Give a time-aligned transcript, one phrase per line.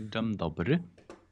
[0.00, 0.82] Dzień dobry.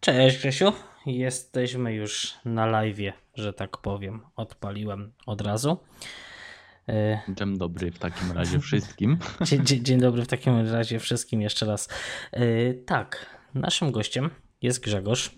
[0.00, 0.72] Cześć Grzesiu,
[1.06, 4.20] jesteśmy już na live, że tak powiem.
[4.36, 5.78] Odpaliłem od razu.
[6.88, 9.18] E, dzień dobry w takim razie wszystkim.
[9.46, 11.88] Dzień, dzień, dzień dobry w takim razie wszystkim jeszcze raz.
[12.32, 14.30] E, tak, naszym gościem
[14.62, 15.30] jest Grzegorz.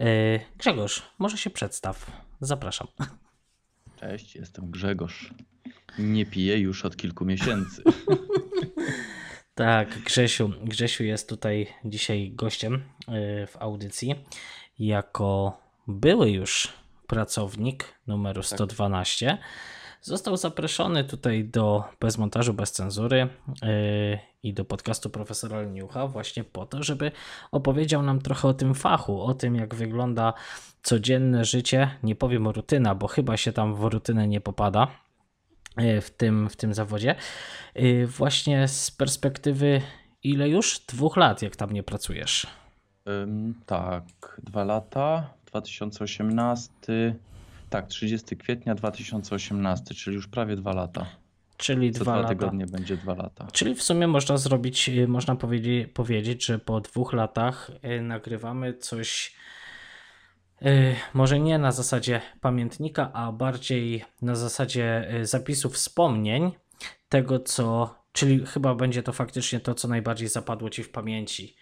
[0.00, 2.10] E, Grzegorz, może się przedstaw.
[2.40, 2.86] Zapraszam.
[3.96, 5.34] Cześć, jestem Grzegorz.
[5.98, 7.82] Nie piję już od kilku miesięcy.
[9.58, 14.14] Tak, Grzesiu, Grzesiu jest tutaj dzisiaj gościem y, w audycji
[14.78, 16.72] jako były już
[17.06, 19.26] pracownik numeru 112.
[19.26, 19.38] Tak.
[20.02, 23.28] Został zaproszony tutaj do Bez Montażu, Bez Cenzury
[23.62, 27.12] yy, i do podcastu profesora Leniucha właśnie po to, żeby
[27.50, 30.32] opowiedział nam trochę o tym fachu, o tym jak wygląda
[30.82, 34.88] codzienne życie, nie powiem rutyna, bo chyba się tam w rutynę nie popada,
[36.00, 37.14] w tym, w tym zawodzie.
[37.74, 39.80] E, właśnie z perspektywy
[40.22, 40.80] ile już?
[40.88, 42.46] Dwóch lat, jak tam nie pracujesz?
[43.66, 44.04] Tak,
[44.42, 46.70] dwa lata, 2018,
[47.70, 51.06] tak, 30 kwietnia 2018, czyli już prawie dwa lata.
[51.56, 52.28] Czyli Co dwa, dwa lata.
[52.28, 53.46] tygodnie będzie dwa lata.
[53.52, 57.70] Czyli w sumie można zrobić, e, można powiedzieć, powiedzieć że po dwóch latach
[58.02, 59.57] nagrywamy coś E,
[61.14, 66.52] może nie na zasadzie pamiętnika, a bardziej na zasadzie e, zapisu wspomnień
[67.08, 71.56] tego, co, czyli chyba będzie to faktycznie to, co najbardziej zapadło ci w pamięci.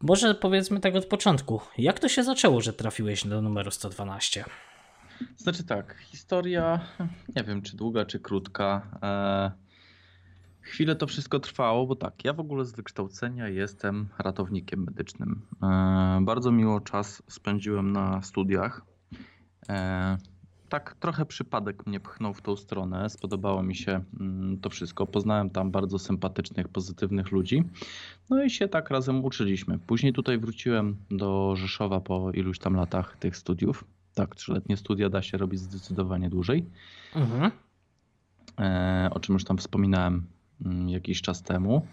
[0.00, 1.60] Może powiedzmy tak od początku.
[1.78, 4.44] Jak to się zaczęło, że trafiłeś do numeru 112?
[5.36, 6.80] Znaczy tak, historia,
[7.36, 8.98] nie wiem czy długa, czy krótka.
[9.02, 9.63] E,
[10.64, 15.42] Chwilę to wszystko trwało, bo tak, ja w ogóle z wykształcenia jestem ratownikiem medycznym.
[15.62, 18.82] E, bardzo miło czas spędziłem na studiach.
[19.68, 20.16] E,
[20.68, 23.10] tak, trochę przypadek mnie pchnął w tą stronę.
[23.10, 25.06] Spodobało mi się mm, to wszystko.
[25.06, 27.64] Poznałem tam bardzo sympatycznych, pozytywnych ludzi.
[28.30, 29.78] No i się tak razem uczyliśmy.
[29.78, 33.84] Później tutaj wróciłem do Rzeszowa po iluś tam latach tych studiów.
[34.14, 36.64] Tak, trzyletnie studia da się robić zdecydowanie dłużej.
[37.14, 37.50] Mhm.
[38.60, 40.26] E, o czym już tam wspominałem
[40.86, 41.86] jakiś czas temu.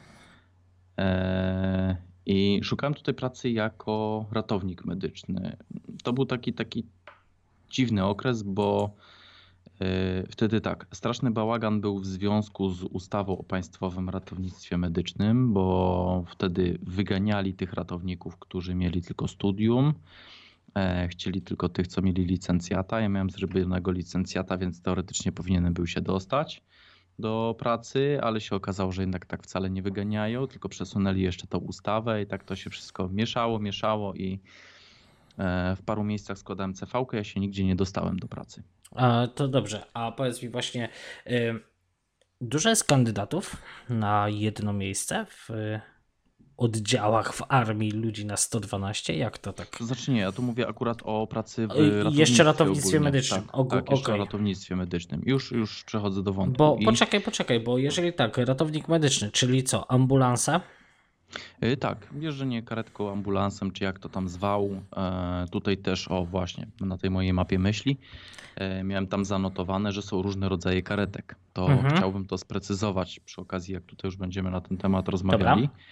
[0.98, 1.96] E,
[2.26, 5.58] I szukałem tutaj pracy jako ratownik medyczny.
[6.04, 6.86] To był taki, taki
[7.70, 8.96] dziwny okres, bo
[9.82, 16.24] e, wtedy tak, straszny bałagan był w związku z ustawą o Państwowym Ratownictwie Medycznym, bo
[16.28, 19.94] wtedy wyganiali tych ratowników, którzy mieli tylko studium.
[20.76, 23.02] E, chcieli tylko tych, co mieli licencjata.
[23.02, 26.62] Ja miałem zrobionego licencjata, więc teoretycznie powinienem był się dostać
[27.22, 31.58] do pracy, ale się okazało, że jednak tak wcale nie wyganiają, tylko przesunęli jeszcze tą
[31.58, 34.40] ustawę i tak to się wszystko mieszało, mieszało i
[35.38, 38.64] e, w paru miejscach składałem CV, ja się nigdzie nie dostałem do pracy.
[38.96, 40.90] A, to dobrze, a powiedz mi właśnie,
[41.28, 41.60] y,
[42.42, 43.58] dużo jest kandydatów
[43.90, 45.50] na jedno miejsce w
[46.62, 49.18] oddziałach w armii ludzi na 112?
[49.18, 49.78] Jak to tak?
[49.82, 53.04] Znaczy nie, ja tu mówię akurat o pracy w ratownictwie Jeszcze ratownictwie ogólnie.
[53.04, 53.42] medycznym.
[53.42, 55.22] Tak, tak jeszcze ratownictwie medycznym.
[55.26, 56.58] Już, już przechodzę do wątku.
[56.58, 56.86] Bo I...
[56.86, 60.62] poczekaj, poczekaj, bo jeżeli tak, ratownik medyczny, czyli co, ambulansa?
[61.62, 64.70] Yy, tak, jeżdżenie karetką, ambulansem, czy jak to tam zwał.
[64.70, 67.98] Yy, tutaj też, o właśnie, na tej mojej mapie myśli,
[68.60, 71.36] yy, miałem tam zanotowane, że są różne rodzaje karetek.
[71.54, 71.96] To mhm.
[71.96, 75.62] chciałbym to sprecyzować przy okazji, jak tutaj już będziemy na ten temat rozmawiali.
[75.62, 75.84] Dobra.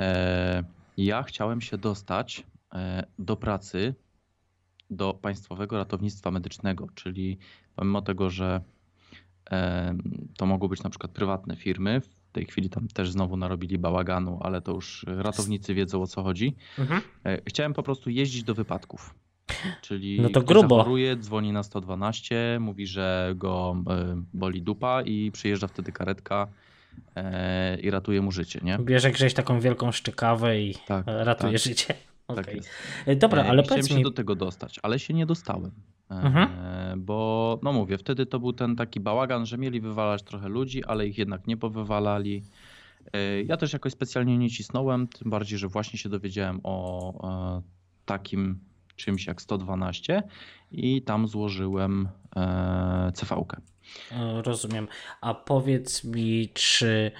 [0.00, 0.64] E,
[0.96, 3.94] ja chciałem się dostać e, do pracy
[4.90, 7.38] do Państwowego Ratownictwa Medycznego, czyli
[7.76, 8.60] pomimo tego, że
[9.50, 9.96] e,
[10.36, 14.38] to mogły być na przykład prywatne firmy, w tej chwili tam też znowu narobili bałaganu,
[14.42, 16.56] ale to już ratownicy wiedzą o co chodzi.
[16.78, 17.00] Mhm.
[17.46, 19.14] Chciałem po prostu jeździć do wypadków.
[19.82, 20.76] Czyli no to grubo.
[20.76, 23.76] zachoruje, dzwoni na 112, mówi, że go
[24.34, 26.48] boli dupa i przyjeżdża wtedy karetka
[27.82, 28.78] i ratuje mu życie, nie?
[28.78, 31.62] Bierze gdzieś taką wielką szczykawę i tak, ratuje tak.
[31.62, 31.94] życie.
[32.36, 32.54] Tak okay.
[32.54, 32.70] jest.
[33.16, 34.02] Dobra, ale Chciałem się mi...
[34.02, 35.70] do tego dostać, ale się nie dostałem.
[36.10, 36.48] E, mhm.
[37.04, 41.06] Bo, no mówię, wtedy to był ten taki bałagan, że mieli wywalać trochę ludzi, ale
[41.06, 42.42] ich jednak nie powywalali.
[43.12, 47.62] E, ja też jakoś specjalnie nie cisnąłem, tym bardziej, że właśnie się dowiedziałem o e,
[48.04, 48.58] takim
[48.96, 50.22] czymś jak 112
[50.72, 52.08] i tam złożyłem
[53.14, 53.60] CV-kę.
[54.12, 54.88] E, rozumiem.
[55.20, 57.12] A powiedz mi, czy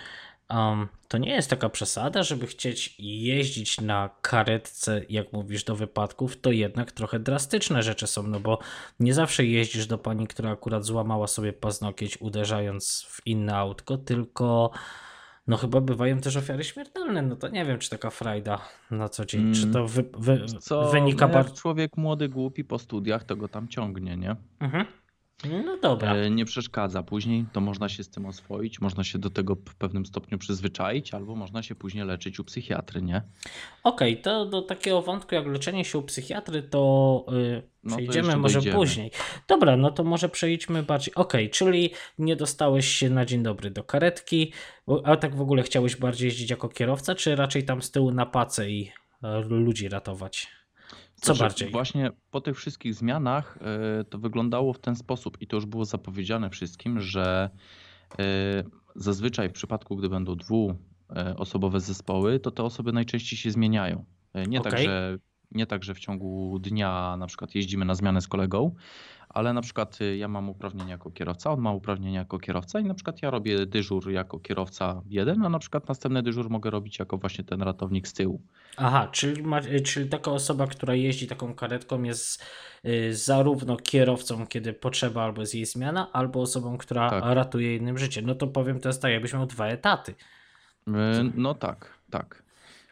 [0.50, 6.40] um, to nie jest taka przesada, żeby chcieć jeździć na karetce, jak mówisz, do wypadków,
[6.40, 8.58] to jednak trochę drastyczne rzeczy są, no bo
[9.00, 14.70] nie zawsze jeździsz do pani, która akurat złamała sobie paznokieć uderzając w inne autko, tylko
[15.46, 18.58] no chyba bywają też ofiary śmiertelne, no to nie wiem, czy taka frajda
[18.90, 19.54] na co dzień, mm.
[19.54, 21.28] czy to wy, wy, Co, wynika...
[21.28, 24.36] No jak człowiek młody, głupi po studiach, to go tam ciągnie, nie?
[24.60, 24.86] Mhm.
[25.64, 26.14] No dobra.
[26.14, 27.02] e, nie przeszkadza.
[27.02, 31.14] Później to można się z tym oswoić, można się do tego w pewnym stopniu przyzwyczaić,
[31.14, 33.22] albo można się później leczyć u psychiatry, nie?
[33.84, 38.26] Okej, to do takiego wątku jak leczenie się u psychiatry, to yy, No to przejdziemy
[38.26, 38.76] jeszcze może dojdziemy.
[38.76, 39.10] później.
[39.48, 41.14] Dobra, no to może przejdźmy bardziej.
[41.14, 44.52] Okej, czyli nie dostałeś się na dzień dobry do karetki,
[44.86, 48.10] bo- a tak w ogóle chciałeś bardziej jeździć jako kierowca, czy raczej tam z tyłu
[48.12, 48.90] na pacę i
[49.22, 50.48] e, ludzi ratować?
[51.20, 51.70] Co Znaczy, bardziej?
[51.70, 53.58] Właśnie po tych wszystkich zmianach
[54.00, 57.50] e, to wyglądało w ten sposób i to już było zapowiedziane wszystkim, że
[58.18, 58.22] e,
[58.96, 64.04] zazwyczaj w przypadku, gdy będą dwuosobowe zespoły, to te osoby najczęściej się zmieniają.
[64.34, 64.86] E, Nie, tak, Okej.
[64.86, 65.18] że,
[65.50, 68.74] nie tak, że w ciągu dnia na przykład jeździmy na zmianę z kolegą,
[69.34, 72.84] ale na przykład e, ja mam uprawnienia jako kierowca, on ma uprawnienia jako kierowca i
[72.84, 76.98] na przykład ja robię dyżur jako kierowca jeden, a na przykład następny dyżur mogę robić
[76.98, 78.40] jako właśnie ten ratownik z tyłu.
[78.76, 82.44] Aha, czyli, ma, y, czyli taka osoba, która jeździ taką karetką jest
[82.84, 87.24] y, zarówno kierowcą, kiedy potrzeba albo jest jej zmiana, albo osobą, która Tak.
[87.26, 88.22] ratuje innym życie.
[88.22, 90.14] No to powiem, to jest tak, jakbyś miał dwa etaty.
[91.34, 92.42] No tak, tak.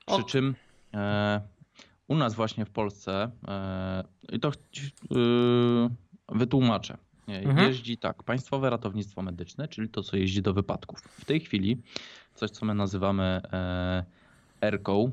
[0.06, 0.26] Przy Ok.
[0.28, 0.54] czym
[0.94, 1.40] e,
[2.08, 4.54] u nas właśnie w Polsce, e, i to e,
[6.28, 6.98] wytłumaczę.
[7.28, 7.68] Mhm.
[7.68, 11.00] Jeździ tak, Państwowe Ratownictwo Medyczne, czyli to, co jeździ do wypadków.
[11.00, 11.82] W tej chwili
[12.34, 13.40] coś, co my nazywamy
[14.60, 15.10] ERKą,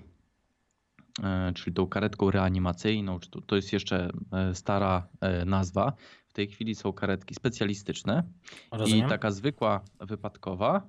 [1.24, 5.94] e, czyli tą karetką reanimacyjną, to, to jest jeszcze e, stara e, nazwa.
[6.28, 8.24] W tej chwili są karetki specjalistyczne,
[8.72, 9.08] Rozumiem?
[9.08, 10.88] i taka zwykła wypadkowa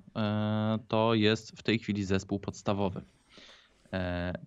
[0.89, 3.03] to jest w tej chwili zespół podstawowy.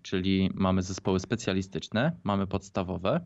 [0.02, 3.20] Czyli mamy zespoły specjalistyczne, mamy podstawowe.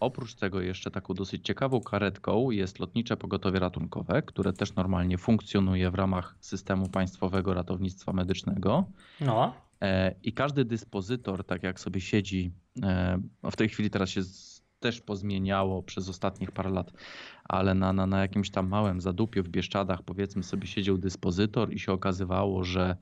[0.00, 5.90] Oprócz tego jeszcze taką dosyć ciekawą karetką jest lotnicze pogotowie ratunkowe, które też normalnie funkcjonuje
[5.90, 8.84] w ramach systemu państwowego ratownictwa medycznego.
[9.20, 12.52] No, E, I każdy dyspozytor, tak jak sobie siedzi,
[12.82, 14.20] e, no w tej chwili teraz się
[14.80, 16.92] też pozmieniało przez ostatnich parę lat,
[17.44, 21.78] ale na, na, na jakimś tam małym zadupiu w Bieszczadach powiedzmy sobie siedział dyspozytor i
[21.78, 22.96] się okazywało, że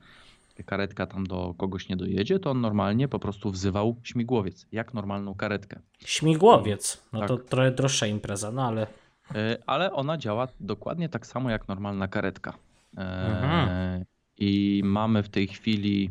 [0.63, 5.35] karetka tam do kogoś nie dojedzie, to on normalnie po prostu wzywał śmigłowiec, jak normalną
[5.35, 5.81] karetkę.
[5.99, 7.03] śmigłowiec.
[7.13, 7.29] No Tak.
[7.29, 8.87] to trochę droższa impreza, no ale
[9.35, 12.55] E, Ale ona działa dokładnie tak samo jak normalna karetka.
[12.97, 14.05] E, Mhm.
[14.39, 16.11] I mamy w tej chwili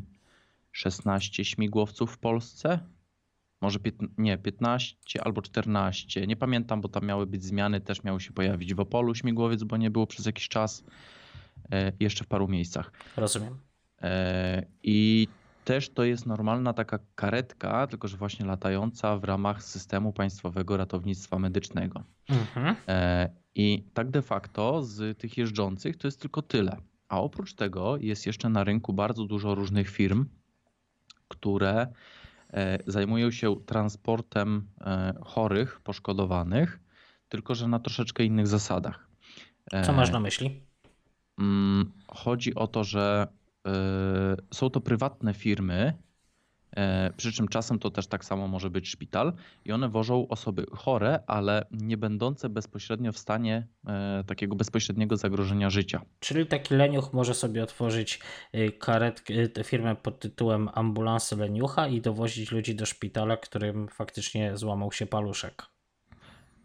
[0.71, 2.79] 16 śmigłowców w Polsce.
[3.61, 3.79] Może
[4.17, 6.27] nie, 15 albo 14.
[6.27, 9.77] Nie pamiętam, bo tam miały być zmiany, też miały się pojawić w Opolu śmigłowiec, bo
[9.77, 10.83] nie było przez jakiś czas.
[11.71, 12.91] E, Jeszcze w paru miejscach.
[13.17, 13.57] rozumiem.
[14.03, 15.27] E, I
[15.65, 21.39] też to jest normalna taka karetka, tylko że właśnie latająca w ramach systemu państwowego ratownictwa
[21.39, 22.03] medycznego.
[22.29, 22.75] Mhm.
[22.87, 26.77] E, I tak de facto z tych jeżdżących to jest tylko tyle.
[27.09, 30.25] A oprócz tego jest jeszcze na rynku bardzo dużo różnych firm,
[31.27, 31.87] które
[32.53, 34.67] e, zajmują się transportem
[35.21, 36.79] chorych, poszkodowanych,
[37.29, 39.07] tylko że na troszeczkę innych zasadach.
[39.85, 40.61] Co masz na myśli?
[41.39, 43.27] Mm, Chodzi o to, że
[44.53, 45.93] są to prywatne firmy,
[46.75, 49.33] e, przy czym czasem to też tak samo może być szpital
[49.65, 55.69] i one wożą osoby chore, ale nie będące bezpośrednio w stanie e, takiego bezpośredniego zagrożenia
[55.69, 56.01] życia.
[56.19, 58.19] Czyli taki leniuch może sobie otworzyć
[58.79, 65.05] karetkę, firmę pod tytułem Ambulansy Leniucha i dowozić ludzi do szpitala, którym faktycznie złamał się
[65.05, 65.63] paluszek.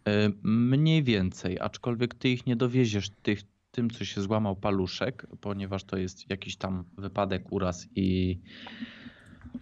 [0.07, 5.83] E, Mniej więcej, aczkolwiek ty ich nie dowieziesz tych, tym, co się złamał paluszek, ponieważ
[5.83, 8.39] to jest jakiś tam wypadek, uraz i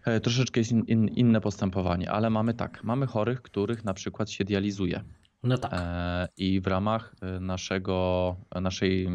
[0.06, 4.32] e, troszeczkę jest in, in, inne postępowanie, ale mamy tak, mamy chorych, których na przykład
[4.32, 5.04] się dializuje.
[5.44, 5.74] No tak.
[5.74, 9.08] E, I w ramach e, naszego, naszej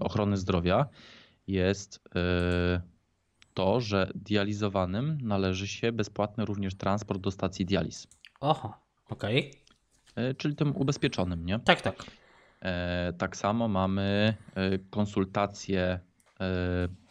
[0.00, 0.86] ochrony zdrowia
[1.46, 2.00] jest
[3.54, 8.06] to, że dializowanym należy się bezpłatny również transport do stacji dializ,
[8.40, 8.74] Oho,
[9.08, 9.54] okej.
[10.16, 11.58] E, czyli tym ubezpieczonym, nie?
[11.58, 12.04] Tak, tak.
[12.64, 16.00] E, Tak samo mamy e, konsultacje e,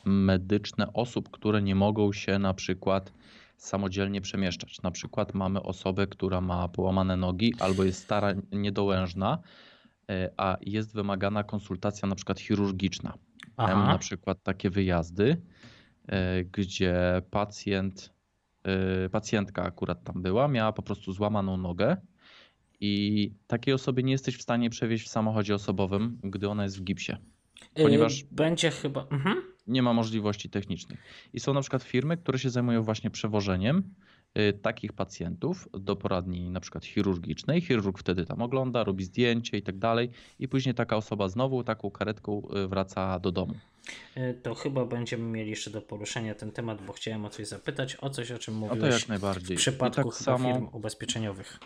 [0.05, 3.13] medyczne osób, które nie mogą się na przykład
[3.57, 4.81] samodzielnie przemieszczać.
[4.81, 9.39] Na przykład mamy osobę, która ma połamane nogi albo jest stara, niedołężna,
[10.37, 13.13] a jest wymagana konsultacja na przykład chirurgiczna.
[13.57, 13.87] Aha.
[13.87, 15.41] na przykład takie wyjazdy,
[16.51, 18.13] gdzie pacjent,
[19.11, 21.97] pacjentka akurat tam była, miała po prostu złamaną nogę
[22.85, 26.83] i takiej osoby nie jesteś w stanie przewieźć w samochodzie osobowym, gdy ona jest w
[26.83, 27.11] gipsie.
[27.79, 29.07] Y, ponieważ- Będzie chyba.
[29.11, 29.41] Mhm.
[29.67, 30.99] Nie ma możliwości technicznych.
[31.33, 33.83] I są na przykład firmy, które się zajmują właśnie przewożeniem
[34.37, 37.61] y, takich pacjentów do poradni na przykład chirurgicznej.
[37.61, 40.09] Chirurg wtedy tam ogląda, robi zdjęcie i tak dalej
[40.39, 43.53] i później taka osoba znowu taką karetką y, wraca do domu.
[44.17, 47.97] Y, To chyba będziemy mieli jeszcze do poruszenia ten temat, bo chciałem o coś zapytać,
[48.01, 49.47] o coś, o czym No to mówiłeś jak najbardziej.
[49.57, 51.59] w I przypadku tak samo, firm ubezpieczeniowych.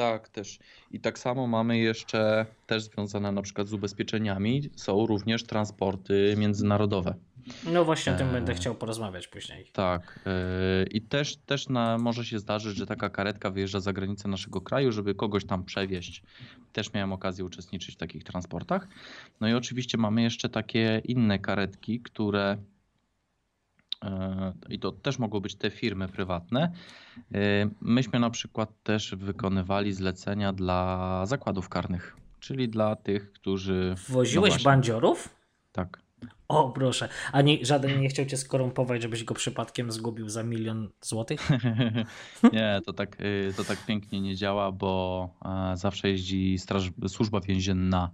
[0.00, 0.58] Tak, też.
[0.90, 7.14] I tak samo mamy jeszcze też związane na przykład z ubezpieczeniami, są również transporty międzynarodowe.
[7.72, 8.32] No właśnie o tym Eee.
[8.32, 9.66] będę chciał porozmawiać później.
[9.72, 10.20] Tak.
[10.26, 14.60] yy, I też, też na, może się zdarzyć, że taka karetka wyjeżdża za granicę naszego
[14.60, 16.22] kraju, żeby kogoś tam przewieźć.
[16.72, 18.88] Też miałem okazję uczestniczyć w takich transportach.
[19.40, 22.56] No i oczywiście mamy jeszcze takie inne karetki, które
[24.68, 26.72] i to też mogą być te firmy prywatne.
[27.30, 27.40] Yy,
[27.80, 33.94] Myśmy na przykład też wykonywali zlecenia dla zakładów karnych, czyli dla tych, którzy.
[34.08, 34.64] Woziłeś właśnie.
[34.64, 35.28] bandziorów?
[35.72, 36.02] Tak.
[36.48, 37.08] O, proszę.
[37.32, 41.48] A nie, żaden nie chciał cię skorumpować, żebyś go przypadkiem zgubił za milion złotych?
[42.52, 47.40] Nie, to tak, y, to tak pięknie nie działa, bo e, zawsze jeździ straż, służba
[47.40, 48.10] więzienna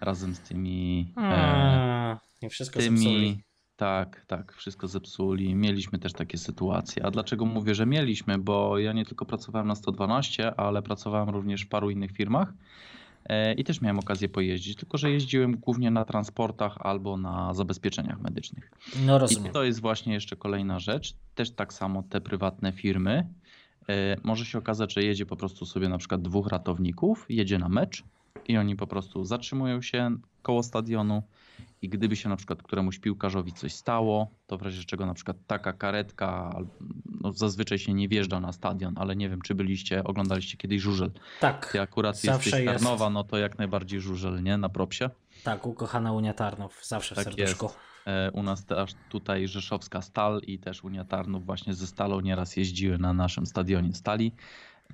[0.00, 1.12] razem z tymi.
[1.16, 3.42] e, Mm, I wszystko tymi
[3.76, 5.54] tak, tak, wszystko zepsuli.
[5.54, 7.06] Mieliśmy też takie sytuacje.
[7.06, 8.38] A dlaczego mówię, że mieliśmy?
[8.38, 12.52] Bo ja nie tylko pracowałem na 112, ale pracowałem również w paru innych firmach
[13.28, 18.20] e, i też miałem okazję pojeździć, tylko że jeździłem głównie na transportach albo na zabezpieczeniach
[18.20, 18.70] medycznych.
[19.06, 19.52] No I rozumiem.
[19.52, 21.14] to jest właśnie jeszcze kolejna rzecz.
[21.34, 23.26] Też tak samo te prywatne firmy.
[23.88, 27.68] e, Może się okazać, że jedzie po prostu sobie na przykład dwóch ratowników, jedzie na
[27.68, 28.02] mecz
[28.48, 31.22] i oni po prostu zatrzymują się koło stadionu
[31.82, 35.36] i gdyby się na przykład któremuś piłkarzowi coś stało, to w razie czego na przykład
[35.46, 36.58] taka karetka,
[37.20, 41.10] no zazwyczaj się nie wjeżdża na stadion, ale nie wiem czy byliście, oglądaliście kiedyś żużel.
[41.40, 42.66] Tak, Ty akurat jesteś jest.
[42.66, 44.58] Tarnowa, no to jak najbardziej żużel, nie?
[44.58, 45.10] Na propsie.
[45.44, 47.70] tak, ukochana Unia Tarnów, zawsze w Tak serduszku.
[48.06, 52.56] E, U nas też tutaj Rzeszowska Stal i też Unia Tarnów właśnie ze Stalą nieraz
[52.56, 54.32] jeździły na naszym stadionie Stali.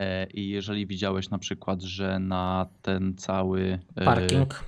[0.00, 4.64] E, I jeżeli widziałeś na przykład, że na ten cały e, Parking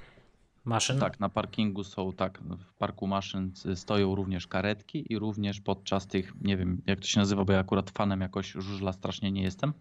[0.64, 0.98] maszyn.
[0.98, 6.32] Tak, na parkingu są tak, w parku maszyn stoją również karetki i również podczas tych,
[6.40, 9.72] nie wiem jak to się nazywa, bo ja akurat fanem jakoś żużla strasznie nie jestem.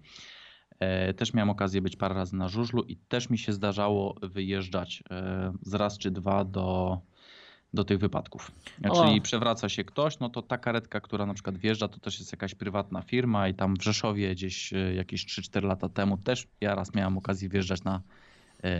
[0.79, 5.03] E, Też miałem okazję być parę razy na żużlu i też mi się zdarzało wyjeżdżać
[5.11, 6.99] e, z raz czy dwa do,
[7.73, 8.51] do tych wypadków.
[8.89, 9.03] O.
[9.03, 12.31] Czyli przewraca się ktoś, no to ta karetka, która na przykład wjeżdża, to też jest
[12.31, 16.75] jakaś prywatna firma i tam w Rzeszowie gdzieś e, jakieś 3-4 lata temu też ja
[16.75, 18.01] raz miałem okazję wjeżdżać na,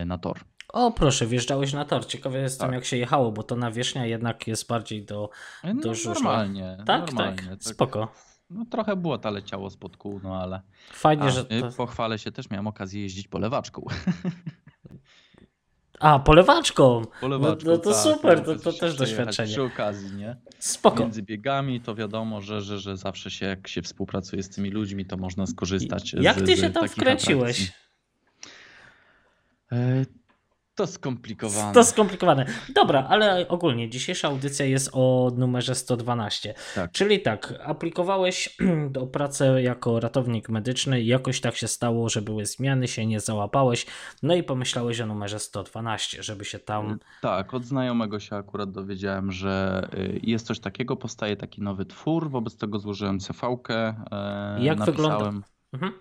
[0.05, 0.39] na tor.
[0.73, 2.05] O, proszę, wjeżdżałeś na tor.
[2.07, 2.75] Ciekawy jestem, Tak.
[2.75, 5.29] jak się jechało, bo to nawierzchnia jednak jest bardziej do.
[5.63, 6.13] No, Do żużla.
[6.13, 6.77] normalnie.
[6.85, 7.63] Tak, normalnie, tak.
[7.63, 8.11] Spoko.
[8.49, 10.61] No trochę błota leciało spod kół, no ale.
[10.91, 11.41] Fajnie, A, że.
[11.41, 11.71] y, To...
[11.71, 13.85] Pochwalę się, też miałem okazję jeździć polewaczką.
[15.99, 17.01] A, polewaczką.
[17.21, 19.51] polewaczką no to tak, super, no, to- to też doświadczenie.
[19.51, 20.35] Przy okazji, nie?
[20.59, 21.03] Spoko.
[21.03, 25.05] Między biegami to wiadomo, że, że, że zawsze się, jak się współpracuje z tymi ludźmi,
[25.05, 26.13] to można skorzystać.
[26.13, 27.73] Jak z, ty się tam wkręciłeś?
[29.71, 30.22] atrakcji.
[30.73, 31.73] E, To skomplikowane.
[31.73, 32.45] To skomplikowane.
[32.75, 36.53] Dobra, ale ogólnie dzisiejsza audycja jest o numerze 112.
[36.75, 36.91] Tak.
[36.91, 38.57] Czyli tak, aplikowałeś
[38.89, 43.19] do pracy jako ratownik medyczny i jakoś tak się stało, że były zmiany, się nie
[43.19, 43.85] załapałeś,
[44.23, 46.99] no i pomyślałeś o numerze 112, żeby się tam...
[47.21, 52.29] Tak, od znajomego się akurat dowiedziałem, że y, jest coś takiego, powstaje taki nowy twór,
[52.29, 53.75] wobec tego złożyłem CV-kę,
[54.11, 55.93] e, Jak wygląda- napisałem, Mhm.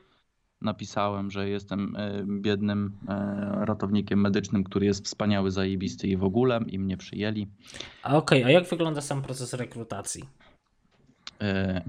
[0.63, 6.61] Napisałem, że jestem e, biednym e, ratownikiem medycznym, który jest wspaniały, zajebisty i w ogóle
[6.67, 7.47] i mnie przyjęli.
[8.03, 10.25] A Okej, a jak wygląda sam proces rekrutacji?
[11.41, 11.83] E,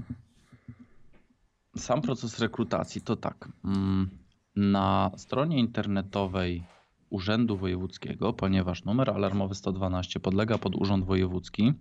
[1.76, 3.48] Sam proces rekrutacji to tak.
[3.64, 4.10] mm,
[4.56, 6.64] Na stronie internetowej
[7.10, 11.72] Urzędu Wojewódzkiego, ponieważ numer alarmowy 112 podlega pod Urząd Wojewódzki,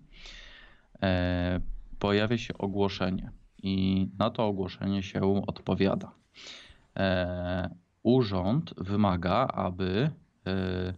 [2.00, 3.32] pojawia się ogłoszenie
[3.64, 6.12] i na to ogłoszenie się odpowiada.
[6.98, 10.12] E, Urząd wymaga, aby
[10.48, 10.94] e,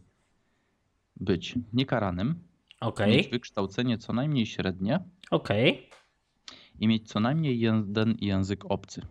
[1.16, 2.44] być niekaranym,
[2.82, 5.00] Okej, mieć wykształcenie co najmniej średnie,
[5.32, 5.90] okej,
[6.80, 9.02] i mieć co najmniej jeden język obcy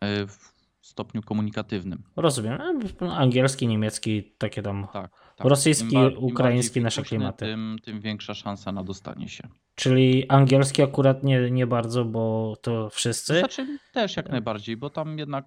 [0.00, 2.02] e, w stopniu komunikatywnym.
[2.16, 2.58] rozumiem.
[3.00, 4.86] Angielski, niemiecki, takie tam...
[4.92, 5.50] Tak, tak.
[5.50, 7.44] Rosyjski, Im ba- im ukraiński, bardziej nasze klimaty.
[7.44, 9.48] Tym, tym większa szansa na dostanie się.
[9.74, 13.38] Czyli angielski akurat nie, nie bardzo, bo to wszyscy.
[13.38, 15.44] Znaczy też jak najbardziej, bo tam jednak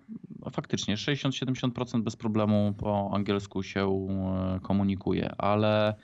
[0.52, 4.08] faktycznie 60-70% bez problemu po angielsku się
[4.56, 5.96] e, komunikuje, ale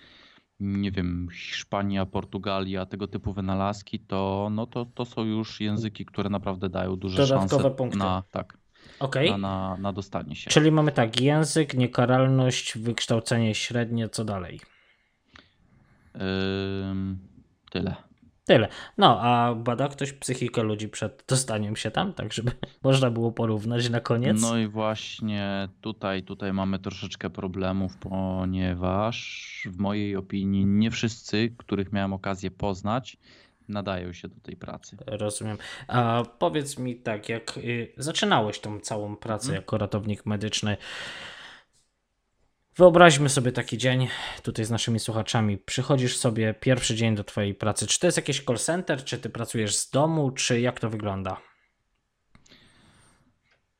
[0.59, 6.29] nie wiem, Hiszpania, Portugalia, tego typu wynalazki, to, no to, to są już języki, które
[6.29, 7.97] naprawdę dają duże Dodatkowe szanse punkty.
[7.97, 8.57] na, tak,
[8.99, 9.31] Okej.
[9.31, 10.49] na, na, na dostanie się.
[10.49, 14.59] Czyli mamy tak, język, niekaralność, wykształcenie średnie, co dalej?
[17.71, 17.95] Tyle.
[18.45, 18.67] Tyle.
[18.97, 22.51] No, a bada ktoś psychikę ludzi przed dostaniem się tam, tak żeby
[22.83, 24.41] można było porównać na koniec?
[24.41, 31.91] No i właśnie tutaj, tutaj mamy troszeczkę problemów, ponieważ w mojej opinii nie wszyscy, których
[31.91, 33.17] miałem okazję poznać,
[33.69, 34.97] nadają się do tej pracy.
[35.07, 35.57] Rozumiem.
[35.87, 39.55] A powiedz mi tak, jak y, zaczynałeś tą całą pracę Mhm.
[39.55, 40.77] jako ratownik medyczny,
[42.75, 44.07] wyobraźmy sobie taki dzień
[44.43, 45.57] tutaj z naszymi słuchaczami.
[45.57, 47.87] Przychodzisz sobie pierwszy dzień do twojej pracy.
[47.87, 51.37] Czy to jest jakiś call center, czy ty pracujesz z domu, czy jak to wygląda?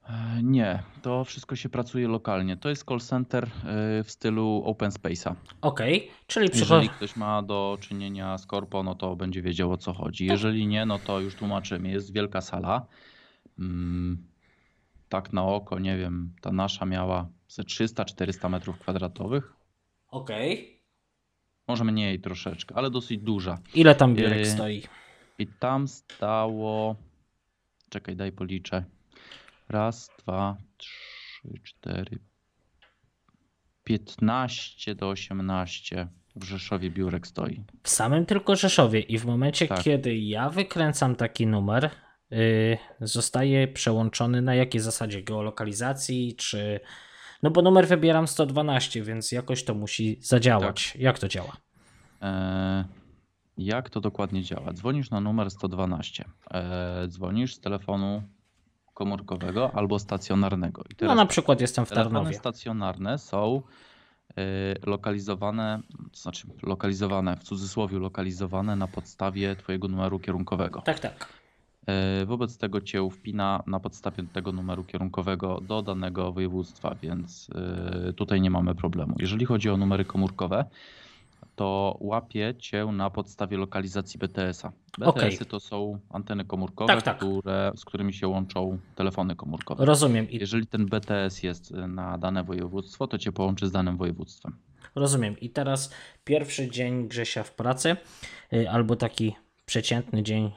[0.10, 2.58] E, Nie, to wszystko się pracuje lokalnie.
[2.58, 5.36] To jest call center e, w stylu open space'a.
[5.62, 6.90] Okej, czyli Jeżeli przychodzi.
[6.90, 10.26] ktoś ma do czynienia z korpo, no to będzie wiedział o co chodzi.
[10.26, 11.90] Jeżeli nie, no to już tłumaczymy.
[11.90, 12.86] Jest wielka sala.
[13.60, 14.28] Mm,
[15.10, 19.54] tak na oko, nie wiem, ta nasza miała ze 300-400 metrów kwadratowych.
[20.08, 20.80] Okej.
[21.68, 23.58] Może mniej troszeczkę, ale dosyć duża.
[23.76, 24.84] Ile tam biurek Yy, stoi?
[25.40, 26.96] I tam stało.
[27.90, 28.84] Czekaj, daj policzę.
[29.70, 32.20] Raz, dwa, trzy, cztery.
[33.84, 37.64] 15 do 18 w Rzeszowie biurek stoi.
[37.84, 39.84] W samym tylko Rzeszowie i w momencie, Tak.
[39.84, 41.90] kiedy ja wykręcam taki numer,
[42.32, 46.80] yy, zostaje przełączony na jakiej zasadzie geolokalizacji, czy...
[47.44, 50.92] No bo numer wybieram 112, więc jakoś to musi zadziałać.
[50.92, 51.02] Tak.
[51.02, 51.58] Jak to działa?
[52.22, 52.86] E,
[53.58, 54.74] jak to dokładnie działa?
[54.74, 56.26] Dzwonisz na numer 112.
[56.52, 58.24] E, dzwonisz z telefonu
[59.04, 60.82] komórkowego albo stacjonarnego.
[60.82, 62.34] I No teraz na przykład jestem w Tarnowie.
[62.34, 63.62] stacjonarne są
[64.32, 64.34] y,
[64.86, 65.80] lokalizowane,
[66.12, 70.82] to znaczy lokalizowane, w cudzysłowie lokalizowane na podstawie twojego numeru kierunkowego.
[70.82, 71.28] Tak, tak.
[72.22, 77.50] Y, Wobec tego cię wpina na podstawie tego numeru kierunkowego do danego województwa, więc
[78.10, 79.16] y, tutaj nie mamy problemu.
[79.20, 80.66] Jeżeli chodzi o numery komórkowe,
[81.60, 84.72] to łapie cię na podstawie lokalizacji BTS-a.
[84.98, 87.18] BTS-y to są anteny komórkowe, Tak, tak.
[87.18, 89.86] Które, z którymi się łączą telefony komórkowe.
[89.86, 90.28] Rozumiem.
[90.30, 94.58] Jeżeli ten BTS jest y, na dane województwo, to cię połączy z danym województwem.
[94.96, 95.40] rozumiem.
[95.40, 95.94] I teraz
[96.24, 97.96] pierwszy dzień Grzesia w pracy,
[98.52, 100.52] yy, albo taki przeciętny dzień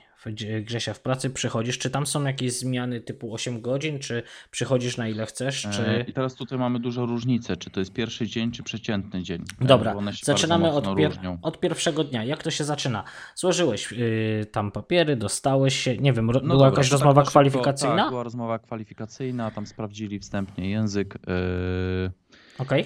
[0.62, 5.08] Grzesia w pracy, przychodzisz, czy tam są jakieś zmiany typu 8 godzin, czy przychodzisz na
[5.08, 6.04] ile chcesz, E, czy...
[6.08, 9.44] I teraz tutaj mamy dużą różnicę, czy to jest pierwszy dzień, czy przeciętny dzień.
[9.61, 12.24] E, Dobra, zaczynamy od, pier- od pierwszego dnia.
[12.24, 13.04] Jak to się zaczyna?
[13.35, 17.30] Złożyłeś yy, tam papiery, dostałeś się, nie wiem, No była dobra, jakaś to rozmowa tak
[17.30, 17.96] kwalifikacyjna?
[17.96, 21.14] Tak, była rozmowa kwalifikacyjna, tam sprawdzili wstępnie język.
[21.16, 22.11] e,
[22.58, 22.85] Okej.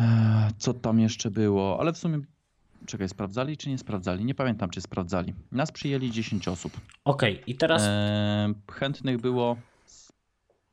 [0.00, 1.80] e, Co tam jeszcze było?
[1.80, 2.18] Ale w sumie,
[2.86, 4.24] czekaj, sprawdzali czy nie sprawdzali?
[4.24, 5.34] Nie pamiętam, czy sprawdzali.
[5.52, 6.72] Nas przyjęli 10 osób.
[7.04, 9.56] Okej, i teraz E, chętnych było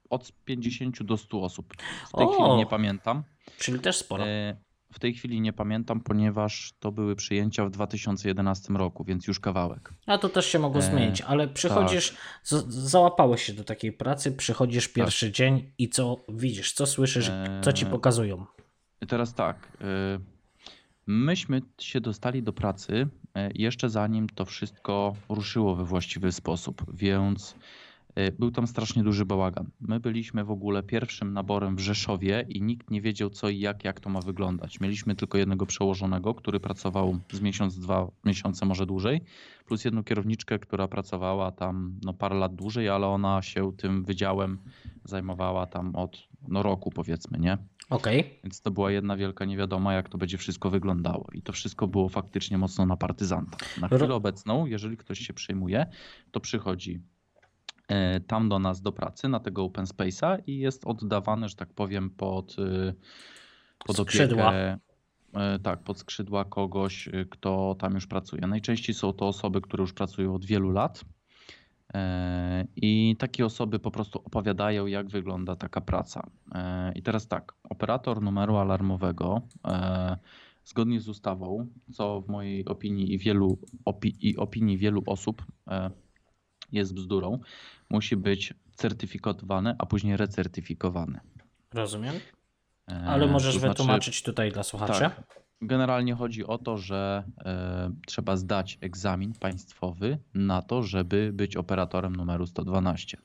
[0.09, 1.73] od 50 do 100 osób.
[2.07, 2.31] W tej O!
[2.33, 3.23] chwili nie pamiętam.
[3.57, 4.27] Czyli też sporo.
[4.27, 4.55] E,
[4.91, 9.93] W tej chwili nie pamiętam, ponieważ to były przyjęcia w 2011 roku, więc już kawałek.
[10.05, 14.31] A to też się mogło e, zmienić, ale przychodzisz, z- załapałeś się do takiej pracy,
[14.31, 18.45] przychodzisz pierwszy dzień i co widzisz, co słyszysz, co ci E, pokazują?
[19.07, 19.77] Teraz tak.
[19.81, 19.85] e,
[21.11, 27.55] Myśmy się dostali do pracy e, jeszcze zanim to wszystko ruszyło we właściwy sposób, więc
[28.15, 29.69] e, był tam strasznie duży bałagan.
[29.81, 33.83] My byliśmy w ogóle pierwszym naborem w Rzeszowie i nikt nie wiedział co i jak,
[33.83, 34.79] jak to ma wyglądać.
[34.79, 39.21] Mieliśmy tylko jednego przełożonego, który pracował z miesiąc, dwa miesiące, może dłużej,
[39.65, 44.57] plus jedną kierowniczkę, która pracowała tam no, parę lat dłużej, ale ona się tym wydziałem
[45.05, 47.57] zajmowała tam od no, roku powiedzmy, nie?
[47.89, 51.27] Okej, Więc to była jedna wielka niewiadoma, jak to będzie wszystko wyglądało.
[51.33, 53.57] I to wszystko było faktycznie mocno na partyzanta.
[53.81, 55.85] Na chwilę obecną, jeżeli ktoś się przejmuje,
[56.31, 57.01] to przychodzi
[57.87, 61.73] e, tam do nas do pracy, na tego open space'a i jest oddawany, że tak
[61.73, 62.93] powiem, pod, e,
[63.85, 64.47] pod Skrzydła.
[64.47, 64.79] opiekę.
[65.63, 68.47] Tak, pod skrzydła kogoś, e, kto tam już pracuje.
[68.47, 71.05] Najczęściej są to osoby, które już pracują od wielu lat.
[71.93, 76.29] E, I takie osoby po prostu opowiadają, jak wygląda taka praca.
[76.55, 80.17] E, I teraz tak, operator numeru alarmowego, e,
[80.65, 85.45] zgodnie z ustawą, co w mojej opinii i, wielu, opi- i opinii wielu osób
[86.71, 87.39] jest bzdurą,
[87.89, 91.19] musi być certyfikowany, a później recertyfikowany.
[91.73, 92.15] rozumiem.
[93.07, 94.99] Ale możesz to znaczy- wytłumaczyć tutaj dla słuchaczy?
[94.99, 95.23] tak.
[95.61, 102.15] Generalnie chodzi o to, że e, trzeba zdać egzamin państwowy na to, żeby być operatorem
[102.15, 103.17] numeru 112.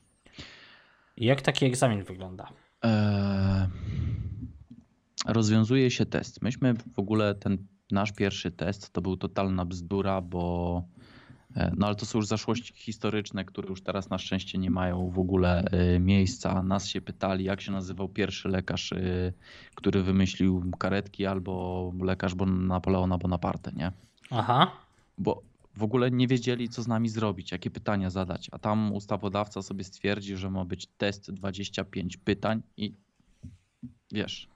[1.17, 2.49] Jak taki egzamin wygląda?
[2.85, 3.69] E,
[5.25, 6.41] rozwiązuje się test.
[6.41, 7.57] Myśmy w ogóle ten
[7.91, 10.83] nasz pierwszy test to był totalna bzdura, bo
[11.77, 15.19] no ale to są już zaszłości historyczne, które już teraz na szczęście nie mają w
[15.19, 16.63] ogóle e, miejsca.
[16.63, 18.97] Nas się pytali, jak się nazywał pierwszy lekarz, e,
[19.75, 23.91] który wymyślił karetki, albo lekarz Napoleona Bonaparte, nie?
[24.31, 24.71] Aha,
[25.17, 25.41] bo
[25.75, 28.49] w ogóle nie wiedzieli, co z nami zrobić, jakie pytania zadać.
[28.51, 32.93] A tam ustawodawca sobie stwierdzi, że ma być test 25 pytań i
[34.11, 34.47] wiesz,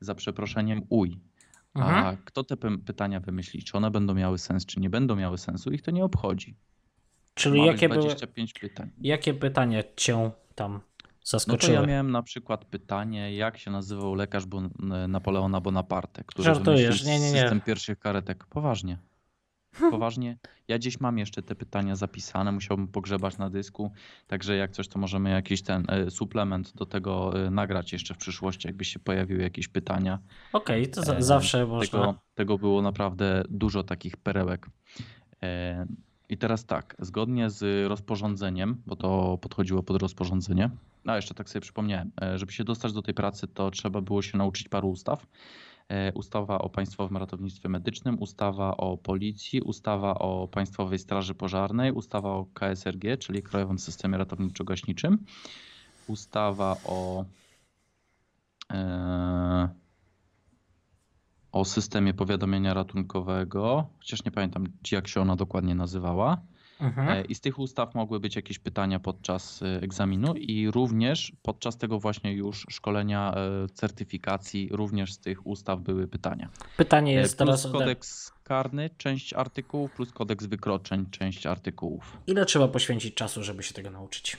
[0.00, 1.18] za przeproszeniem uj.
[1.74, 2.16] A Mhm.
[2.24, 5.70] kto te py- pytania wymyśli, czy one będą miały sens, czy nie będą miały sensu,
[5.70, 6.56] ich to nie obchodzi.
[7.34, 8.90] Czyli jakie, były, 25 pytań.
[9.00, 11.72] jakie pytania cię tam No to zaskoczyły?
[11.74, 14.44] ja miałem na przykład pytanie, jak się nazywał lekarz
[15.08, 17.40] Napoleona Bonaparte, który Żartujesz, wymyślił nie, nie, nie.
[17.40, 18.44] system pierwszych karetek.
[18.46, 18.98] Poważnie.
[19.90, 20.38] Poważnie.
[20.68, 23.92] Ja gdzieś mam jeszcze te pytania zapisane, musiałbym pogrzebać na dysku,
[24.26, 28.18] także jak coś, to możemy jakiś ten e, suplement do tego e, nagrać jeszcze w
[28.18, 30.18] przyszłości, jakby się pojawiły jakieś pytania.
[30.52, 31.98] Okej, to za, E, zawsze można.
[31.98, 34.66] Tego, tego było naprawdę dużo takich perełek.
[35.42, 35.86] E,
[36.28, 40.70] I teraz tak, zgodnie z rozporządzeniem, bo to podchodziło pod rozporządzenie,
[41.06, 44.22] a jeszcze tak sobie przypomniałem, e, żeby się dostać do tej pracy, to trzeba było
[44.22, 45.26] się nauczyć paru ustaw.
[45.90, 52.28] E, Ustawa o Państwowym Ratownictwie Medycznym, ustawa o Policji, ustawa o Państwowej Straży Pożarnej, ustawa
[52.28, 55.16] o KSRG, czyli Krajowym Systemie Ratowniczo-Gaśniczym,
[56.06, 57.24] ustawa o
[58.72, 59.68] e,
[61.52, 66.40] o systemie powiadomienia ratunkowego, chociaż nie pamiętam jak się ona dokładnie nazywała.
[66.80, 67.08] Mhm.
[67.08, 71.76] E, I z tych ustaw mogły być jakieś pytania podczas e, egzaminu i również podczas
[71.78, 76.48] tego właśnie już szkolenia e, certyfikacji również z tych ustaw były pytania.
[76.76, 82.16] Pytanie jest Plus teraz, ode- kodeks karny, część artykułów, plus kodeks wykroczeń, część artykułów.
[82.26, 84.36] ile trzeba poświęcić czasu, żeby się tego nauczyć?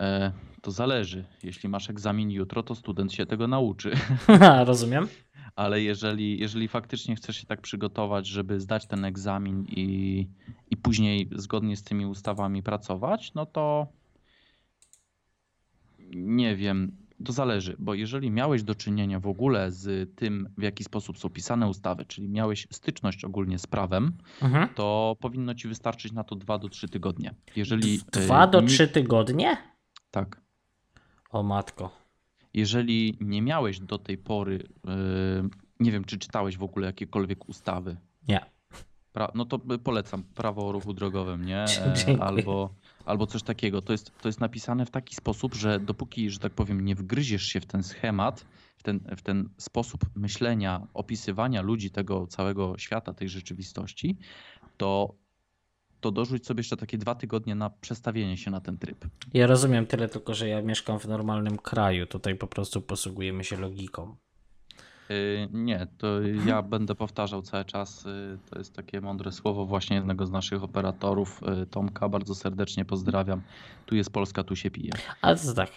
[0.00, 1.24] E, To zależy.
[1.42, 3.90] Jeśli masz egzamin jutro, to student się tego nauczy.
[4.64, 5.08] Rozumiem.
[5.56, 10.26] Ale jeżeli, jeżeli faktycznie chcesz się tak przygotować, żeby zdać ten egzamin i,
[10.70, 13.86] i później zgodnie z tymi ustawami pracować, no to
[16.14, 20.84] nie wiem, to zależy, bo jeżeli miałeś do czynienia w ogóle z tym, w jaki
[20.84, 24.12] sposób są pisane ustawy, czyli miałeś styczność ogólnie z prawem,
[24.42, 24.68] Mhm.
[24.74, 27.34] to powinno ci wystarczyć na to 2 do 3 tygodnie.
[27.56, 29.56] Jeżeli Dwa e, do ni- trzy tygodnie?
[30.10, 30.40] Tak.
[31.30, 32.01] O matko.
[32.54, 35.48] Jeżeli nie miałeś do tej pory, e,
[35.80, 37.96] nie wiem, czy czytałeś w ogóle jakiekolwiek ustawy
[38.28, 38.40] Nie.
[39.12, 41.64] Pra, no to polecam prawo o ruchu drogowym, nie?
[42.20, 43.82] Albo, albo coś takiego.
[43.82, 47.42] To jest, to jest napisane w taki sposób, że dopóki, że tak powiem, nie wgryziesz
[47.42, 53.14] się w ten schemat, w ten, w ten sposób myślenia, opisywania ludzi tego całego świata,
[53.14, 54.16] tej rzeczywistości,
[54.76, 55.14] to,
[56.02, 59.04] to dorzuć sobie jeszcze takie dwa tygodnie na przestawienie się na ten tryb.
[59.34, 62.06] Ja rozumiem tyle tylko, że ja mieszkam w normalnym kraju.
[62.06, 64.16] Tutaj po prostu posługujemy się logiką.
[65.08, 68.04] Yy, Nie, to ja będę powtarzał cały czas.
[68.04, 72.08] yy, To jest takie mądre słowo właśnie jednego z naszych operatorów, yy, Tomka.
[72.08, 73.42] Bardzo serdecznie pozdrawiam.
[73.86, 74.90] Tu jest Polska, tu się pije.
[75.20, 75.70] Ale to tak.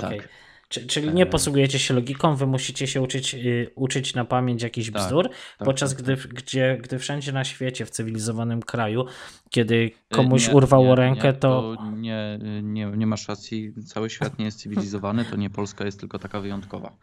[0.00, 0.28] Tak.
[0.68, 1.26] Czyli nie E.
[1.26, 5.66] posługujecie się logiką, wy musicie się uczyć, y, uczyć na pamięć jakichś Tak, bzdur, tak,
[5.66, 6.34] podczas tak, gdy, tak.
[6.34, 9.04] Gdzie, gdy wszędzie na świecie, w cywilizowanym kraju,
[9.50, 11.76] kiedy Yy, komuś nie, urwało nie, rękę, nie, to...
[11.96, 13.72] Nie, nie, nie masz racji.
[13.86, 16.96] Cały świat nie jest cywilizowany, to nie Polska jest tylko taka wyjątkowa.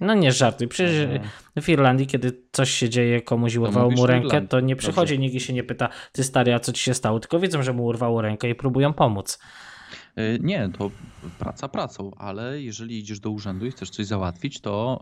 [0.00, 1.08] No nie żartuj, przecież
[1.56, 5.32] E, w Irlandii, kiedy coś się dzieje, komuś urwało mu rękę, to nie przychodzi Dobrze.
[5.32, 7.20] nikt się nie pyta, ty stary, a co ci się stało?
[7.20, 9.38] Tylko wiedzą, że mu urwało rękę i próbują pomóc.
[10.16, 10.90] Yy, Nie, to
[11.38, 15.00] praca pracą, ale jeżeli idziesz do urzędu i chcesz coś załatwić, to,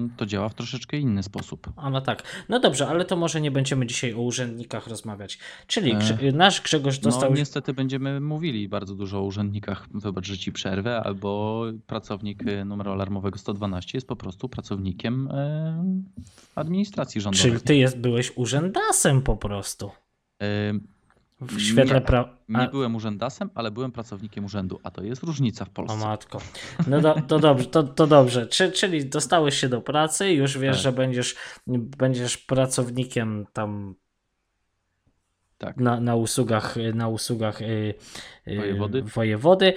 [0.00, 1.72] yy, to działa w troszeczkę inny sposób.
[1.76, 2.22] A no tak.
[2.48, 5.38] No dobrze, ale to może nie będziemy dzisiaj o urzędnikach rozmawiać.
[5.66, 7.30] Czyli E, nasz Grzegorz dostał...
[7.30, 12.92] No niestety będziemy mówili bardzo dużo o urzędnikach, wybacz, że ci przerwę, albo pracownik numeru
[12.92, 15.28] alarmowego 112 jest po prostu pracownikiem
[16.54, 17.50] administracji rządowej.
[17.50, 19.90] Czyli ty jest, byłeś urzędasem po prostu.
[21.46, 22.02] W świetle
[22.48, 25.96] Nie, byłem urzędasem, ale byłem pracownikiem urzędu, a to jest różnica w o Polsce.
[25.96, 26.38] matko.
[26.86, 28.46] No do, to dobrze, to, to dobrze.
[28.46, 30.82] Czy, czyli dostałeś się do pracy, już wiesz, Tak.
[30.82, 31.36] że będziesz,
[31.98, 33.94] będziesz pracownikiem tam
[35.58, 35.76] Tak.
[35.76, 37.94] na, na usługach, na usługach y,
[38.48, 39.02] y, Wojewody.
[39.02, 39.74] wojewody.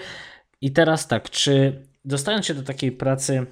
[0.61, 3.45] I teraz tak, czy dostając się do takiej pracy,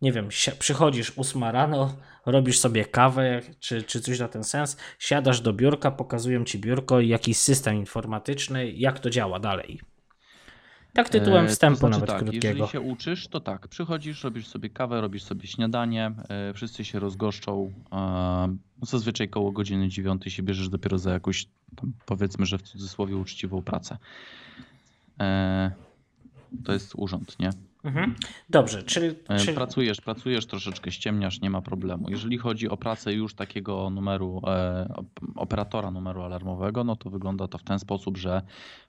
[0.00, 5.40] nie wiem, przychodzisz 8 rano, robisz sobie kawę, czy, czy coś na ten sens, siadasz
[5.40, 9.80] do biurka, pokazują ci biurko i jakiś system informatyczny, jak to działa dalej.
[10.92, 12.46] Tak tytułem E, wstępu to znaczy nawet tak, krótkiego.
[12.48, 16.98] Jeżeli się uczysz, to tak, przychodzisz, robisz sobie kawę, robisz sobie śniadanie, e, wszyscy się
[16.98, 17.72] rozgoszczą.
[18.82, 23.62] Zazwyczaj koło godziny dziewiątej się bierzesz dopiero za jakąś, tam, powiedzmy, że w cudzysłowie uczciwą
[23.62, 23.98] pracę.
[25.20, 25.70] E,
[26.64, 27.50] To jest urząd, nie?
[27.84, 28.14] Mhm.
[28.50, 32.10] Dobrze, czyli, E, czyli Pracujesz, pracujesz, troszeczkę ściemniasz, nie ma problemu.
[32.10, 37.48] Jeżeli chodzi o pracę już takiego numeru, e, op- operatora numeru alarmowego, no to wygląda
[37.48, 38.42] to w ten sposób, że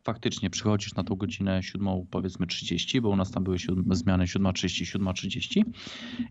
[0.04, 4.24] faktycznie przychodzisz na tą godzinę 7, powiedzmy 30, bo u nas tam były siódm, zmiany
[4.26, 5.64] 7.30, 7.30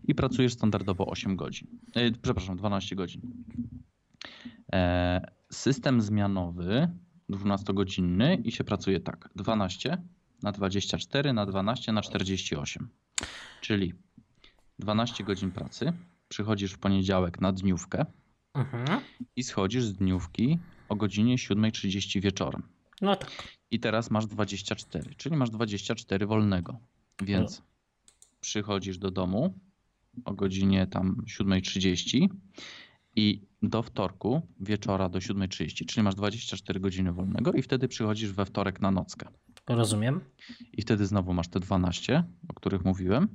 [0.07, 1.67] i pracujesz standardowo 8 godzin.
[1.95, 3.21] E, przepraszam, 12 godzin.
[4.73, 6.87] E, system zmianowy
[7.29, 9.97] 12-godzinny i się pracuje tak, 12
[10.43, 12.89] na 24 na 12 na 48.
[13.61, 13.93] Czyli
[14.79, 15.93] 12 godzin pracy
[16.29, 18.05] przychodzisz w poniedziałek na dniówkę
[18.53, 19.01] Mhm.
[19.35, 22.63] i schodzisz z dniówki o godzinie 7.30 wieczorem.
[23.01, 23.31] No tak.
[23.71, 26.79] I teraz masz 24, czyli masz 24 wolnego.
[27.21, 27.61] Więc
[28.41, 29.59] przychodzisz do domu
[30.25, 32.27] o godzinie tam 7.30
[33.15, 38.45] i do wtorku wieczora do 7.30, czyli masz 24 godziny wolnego i wtedy przychodzisz we
[38.45, 39.27] wtorek na nockę.
[39.67, 40.21] Rozumiem.
[40.73, 43.27] I wtedy znowu masz te 12, o których mówiłem.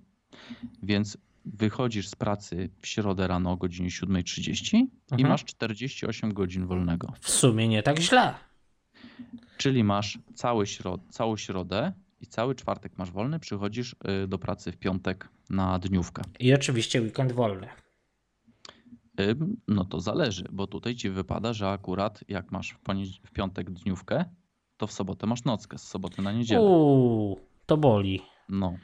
[0.82, 5.28] Więc wychodzisz z pracy w środę rano o godzinie 7.30 i Mhm.
[5.28, 7.12] masz 48 godzin wolnego.
[7.20, 8.34] W sumie nie tak źle.
[9.56, 14.72] Czyli masz cały środ całą środę i cały czwartek masz wolny, przychodzisz y, do pracy
[14.72, 16.22] w piątek na dniówkę.
[16.40, 17.68] I oczywiście weekend wolny.
[19.20, 22.78] Ym, No to zależy, bo tutaj ci wypada, że akurat jak masz w,
[23.26, 24.24] w piątek dniówkę,
[24.78, 26.60] to w sobotę masz nockę, z soboty na niedzielę.
[26.60, 28.22] Uuu, to boli.
[28.48, 28.76] No.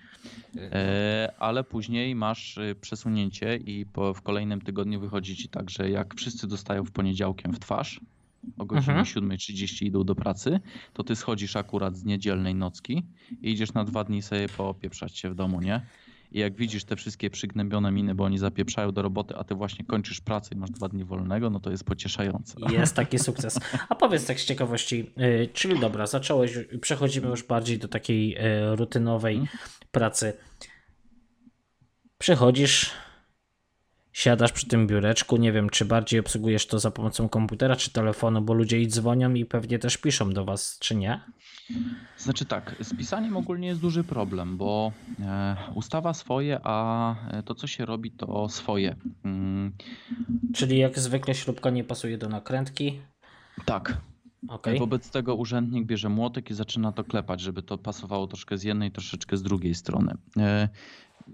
[0.57, 5.91] E, ale później masz y, przesunięcie i po, w kolejnym tygodniu wychodzi ci tak, że
[5.91, 8.01] jak wszyscy dostają w poniedziałkiem w twarz,
[8.59, 9.29] o godzinie Mhm.
[9.29, 10.61] 7.30 idą do pracy,
[10.93, 13.03] to ty schodzisz akurat z niedzielnej nocki
[13.43, 15.87] i idziesz na dwa dni sobie popieprzać się w domu, nie?
[16.35, 19.85] I jak widzisz te wszystkie przygnębione miny, bo oni zapieprzają do roboty, a ty właśnie
[19.85, 22.55] kończysz pracę i masz dwa dni wolnego, no to jest pocieszające.
[22.73, 23.61] Jest taki sukces.
[23.89, 28.77] A powiedz tak z ciekawości, y, czyli dobra, zacząłeś, przechodzimy już bardziej do takiej y,
[28.77, 29.59] rutynowej Mhm.
[29.91, 30.33] pracy.
[32.19, 32.91] Przychodzisz,
[34.15, 38.43] siadasz przy tym biureczku, nie wiem, czy bardziej obsługujesz to za pomocą komputera czy telefonu,
[38.43, 41.21] bo ludzie i dzwonią i pewnie też piszą do was, czy nie?
[42.17, 47.55] Znaczy tak, z pisaniem ogólnie jest duży problem, bo e, ustawa swoje, a e, to
[47.55, 48.97] co się robi to swoje.
[49.25, 49.73] Mm,
[50.55, 53.01] Czyli jak zwykle śrubka nie pasuje do nakrętki.
[53.65, 54.01] tak,
[54.49, 54.79] Okej.
[54.79, 58.91] Wobec tego urzędnik bierze młotek i zaczyna to klepać, żeby to pasowało troszkę z jednej,
[58.91, 60.15] troszeczkę z drugiej strony.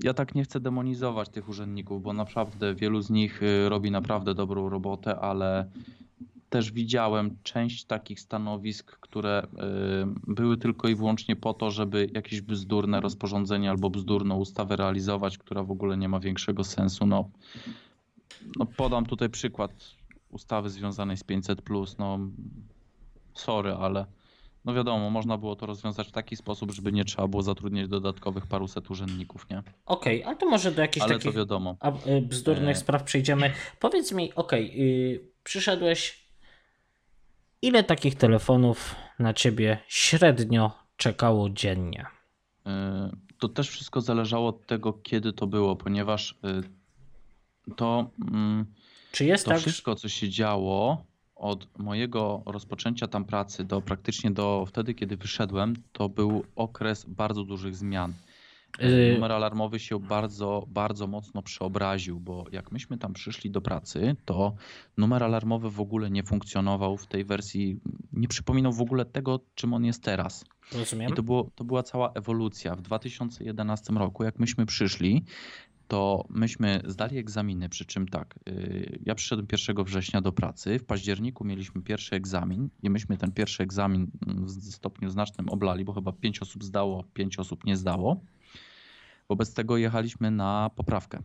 [0.02, 4.34] Ja tak nie chcę demonizować tych urzędników, bo naprawdę wielu z nich y, robi naprawdę
[4.34, 5.70] dobrą robotę, ale
[6.50, 12.40] też widziałem część takich stanowisk, które y, były tylko i wyłącznie po to, żeby jakieś
[12.40, 17.06] bzdurne rozporządzenie albo bzdurną ustawę realizować, która w ogóle nie ma większego sensu.
[17.06, 17.30] No,
[18.58, 19.70] no podam tutaj przykład
[20.30, 21.62] ustawy związanej z 500.
[21.98, 22.18] No,
[23.34, 24.06] sorry, ale
[24.64, 28.46] no wiadomo, można było to rozwiązać w taki sposób, żeby nie trzeba było zatrudniać dodatkowych
[28.46, 29.62] paruset urzędników, nie?
[29.86, 31.76] Okej, ale to może do jakichś Ale takich to wiadomo.
[32.06, 32.80] y, bzdurnych E.
[32.80, 33.52] spraw przejdziemy.
[33.80, 34.72] Powiedz mi, okej,
[35.14, 36.28] y, przyszedłeś,
[37.62, 42.06] ile takich telefonów na ciebie średnio czekało dziennie?
[42.66, 42.70] Y,
[43.38, 46.38] To też wszystko zależało od tego, kiedy to było, ponieważ
[47.70, 48.66] y, to, mm,
[49.12, 51.04] Czy jest to tak, wszystko, co się działo
[51.40, 57.44] od mojego rozpoczęcia tam pracy do praktycznie do wtedy, kiedy wyszedłem, to był okres bardzo
[57.44, 58.12] dużych zmian.
[58.78, 59.14] Yy.
[59.14, 64.54] Numer alarmowy się bardzo, bardzo mocno przeobraził, bo jak myśmy tam przyszli do pracy, to
[64.96, 67.80] numer alarmowy w ogóle nie funkcjonował w tej wersji,
[68.12, 70.44] nie przypominał w ogóle tego, czym on jest teraz.
[70.72, 72.76] rozumiem, I to, było, to była cała ewolucja.
[72.76, 75.24] W 2011 roku, jak myśmy przyszli,
[75.90, 80.84] to myśmy zdali egzaminy, przy czym tak, yy, ja przyszedłem 1 września do pracy, w
[80.84, 86.12] październiku mieliśmy pierwszy egzamin i myśmy ten pierwszy egzamin w stopniu znacznym oblali, bo chyba
[86.12, 88.20] 5 osób zdało, 5 osób nie zdało.
[89.28, 91.22] Wobec tego jechaliśmy na poprawkę.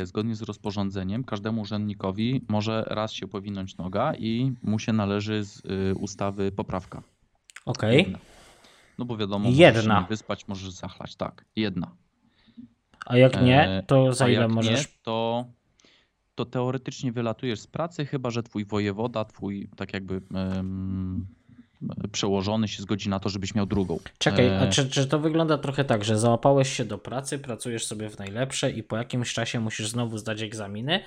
[0.00, 5.44] Yy, Zgodnie z rozporządzeniem każdemu urzędnikowi może raz się powinąć noga i mu się należy
[5.44, 7.02] z yy, ustawy poprawka.
[7.64, 8.18] okej, Jedna.
[8.98, 9.82] No bo wiadomo, możesz Jedna.
[9.96, 11.16] się nie wyspać, możesz zachlać.
[11.16, 11.90] Tak, jedna.
[13.06, 14.80] A jak nie, E, to za ile możesz?
[14.80, 15.44] nie, to,
[16.34, 21.26] to teoretycznie wylatujesz z pracy, chyba że twój wojewoda, twój tak jakby em,
[22.12, 23.98] przełożony się zgodzi na to, żebyś miał drugą.
[24.18, 27.86] Czekaj, a E, czy, czy to wygląda trochę tak, że załapałeś się do pracy, pracujesz
[27.86, 31.00] sobie w najlepsze i po jakimś czasie musisz znowu zdać egzaminy?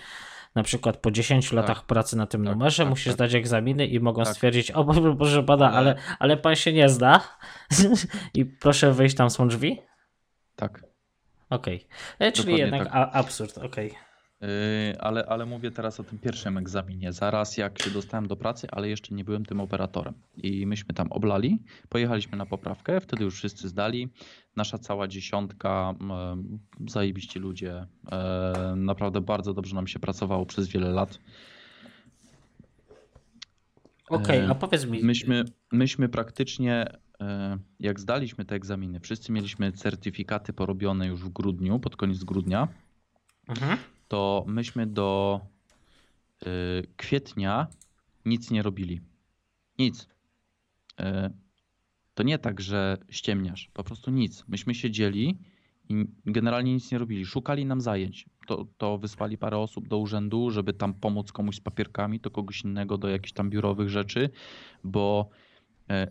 [0.55, 3.13] Na przykład po 10 latach pracy na tym Tak, numerze tak, musisz tak.
[3.13, 4.33] zdać egzaminy i mogą Tak.
[4.33, 4.83] stwierdzić, o
[5.15, 7.21] Boże, pana, ale, Ale- ale pan się nie zda
[8.33, 9.81] i proszę wyjść, tam są drzwi?
[10.55, 10.88] Tak.
[11.49, 11.85] Okej,
[12.19, 12.93] E, czyli jednak tak.
[12.95, 13.91] a, absurd, okej.
[14.41, 14.47] Yy,
[14.99, 17.13] ale, ale mówię teraz o tym pierwszym egzaminie.
[17.13, 20.13] Zaraz jak się dostałem do pracy, ale jeszcze nie byłem tym operatorem.
[20.37, 21.59] I myśmy tam oblali,
[21.89, 24.09] pojechaliśmy na poprawkę, wtedy już wszyscy zdali.
[24.55, 27.85] Nasza cała dziesiątka, em, zajebiści ludzie.
[28.11, 31.19] e, Naprawdę bardzo dobrze nam się pracowało przez wiele lat.
[34.09, 36.99] Okej, E, a powiedz mi, Myśmy, myśmy praktycznie, e,
[37.79, 42.67] jak zdaliśmy te egzaminy, wszyscy mieliśmy certyfikaty porobione już w grudniu, pod koniec grudnia,
[43.47, 43.77] mhm.
[44.07, 45.41] to myśmy do
[46.43, 46.47] y,
[46.97, 47.67] kwietnia
[48.25, 49.01] nic nie robili.
[49.79, 50.07] Nic.
[51.01, 51.03] Y,
[52.13, 54.43] to nie tak, że ściemniasz, po prostu nic.
[54.47, 55.37] Myśmy siedzieli
[55.89, 57.25] i generalnie nic nie robili.
[57.25, 58.25] Szukali nam zajęć.
[58.47, 62.61] To, to wysłali parę osób do urzędu, żeby tam pomóc komuś z papierkami, to kogoś
[62.61, 64.29] innego do jakichś tam biurowych rzeczy,
[64.83, 65.48] bo e,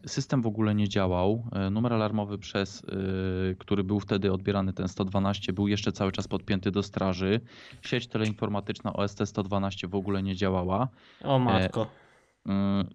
[0.07, 1.45] system w ogóle nie działał.
[1.53, 6.29] E, numer alarmowy przez, e, który był wtedy odbierany, ten 112, był jeszcze cały czas
[6.29, 7.41] podpięty do straży.
[7.83, 10.89] Sieć teleinformatyczna OST 112 w ogóle nie działała.
[11.25, 11.87] O matko.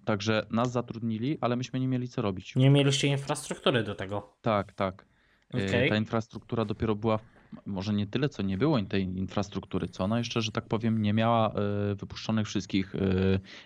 [0.05, 2.55] Także nas zatrudnili, ale myśmy nie mieli co robić.
[2.55, 4.33] Nie mieliście infrastruktury do tego.
[4.41, 5.05] Tak, tak.
[5.53, 5.89] Okay.
[5.89, 7.19] Ta infrastruktura dopiero była,
[7.65, 11.13] może nie tyle, co nie było tej infrastruktury, co ona jeszcze, że tak powiem, nie
[11.13, 12.99] miała e, wypuszczonych wszystkich e,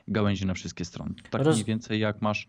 [0.08, 1.14] gałęzi na wszystkie strony.
[1.30, 1.56] Tak Roz...
[1.56, 2.48] mniej więcej jak masz, e,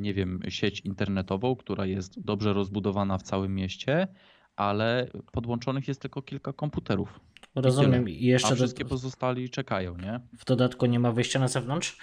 [0.00, 4.08] nie wiem, sieć internetową, która jest dobrze rozbudowana w całym mieście,
[4.56, 7.20] ale podłączonych jest tylko kilka komputerów.
[7.54, 8.08] Rozumiem.
[8.08, 8.90] I jeszcze a wszystkie do...
[8.90, 10.20] pozostali czekają, nie?
[10.38, 11.98] W dodatku nie ma wyjścia na zewnątrz.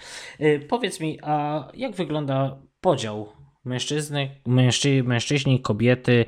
[0.68, 3.28] Powiedz mi, a jak wygląda podział
[3.66, 6.24] Mężczyzny, mężczy, mężczyźni, kobiety.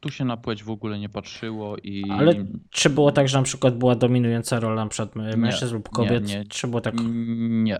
[0.00, 2.04] Tu się na płeć w ogóle nie patrzyło i.
[2.10, 2.34] Ale
[2.70, 6.28] czy było tak, że na przykład była dominująca rola przed mężczyzn lub kobiet?
[6.28, 6.44] Nie, nie.
[6.44, 6.94] Czy było tak?
[7.38, 7.78] Nie.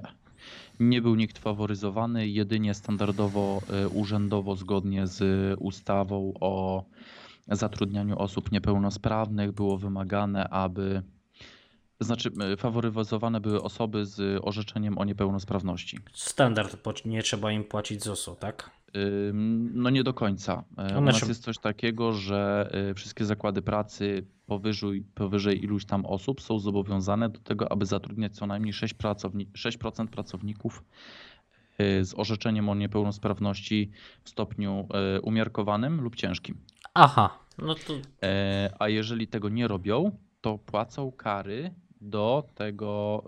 [0.83, 5.23] Nie był nikt faworyzowany, jedynie standardowo, y, urzędowo, zgodnie z
[5.61, 6.85] ustawą o
[7.49, 11.03] zatrudnianiu osób niepełnosprawnych, było wymagane, aby
[12.01, 15.99] znaczy, e, faworyzowane były osoby z orzeczeniem o niepełnosprawności.
[16.15, 18.71] Standard, nie trzeba im płacić ZUS-u, tak?
[19.75, 20.65] No nie do końca.
[20.77, 26.07] E, u nas jest coś takiego, że e, wszystkie zakłady pracy powyżej, powyżej iluś tam
[26.07, 30.85] osób są zobowiązane do tego, aby zatrudniać co najmniej 6%, pracowni 6% pracowników
[31.79, 33.91] z orzeczeniem o niepełnosprawności
[34.25, 34.89] w stopniu
[35.23, 36.59] umiarkowanym lub ciężkim.
[36.95, 37.95] Aha, no to.
[38.79, 43.23] A jeżeli tego nie robią, to płacą kary do tego,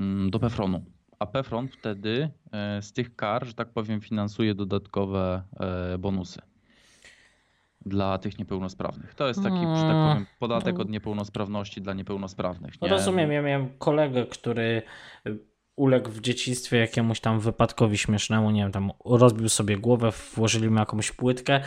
[0.00, 0.84] y, mm, do Pefronu.
[1.22, 2.30] A Pefron wtedy
[2.78, 5.42] y, z tych kar, że tak powiem, finansuje dodatkowe
[5.94, 6.40] y, bonusy
[7.86, 9.14] dla tych niepełnosprawnych.
[9.14, 12.82] To jest taki, że tak powiem, podatek od niepełnosprawności dla niepełnosprawnych.
[12.82, 12.88] Nie?
[12.88, 14.82] Rozumiem, ja miałem kolegę, który
[15.76, 20.78] uległ w dzieciństwie jakiemuś tam wypadkowi śmiesznemu, nie wiem, tam rozbił sobie głowę, włożyli mu
[20.78, 21.60] jakąś płytkę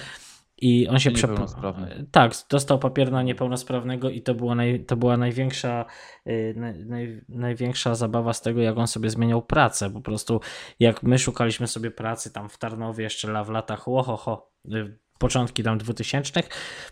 [0.58, 2.06] i on się niepełnosprawny.
[2.12, 4.86] Tak, dostał papier na niepełnosprawnego i to była, naj...
[4.86, 5.86] to była największa,
[6.28, 6.54] y,
[6.86, 7.22] naj...
[7.30, 9.90] największa zabawa z tego, jak on sobie zmieniał pracę.
[9.90, 10.42] Po prostu
[10.80, 15.78] jak my szukaliśmy sobie pracy tam w Tarnowie jeszcze w latach łohoho, y, początki tam
[15.78, 16.50] dwutysięcznych,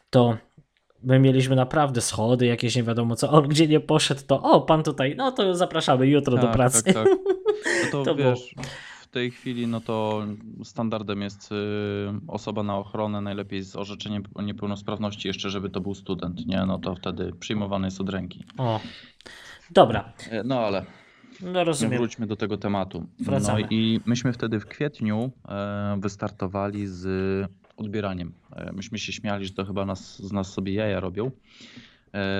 [0.09, 0.37] to
[1.03, 3.29] my mieliśmy naprawdę schody, jakieś nie wiadomo co.
[3.29, 6.83] On gdzie nie poszedł, to o, pan tutaj, no to zapraszamy jutro tak, do pracy.
[6.83, 7.07] Tak, tak.
[7.83, 8.65] No to, to wiesz, było
[9.13, 10.25] tej chwili no to
[10.63, 11.55] standardem jest y,
[12.27, 16.65] osoba na ochronę, najlepiej z orzeczeniem o niepełnosprawności, jeszcze żeby to był student, nie?
[16.65, 18.43] No to wtedy przyjmowany jest od ręki.
[18.57, 18.79] O,
[19.71, 20.13] dobra.
[20.31, 20.85] E, no ale
[21.41, 21.97] no rozumiem.
[21.97, 23.07] wróćmy do tego tematu.
[23.19, 23.61] Wracamy.
[23.61, 27.07] No i myśmy wtedy w kwietniu e, wystartowali z
[27.77, 28.33] odbieraniem.
[28.55, 31.31] E, myśmy się śmiali, że to chyba nas, z nas sobie jaja robią,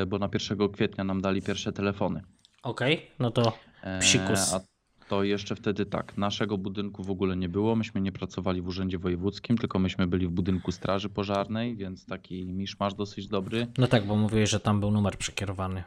[0.08, 2.22] bo na 1 kwietnia nam dali pierwsze telefony.
[2.64, 3.54] Okej, okay, no to
[4.00, 4.54] psikus.
[4.54, 4.73] A
[5.14, 7.76] to jeszcze wtedy tak, naszego budynku w ogóle nie było.
[7.76, 12.46] Myśmy nie pracowali w urzędzie wojewódzkim, tylko myśmy byli w budynku straży pożarnej, więc taki
[12.46, 13.68] miszmasz dosyć dobry.
[13.78, 15.84] No tak, bo mówiłeś, że tam był numer przekierowany.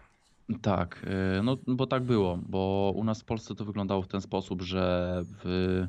[0.63, 1.07] Tak,
[1.39, 4.63] y, no bo tak było, bo u nas w Polsce to wyglądało w ten sposób,
[4.63, 5.83] że w,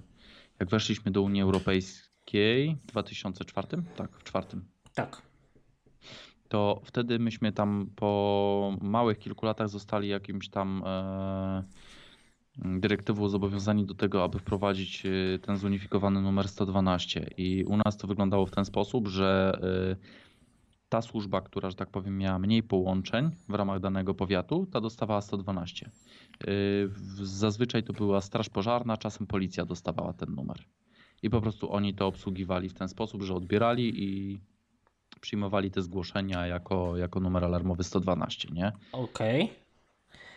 [0.60, 4.65] jak weszliśmy do Unii Europejskiej w 2004, tak, w czwartym.
[4.93, 5.21] Tak.
[6.47, 11.63] To wtedy myśmy tam po małych kilku latach zostali jakimś tam e,
[12.58, 17.30] dyrektywą zobowiązani do tego, aby wprowadzić y, ten zunifikowany numer 112.
[17.38, 19.60] I u nas to wyglądało w ten sposób, że
[19.93, 20.28] y,
[20.89, 25.22] ta służba, która, że tak powiem, miała mniej połączeń w ramach danego powiatu, ta dostawała
[25.22, 25.89] 112.
[26.48, 26.89] Y,
[27.22, 30.58] zazwyczaj to była straż pożarna, czasem policja dostawała ten numer.
[31.23, 34.40] I po prostu oni to obsługiwali w ten sposób, że odbierali i
[35.21, 38.71] przyjmowali te zgłoszenia jako, jako numer alarmowy 112, nie?
[38.92, 39.44] Okej.
[39.44, 39.67] Okay.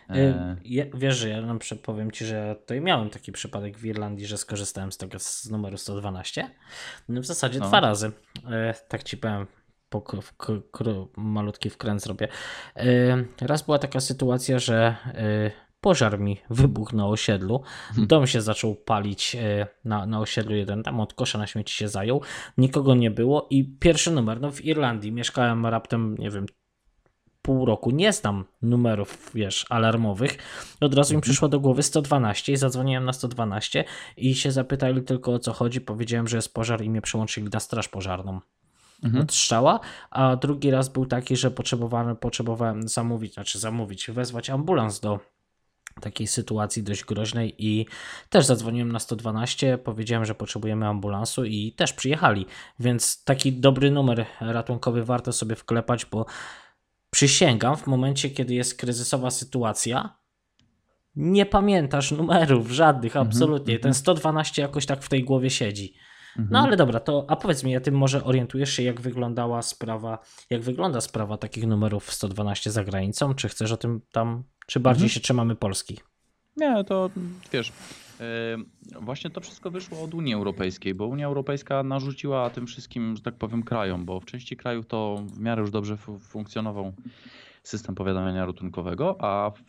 [0.09, 0.55] E...
[0.65, 1.41] Ja, wiesz, że ja
[1.83, 5.49] powiem Ci, że ja tutaj miałem taki przypadek w Irlandii, że skorzystałem z tego z
[5.49, 6.49] numeru 112.
[7.09, 7.67] No w zasadzie no.
[7.67, 8.11] dwa razy.
[8.51, 9.47] E, tak Ci powiem,
[9.89, 10.03] po,
[11.17, 12.27] malutki wkręt zrobię.
[12.75, 12.85] E,
[13.41, 14.95] raz była taka sytuacja, że
[15.81, 17.61] pożar mi wybuchł na osiedlu.
[17.87, 18.07] Hmm.
[18.07, 19.37] Dom się zaczął palić
[19.85, 22.21] na, na osiedlu jeden, tam od kosza na śmieci się zajął.
[22.57, 26.45] Nikogo nie było i pierwszy numer, no w Irlandii mieszkałem raptem, nie wiem,
[27.41, 30.37] pół roku nie znam numerów, wiesz, alarmowych,
[30.81, 31.21] od razu mi mhm.
[31.21, 33.85] przyszło do głowy 112 i zadzwoniłem na 112
[34.17, 35.81] i się zapytali tylko o co chodzi.
[35.81, 38.39] Powiedziałem, że jest pożar i mnie przełączyli na straż pożarną.
[39.03, 39.23] Mhm.
[39.23, 39.79] Od strzała,
[40.09, 45.19] a drugi raz był taki, że potrzebowałem, potrzebowałem zamówić, znaczy zamówić, wezwać ambulans do
[46.01, 47.85] takiej sytuacji dość groźnej i
[48.29, 52.45] też zadzwoniłem na 112, powiedziałem, że potrzebujemy ambulansu i też przyjechali,
[52.79, 56.25] więc taki dobry numer ratunkowy warto sobie wklepać, bo
[57.11, 60.17] przysięgam, w momencie, kiedy jest kryzysowa sytuacja,
[61.15, 63.79] nie pamiętasz numerów żadnych, absolutnie.
[63.79, 65.93] Ten 112 jakoś tak w tej głowie siedzi.
[66.49, 70.19] No ale dobra, to a powiedz mi, a ty może orientujesz się, jak wyglądała sprawa,
[70.49, 73.33] jak wygląda sprawa takich numerów 112 za granicą?
[73.33, 75.99] Czy chcesz o tym tam, czy bardziej się trzymamy Polski?
[76.61, 77.09] Nie, to
[77.51, 77.71] wiesz,
[78.19, 78.25] yy,
[79.01, 83.35] właśnie to wszystko wyszło od Unii Europejskiej, bo Unia Europejska narzuciła tym wszystkim, że tak
[83.35, 86.93] powiem, krajom, bo w części krajów to w miarę już dobrze fu- funkcjonował
[87.63, 89.63] system powiadamiania ratunkowego, a w,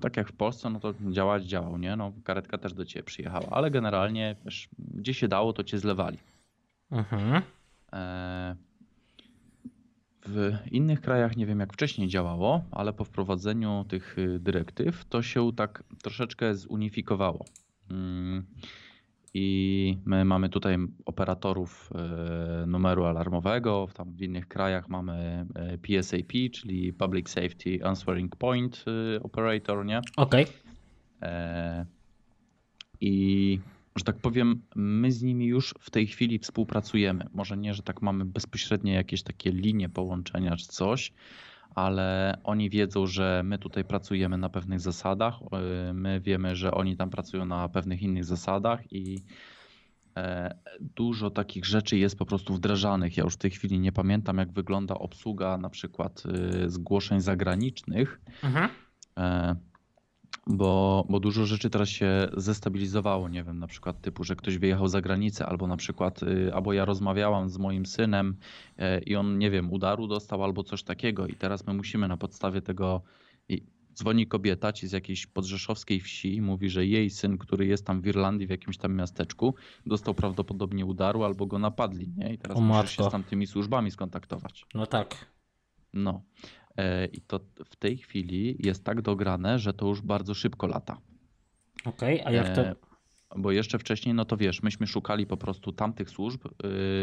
[0.00, 1.96] tak jak w Polsce, no to działać działał, nie?
[1.96, 6.18] No, karetka też do ciebie przyjechała, ale generalnie, wiesz, gdzie się dało, to cię zlewali.
[6.90, 7.42] Mhm.
[7.92, 8.56] E,
[10.26, 15.22] W innych krajach nie wiem jak wcześniej działało, ale po wprowadzeniu tych y, dyrektyw to
[15.22, 17.44] się tak troszeczkę zunifikowało.
[17.90, 18.44] Mm,
[19.34, 25.46] I my mamy tutaj operatorów e, numeru alarmowego, tam w innych krajach mamy
[25.82, 28.84] PSAP, czyli Public Safety Answering Point
[29.16, 30.00] y, Operator, nie?
[30.16, 30.46] Okej.
[31.22, 31.86] E,
[33.00, 33.60] I
[33.96, 37.26] że tak powiem, my z nimi już w tej chwili współpracujemy.
[37.34, 41.12] Może nie, że tak mamy bezpośrednie jakieś takie linie połączenia czy coś,
[41.74, 45.34] ale oni wiedzą, że my tutaj pracujemy na pewnych zasadach.
[45.52, 49.22] e, My wiemy, że oni tam pracują na pewnych innych zasadach i
[50.16, 53.16] e, dużo takich rzeczy jest po prostu wdrażanych.
[53.16, 56.22] Ja już w tej chwili nie pamiętam, jak wygląda obsługa na przykład
[56.64, 58.20] e, zgłoszeń zagranicznych.
[58.42, 58.68] Mhm.
[60.46, 64.88] Bo, bo dużo rzeczy teraz się zestabilizowało, nie wiem, na przykład typu, że ktoś wyjechał
[64.88, 68.36] za granicę, albo na przykład, y, albo ja rozmawiałam z moim synem
[68.78, 72.16] e, i on, nie wiem, udaru dostał albo coś takiego i teraz my musimy na
[72.16, 73.02] podstawie tego,
[73.94, 78.00] dzwoni kobieta ci z jakiejś podrzeszowskiej wsi i mówi, że jej syn, który jest tam
[78.00, 79.54] w Irlandii w jakimś tam miasteczku,
[79.86, 82.34] dostał prawdopodobnie udaru albo go napadli, nie?
[82.34, 84.66] I teraz musisz się z tamtymi służbami skontaktować.
[84.74, 85.26] No tak.
[85.92, 86.22] No.
[86.76, 91.00] E, I to w tej chwili jest tak dograne, że to już bardzo szybko lata.
[91.84, 92.62] Okej, a jak to.
[92.62, 92.74] E,
[93.36, 96.46] Bo jeszcze wcześniej, no to wiesz, myśmy szukali po prostu tamtych służb.
[96.46, 96.50] y,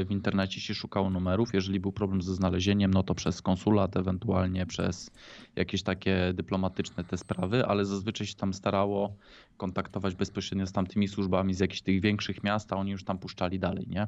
[0.05, 1.53] W internecie się szukało numerów.
[1.53, 5.11] Jeżeli był problem ze znalezieniem, no to przez konsulat, ewentualnie przez
[5.55, 9.15] jakieś takie dyplomatyczne te sprawy, ale zazwyczaj się tam starało
[9.57, 13.59] kontaktować bezpośrednio z tamtymi służbami z jakichś tych większych miast, a oni już tam puszczali
[13.59, 14.07] dalej, nie?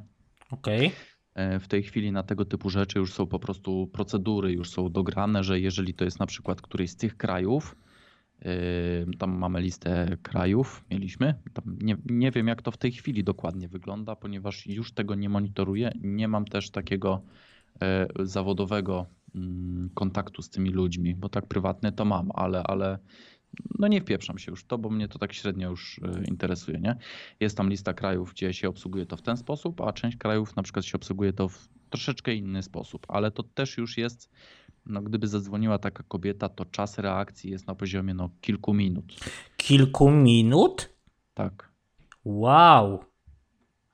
[0.51, 0.85] Okej.
[0.87, 0.91] E,
[1.35, 5.43] W tej chwili na tego typu rzeczy już są po prostu procedury, już są dograne,
[5.43, 7.75] że jeżeli to jest na przykład któryś z tych krajów,
[8.41, 13.67] yy, tam mamy listę krajów, mieliśmy, nie, nie wiem jak to w tej chwili dokładnie
[13.67, 17.21] wygląda, ponieważ już tego nie monitoruję, nie mam też takiego
[17.81, 19.05] e, zawodowego
[19.35, 22.99] mm, kontaktu z tymi ludźmi, bo tak prywatny to mam, ale, ale
[23.79, 26.79] no nie wpieprzam się już w to, bo mnie to tak średnio już e, interesuje,
[26.79, 26.95] nie?
[27.39, 30.63] Jest tam lista krajów, gdzie się obsługuje to w ten sposób, a część krajów na
[30.63, 34.29] przykład się obsługuje to w troszeczkę inny sposób, ale to też już jest,
[34.85, 39.05] no gdyby zadzwoniła taka kobieta, to czas reakcji jest na poziomie no kilku minut,
[39.57, 40.89] Kilku minut?
[41.33, 41.71] tak.
[42.25, 43.10] Wow.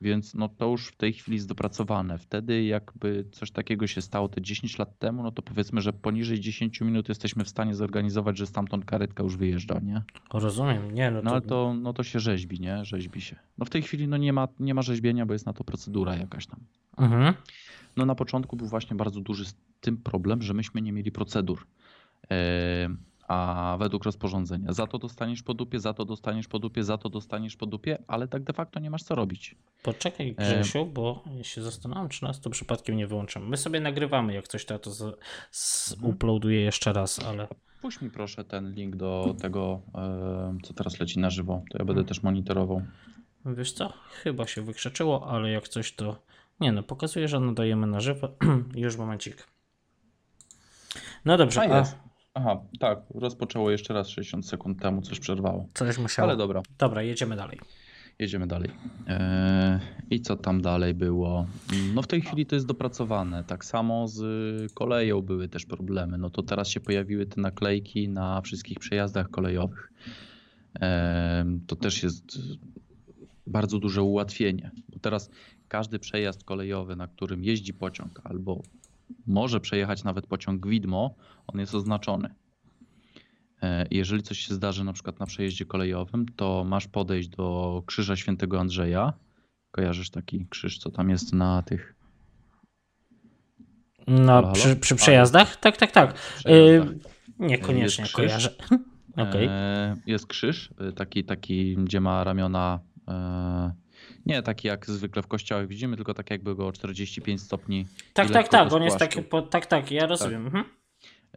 [0.01, 2.17] Więc no to już w tej chwili jest dopracowane.
[2.17, 6.39] Wtedy jakby coś takiego się stało te 10 lat temu, no to powiedzmy, że poniżej
[6.39, 10.01] 10 minut jesteśmy w stanie zorganizować, że stamtąd karetka już wyjeżdża, nie?
[10.33, 10.91] Rozumiem.
[10.91, 11.31] Nie, no No to.
[11.31, 12.85] ale to, no to się rzeźbi, nie?
[12.85, 13.35] Rzeźbi się.
[13.57, 16.15] No w tej chwili no nie ma, nie ma rzeźbienia, bo jest na to procedura
[16.15, 16.59] jakaś tam.
[16.97, 17.33] Mhm.
[17.95, 21.67] No na początku był właśnie bardzo duży z tym problem, że myśmy nie mieli procedur.
[22.31, 22.89] E,
[23.27, 27.09] A według rozporządzenia, za to dostaniesz po dupie, za to dostaniesz po dupie, za to
[27.09, 29.55] dostaniesz po dupie, ale tak de facto nie masz co robić.
[29.83, 33.45] Poczekaj, Grzesiu, bo ja się zastanawiam, czy nas to przypadkiem nie wyłączymy.
[33.45, 35.17] My sobie nagrywamy, jak coś to, ja to z,
[35.51, 36.13] z Mhm.
[36.13, 37.47] uploaduję jeszcze raz, ale.
[37.81, 41.63] Puść mi proszę ten link do tego, e, co teraz leci na żywo.
[41.71, 42.81] To ja będę też monitorował.
[43.45, 43.93] Wiesz co?
[44.23, 46.21] Chyba się wykrzeczyło, ale jak coś to.
[46.59, 48.29] Nie no, pokazuje, że nadajemy na żywo.
[48.75, 49.47] Już momencik.
[51.25, 52.06] No dobrze, A a.
[52.37, 55.67] Aha, tak, rozpoczęło jeszcze raz 60 sekund temu, coś przerwało.
[55.73, 56.29] coś musiało.
[56.29, 57.59] Ale dobra, Dobra, jedziemy dalej.
[58.19, 58.69] jedziemy dalej.
[59.07, 59.79] E,
[60.09, 61.47] I co tam dalej było?
[61.93, 63.43] No w tej chwili to jest dopracowane.
[63.43, 64.21] Tak samo z
[64.73, 66.17] koleją były też problemy.
[66.17, 69.91] No to teraz się pojawiły te naklejki na wszystkich przejazdach kolejowych.
[70.81, 72.39] E, To też jest
[73.47, 75.29] bardzo duże ułatwienie, bo teraz
[75.67, 78.61] każdy przejazd kolejowy, na którym jeździ pociąg albo
[79.27, 81.15] może przejechać nawet pociąg widmo,
[81.47, 82.29] on jest oznaczony.
[83.61, 88.15] E, Jeżeli coś się zdarzy na przykład na przejeździe kolejowym, to masz podejść do Krzyża
[88.15, 89.13] Świętego Andrzeja.
[89.71, 91.95] Kojarzysz taki krzyż, co tam jest na tych
[94.07, 94.53] No, Halo, halo?
[94.53, 95.55] przy, przy A, przejazdach?
[95.55, 96.13] Tak, tak, tak.
[96.13, 96.95] przejazdach?
[97.39, 98.49] Yy, niekoniecznie Jest kojarzę.
[99.17, 102.79] E, jest krzyż, e, taki, taki, gdzie ma ramiona.
[104.27, 107.87] Nie taki jak zwykle w kościołach widzimy, tylko tak jakby go o 45 stopni.
[108.13, 110.45] Tak, tak, tak, on jest taki, po, tak, tak, ja rozumiem.
[110.45, 110.63] Mhm.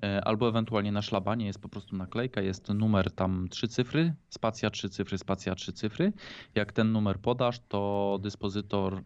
[0.02, 4.70] E, Albo ewentualnie na szlabanie jest po prostu naklejka, jest numer tam trzy cyfry, spacja
[4.70, 6.12] trzy cyfry, spacja trzy cyfry.
[6.54, 9.00] Jak ten numer podasz, to dyspozytor e,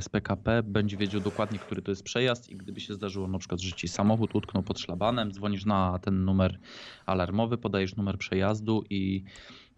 [0.00, 3.60] z PKP będzie wiedział dokładnie, który to jest przejazd i gdyby się zdarzyło na przykład,
[3.60, 6.58] że ci samochód utknął pod szlabanem, dzwonisz na ten numer
[7.06, 9.24] alarmowy, podajesz numer przejazdu i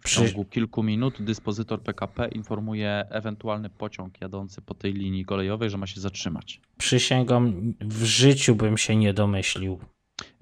[0.03, 5.71] w Przy- ciągu kilku minut dyspozytor PKP informuje ewentualny pociąg jadący po tej linii kolejowej,
[5.71, 6.61] że ma się zatrzymać.
[6.79, 9.79] Przysięgam, w życiu bym się nie domyślił.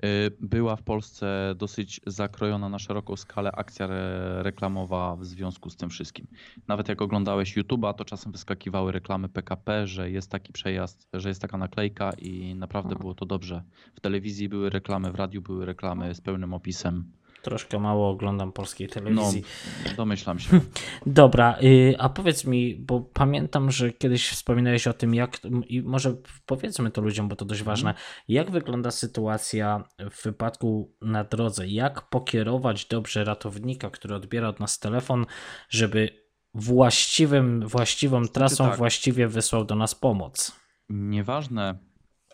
[0.04, 5.76] Y, Była w Polsce dosyć zakrojona na szeroką skalę akcja re- reklamowa w związku z
[5.76, 6.26] tym wszystkim.
[6.68, 11.42] Nawet jak oglądałeś YouTube'a, to czasem wyskakiwały reklamy PKP, że jest taki przejazd, że jest
[11.42, 13.62] taka naklejka i naprawdę było to dobrze.
[13.94, 17.12] W telewizji były reklamy, w radiu były reklamy z pełnym opisem.
[17.42, 19.42] Troszkę mało oglądam polskiej telewizji.
[19.86, 20.60] No, domyślam się.
[21.06, 26.16] Dobra, y, a powiedz mi, bo pamiętam, że kiedyś wspominałeś o tym, jak, i może
[26.46, 27.94] powiedzmy to ludziom, bo to dość ważne,
[28.28, 34.78] jak wygląda sytuacja w wypadku na drodze, jak pokierować dobrze ratownika, który odbiera od nas
[34.78, 35.26] telefon,
[35.68, 36.20] żeby
[36.54, 38.78] właściwym, właściwą trasą tak.
[38.78, 40.60] właściwie wysłał do nas pomoc.
[40.88, 41.78] Nieważne,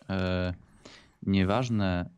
[0.09, 0.53] e,
[1.23, 2.16] nieważne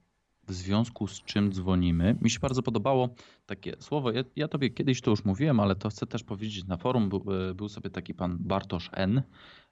[0.50, 2.16] w związku z czym dzwonimy.
[2.22, 3.10] Mi się bardzo podobało
[3.46, 4.12] takie słowo.
[4.12, 7.10] Ja, ja tobie kiedyś to już mówiłem, ale to chcę też powiedzieć na forum.
[7.10, 9.22] Był, e, był sobie taki pan Bartosz N.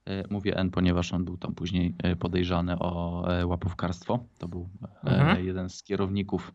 [0.06, 4.20] E, Mówię N, ponieważ on był tam później e, podejrzany o łapówkarstwo.
[4.38, 4.70] To był
[5.04, 5.46] Mhm.
[5.46, 6.54] jeden z kierowników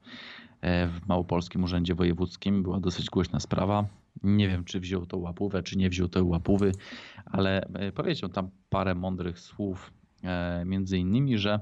[0.63, 2.63] w Małopolskim Urzędzie Wojewódzkim.
[2.63, 3.87] Była dosyć głośna sprawa.
[4.23, 6.73] Nie wiem, czy wziął tą łapówę, czy nie wziął tej łapówy,
[7.27, 9.93] ale powiedział tam parę mądrych słów,
[10.67, 11.61] między innymi, że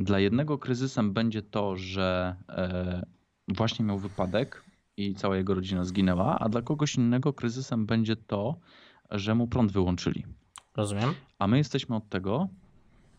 [0.00, 3.06] dla jednego kryzysem będzie to, że e,
[3.48, 4.64] właśnie miał wypadek
[4.96, 8.56] i cała jego rodzina zginęła, a dla kogoś innego kryzysem będzie to,
[9.10, 10.24] że mu prąd wyłączyli.
[10.76, 11.14] Rozumiem?
[11.38, 12.48] A my jesteśmy od tego,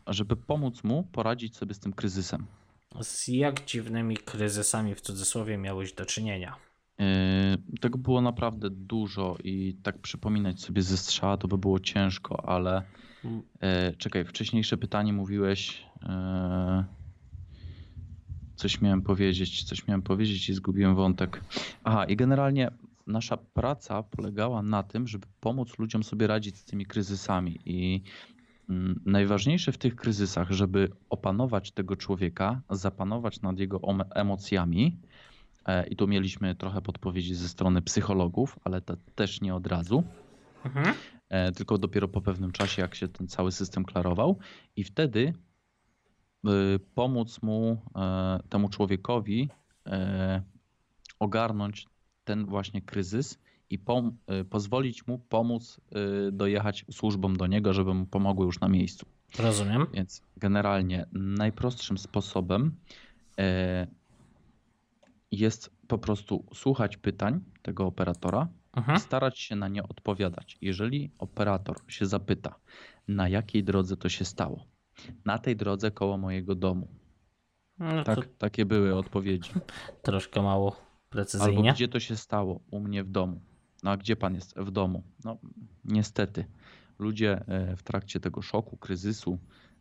[0.08, 2.46] żeby pomóc mu poradzić sobie z tym kryzysem.
[3.02, 6.56] Z jak dziwnymi kryzysami w cudzysłowie miałeś do czynienia?
[7.00, 7.06] Yy,
[7.82, 12.84] Tego było naprawdę dużo i tak przypominać sobie ze strzała to by było ciężko, ale
[13.60, 15.87] e, czekaj, wcześniejsze pytanie mówiłeś.
[16.04, 16.86] E,
[18.56, 21.42] Coś miałem powiedzieć, coś miałem powiedzieć i zgubiłem wątek.
[21.84, 22.72] Aha, i generalnie
[23.08, 27.60] nasza praca polegała na tym, żeby pomóc ludziom sobie radzić z tymi kryzysami.
[27.66, 28.02] I
[28.70, 33.82] mm, najważniejsze w tych kryzysach, żeby opanować tego człowieka, zapanować nad jego
[34.16, 34.98] emocjami.
[35.66, 40.04] E, I tu mieliśmy trochę podpowiedzi ze strony psychologów, ale to też nie od razu,
[40.66, 40.96] Mhm.
[41.30, 44.38] e, tylko dopiero po pewnym czasie, jak się ten cały system klarował.
[44.76, 45.34] I wtedy
[46.96, 49.50] pomóc mu, e, temu człowiekowi
[49.86, 50.42] e,
[51.20, 51.88] ogarnąć
[52.24, 54.12] ten właśnie kryzys i pom-
[54.42, 55.82] y, pozwolić mu pomóc
[56.28, 59.06] y, dojechać służbom do niego, żeby mu pomogły już na miejscu.
[59.40, 59.88] Rozumiem.
[59.94, 62.76] Więc generalnie najprostszym sposobem
[63.40, 63.88] e,
[65.32, 68.98] jest po prostu słuchać pytań tego operatora Mhm.
[68.98, 70.58] i starać się na nie odpowiadać.
[70.62, 72.56] Jeżeli operator się zapyta,
[73.08, 74.66] na jakiej drodze to się stało,
[75.26, 76.88] na tej drodze koło mojego domu.
[77.80, 79.52] No to Tak, takie były odpowiedzi.
[80.02, 81.74] troszkę mało Albo precyzyjnie.
[81.74, 82.60] gdzie to się stało?
[82.72, 83.42] U mnie w domu.
[83.84, 84.58] No a gdzie pan jest?
[84.60, 85.04] W domu.
[85.24, 85.38] No
[85.86, 86.46] niestety.
[87.00, 89.38] Ludzie e, w trakcie tego szoku, kryzysu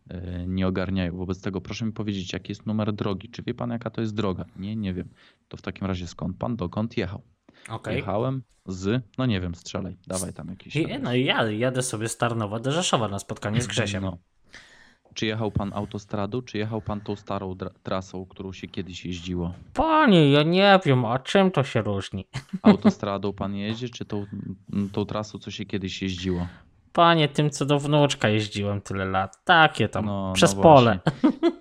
[0.09, 1.17] e, nie ogarniają.
[1.17, 3.29] Wobec tego proszę mi powiedzieć, jaki jest numer drogi.
[3.31, 4.45] Czy wie pan, jaka to jest droga?
[4.57, 5.09] Nie, nie wiem.
[5.49, 7.23] To w takim razie skąd pan, dokąd jechał?
[7.69, 7.97] Okej.
[7.97, 9.97] Jechałem z, no nie wiem, strzelaj.
[10.07, 10.77] Dawaj tam jakieś.
[10.77, 14.03] I- No i ja jadę sobie z Tarnowa do Rzeszowa na spotkanie z Grzesiem.
[14.03, 14.19] No.
[15.17, 19.55] Czy jechał pan autostradą, czy jechał pan tą starą trasą, którą się kiedyś jeździło?
[19.75, 22.27] Panie, ja nie wiem, a czym to się różni?
[22.63, 24.27] Autostradą pan jeździ, czy tą,
[24.93, 26.47] tą trasą, co się kiedyś jeździło?
[26.93, 29.45] Panie, tym co do wnuczka jeździłem tyle lat.
[29.45, 30.99] Takie tam, No, przez no pole.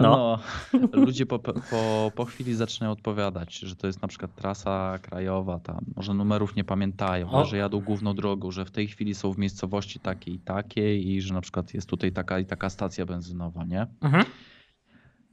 [0.00, 0.38] No.
[0.92, 5.84] ludzie po, po, po chwili zaczynają odpowiadać, że to jest na przykład trasa krajowa, tam
[5.96, 7.44] może numerów nie pamiętają, O.
[7.44, 11.20] że jadą główną drogą, że w tej chwili są w miejscowości takiej i takiej i
[11.20, 13.86] że na przykład jest tutaj taka i taka stacja benzynowa, nie?
[14.00, 14.24] Mhm.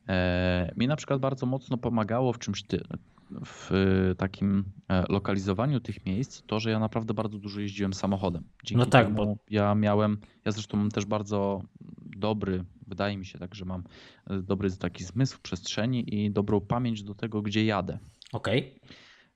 [0.10, 2.84] E, mi na przykład bardzo mocno pomagało w czymś ty,
[3.46, 3.72] w
[4.18, 8.44] takim e, lokalizowaniu tych miejsc to, że ja naprawdę bardzo dużo jeździłem samochodem.
[8.64, 11.62] Dzięki No tak, bo- ja miałem, ja zresztą mam też bardzo
[12.18, 13.84] dobry, wydaje mi się tak, że mam
[14.30, 18.00] e, dobry taki zmysł przestrzeni i dobrą pamięć do tego, gdzie jadę.
[18.34, 18.80] Okej.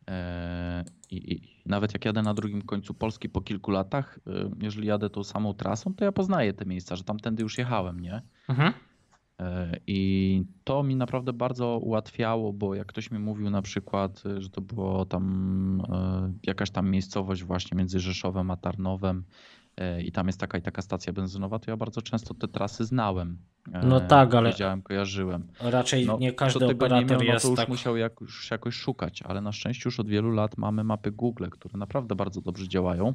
[0.10, 4.88] E, I, I nawet jak jadę na drugim końcu Polski po kilku latach, e, jeżeli
[4.88, 8.22] jadę tą samą trasą, to ja poznaję te miejsca, że tamtędy już jechałem, nie?
[8.50, 8.74] Mhm.
[9.42, 14.42] E, I to mi naprawdę bardzo ułatwiało, bo jak ktoś mi mówił na przykład, e,
[14.42, 19.24] że to było tam e, jakaś tam miejscowość właśnie między Rzeszowem a Tarnowem
[19.78, 22.86] e, i tam jest taka i taka stacja benzynowa, to ja bardzo często te trasy
[22.86, 23.38] znałem.
[23.74, 25.48] E, No tak, ale- Wiedziałem, kojarzyłem.
[25.60, 27.70] Raczej No, nie każdy tego nie operator miał, no to już tak.
[27.70, 31.78] musiał jakoś, jakoś szukać, ale na szczęście już od wielu lat mamy mapy Google, które
[31.78, 33.14] naprawdę bardzo dobrze działają.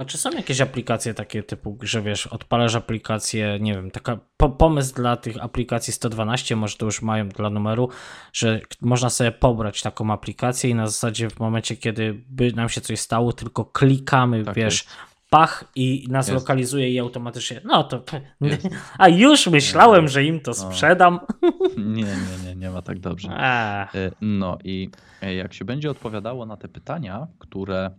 [0.00, 4.48] A czy są jakieś aplikacje takie typu, że wiesz, odpalasz aplikację, nie wiem, taka po,
[4.48, 7.88] pomysł dla tych aplikacji 112, może to już mają dla numeru,
[8.32, 12.80] że można sobie pobrać taką aplikację i na zasadzie w momencie, kiedy by nam się
[12.80, 14.88] coś stało, tylko klikamy, Tak wiesz, jest.
[15.30, 16.40] pach i nas Jest.
[16.40, 18.02] lokalizuje i automatycznie, no to,
[18.40, 18.68] Jest.
[18.98, 20.54] a już myślałem, że im to No.
[20.54, 21.20] sprzedam.
[21.76, 23.28] Nie, nie, nie, nie ma tak dobrze.
[23.32, 24.90] A, E, No i
[25.22, 27.90] e, jak się będzie odpowiadało na te pytania, które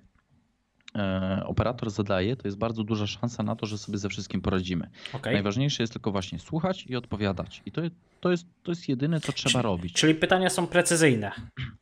[1.46, 4.90] operator zadaje, to jest bardzo duża szansa na to, że sobie ze wszystkim poradzimy.
[5.14, 5.34] okej.
[5.34, 7.62] Najważniejsze jest tylko właśnie słuchać i odpowiadać.
[7.66, 7.82] I to,
[8.20, 9.94] to, jest, to jest jedyne, co trzeba Czyli- robić.
[9.94, 11.32] Czyli pytania są precyzyjne.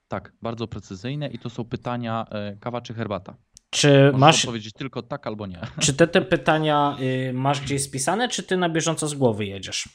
[0.08, 3.36] Tak, bardzo precyzyjne i to są pytania e, kawa czy herbata.
[3.70, 5.60] Czy Możesz masz, odpowiedzieć tylko tak albo nie.
[5.84, 6.98] czy te, te pytania
[7.30, 9.90] y, masz gdzieś spisane, czy ty na bieżąco z głowy jedziesz?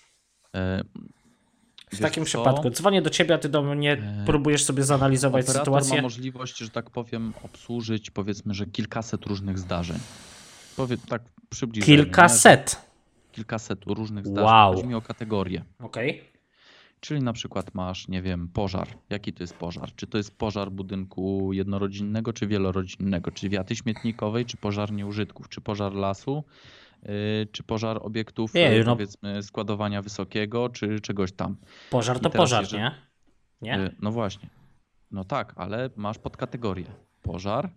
[1.86, 2.26] W wiesz takim co?
[2.26, 5.96] przypadku dzwonię do ciebie, a ty do mnie E, próbujesz sobie zanalizować Operator sytuację.
[5.96, 9.98] ma możliwość, że tak powiem, obsłużyć powiedzmy, że kilkaset różnych zdarzeń.
[10.76, 11.96] Powie, tak przybliżenie.
[11.96, 12.02] nie?
[12.04, 12.76] Kilkaset.
[13.32, 14.44] Kilkaset różnych zdarzeń.
[14.44, 14.74] Wow.
[14.74, 15.64] Chodzi mi o kategorię.
[15.78, 16.34] Okej.
[17.00, 18.88] Czyli na przykład masz, nie wiem, pożar.
[19.10, 19.94] Jaki to jest pożar?
[19.96, 23.30] Czy to jest pożar budynku jednorodzinnego, czy wielorodzinnego?
[23.30, 25.48] Czy wiaty śmietnikowej, czy pożar nieużytków?
[25.48, 26.44] Czy pożar lasu?
[27.04, 28.92] Yy, Czy pożar obiektów, Jeju, yy, no.
[28.92, 31.56] powiedzmy, składowania wysokiego, czy czegoś tam?
[31.90, 32.90] Pożar to pożar, jeżeli- nie?
[33.62, 33.70] Nie?
[33.82, 34.48] Yy, No właśnie.
[35.10, 36.86] No tak, ale masz podkategorię.
[37.22, 37.70] Pożar,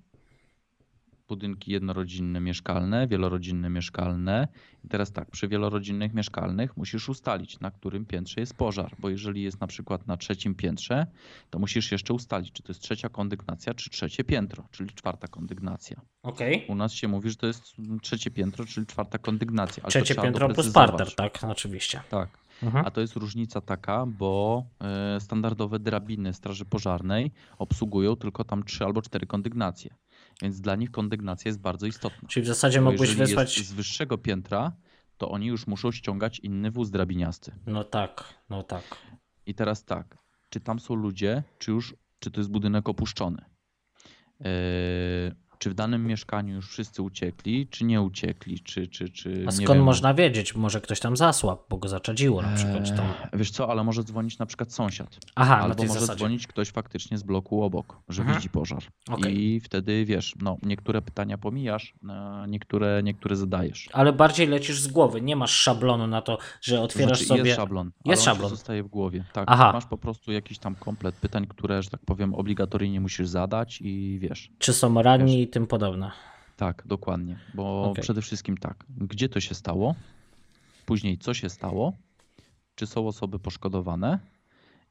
[1.28, 4.47] budynki jednorodzinne mieszkalne, wielorodzinne mieszkalne.
[4.84, 9.41] I teraz tak, przy wielorodzinnych mieszkalnych musisz ustalić, na którym piętrze jest pożar, bo jeżeli
[9.41, 11.07] jest na przykład na trzecim piętrze,
[11.49, 16.01] to musisz jeszcze ustalić, czy to jest trzecia kondygnacja, czy trzecie piętro, czyli czwarta kondygnacja.
[16.23, 16.65] Okej.
[16.67, 17.63] U nas się mówi, że to jest
[18.01, 19.84] trzecie piętro, czyli czwarta kondygnacja.
[19.84, 21.39] Ale Trzecie piętro plus parter, tak?
[21.43, 22.01] Oczywiście.
[22.09, 22.47] Tak.
[22.63, 22.86] Mhm.
[22.86, 28.86] A to jest różnica taka, bo e, standardowe drabiny Straży Pożarnej obsługują tylko tam trzy
[28.86, 29.95] albo cztery kondygnacje.
[30.41, 32.27] Więc dla nich kondygnacja jest bardzo istotna.
[32.27, 33.59] Czyli w zasadzie Bo mógłbyś wysłać...
[33.59, 34.71] z wyższego piętra,
[35.17, 37.51] to oni już muszą ściągać inny wóz drabiniasty.
[37.65, 38.83] No tak, no tak.
[39.45, 40.17] I teraz tak,
[40.49, 43.45] czy tam są ludzie, czy już, czy to jest budynek opuszczony?
[44.41, 44.45] E,
[45.60, 49.70] czy w danym mieszkaniu już wszyscy uciekli, czy nie uciekli, czy, czy, czy A skąd
[49.70, 50.55] wiem, można wiedzieć?
[50.55, 52.89] Może ktoś tam zasłabł, bo go zaczadziło na przykład.
[52.89, 55.18] Eee, Wiesz co, ale może dzwonić na przykład sąsiad.
[55.36, 56.18] Aha, Albo może zasadzie.
[56.20, 58.38] dzwonić ktoś faktycznie z bloku obok, że Mhm.
[58.38, 58.84] widzi pożar.
[59.10, 59.39] Okej.
[59.39, 63.89] I wtedy wiesz, no niektóre pytania pomijasz, a niektóre, niektóre zadajesz.
[63.93, 67.43] Ale bardziej lecisz z głowy, nie masz szablonu na to, że otwierasz znaczy, sobie...
[67.43, 67.91] Jest szablon.
[68.05, 68.49] Jest szablon.
[68.49, 69.24] zostaje w głowie.
[69.34, 69.72] Tak, Aha.
[69.74, 74.18] masz po prostu jakiś tam komplet pytań, które, że tak powiem, obligatoryjnie musisz zadać i
[74.22, 74.51] wiesz.
[74.58, 76.11] Czy są ranni i tym podobne.
[76.57, 77.39] Tak, dokładnie.
[77.53, 78.03] Bo Okej.
[78.03, 79.95] przede wszystkim tak, gdzie to się stało,
[80.85, 81.93] później co się stało,
[82.75, 84.19] czy są osoby poszkodowane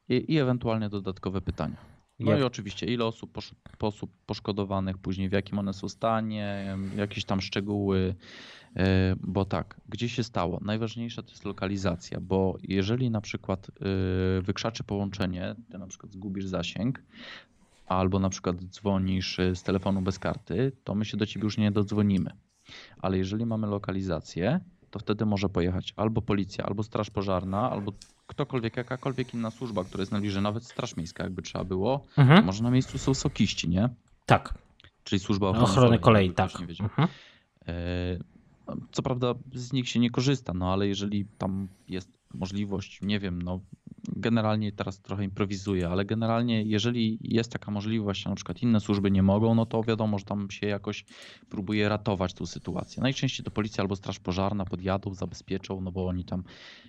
[0.09, 1.77] i, i ewentualnie dodatkowe pytania.
[2.19, 7.25] No i oczywiście, ile osób, posz, osób poszkodowanych, później w jakim one są stanie, jakieś
[7.25, 8.15] tam szczegóły,
[8.75, 10.59] e, bo tak, gdzie się stało?
[10.61, 16.45] Najważniejsza to jest lokalizacja, bo jeżeli na przykład e, wykrzaczy połączenie, ty na przykład zgubisz
[16.45, 17.03] zasięg,
[17.87, 21.57] albo na przykład dzwonisz e, z telefonu bez karty, to my się do ciebie już
[21.57, 22.31] nie dodzwonimy.
[23.01, 24.59] Ale jeżeli mamy lokalizację,
[24.91, 27.93] to wtedy może pojechać albo policja, albo straż pożarna, albo
[28.27, 32.03] ktokolwiek, jakakolwiek inna służba, która jest najbliżej, nawet straż miejska jakby trzeba było.
[32.17, 32.45] Mhm.
[32.45, 33.89] Może na miejscu są sokiści, nie?
[34.25, 34.53] Tak,
[35.07, 36.51] Czyli służba ochrony, ochrony kolei, tak.
[36.61, 37.07] Mhm.
[37.67, 37.73] E,
[38.67, 43.19] no, Co prawda z nich się nie korzysta, no ale jeżeli tam jest możliwość, nie
[43.19, 43.59] wiem, no
[44.07, 49.11] generalnie teraz trochę improwizuję, ale generalnie jeżeli jest taka możliwość, a na przykład inne służby
[49.11, 51.05] nie mogą, no to wiadomo, że tam się jakoś
[51.49, 53.03] próbuje ratować tą sytuację.
[53.03, 56.43] Najczęściej to policja albo straż pożarna podjadą, zabezpieczą, no bo oni tam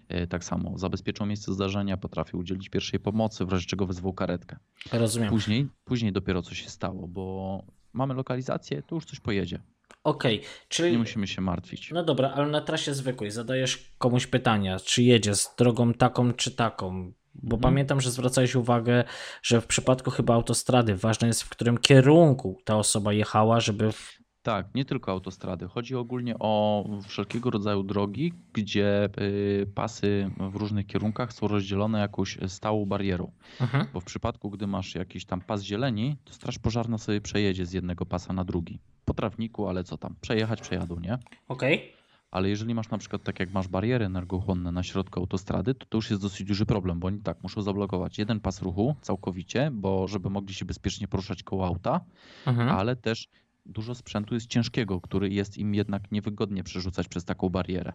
[0.08, 4.56] e, tak samo zabezpieczą miejsce zdarzenia, potrafią udzielić pierwszej pomocy, w razie czego wezwą karetkę.
[4.92, 5.30] Rozumiem.
[5.30, 9.60] Później, później dopiero co się stało, bo mamy lokalizację, to już coś pojedzie.
[10.08, 10.92] Okej, czyli...
[10.92, 11.90] Nie musimy się martwić.
[11.90, 16.50] No dobra, ale na trasie zwykłej zadajesz komuś pytania, czy jedzie z drogą taką czy
[16.50, 17.12] taką.
[17.34, 17.60] Bo Mhm.
[17.60, 19.04] pamiętam, że zwracałeś uwagę,
[19.42, 23.92] że w przypadku chyba autostrady ważne jest, w którym kierunku ta osoba jechała, żeby.
[23.92, 24.17] w-
[24.48, 25.68] Tak, nie tylko autostrady.
[25.68, 32.38] Chodzi ogólnie o wszelkiego rodzaju drogi, gdzie y, pasy w różnych kierunkach są rozdzielone jakąś
[32.46, 33.32] stałą barierą.
[33.60, 33.86] Mhm.
[33.92, 37.72] Bo w przypadku, gdy masz jakiś tam pas zieleni, to straż pożarna sobie przejedzie z
[37.72, 38.80] jednego pasa na drugi.
[39.04, 41.18] Po trawniku, ale co tam, przejechać przejadą, nie?
[41.48, 41.92] Okej.
[42.30, 45.98] Ale jeżeli masz na przykład tak jak masz bariery energochłonne na środku autostrady, to to
[45.98, 50.08] już jest dosyć duży problem, bo oni tak muszą zablokować jeden pas ruchu całkowicie, bo
[50.08, 52.00] żeby mogli się bezpiecznie poruszać koło auta,
[52.46, 52.68] Mhm.
[52.68, 53.28] ale też
[53.68, 57.92] dużo sprzętu jest ciężkiego, który jest im jednak niewygodnie przerzucać przez taką barierę.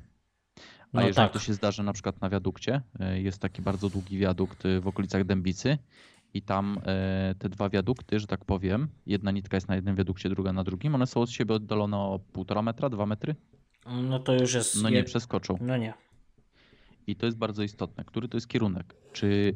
[0.57, 0.61] A
[0.93, 1.33] No jeżeli tak.
[1.33, 2.81] to się zdarzy na przykład na wiadukcie,
[3.15, 5.77] y, jest taki bardzo długi wiadukt y, w okolicach Dębicy
[6.33, 6.77] i tam
[7.31, 10.63] y, te dwa wiadukty, że tak powiem, jedna nitka jest na jednym wiadukcie, druga na
[10.63, 13.35] drugim, one są od siebie oddalone o półtora metra, dwa metry,
[14.03, 14.83] No to już jest.
[14.83, 15.57] no nie przeskoczą.
[15.61, 15.93] No nie.
[17.07, 18.03] I to jest bardzo istotne.
[18.05, 18.95] Który to jest kierunek?
[19.13, 19.53] Czy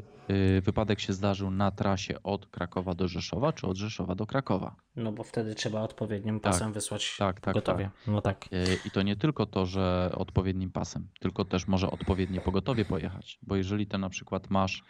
[0.61, 4.75] wypadek się zdarzył na trasie od Krakowa do Rzeszowa, czy od Rzeszowa do Krakowa?
[4.95, 7.89] No bo wtedy trzeba odpowiednim Tak, pasem wysłać tak, tak, gotowie.
[8.07, 8.45] No tak.
[8.53, 13.39] Y, I to nie tylko to, że odpowiednim pasem, tylko też może odpowiednie pogotowie pojechać.
[13.41, 14.83] Bo jeżeli ty na przykład masz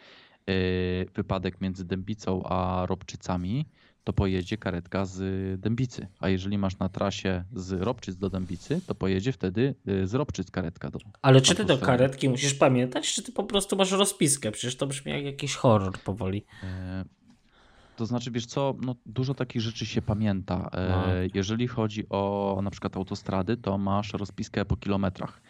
[0.50, 3.68] y, wypadek między Dębicą a Robczycami,
[4.08, 5.20] to pojedzie karetka z
[5.60, 6.06] Dębicy.
[6.20, 10.50] A jeżeli masz na trasie z Robczyc do Dębicy, to pojedzie wtedy y, z Robczyc
[10.50, 10.98] karetka do.
[11.22, 14.50] Ale czy ty do karetki musisz pamiętać, czy ty po prostu masz rozpiskę?
[14.52, 16.44] Przecież to brzmi jak jakiś horror powoli.
[16.62, 17.04] E,
[17.96, 20.70] To znaczy, wiesz co, no, dużo takich rzeczy się pamięta.
[20.72, 21.04] E, No.
[21.34, 25.40] Jeżeli chodzi o na przykład autostrady, to masz rozpiskę po kilometrach.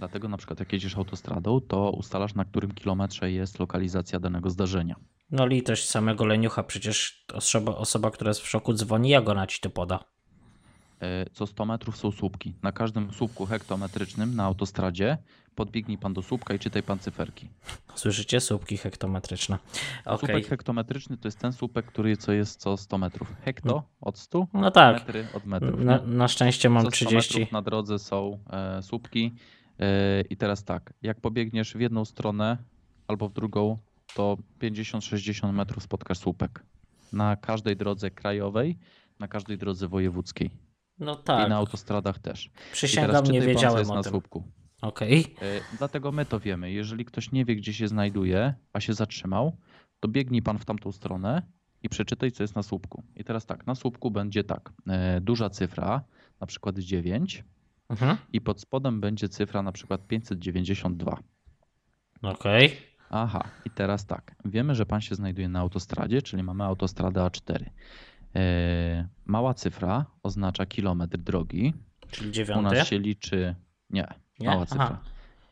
[0.00, 4.96] Dlatego na przykład jak jedziesz autostradą, to ustalasz na którym kilometrze jest lokalizacja danego zdarzenia.
[5.30, 9.60] No litość samego leniucha, przecież osoba, osoba, która jest w szoku dzwoni, jak ona ci
[9.60, 10.04] to poda?
[11.02, 12.54] E, Co 100 metrów są słupki.
[12.62, 15.18] Na każdym słupku hektometrycznym na autostradzie
[15.54, 17.48] podbiegnij pan do słupka i czytaj pan cyferki.
[17.94, 18.40] Słyszycie?
[18.40, 19.58] Słupki hektometryczne.
[20.04, 20.18] Okej.
[20.18, 23.34] Słupek hektometryczny to jest ten słupek, który co jest co 100 metrów.
[23.44, 24.94] Hekto od 100, No tak.
[24.94, 25.80] metry od metrów.
[25.80, 27.38] Na, na szczęście mam Co 100 30.
[27.38, 29.34] metrów na drodze są e, słupki.
[30.30, 32.56] I teraz tak, jak pobiegniesz w jedną stronę
[33.08, 33.78] albo w drugą,
[34.14, 36.64] to 50-60 metrów spotkasz słupek.
[37.12, 38.78] Na każdej drodze krajowej,
[39.18, 40.50] na każdej drodze wojewódzkiej.
[40.98, 41.48] No I tak.
[41.48, 42.46] na autostradach też.
[42.46, 44.10] I Przysięgam, teraz nie wiedziałem jest o na tym.
[44.12, 44.42] słupku.
[44.82, 45.34] Okej.
[45.42, 46.72] E, Dlatego my to wiemy.
[46.72, 49.56] Jeżeli ktoś nie wie, gdzie się znajduje, a się zatrzymał,
[50.00, 51.42] to biegnij pan w tamtą stronę
[51.82, 53.02] i przeczytaj, co jest na słupku.
[53.16, 56.04] I teraz tak, na słupku będzie tak, e, duża cyfra,
[56.40, 57.44] na przykład 9,
[57.90, 58.16] Mhm.
[58.32, 61.18] i pod spodem będzie cyfra na przykład 592.
[62.22, 62.76] Okej.
[63.10, 64.34] Aha, i teraz tak.
[64.44, 67.64] Wiemy, że pan się znajduje na autostradzie, czyli mamy autostradę A4.
[68.36, 71.74] E, mała cyfra oznacza kilometr drogi.
[72.10, 72.74] Czyli U dziewiąty.
[72.76, 73.54] nas się liczy.
[73.90, 74.06] Nie,
[74.40, 74.46] Nie?
[74.48, 74.66] mała Aha.
[74.66, 75.00] cyfra.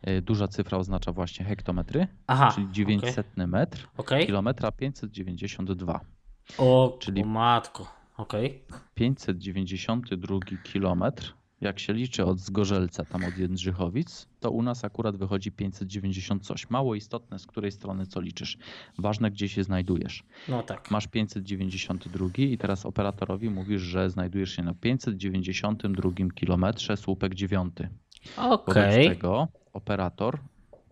[0.03, 2.53] E, duża cyfra oznacza właśnie hektometry, Aha.
[2.55, 4.27] czyli 900 metr, Okej.
[4.27, 6.01] kilometra 592.
[6.59, 7.93] O, czyli- o matko.
[8.17, 8.65] Okej.
[8.95, 15.53] 592 kilometr, jak się liczy od Zgorzelca, tam od Jędrzychowic, to u nas akurat wychodzi
[15.53, 16.71] 590 coś.
[16.71, 18.59] Mało istotne, z której strony co liczysz.
[18.99, 20.25] Ważne, gdzie się znajdujesz.
[20.49, 20.91] No tak.
[20.91, 27.75] Masz 592 i teraz operatorowi mówisz, że znajdujesz się na 592 kilometrze, słupek 9.
[28.37, 29.09] Wobec Okej.
[29.09, 30.39] tego operator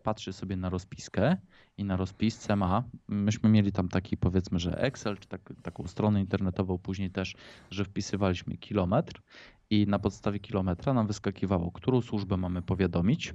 [0.03, 1.37] patrzy sobie na rozpiskę
[1.79, 6.21] i na rozpisce ma, myśmy mieli tam taki powiedzmy, że Excel, czy tak, taką stronę
[6.21, 7.35] internetową później też,
[7.71, 9.23] że wpisywaliśmy kilometr
[9.71, 13.35] i na podstawie kilometra nam wyskakiwało, którą służbę mamy powiadomić,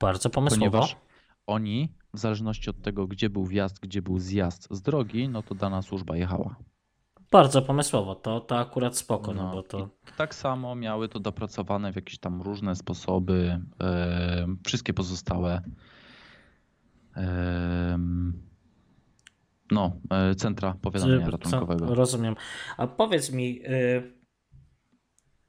[0.00, 0.70] Bardzo pomysłowo.
[0.70, 0.96] ponieważ
[1.46, 5.54] oni, w zależności od tego, gdzie był wjazd, gdzie był zjazd z drogi, no to
[5.54, 6.56] dana służba jechała.
[7.32, 8.14] Bardzo pomysłowo.
[8.14, 9.88] To, to akurat spoko, no, No bo to.
[10.16, 13.60] Tak samo miały to dopracowane w jakieś tam różne sposoby.
[13.80, 15.62] e, wszystkie pozostałe
[17.14, 18.42] em,
[19.70, 21.94] no, e, centra powiadamiania Co- ratunkowego.
[21.94, 22.34] Rozumiem.
[22.76, 24.17] A powiedz mi, y,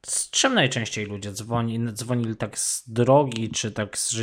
[0.05, 4.15] z czym najczęściej ludzie dzwoni, dzwonili tak z drogi, czy tak z?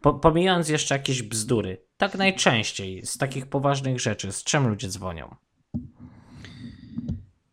[0.00, 5.36] Po, pomijając jeszcze jakieś bzdury, tak najczęściej z takich poważnych rzeczy, z czym ludzie dzwonią?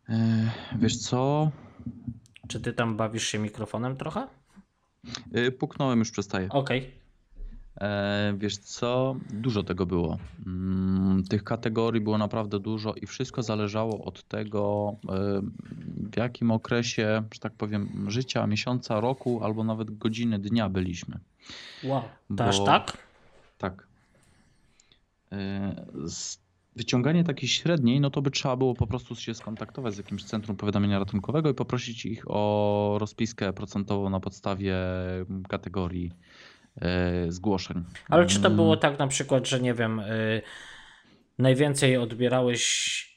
[0.10, 1.52] E, Wiesz co?
[2.48, 4.28] Czy ty tam bawisz się mikrofonem trochę?
[5.34, 6.50] E, Puknąłem, już przestaję.
[6.50, 6.80] Okej.
[6.80, 7.03] E,
[8.38, 9.16] Wiesz co?
[9.30, 10.18] Dużo tego było.
[10.46, 15.42] Mm, Tych kategorii było naprawdę dużo i wszystko zależało od tego, e,
[16.12, 21.20] w jakim okresie, że tak powiem, życia, miesiąca, roku albo nawet godziny, dnia byliśmy.
[21.84, 22.02] Wow.
[22.38, 22.98] To aż Bo- tak?
[23.58, 23.88] Tak.
[25.32, 25.86] E,
[26.76, 30.58] Wyciąganie takiej średniej, no to by trzeba było po prostu się skontaktować z jakimś centrum
[30.58, 34.76] powiadamiania ratunkowego i poprosić ich o rozpiskę procentową na podstawie
[35.50, 36.33] kategorii e,
[37.30, 37.84] zgłoszeń.
[38.10, 40.42] Ale czy to było tak na przykład, że nie wiem, y,
[41.38, 43.14] najwięcej odbierałeś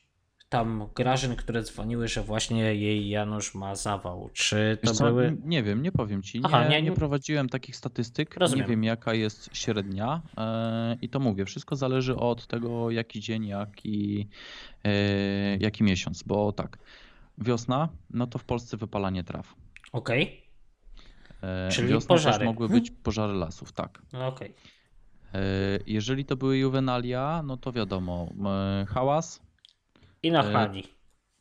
[0.49, 4.31] tam grażyn, które dzwoniły, że właśnie jej Janusz ma zawał?
[4.33, 5.37] Czy to co, były...
[5.45, 6.41] Nie wiem, nie powiem ci.
[6.45, 8.35] Aha, nie, nie- nie, prowadziłem takich statystyk.
[8.37, 8.65] Rozumiem.
[8.65, 10.23] Nie wiem, jaka jest średnia.
[10.39, 14.29] e, I to mówię, wszystko zależy od tego, jaki dzień, jaki,
[14.85, 14.93] e,
[15.57, 16.23] jaki miesiąc.
[16.23, 16.79] Bo tak,
[17.39, 19.55] wiosna, no to w Polsce wypalanie traw.
[19.93, 20.23] Okej.
[20.23, 20.45] E,
[21.72, 22.38] Czyli Wiosną pożary.
[22.38, 24.03] też mogły być pożary lasów, tak.
[24.12, 24.55] No okej.
[25.34, 25.38] E,
[25.86, 29.42] Jeżeli to były juwenalia, no to wiadomo, e, hałas,
[30.22, 30.82] I chlani.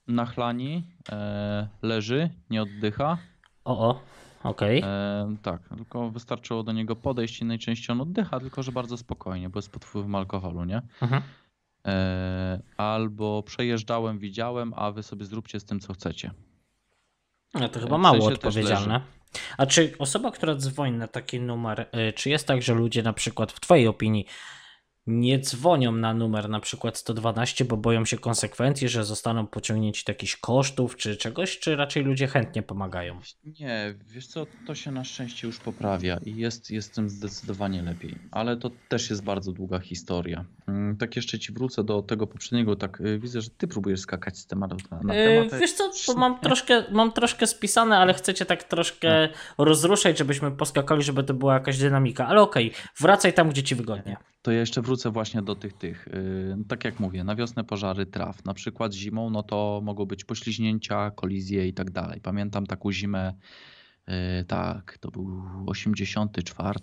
[0.08, 3.18] nachlani, e, leży, nie oddycha.
[3.66, 4.02] O, o,
[4.44, 4.82] okej.
[4.86, 9.50] E, tak, tylko wystarczyło do niego podejść i najczęściej on oddycha, tylko że bardzo spokojnie,
[9.50, 10.82] bo jest pod wpływem alkoholu, nie?
[11.02, 11.22] Mhm.
[11.88, 16.32] E, albo przejeżdżałem, widziałem, a wy sobie zróbcie z tym, co chcecie.
[17.60, 19.02] No to chyba mało odpowiedzialne.
[19.58, 23.14] A czy osoba, która dzwoni na taki numer, y, czy jest tak, że ludzie na
[23.14, 24.26] przykład w Twojej opinii
[25.08, 30.12] nie dzwonią na numer na przykład 112, bo boją się konsekwencji, że zostaną pociągnięci do
[30.12, 33.20] jakichś kosztów czy czegoś, czy raczej ludzie chętnie pomagają?
[33.60, 38.16] Nie, wiesz co, to się na szczęście już poprawia i jest, jest tym zdecydowanie lepiej,
[38.32, 40.46] ale to też jest bardzo długa historia.
[40.68, 44.38] Mm, Tak jeszcze ci wrócę do tego poprzedniego, tak y, widzę, że ty próbujesz skakać
[44.38, 45.60] z tematu na, na Yy, temat.
[45.62, 51.04] wiesz co, bo mam troszkę, mam troszkę spisane, ale chcecie tak troszkę rozruszać, żebyśmy poskakali,
[51.04, 52.28] żeby to była jakaś dynamika.
[52.28, 54.18] Ale okej, wracaj tam, gdzie ci wygodnie.
[54.42, 56.08] To ja jeszcze wrócę właśnie do tych, tych.
[56.08, 58.46] y, Tak jak mówię, na wiosnę pożary traw.
[58.46, 62.22] Na przykład zimą, no to mogą być pośliźnięcia, kolizje i tak dalej.
[62.22, 63.34] Pamiętam taką zimę,
[64.42, 66.80] y, tak, to był 84.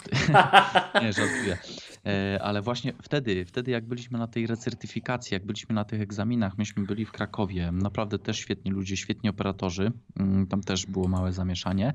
[1.03, 1.59] Nie, żartuję.
[2.07, 6.59] E, Ale właśnie wtedy, wtedy jak byliśmy na tej recertyfikacji, jak byliśmy na tych egzaminach,
[6.59, 11.33] myśmy byli w Krakowie, naprawdę też świetni ludzie, świetni operatorzy, Mm, tam też było małe
[11.33, 11.95] zamieszanie.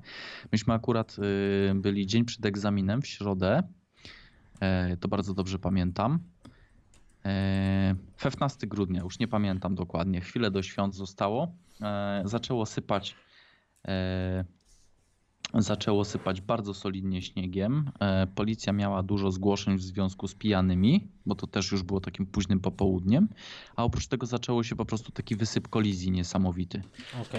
[0.52, 1.16] Myśmy akurat
[1.70, 3.64] y, byli dzień przed egzaminem w środę,
[5.00, 6.20] to bardzo dobrze pamiętam.
[7.26, 11.52] E, 15 grudnia, już nie pamiętam dokładnie, chwilę do świąt zostało.
[11.82, 13.16] E, Zaczęło sypać
[13.88, 14.46] e,
[15.54, 17.92] zaczęło sypać bardzo solidnie śniegiem.
[18.00, 22.26] E, Policja miała dużo zgłoszeń w związku z pijanymi, bo to też już było takim
[22.26, 23.28] późnym popołudniem.
[23.76, 26.82] A oprócz tego zaczęło się po prostu taki wysyp kolizji niesamowity.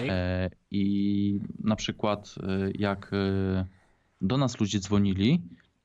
[0.09, 3.65] E, I na przykład e, jak e,
[4.21, 5.41] do nas ludzie dzwonili,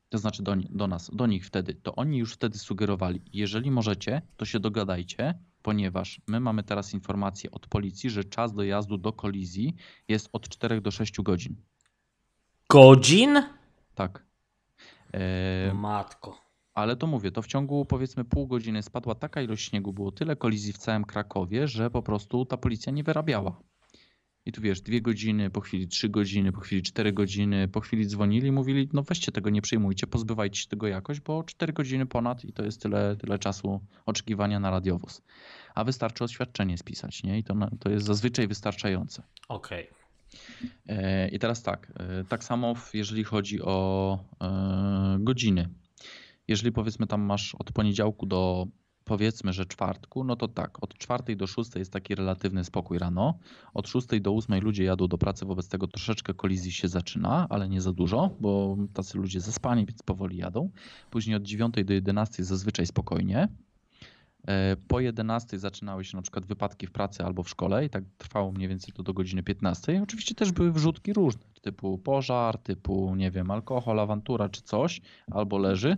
[0.09, 4.21] to znaczy do, do nas, do nich wtedy, to oni już wtedy sugerowali, jeżeli możecie,
[4.37, 9.75] to się dogadajcie, ponieważ my mamy teraz informację od policji, że czas dojazdu do kolizji
[10.07, 11.55] jest od 4 do 6 godzin.
[12.69, 13.43] Godzin?
[13.95, 14.25] Tak.
[15.13, 16.37] E, Matko.
[16.73, 20.35] ale to mówię, to w ciągu powiedzmy pół godziny spadła taka ilość śniegu, było tyle
[20.35, 23.61] kolizji w całym Krakowie, że po prostu ta policja nie wyrabiała.
[24.45, 28.07] I tu wiesz, dwie godziny, po chwili trzy godziny, po chwili cztery godziny, po chwili
[28.07, 32.05] dzwonili i mówili, no weźcie tego, nie przyjmujcie, pozbywajcie się tego jakoś, bo cztery godziny
[32.05, 35.21] ponad i to jest tyle, tyle czasu oczekiwania na radiowóz.
[35.75, 37.39] A wystarczy oświadczenie spisać, nie?
[37.39, 39.23] I to, to jest zazwyczaj wystarczające.
[39.49, 39.87] Okej.
[40.87, 45.69] E, I teraz tak, e, tak samo w- jeżeli chodzi o e, godziny.
[46.47, 48.67] Jeżeli powiedzmy tam masz od poniedziałku do
[49.05, 53.39] powiedzmy, że czwartku, no to tak, od czwartej do szóstej jest taki relatywny spokój rano.
[53.73, 57.69] Od szóstej do ósmej ludzie jadą do pracy, wobec tego troszeczkę kolizji się zaczyna, ale
[57.69, 60.69] nie za dużo, bo tacy ludzie zaspani, więc powoli jadą.
[61.09, 63.47] Później od dziewiątej do jedenastej zazwyczaj spokojnie.
[64.47, 68.03] E, Po 11 zaczynały się na przykład wypadki w pracy albo w szkole i tak
[68.17, 70.03] trwało mniej więcej to do godziny 15.
[70.03, 75.57] Oczywiście też były wrzutki różne, typu pożar, typu nie wiem, alkohol, awantura czy coś, albo
[75.57, 75.97] leży,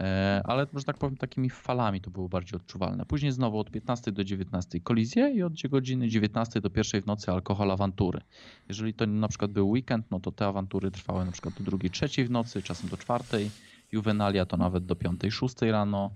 [0.00, 3.06] E, ale że tak powiem takimi falami to było bardziej odczuwalne.
[3.06, 7.30] Później znowu od 15 do 19 kolizje i od godziny 19 do pierwszej w nocy
[7.30, 8.20] alkohol, awantury.
[8.68, 11.90] Jeżeli to na przykład był weekend, no to te awantury trwały na przykład do drugiej,
[11.90, 13.50] trzeciej w nocy, czasem do czwartej.
[13.92, 16.10] Juvenalia to nawet do piątej, szóstej rano.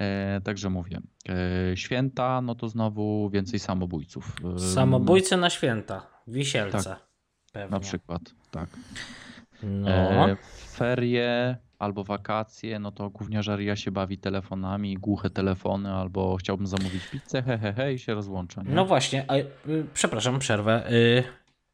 [0.00, 4.36] E, także mówię, e, święta, no to znowu więcej samobójców.
[4.56, 6.06] E, Samobójcy na święta.
[6.26, 6.90] Wisielce.
[6.90, 7.06] Tak.
[7.52, 7.70] Pewnie.
[7.70, 8.68] Na przykład, tak.
[9.62, 10.26] No.
[10.72, 17.42] Ferie albo wakacje, no to gówniarzaria się bawi telefonami, głuche telefony, albo chciałbym zamówić pizzę,
[17.42, 18.62] he, he, he i się rozłącza.
[18.62, 18.74] Nie?
[18.74, 19.46] No właśnie, a, y,
[19.94, 20.92] przepraszam, przerwę.
[20.92, 21.24] Y,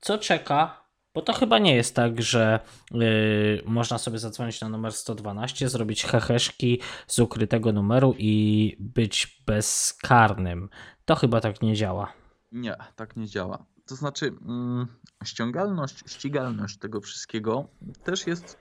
[0.01, 0.88] co czeka?
[1.19, 2.61] Bo to chyba nie jest tak, że
[2.95, 10.69] y, można sobie zadzwonić na numer 112, zrobić heheszki z ukrytego numeru i być bezkarnym.
[11.05, 12.12] To chyba tak nie działa.
[12.53, 13.66] Nie, tak nie działa.
[13.87, 14.87] To znaczy, mm,
[15.25, 17.69] ściągalność, ścigalność tego wszystkiego
[18.05, 18.59] też jest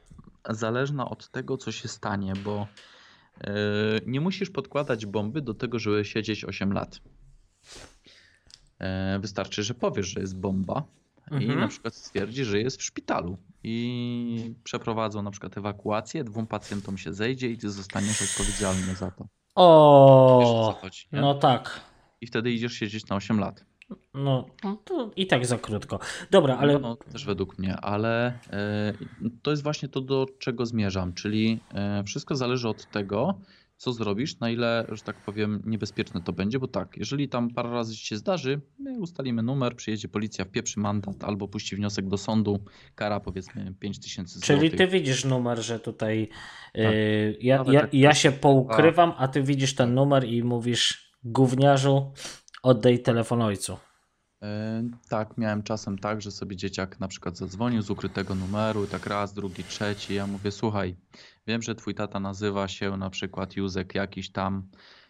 [0.49, 2.67] zależna od tego, co się stanie, bo
[3.41, 3.53] e,
[4.05, 6.99] nie musisz podkładać bomby do tego, żeby siedzieć 8 lat.
[8.79, 10.97] E, Wystarczy, że powiesz, że jest bomba
[11.31, 11.59] i Mhm.
[11.59, 17.13] na przykład stwierdzi, że jest w szpitalu i przeprowadzą na przykład ewakuację, dwóm pacjentom się
[17.13, 19.27] zejdzie i ty zostaniesz odpowiedzialny za to.
[19.55, 21.81] O chodzi, no tak.
[22.21, 23.65] I wtedy idziesz siedzieć na 8 lat.
[24.13, 24.45] No,
[24.85, 25.99] to i tak za krótko.
[26.31, 28.93] Dobra, ale No, no, też według mnie, ale e,
[29.41, 33.39] to jest właśnie to, do czego zmierzam, czyli e, wszystko zależy od tego,
[33.77, 37.69] co zrobisz, na ile, że tak powiem, niebezpieczne to będzie, bo tak, jeżeli tam parę
[37.69, 42.63] razy się zdarzy, my ustalimy numer, przyjedzie policja, wpieprzy mandat albo puści wniosek do sądu,
[42.95, 44.57] kara powiedzmy 5000 zł.
[44.57, 46.29] Czyli ty widzisz numer, że tutaj
[46.73, 46.83] Tak.
[46.83, 52.11] yy, ja, ja, ja się poukrywam, a ty widzisz ten numer i mówisz gówniarzu,
[52.63, 53.77] oddaj telefon ojcu.
[54.43, 59.05] E, Tak, miałem czasem tak, że sobie dzieciak na przykład zadzwonił z ukrytego numeru tak
[59.05, 60.13] raz, drugi, trzeci.
[60.13, 60.95] Ja mówię, słuchaj,
[61.47, 64.63] wiem, że twój tata nazywa się na przykład Józek jakiś tam,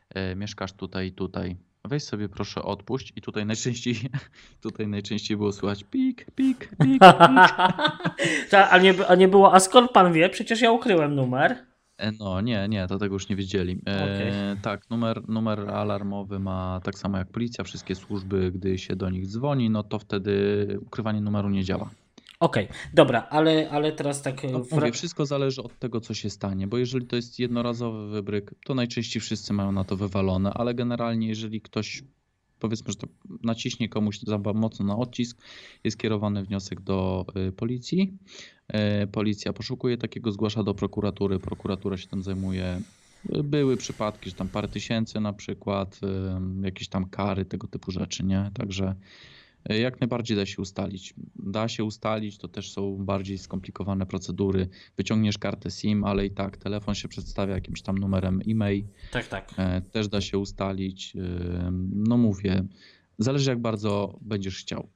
[0.10, 1.58] e, mieszkasz tutaj i tutaj.
[1.86, 3.96] Weź sobie proszę odpuść i tutaj najczęściej,
[4.64, 7.56] tutaj najczęściej było słychać pik, pik, pik, pik.
[8.52, 10.30] Ta, a, nie, a nie było, a skąd pan wie?
[10.30, 11.66] Przecież ja ukryłem numer.
[11.98, 13.82] E, No nie, nie, to tego już nie wiedzieli.
[13.88, 14.32] E, Okej.
[14.62, 19.28] Tak, numer, numer alarmowy ma tak samo jak policja, wszystkie służby, gdy się do nich
[19.28, 21.90] dzwoni, no to wtedy ukrywanie numeru nie działa.
[22.40, 24.44] Okej, dobra, ale, ale teraz tak.
[24.52, 28.10] No, wra- mówię, wszystko zależy od tego, co się stanie, bo jeżeli to jest jednorazowy
[28.10, 32.04] wybryk, to najczęściej wszyscy mają na to wywalone, ale generalnie jeżeli ktoś,
[32.60, 33.08] powiedzmy, że to
[33.44, 35.42] naciśnie komuś za mocno na odcisk,
[35.84, 38.18] jest kierowany wniosek do y, policji,
[39.04, 42.82] Y, policja poszukuje takiego, zgłasza do prokuratury, prokuratura się tym zajmuje.
[43.36, 46.00] Y, Były przypadki, że tam parę tysięcy na przykład,
[46.62, 48.52] jakieś tam kary, tego typu rzeczy, nie?
[48.54, 48.96] Także
[49.70, 51.14] jak najbardziej da się ustalić.
[51.36, 54.68] Da się ustalić, to też są bardziej skomplikowane procedury.
[54.98, 58.84] Wyciągniesz kartę SIM, ale i tak telefon się przedstawia jakimś tam numerem e-mail.
[59.12, 59.54] Tak, tak.
[59.58, 61.14] E, Też da się ustalić.
[61.66, 62.64] Ym, No mówię,
[63.20, 64.88] zależy jak bardzo będziesz chciał.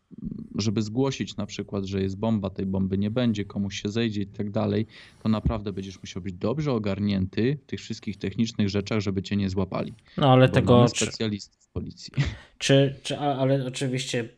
[0.58, 4.28] Żeby zgłosić na przykład, że jest bomba, tej bomby nie będzie, komuś się zejdzie i
[4.28, 4.86] tak dalej,
[5.24, 9.50] to naprawdę będziesz musiał być dobrze ogarnięty w tych wszystkich technicznych rzeczach, żeby cię nie
[9.50, 9.94] złapali.
[10.18, 10.88] No ale Bo tego.
[10.88, 12.14] specjalistów w policji.
[12.58, 14.30] czy, czy, ale oczywiście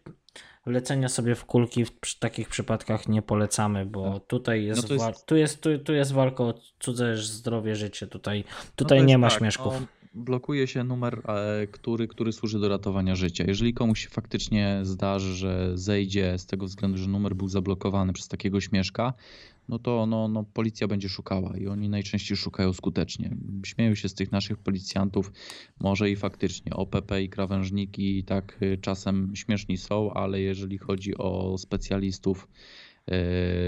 [0.66, 5.36] lecenia sobie w kulki w takich przypadkach nie polecamy, bo tutaj jest, No jest- tu,
[5.36, 8.08] jest tu, tu jest walka o cudze zdrowie, życie.
[8.08, 9.74] Tutaj, No tutaj to nie ma tak, śmieszków.
[9.82, 13.44] no, blokuje się numer, e, który, który służy do ratowania życia.
[13.48, 18.28] Jeżeli komuś się faktycznie zdarzy, że zejdzie z tego względu, że numer był zablokowany przez
[18.28, 19.14] takiego śmieszka,
[19.70, 23.36] no to no, no, policja będzie szukała i oni najczęściej szukają skutecznie.
[23.66, 25.32] Śmieją się z tych naszych policjantów,
[25.80, 31.58] może i faktycznie OPP i krawężniki tak y, czasem śmieszni są, ale jeżeli chodzi o
[31.58, 33.12] specjalistów e,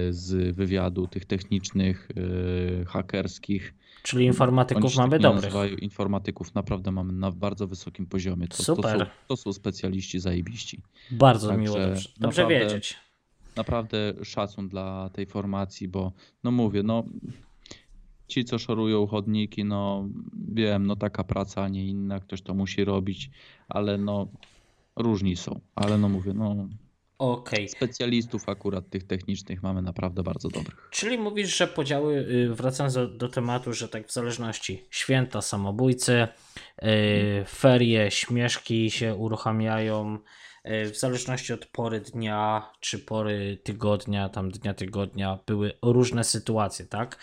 [0.09, 2.09] z wywiadu, tych technicznych,
[2.81, 3.73] e, hakerskich,
[4.03, 5.43] Czyli informatyków mamy tak dobrych.
[5.43, 8.47] nazywają, informatyków naprawdę mamy na bardzo wysokim poziomie.
[8.47, 8.99] To, To, Super.
[8.99, 10.81] są, to są specjaliści zajebiści.
[11.11, 12.97] Bardzo Także miło, dobrze, dobrze wiedzieć.
[13.55, 16.11] Naprawdę szacun dla tej formacji, bo
[16.43, 17.03] no mówię, no
[18.27, 20.09] ci co szorują chodniki, no
[20.53, 23.29] wiem, no taka praca, a nie inna, ktoś to musi robić,
[23.69, 24.27] ale no
[24.95, 25.59] różni są.
[25.75, 26.67] Ale no mówię, no
[27.17, 27.69] Okej.
[27.69, 30.87] specjalistów akurat tych technicznych mamy naprawdę bardzo dobrych.
[30.91, 36.27] Czyli mówisz, że podziały, y, wracając do, do tematu, że tak w zależności święta samobójcy,
[36.83, 40.19] y, ferie, śmieszki się uruchamiają,
[40.65, 47.17] w zależności od pory dnia czy pory tygodnia, tam dnia tygodnia, były różne sytuacje, tak?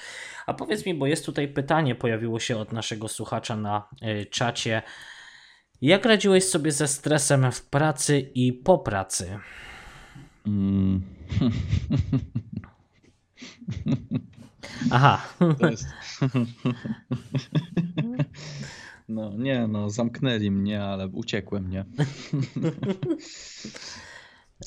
[0.47, 4.83] A powiedz mi, bo jest tutaj pytanie, pojawiło się od naszego słuchacza na y, czacie.
[5.81, 9.39] Jak radziłeś sobie ze stresem w pracy i po pracy?
[10.47, 11.03] Mm.
[14.91, 15.29] Aha,
[15.61, 15.87] To jest...
[19.15, 21.85] No nie, no zamknęli mnie, ale uciekłem, nie?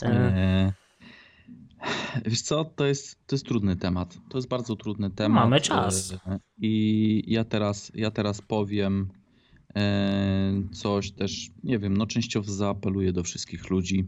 [0.04, 0.72] E, Eee,
[2.26, 4.18] Wiesz co, to jest, to jest trudny temat.
[4.30, 5.44] To jest bardzo trudny temat.
[5.44, 6.14] Mamy czas.
[6.28, 9.25] e, I ja teraz, ja teraz powiem e,
[10.72, 14.06] coś też, nie wiem, no częściowo zaapeluję do wszystkich ludzi,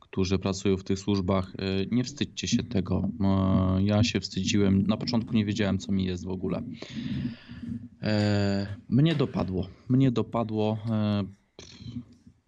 [0.00, 1.52] którzy pracują w tych służbach.
[1.58, 3.08] E, Nie wstydźcie się tego.
[3.20, 4.86] E, Ja się wstydziłem.
[4.86, 6.62] Na początku nie wiedziałem, co mi jest w ogóle.
[8.02, 9.66] E, Mnie dopadło.
[9.88, 10.78] Mnie dopadło.
[10.90, 11.24] e,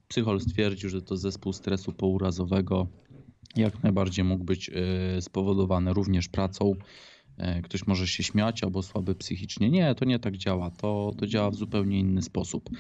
[0.09, 2.87] Psychol stwierdził, że to zespół stresu pourazowego.
[3.57, 6.73] Jak najbardziej mógł być e, spowodowany również pracą.
[7.43, 9.71] E, Ktoś może się śmiać albo słaby psychicznie.
[9.71, 10.71] Nie, to nie tak działa.
[10.71, 12.71] To, to działa w zupełnie inny sposób.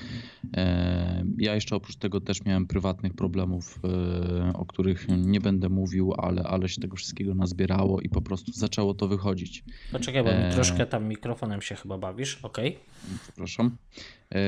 [0.57, 6.15] E, Ja jeszcze oprócz tego też miałem prywatnych problemów, e, o których nie będę mówił,
[6.19, 9.65] ale, ale się tego wszystkiego nazbierało i po prostu zaczęło to wychodzić.
[9.93, 10.53] Poczekaj, bo Eee.
[10.53, 12.79] troszkę tam mikrofonem się chyba bawisz, okej?
[13.23, 13.71] przepraszam, e,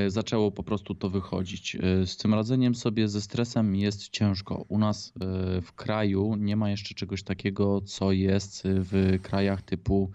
[0.09, 1.77] zaczęło po prostu to wychodzić.
[1.77, 4.65] E, Z tym radzeniem sobie ze stresem jest ciężko.
[4.69, 10.11] U nas e, w kraju nie ma jeszcze czegoś takiego, co jest w krajach typu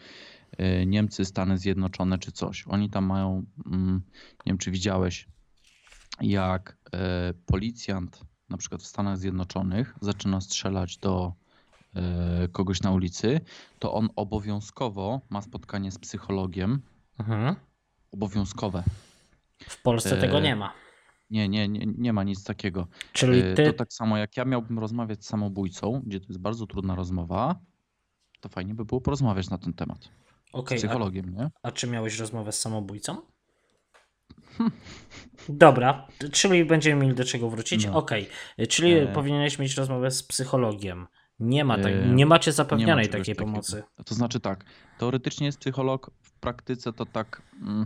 [0.57, 2.65] e, Niemcy, Stany Zjednoczone czy coś.
[2.67, 4.01] Oni tam mają, mm,
[4.45, 5.27] nie wiem czy widziałeś,
[6.21, 11.33] jak e, policjant na przykład w Stanach Zjednoczonych, zaczyna strzelać do
[11.95, 13.41] e, kogoś na ulicy,
[13.79, 16.81] to on obowiązkowo ma spotkanie z psychologiem.
[17.19, 17.55] Mhm.
[18.11, 18.83] Obowiązkowe.
[19.67, 20.73] W Polsce E, tego nie ma.
[21.29, 22.87] Nie, nie, nie, nie ma nic takiego.
[23.13, 23.65] Czyli E, ty.
[23.65, 27.55] To tak samo jak ja miałbym rozmawiać z samobójcą, gdzie to jest bardzo trudna rozmowa,
[28.39, 29.97] to fajnie by było porozmawiać na ten temat.
[30.03, 30.09] Z
[30.53, 31.49] Okej, a, psychologiem, nie?
[31.63, 33.17] a czy miałeś rozmowę z samobójcą?
[35.49, 37.85] Dobra, czyli będziemy mieli do czego wrócić.
[37.85, 37.93] No.
[37.97, 38.29] Okej,
[38.69, 39.07] czyli E.
[39.07, 41.07] powinieneś mieć rozmowę z psychologiem.
[41.39, 43.45] Nie ma tak, E, nie macie Nie ma zapewnionej takiej takiego.
[43.45, 43.83] pomocy.
[44.05, 44.65] To znaczy tak,
[44.97, 47.85] teoretycznie jest psycholog, praktyce to tak mm,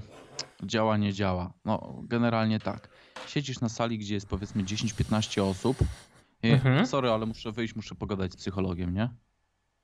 [0.63, 1.53] działa, nie działa.
[1.65, 2.89] No, generalnie tak.
[3.27, 5.77] Siedzisz na sali, gdzie jest powiedzmy 10-15 osób.
[6.43, 6.87] I, Mhm.
[6.87, 9.09] Sorry, ale muszę wyjść, muszę pogadać z psychologiem, nie?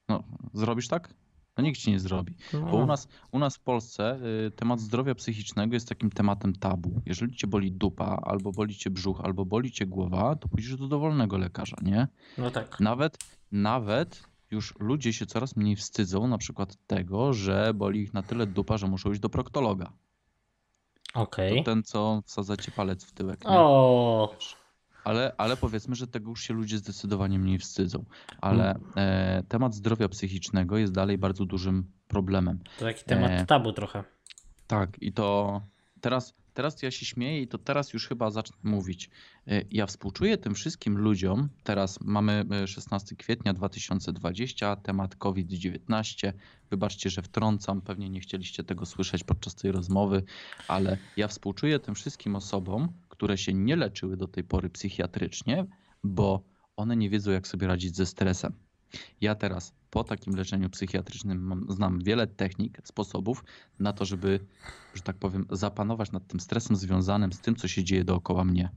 [0.10, 1.14] No, zrobisz tak?
[1.58, 2.36] No nikt ci nie zrobi.
[2.54, 2.76] Bo No.
[2.76, 7.02] u nas, u nas w Polsce y, temat zdrowia psychicznego jest takim tematem tabu.
[7.06, 10.88] Jeżeli cię boli dupa, albo boli cię brzuch, albo boli cię głowa, to pójdziesz do
[10.88, 12.08] dowolnego lekarza, nie?
[12.38, 12.80] No tak.
[12.80, 13.18] Nawet,
[13.52, 18.48] nawet już ludzie się coraz mniej wstydzą na przykład tego, że boli ich na tyle
[18.48, 19.92] dupa, że muszą iść do proktologa.
[21.14, 21.58] Okej.
[21.58, 23.46] To ten, co wsadza ci palec w tyłek.
[23.46, 23.52] Nie?
[23.52, 24.36] O,
[25.04, 28.06] Ale, ale powiedzmy, że tego już się ludzie zdecydowanie mniej wstydzą.
[28.42, 32.60] Ale e, temat zdrowia psychicznego jest dalej bardzo dużym problemem.
[32.80, 33.46] to taki temat E.
[33.46, 34.04] tabu trochę.
[34.68, 35.62] Tak, i to
[36.02, 39.10] teraz, teraz ja się śmieję i to teraz już chyba zacznę mówić.
[39.48, 41.50] E, Ja współczuję tym wszystkim ludziom.
[41.64, 46.34] Teraz mamy e, 16 kwietnia 2020, temat COVID-19.
[46.70, 50.24] Wybaczcie, że wtrącam, pewnie nie chcieliście tego słyszeć podczas tej rozmowy,
[50.68, 55.66] ale ja współczuję tym wszystkim osobom, które się nie leczyły do tej pory psychiatrycznie,
[56.04, 56.44] bo
[56.76, 58.69] one nie wiedzą, jak sobie radzić ze stresem.
[59.22, 63.44] Ja teraz po takim leczeniu psychiatrycznym mam, znam wiele technik, sposobów
[63.80, 64.40] na to, żeby,
[64.94, 68.70] że tak powiem, zapanować nad tym stresem związanym z tym, co się dzieje dookoła mnie.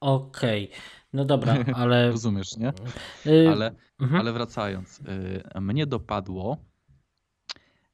[0.00, 0.70] Okej,
[1.12, 2.10] no dobra, ale.
[2.10, 2.72] Rozumiesz, nie?
[3.26, 4.20] y, Ale, mhm.
[4.20, 5.00] ale wracając,
[5.56, 6.56] y, mnie dopadło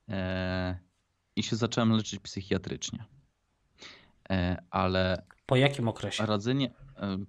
[0.08, 0.78] e,
[1.36, 3.04] i się zacząłem leczyć psychiatrycznie.
[4.30, 6.26] E, ale Po jakim okresie?
[6.26, 6.70] radzenie,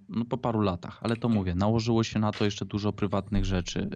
[0.08, 3.90] no po paru latach, ale to mówię, nałożyło się na to jeszcze dużo prywatnych rzeczy,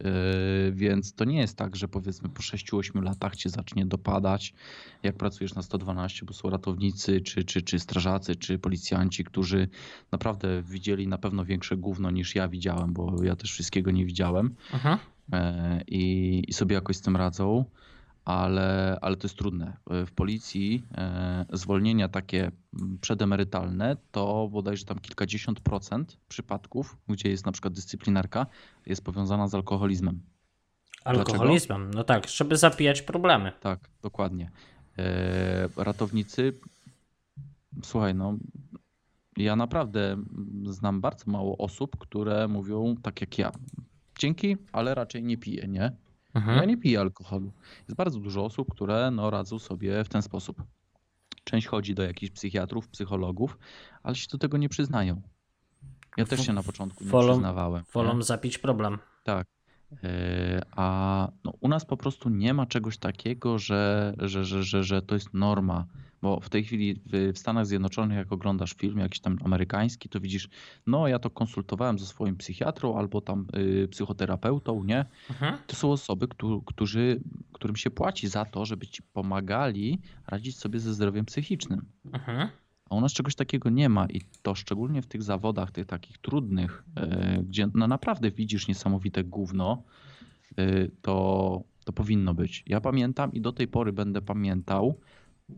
[0.65, 4.55] yy, więc to nie jest tak, że powiedzmy po 6-8 latach cię zacznie dopadać,
[5.03, 9.69] jak pracujesz na 112, bo są ratownicy, czy, czy, czy strażacy, czy policjanci, którzy
[10.13, 14.55] naprawdę widzieli na pewno większe gówno niż ja widziałem, bo ja też wszystkiego nie widziałem.
[15.33, 17.65] E, i, i sobie jakoś z tym radzą,
[18.25, 19.77] ale, ale to jest trudne.
[19.87, 22.51] W policji e, zwolnienia takie
[22.81, 28.47] mm, przedemerytalne to bodajże tam kilkadziesiąt procent przypadków, gdzie jest na przykład dyscyplinarka,
[28.87, 30.21] jest powiązana z alkoholizmem.
[31.05, 33.53] Alkoholizmem, no tak, żeby zapijać problemy.
[33.61, 34.51] Tak, dokładnie.
[34.99, 36.53] E, ratownicy,
[37.83, 38.39] słuchaj, no
[39.37, 40.17] ja naprawdę
[40.65, 43.53] znam bardzo mało osób, które mówią tak jak ja.
[44.19, 45.93] Dzięki, ale raczej nie piję, nie?
[46.35, 46.69] Ja Mhm.
[46.69, 47.53] nie piję alkoholu.
[47.79, 50.63] Jest bardzo dużo osób, które no, radzą sobie w ten sposób.
[51.45, 53.59] Część chodzi do jakichś psychiatrów, psychologów,
[54.03, 55.23] ale się do tego nie przyznają.
[56.17, 57.83] Ja też się na początku nie Wolą- przyznawałem.
[57.87, 57.93] nie?
[57.93, 58.99] Wolą zapić problem.
[59.25, 59.47] Tak.
[59.93, 59.99] Yy,
[60.77, 65.03] A no, u nas po prostu nie ma czegoś takiego, że, że, że, że, że
[65.03, 65.87] to jest norma.
[66.23, 70.21] Bo w tej chwili w w Stanach Zjednoczonych, jak oglądasz film jakiś tam amerykański, to
[70.21, 70.49] widzisz,
[70.87, 75.05] no ja to konsultowałem ze swoim psychiatrą albo tam y, psychoterapeutą, nie?
[75.31, 75.59] Mhm.
[75.67, 77.21] To są osoby, któ- którzy,
[77.53, 81.87] którym się płaci za to, żeby ci pomagali radzić sobie ze zdrowiem psychicznym.
[82.13, 82.49] Mhm.
[82.91, 86.19] A u nas czegoś takiego nie ma i to szczególnie w tych zawodach, tych takich
[86.19, 89.83] trudnych, e, gdzie no naprawdę widzisz niesamowite gówno,
[90.57, 92.65] e, to, to powinno być.
[92.67, 95.01] Ja pamiętam i do tej pory będę pamiętał,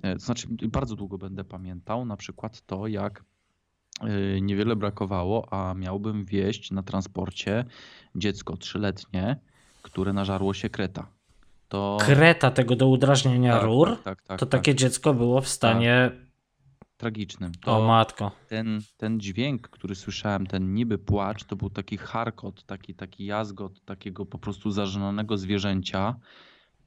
[0.02, 3.24] e, to znaczy bardzo długo będę pamiętał na przykład to, jak
[4.42, 7.64] niewiele brakowało, a miałbym wieść na transporcie
[8.14, 9.36] dziecko trzyletnie,
[9.82, 11.06] które nażarło się kreta.
[11.68, 15.40] To Kreta tego do udrażniania tak, rur, tak, tak, tak, to tak, takie dziecko było
[15.40, 16.10] w stanie.
[17.02, 17.52] Tragicznym.
[17.52, 18.30] O To, matko.
[18.48, 23.84] ten, ten dźwięk, który słyszałem, ten niby płacz, to był taki charkot, taki, taki jazgot
[23.84, 26.16] takiego po prostu zażenonego zwierzęcia.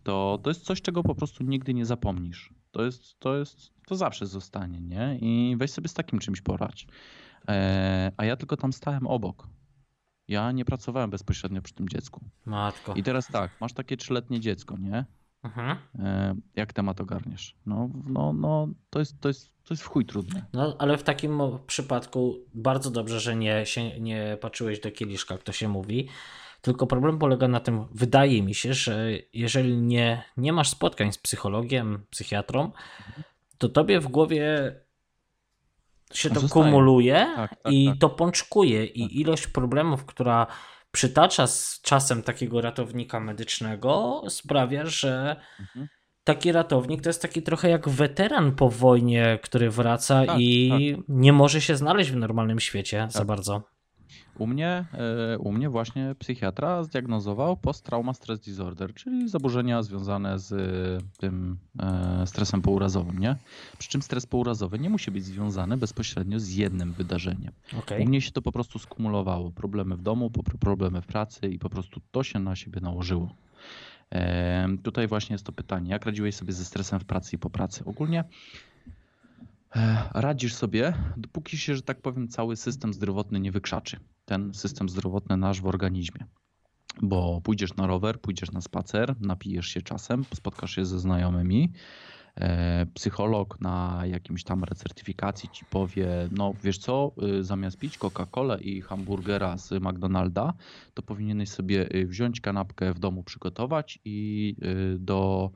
[0.03, 2.53] To, to jest coś, czego po prostu nigdy nie zapomnisz.
[2.71, 5.17] To jest, to jest, to zawsze zostanie, nie?
[5.21, 6.87] I weź sobie z takim czymś poradź.
[7.47, 9.47] E, a ja tylko tam stałem obok.
[10.27, 12.25] Ja nie pracowałem bezpośrednio przy tym dziecku.
[12.45, 12.93] Matko.
[12.93, 15.05] I teraz tak, masz takie trzyletnie dziecko, nie?
[15.45, 15.77] Mhm.
[15.99, 17.55] E, jak temat ogarniesz?
[17.65, 20.45] No, no, no to, jest, to, jest, to jest w chuj trudne.
[20.53, 25.43] No, ale w takim przypadku bardzo dobrze, że nie, się, nie patrzyłeś do kieliszka, jak
[25.43, 26.09] to się mówi.
[26.61, 31.17] Tylko problem polega na tym, wydaje mi się, że jeżeli nie, nie masz spotkań z
[31.17, 32.71] psychologiem, psychiatrą,
[33.57, 34.75] to tobie w głowie
[36.13, 36.65] się to Zostaje.
[36.65, 37.97] kumuluje Tak, tak, i tak.
[37.97, 38.95] to pączkuje Tak.
[38.95, 40.47] i ilość problemów, która
[40.95, 45.87] przytacza z czasem takiego ratownika medycznego sprawia, że Mhm.
[46.23, 51.33] taki ratownik to jest taki trochę jak weteran po wojnie, który wraca Tak, i nie
[51.33, 53.27] może się znaleźć w normalnym świecie za Tak.
[53.27, 53.63] bardzo.
[54.37, 54.85] U mnie,
[55.33, 61.57] e, u mnie właśnie psychiatra zdiagnozował post-trauma stress disorder, czyli zaburzenia związane z e, tym
[61.79, 63.35] e, stresem pourazowym, nie?
[63.77, 67.51] Przy czym stres pourazowy nie musi być związany bezpośrednio z jednym wydarzeniem.
[67.79, 68.03] Okej.
[68.03, 69.51] U mnie się to po prostu skumulowało.
[69.51, 73.29] Problemy w domu, problemy w pracy i po prostu to się na siebie nałożyło.
[74.83, 77.85] Tutaj właśnie jest to pytanie, jak radziłeś sobie ze stresem w pracy i po pracy?
[77.85, 78.23] Ogólnie
[80.13, 83.99] radzisz sobie, dopóki się, że tak powiem, cały system zdrowotny nie wykrzaczy.
[84.25, 86.25] Ten system zdrowotny nasz w organizmie.
[87.01, 91.71] Bo pójdziesz na rower, pójdziesz na spacer, napijesz się czasem, spotkasz się ze znajomymi,
[92.35, 98.61] e, psycholog na jakimś tam recertyfikacji ci powie, no wiesz co, y, zamiast pić Coca-Colę
[98.61, 100.53] i hamburgera z McDonalda,
[100.93, 105.51] to powinieneś sobie y, wziąć kanapkę w domu przygotować i y, do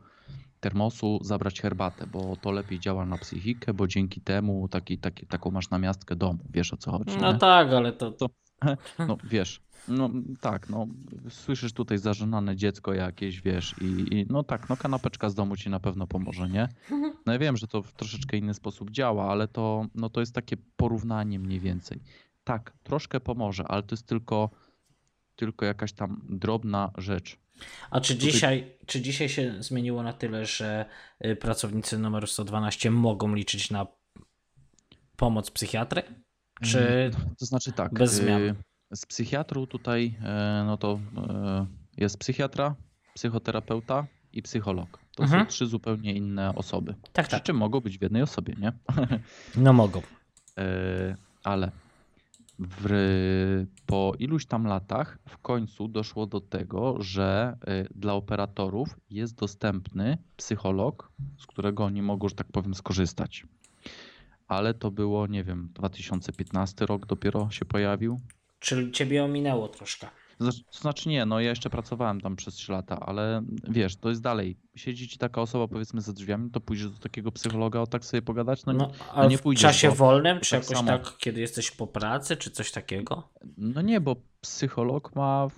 [0.59, 5.51] termosu zabrać herbatę, bo to lepiej działa na psychikę, bo dzięki temu taki, taki, taką
[5.51, 6.39] masz namiastkę domu.
[6.49, 7.17] Wiesz o co chodzi?
[7.21, 7.39] No nie?
[7.39, 8.29] tak, ale to, To-
[9.07, 10.09] No wiesz, no
[10.41, 10.87] tak, no
[11.29, 15.69] słyszysz tutaj zażenane dziecko jakieś, wiesz i, i no tak, no kanapeczka z domu ci
[15.69, 16.67] na pewno pomoże, nie?
[17.25, 20.35] No ja wiem, że to w troszeczkę inny sposób działa, ale to, no to jest
[20.35, 21.99] takie porównanie mniej więcej.
[22.43, 24.49] Tak, troszkę pomoże, ale to jest tylko,
[25.35, 27.37] tylko jakaś tam drobna rzecz.
[27.91, 30.85] A czy Tutaj- dzisiaj, czy dzisiaj się zmieniło na tyle, że
[31.25, 33.87] y, pracownicy numeru 112 mogą liczyć na
[35.17, 36.03] pomoc psychiatry?
[36.61, 38.41] Czy To znaczy tak, Bez zmian.
[38.41, 38.55] y,
[38.95, 41.65] z psychiatrą tutaj, e, no to e,
[41.97, 42.75] jest psychiatra,
[43.13, 44.99] psychoterapeuta i psycholog.
[45.15, 45.41] To Mhm.
[45.43, 46.95] są trzy zupełnie inne osoby.
[47.13, 48.71] tak, Przy tak, czym mogą być w jednej osobie, nie?
[49.63, 50.01] no mogą.
[50.57, 51.71] E, Ale
[52.59, 59.35] w, po iluś tam latach w końcu doszło do tego, że e, dla operatorów jest
[59.35, 63.45] dostępny psycholog, z którego oni mogą, że tak powiem, skorzystać.
[64.47, 68.19] Ale to było, nie wiem, 2015 rok dopiero się pojawił.
[68.59, 70.07] Czyli ciebie ominęło troszkę.
[70.39, 74.09] Znaczy, to znaczy nie, no ja jeszcze pracowałem tam przez 3 lata, ale wiesz, to
[74.09, 74.57] jest dalej.
[74.75, 78.21] Siedzi ci taka osoba powiedzmy za drzwiami, to pójdziesz do takiego psychologa o tak sobie
[78.21, 78.65] pogadać?
[78.65, 80.87] No, No, no, a nie w pójdziesz, czasie bo wolnym, czy tak jakoś samo.
[80.87, 83.29] tak, kiedy jesteś po pracy, czy coś takiego?
[83.57, 85.53] no nie, bo psycholog ma w-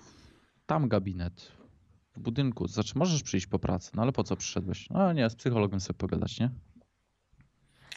[0.66, 1.52] tam gabinet
[2.16, 2.68] w budynku.
[2.68, 4.90] Znaczy możesz przyjść po pracy, no ale po co przyszedłeś?
[4.90, 6.50] No nie, z psychologiem sobie pogadać, nie?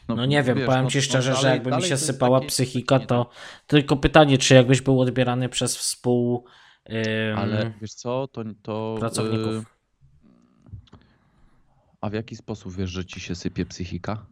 [0.08, 2.40] No nie wiem, wiesz, powiem no- ci no szczerze, że dalej- jakby mi się sypała
[2.42, 3.30] psychika, to
[3.68, 6.46] tylko pytanie, czy jakbyś był odbierany przez współ...
[6.90, 8.44] ym, Ale wiesz co, to...
[8.62, 9.48] to pracowników.
[9.54, 9.66] y,
[12.02, 14.26] A w jaki sposób wiesz, że ci się sypie psychika?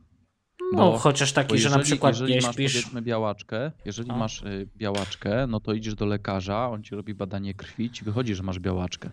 [0.73, 2.73] No, bo- chociaż taki, Bo że na przykład jeżeli nie masz śpisz...
[2.73, 4.17] powiedzmy białaczkę, jeżeli No.
[4.17, 8.35] masz y, białaczkę, no to idziesz do lekarza, on ci robi badanie krwi, ci wychodzi,
[8.35, 9.09] że masz białaczkę.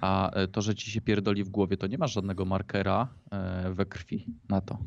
[0.00, 3.08] A y, to, że ci się pierdoli w głowie, to nie masz żadnego markera
[3.70, 4.78] we krwi na to.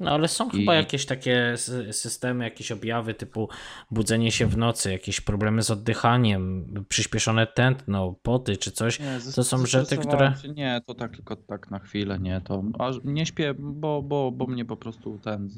[0.00, 1.54] No ale są I- chyba jakieś takie
[1.90, 3.48] systemy, jakieś objawy typu
[3.90, 9.00] budzenie się w nocy, jakieś problemy z oddychaniem, przyspieszone tętno, poty czy coś.
[9.00, 10.32] Nie, To są rzeczy, które-.
[10.54, 14.46] Nie, to tak tylko tak na chwilę, nie, to aż nie śpię, bo, bo, bo
[14.46, 15.48] mnie po prostu ten,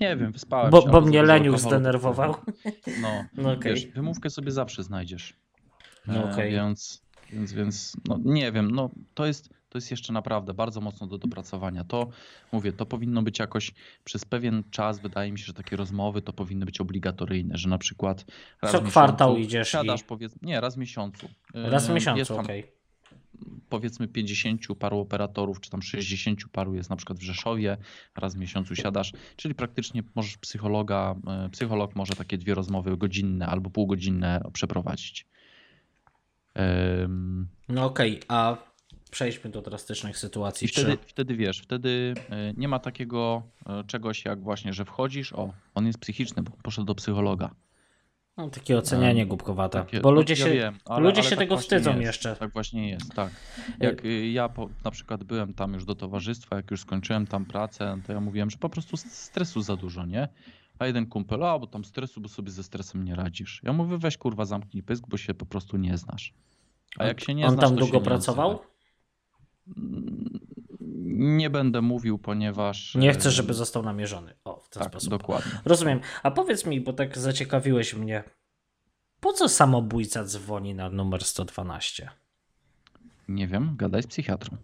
[0.00, 0.88] nie wiem, wyspałem Bo, się.
[0.90, 2.34] bo mnie Leniuch zdenerwował.
[3.02, 3.74] No, No okej.
[3.74, 5.34] wiesz, wymówkę sobie zawsze znajdziesz.
[6.06, 6.52] No E, okej.
[6.52, 7.02] Więc,
[7.32, 11.18] więc, więc no, nie wiem, no, to, jest, to jest jeszcze naprawdę bardzo mocno do
[11.18, 11.84] dopracowania.
[11.84, 12.08] To
[12.52, 13.72] mówię, to powinno być jakoś
[14.04, 17.78] przez pewien czas, wydaje mi się, że takie rozmowy to powinny być obligatoryjne, że na
[17.78, 18.24] przykład
[18.62, 21.28] raz Co kwartał idziesz siadasz, i- powiedz, nie, raz w miesiącu.
[21.54, 22.64] Raz w miesiącu, okej.
[23.68, 27.76] powiedzmy 50 paru operatorów, czy tam 60 paru jest na przykład w Rzeszowie,
[28.16, 33.46] raz w miesiącu siadasz, czyli praktycznie możesz psychologa, e, psycholog może takie dwie rozmowy godzinne
[33.46, 35.26] albo półgodzinne przeprowadzić.
[37.68, 38.56] No okej, a
[39.08, 40.64] przejdźmy do drastycznych sytuacji.
[40.64, 40.98] I wtedy, Czy...
[41.06, 45.86] wtedy wiesz, wtedy e, nie ma takiego e, czegoś jak właśnie, że wchodzisz, o, on
[45.86, 47.50] jest psychiczny, bo poszedł do psychologa.
[48.36, 49.78] No, takie ocenianie głupkowate.
[49.78, 52.02] Takie- Bo no, ludzie ja się, wiem, ale- ludzie ale się tak tego wstydzą jest,
[52.02, 52.36] jeszcze.
[52.36, 53.30] Tak właśnie jest, tak.
[53.80, 57.44] Jak y, ja po, na przykład byłem tam już do towarzystwa, jak już skończyłem tam
[57.44, 60.28] pracę, to ja mówiłem, że po prostu stresu za dużo, nie?
[60.78, 63.60] A jeden kumpel, a bo tam stresu, bo sobie ze stresem nie radzisz.
[63.64, 66.34] Ja mówię, weź kurwa zamknij pysk, bo się po prostu nie znasz.
[66.98, 68.50] A jak się nie On znasz, tam to długo pracował?
[68.50, 68.68] odzywaj.
[71.20, 72.94] Nie będę mówił, ponieważ...
[72.94, 74.34] Nie e, chcę, żeby został namierzony.
[74.44, 75.10] O, w ten Tak, sposób.
[75.10, 75.52] dokładnie.
[75.64, 76.00] Rozumiem.
[76.22, 78.24] A powiedz mi, bo tak zaciekawiłeś mnie,
[79.20, 82.10] po co samobójca dzwoni na numer 112?
[83.28, 84.56] Nie wiem, gadaj z psychiatrą.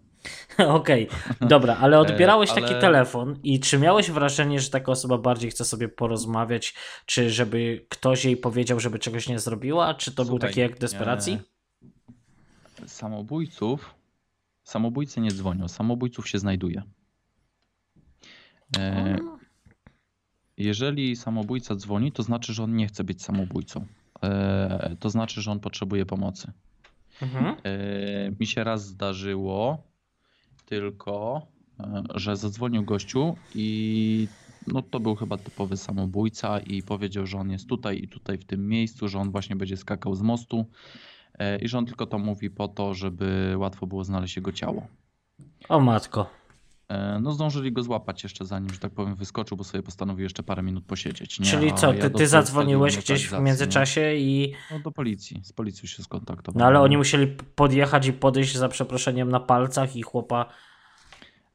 [0.57, 1.07] Okej,
[1.41, 5.51] dobra, ale odbierałeś E, ale- taki telefon i czy miałeś wrażenie, że taka osoba bardziej
[5.51, 6.73] chce sobie porozmawiać,
[7.05, 10.79] czy żeby ktoś jej powiedział, żeby czegoś nie zrobiła, czy to był Słuchaj, taki jak
[10.79, 11.39] desperacji?
[12.83, 13.94] e, Samobójców,
[14.65, 16.83] samobójcy nie dzwonią, samobójców się znajduje.
[18.77, 19.15] E,
[20.57, 23.85] Jeżeli samobójca dzwoni, to znaczy, że on nie chce być samobójcą.
[24.23, 26.51] E, To znaczy, że on potrzebuje pomocy.
[27.21, 27.45] Mhm.
[27.63, 29.83] E, Mi się raz zdarzyło
[30.65, 31.47] tylko,
[31.79, 34.27] e, że zadzwonił gościu i
[34.67, 38.45] no to był chyba typowy samobójca i powiedział, że on jest tutaj i tutaj w
[38.45, 40.65] tym miejscu, że on właśnie będzie skakał z mostu
[41.61, 44.87] i że on tylko to mówi po to, żeby łatwo było znaleźć jego ciało.
[45.69, 46.29] O matko.
[46.89, 50.43] E, No zdążyli go złapać jeszcze zanim, że tak powiem, wyskoczył, bo sobie postanowił jeszcze
[50.43, 51.39] parę minut posiedzieć.
[51.39, 51.45] Nie?
[51.45, 54.53] Czyli co, ja ty, dostałem ty zadzwoniłeś gdzieś w międzyczasie i...
[54.71, 56.59] No do policji, z policją się skontaktowałem.
[56.59, 60.45] No ale oni musieli podjechać i podejść za przeproszeniem na palcach i chłopa...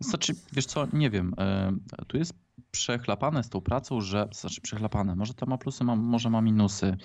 [0.01, 1.35] Znaczy, wiesz co, nie wiem.
[1.39, 1.73] e,
[2.07, 2.35] Tu jest
[2.71, 4.29] przechlapane z tą pracą, że.
[4.33, 5.17] Znaczy, przechlapane.
[5.17, 6.97] Może to ma plusy, ma, może ma minusy.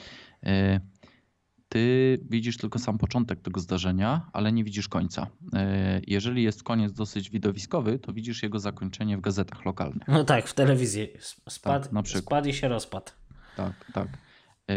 [1.69, 5.27] Ty widzisz tylko sam początek tego zdarzenia, ale nie widzisz końca.
[5.53, 10.07] E, Jeżeli jest koniec dosyć widowiskowy, to widzisz jego zakończenie w gazetach lokalnych.
[10.07, 11.07] No tak, w telewizji.
[11.49, 13.11] Spadł, Tak, spadł i się rozpadł.
[13.57, 14.07] Tak, tak.
[14.71, 14.75] E,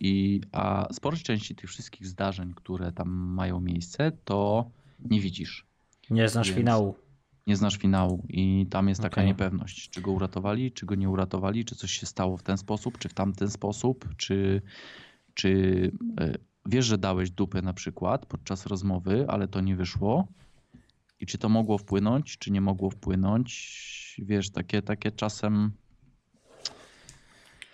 [0.00, 4.70] I, a sporej części tych wszystkich zdarzeń, które tam mają miejsce, to
[5.04, 5.66] nie widzisz.
[6.10, 6.94] Nie znasz Więc- finału.
[7.46, 9.26] nie znasz finału i tam jest taka Okej.
[9.26, 12.98] niepewność, czy go uratowali, czy go nie uratowali, czy coś się stało w ten sposób,
[12.98, 14.62] czy w tamten sposób, czy,
[15.40, 16.34] czy e,
[16.66, 20.28] wiesz, że dałeś dupę na przykład podczas rozmowy, ale to nie wyszło
[21.20, 25.72] i czy to mogło wpłynąć, czy nie mogło wpłynąć, wiesz, takie, takie czasem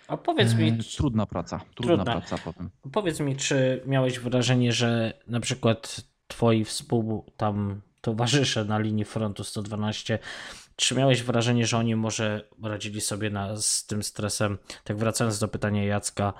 [0.07, 2.21] A powiedz mi, e, trudna praca, trudna, Trudna.
[2.21, 2.69] praca powiem.
[2.91, 9.43] Powiedz mi, czy miałeś wrażenie, że na przykład twoi współ tam towarzysze na linii frontu
[9.43, 10.19] 112,
[10.75, 15.47] czy miałeś wrażenie, że oni może radzili sobie na, z tym stresem, tak wracając do
[15.47, 16.33] pytania Jacka,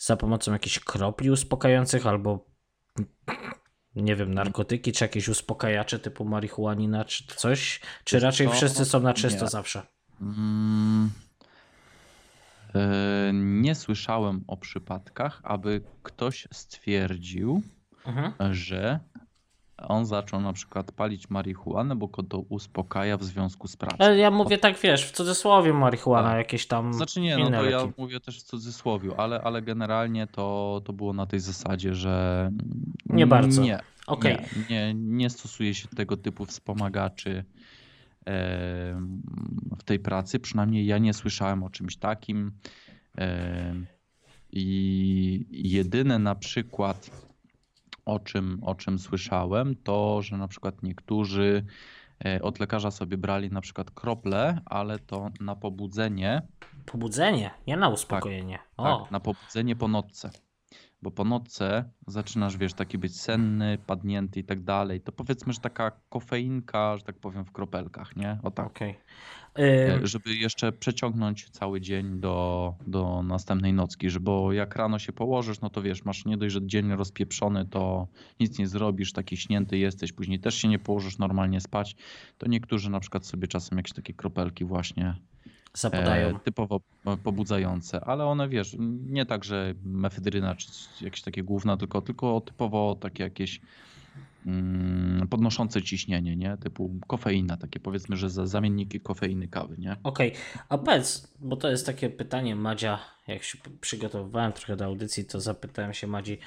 [0.00, 2.46] za pomocą jakichś kropli uspokajających albo
[3.96, 7.80] nie wiem, narkotyki, czy jakieś uspokajacze typu marihuanina, czy coś?
[8.04, 8.52] Czy Wiesz raczej co?
[8.52, 9.50] wszyscy są na czysto Nie.
[9.50, 9.82] zawsze?
[10.20, 11.10] Mm,
[12.74, 17.62] e, nie słyszałem o przypadkach, aby ktoś stwierdził,
[18.06, 18.54] Mhm.
[18.54, 19.00] że
[19.88, 23.96] on zaczął na przykład palić marihuanę, bo go to uspokaja w związku z pracą.
[23.98, 26.38] Ale ja mówię tak, wiesz, w cudzysłowie marihuana, Tak.
[26.38, 27.92] jakieś tam Znaczy nie, no to ja leki.
[27.98, 32.50] mówię też w cudzysłowiu, ale, ale generalnie to, to było na tej zasadzie, że
[33.06, 33.62] Nie bardzo.
[33.62, 34.38] Nie, Okej.
[34.70, 37.44] nie, nie, nie stosuje się tego typu wspomagaczy
[39.78, 40.38] w tej pracy.
[40.40, 42.52] Przynajmniej ja nie słyszałem o czymś takim.
[44.52, 47.10] I jedyne na przykład,
[48.10, 51.64] o czym, o czym słyszałem, to, że na przykład niektórzy
[52.24, 56.42] e, od lekarza sobie brali na przykład krople, ale to na pobudzenie,
[56.86, 58.58] Pobudzenie, nie na uspokojenie.
[58.76, 60.30] o, tak, na pobudzenie po nocce.
[61.02, 65.00] Bo po nocce zaczynasz, wiesz, taki być senny, padnięty i tak dalej.
[65.00, 68.38] To powiedzmy, że taka kofeinka, że tak powiem, w kropelkach, nie?
[68.42, 68.66] O tak.
[68.66, 68.94] okej.
[69.58, 75.12] E, Żeby jeszcze przeciągnąć cały dzień do, do następnej nocki, że bo jak rano się
[75.12, 78.08] położysz, no to wiesz, masz nie dość, że dzień rozpieprzony, to
[78.40, 81.96] nic nie zrobisz, taki śnięty jesteś, później też się nie położysz normalnie spać,
[82.38, 85.16] to niektórzy na przykład sobie czasem jakieś takie kropelki właśnie
[85.74, 86.36] Zapadają.
[86.36, 86.80] e, typowo
[87.22, 88.76] pobudzające, ale one wiesz,
[89.06, 90.68] nie tak, że mefedryna czy
[91.00, 93.60] jakieś takie główna, tylko, tylko typowo takie jakieś
[94.46, 96.56] mm, podnoszące ciśnienie, nie?
[96.56, 99.96] Typu kofeina, takie powiedzmy, że za zamienniki kofeiny kawy, nie?
[100.02, 100.32] Okej,
[100.68, 105.40] a powiedz, bo to jest takie pytanie Madzia, jak się przygotowywałem trochę do audycji, to
[105.40, 106.38] zapytałem się Madzi,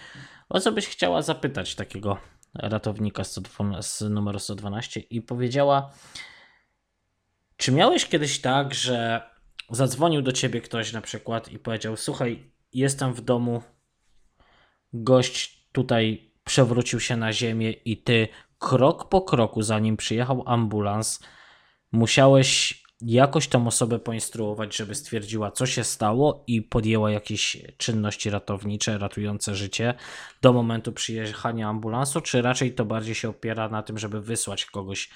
[0.50, 2.18] o co byś chciała zapytać takiego
[2.54, 5.91] ratownika 112, z numeru 112 i powiedziała,
[7.58, 9.22] czy miałeś kiedyś tak, że
[9.70, 13.64] zadzwonił do ciebie ktoś na przykład i powiedział, słuchaj, jestem w domu,
[14.94, 18.28] gość tutaj przewrócił się na ziemię i ty
[18.60, 21.20] krok po kroku, zanim przyjechał ambulans,
[21.92, 28.98] musiałeś jakoś tą osobę poinstruować, żeby stwierdziła, co się stało i podjęła jakieś czynności ratownicze,
[28.98, 29.94] ratujące życie
[30.42, 35.10] do momentu przyjechania ambulansu, czy raczej to bardziej się opiera na tym, żeby wysłać kogoś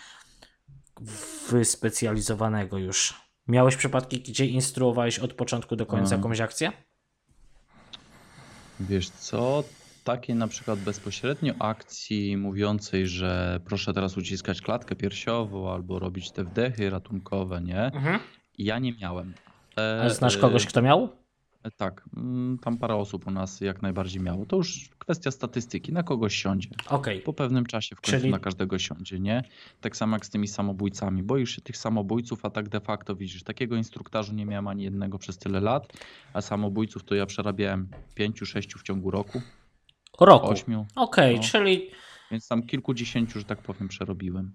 [1.50, 3.14] wyspecjalizowanego już?
[3.48, 6.20] Miałeś przypadki, gdzie instruowałeś od początku do końca Mm.
[6.24, 6.72] jakąś akcję?
[8.80, 9.64] Wiesz co,
[10.04, 16.44] takiej na przykład bezpośrednio akcji mówiącej, że proszę teraz uciskać klatkę piersiową albo robić te
[16.44, 17.84] wdechy ratunkowe, nie?
[17.86, 18.20] Mhm.
[18.58, 19.34] Ja nie miałem.
[19.78, 21.10] E, A znasz kogoś, kto miał?
[21.68, 24.46] E, Tak, mm, tam parę osób u nas jak najbardziej miało.
[24.46, 26.70] To już kwestia statystyki, na kogoś siądzie.
[26.90, 27.22] Okej.
[27.22, 29.44] Po pewnym czasie w końcu Czyli- na każdego siądzie, nie?
[29.82, 31.24] Tak samo jak z tymi samobójcami.
[31.24, 35.18] Boisz się tych samobójców, a tak de facto widzisz, takiego instruktażu nie miałem ani jednego
[35.18, 35.94] przez tyle lat,
[36.34, 39.42] a samobójców to ja przerabiałem pięciu, sześciu w ciągu roku,
[40.20, 40.48] Roku.
[40.48, 41.44] ośmiu, Okej, No.
[41.44, 41.90] czyli
[42.32, 44.52] więc tam kilkudziesięciu, że tak powiem, przerobiłem.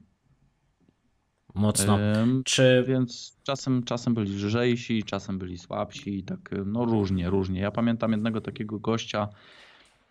[1.54, 1.98] Mocno.
[2.00, 7.60] Ym, Czy Więc czasem, czasem byli lżejsi, czasem byli słabsi, i tak no różnie, różnie.
[7.60, 9.28] Ja pamiętam jednego takiego gościa,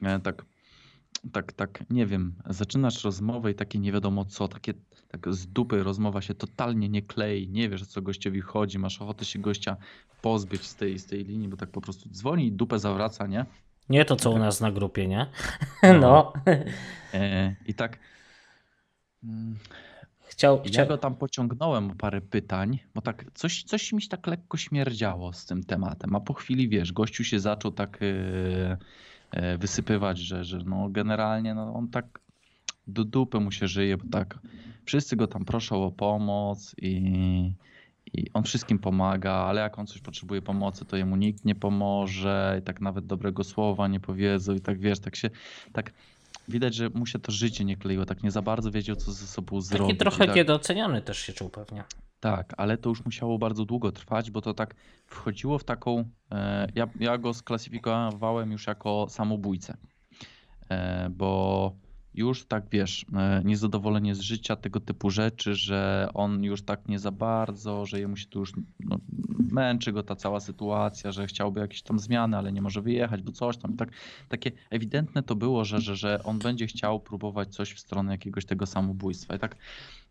[0.01, 0.45] e, tak,
[1.31, 4.73] tak, tak, nie wiem, zaczynasz rozmowę i takie nie wiadomo co, takie
[5.07, 9.01] tak z dupy rozmowa się totalnie nie klei, nie wiesz o co gościowi chodzi, masz
[9.01, 9.77] ochotę się gościa
[10.22, 13.45] pozbyć z tej, z tej linii, bo tak po prostu dzwoni i dupę zawraca, nie?
[13.89, 15.27] nie to, co u nas na grupie, nie?
[15.84, 15.99] No.
[15.99, 16.34] No.
[17.13, 17.99] E, I tak...
[20.31, 20.87] mm, Chciał, Ja chciał...
[20.87, 25.33] go tam pociągnąłem o parę pytań, bo tak coś, coś mi się tak lekko śmierdziało
[25.33, 28.77] z tym tematem, a po chwili, wiesz, gościu się zaczął tak e,
[29.31, 32.19] e, wysypywać, że, że no generalnie no on tak
[32.87, 34.39] do dupy mu się żyje, bo tak
[34.85, 37.53] wszyscy go tam proszą o pomoc i,
[38.13, 42.57] i on wszystkim pomaga, ale jak on coś potrzebuje pomocy, to jemu nikt nie pomoże
[42.59, 45.29] i tak nawet dobrego słowa nie powiedzą i tak wiesz, tak się,
[45.73, 45.93] tak
[46.51, 49.27] widać, że mu się to życie nie kleiło, tak nie za bardzo wiedział, co ze
[49.27, 49.87] sobą zrobić.
[49.87, 51.83] Taki trochę tak, niedoceniony też się czuł pewnie.
[52.19, 54.75] tak, ale to już musiało bardzo długo trwać, bo to tak
[55.05, 56.09] wchodziło w taką.
[56.31, 59.77] E, ja, ja go sklasyfikowałem już jako samobójcę,
[60.69, 61.71] e, bo
[62.13, 66.99] już tak wiesz, e, niezadowolenie z życia, tego typu rzeczy, że on już tak nie
[66.99, 68.99] za bardzo, że jemu się tu już no,
[69.51, 73.31] męczy go ta cała sytuacja, że chciałby jakieś tam zmiany, ale nie może wyjechać, bo
[73.31, 73.73] coś tam.
[73.73, 73.91] I Tak,
[74.29, 78.45] takie ewidentne to było, że, że, że on będzie chciał próbować coś w stronę jakiegoś
[78.45, 79.35] tego samobójstwa.
[79.35, 79.55] I tak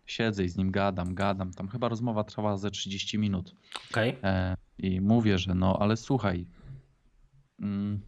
[0.07, 1.53] siedzę i z nim gadam, gadam.
[1.53, 3.55] Tam chyba rozmowa trwała ze 30 minut.
[3.91, 4.17] Okej.
[4.23, 6.47] E, I mówię, że no, ale słuchaj,
[7.61, 8.01] mm,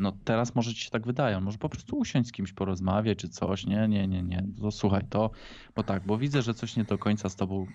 [0.00, 3.28] no teraz może ci się tak wydaje, może po prostu usiąść z kimś porozmawiać czy
[3.28, 5.30] coś, nie, nie, nie, nie, to słuchaj, to,
[5.76, 7.66] bo tak, bo widzę, że coś nie do końca z tobą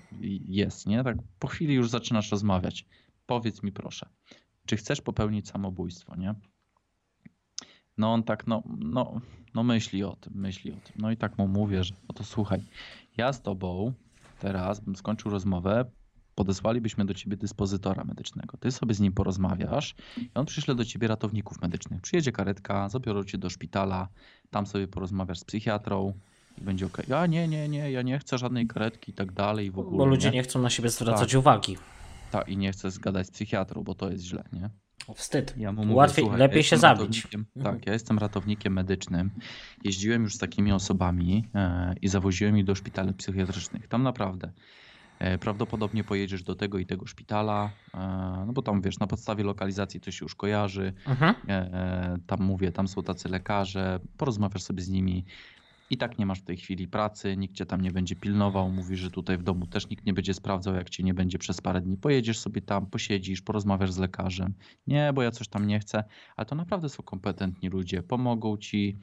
[0.47, 2.85] jest, nie, tak po chwili już zaczynasz rozmawiać.
[3.25, 4.09] Powiedz mi proszę,
[4.65, 6.35] czy chcesz popełnić samobójstwo, nie?
[7.97, 9.21] No on tak, no, no,
[9.53, 10.93] no myśli o tym, myśli o tym.
[10.95, 12.61] No i tak mu mówię, że no to słuchaj,
[13.17, 13.93] ja z tobą
[14.39, 15.85] teraz bym skończył rozmowę,
[16.35, 18.57] podesłalibyśmy do ciebie dyspozytora medycznego.
[18.57, 22.01] Ty sobie z nim porozmawiasz i on przyśle do ciebie ratowników medycznych.
[22.01, 24.07] Przyjedzie karetka, zabiorą cię do szpitala,
[24.49, 26.13] tam sobie porozmawiasz z psychiatrą
[26.57, 26.97] i będzie ok.
[27.07, 29.97] Ja nie, nie, nie, ja nie chcę żadnej karetki i tak dalej w ogóle.
[29.97, 30.35] Bo ludzie nie?
[30.35, 31.39] nie chcą na siebie zwracać Tak.
[31.39, 31.77] uwagi.
[32.31, 34.69] Tak, i nie chcę zgadać z psychiatrą, bo to jest źle, nie?
[35.15, 35.53] Wstyd.
[35.57, 37.27] Ja mówię, Łatwiej, słuchaj, lepiej ja się zabić.
[37.63, 39.31] Tak, ja jestem ratownikiem medycznym.
[39.83, 43.87] Jeździłem już z takimi osobami e, i zawoziłem ich do szpitali psychiatrycznych.
[43.87, 44.51] Tam naprawdę
[45.39, 47.97] prawdopodobnie pojedziesz do tego i tego szpitala, e,
[48.47, 50.93] no bo tam wiesz, na podstawie lokalizacji to się już kojarzy.
[51.07, 51.35] Mhm.
[51.47, 55.25] E, tam mówię, tam są tacy lekarze, porozmawiasz sobie z nimi.
[55.89, 58.71] I tak nie masz w tej chwili pracy, nikt cię tam nie będzie pilnował.
[58.71, 61.61] Mówi, że tutaj w domu też nikt nie będzie sprawdzał, jak cię nie będzie przez
[61.61, 61.97] parę dni.
[61.97, 64.53] Pojedziesz sobie tam, posiedzisz, porozmawiasz z lekarzem.
[64.87, 66.03] Nie, bo ja coś tam nie chcę,
[66.35, 68.97] ale to naprawdę są kompetentni ludzie, pomogą ci.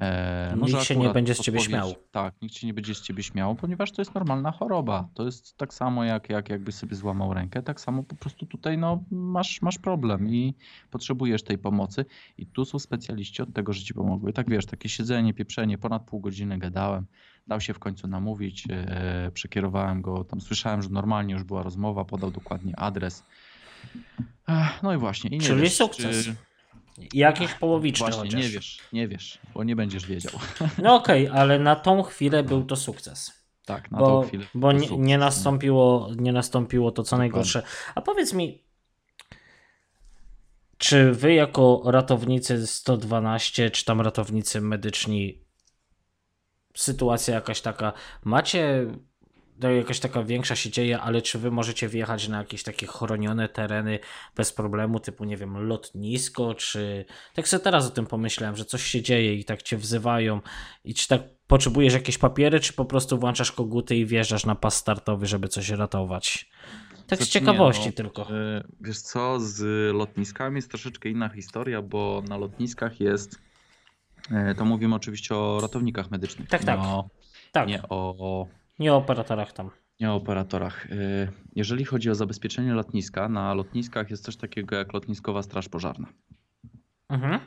[0.00, 1.94] E, Nikt się nie będzie z ciebie śmiał.
[2.10, 5.08] Tak, nikt się nie będzie z ciebie śmiał, ponieważ to jest normalna choroba.
[5.14, 8.78] To jest tak samo jak, jak jakbyś sobie złamał rękę, tak samo po prostu tutaj
[8.78, 10.54] no, masz, masz problem i
[10.90, 12.04] potrzebujesz tej pomocy.
[12.38, 14.30] I tu są specjaliści od tego, że ci pomogły.
[14.30, 17.06] I tak wiesz, takie siedzenie, pieprzenie, ponad pół godziny gadałem.
[17.46, 22.04] Dał się w końcu namówić, e, przekierowałem go, tam słyszałem, że normalnie już była rozmowa,
[22.04, 23.24] podał dokładnie adres.
[24.48, 25.30] Ech, No i właśnie.
[25.30, 26.24] I nie Czyli wiesz, sukces.
[26.24, 26.34] Czy...
[27.14, 28.40] Jakiś połowiczny Właśnie, chociaż.
[28.42, 30.32] nie wiesz, nie wiesz, bo nie będziesz wiedział.
[30.82, 33.32] No okej, ale na tą chwilę był to sukces.
[33.64, 34.46] Tak, na bo tą chwilę.
[34.54, 37.62] bo nie, nie, nastąpiło, nie nastąpiło to co najgorsze.
[37.94, 38.62] A powiedz mi,
[40.78, 45.44] czy wy jako ratownicy 112, czy tam ratownicy medyczni,
[46.74, 47.92] sytuacja jakaś taka,
[48.24, 48.86] macie,
[49.62, 53.48] no jakaś taka większa się dzieje, ale czy wy możecie wjechać na jakieś takie chronione
[53.48, 53.98] tereny
[54.36, 58.82] bez problemu, typu nie wiem, lotnisko, czy tak sobie teraz o tym pomyślałem, że coś
[58.82, 60.40] się dzieje i tak cię wzywają
[60.84, 64.76] i czy tak potrzebujesz jakieś papiery, czy po prostu włączasz koguty i wjeżdżasz na pas
[64.76, 66.50] startowy, żeby coś ratować?
[67.06, 68.22] Tak z Znaczy ciekawości no, tylko.
[68.22, 69.60] e, Wiesz co, z
[69.94, 73.38] lotniskami jest troszeczkę inna historia, bo na lotniskach jest,
[74.30, 76.80] e, to mówimy oczywiście o ratownikach medycznych, Tak, tak.
[76.80, 77.08] O,
[77.52, 78.46] Tak, nie, o,
[78.78, 79.70] nie o operatorach tam.
[80.00, 80.86] nie o operatorach.
[80.92, 86.08] E, Jeżeli chodzi o zabezpieczenie lotniska, na lotniskach jest coś takiego jak lotniskowa straż pożarna.
[87.08, 87.40] Mhm.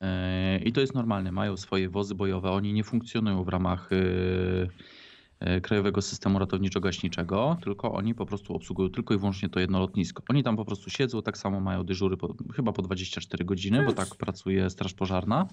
[0.00, 5.60] E, I to jest normalne, mają swoje wozy bojowe, oni nie funkcjonują w ramach e,
[5.60, 10.22] Krajowego Systemu Ratowniczo-Gaśniczego, tylko oni po prostu obsługują tylko i wyłącznie to jedno lotnisko.
[10.28, 13.92] Oni tam po prostu siedzą, tak samo mają dyżury po, chyba po 24 godziny, bo
[13.92, 15.48] tak pracuje Straż Pożarna,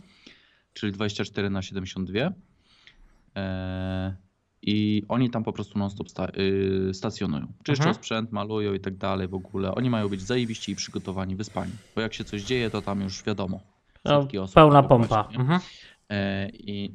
[0.74, 2.20] czyli 24 na 72.
[3.36, 4.16] E,
[4.69, 6.27] I oni tam po prostu non-stop sta,
[6.89, 7.53] y, stacjonują.
[7.64, 7.95] Czyszczą Mhm.
[7.95, 9.76] sprzęt, malują i tak dalej w ogóle.
[9.76, 11.72] Oni mają być zajebiści i przygotowani, wyspani.
[11.95, 13.60] Bo jak się coś dzieje, to tam już wiadomo.
[14.06, 14.11] No,
[14.53, 15.30] pełna pompa.
[15.39, 15.60] Mhm.
[16.10, 16.94] E, I,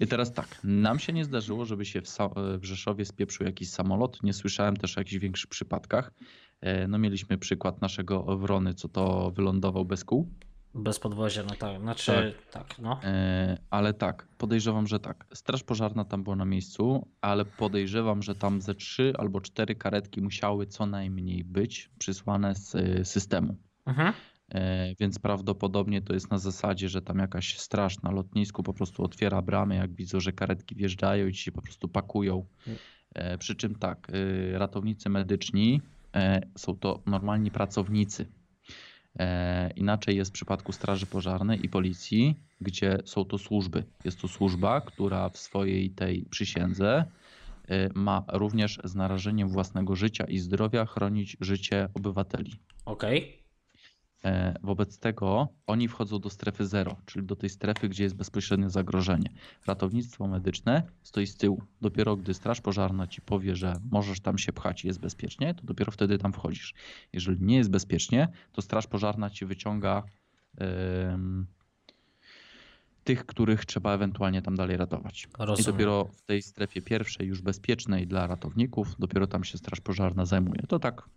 [0.00, 3.68] I teraz tak, nam się nie zdarzyło, żeby się w, Sa- w Rzeszowie spieprzył jakiś
[3.70, 4.22] samolot.
[4.22, 6.12] Nie słyszałem też o jakichś większych przypadkach.
[6.60, 10.28] E, No mieliśmy przykład naszego Wrony, co to wylądował bez kół.
[10.74, 11.80] Bez podwozia, no tak.
[11.80, 13.00] Znaczy, tak, no.
[13.04, 15.26] E, Ale tak, podejrzewam, że tak.
[15.34, 20.22] Straż pożarna tam była na miejscu, ale podejrzewam, że tam ze trzy albo cztery karetki
[20.22, 23.56] musiały co najmniej być przysłane z e, systemu.
[23.86, 24.12] Mhm.
[24.48, 29.04] E, Więc prawdopodobnie to jest na zasadzie, że tam jakaś straż na lotnisku po prostu
[29.04, 32.46] otwiera bramy, jak widzą, że karetki wjeżdżają i ci się po prostu pakują.
[33.14, 35.80] E, Przy czym tak, y, ratownicy medyczni
[36.14, 38.26] e, są to normalni pracownicy.
[39.18, 43.84] E, Inaczej jest w przypadku Straży Pożarnej i Policji, gdzie są to służby.
[44.04, 47.04] Jest to służba, która w swojej tej przysiędze
[47.68, 52.52] e, ma również z narażeniem własnego życia i zdrowia chronić życie obywateli.
[52.84, 53.38] Okej.
[53.38, 53.41] E,
[54.62, 59.30] Wobec tego oni wchodzą do strefy zero, czyli do tej strefy, gdzie jest bezpośrednie zagrożenie.
[59.66, 61.62] Ratownictwo medyczne stoi z tyłu.
[61.80, 65.62] Dopiero gdy straż pożarna ci powie, że możesz tam się pchać i jest bezpiecznie, to
[65.64, 66.74] dopiero wtedy tam wchodzisz.
[67.12, 70.02] Jeżeli nie jest bezpiecznie, to straż pożarna ci wyciąga
[70.58, 71.46] em,
[73.04, 75.24] tych, których trzeba ewentualnie tam dalej ratować.
[75.24, 75.72] I Rozumiem.
[75.72, 80.62] dopiero w tej strefie pierwszej, już bezpiecznej dla ratowników, dopiero tam się straż pożarna zajmuje.
[80.68, 81.08] To tak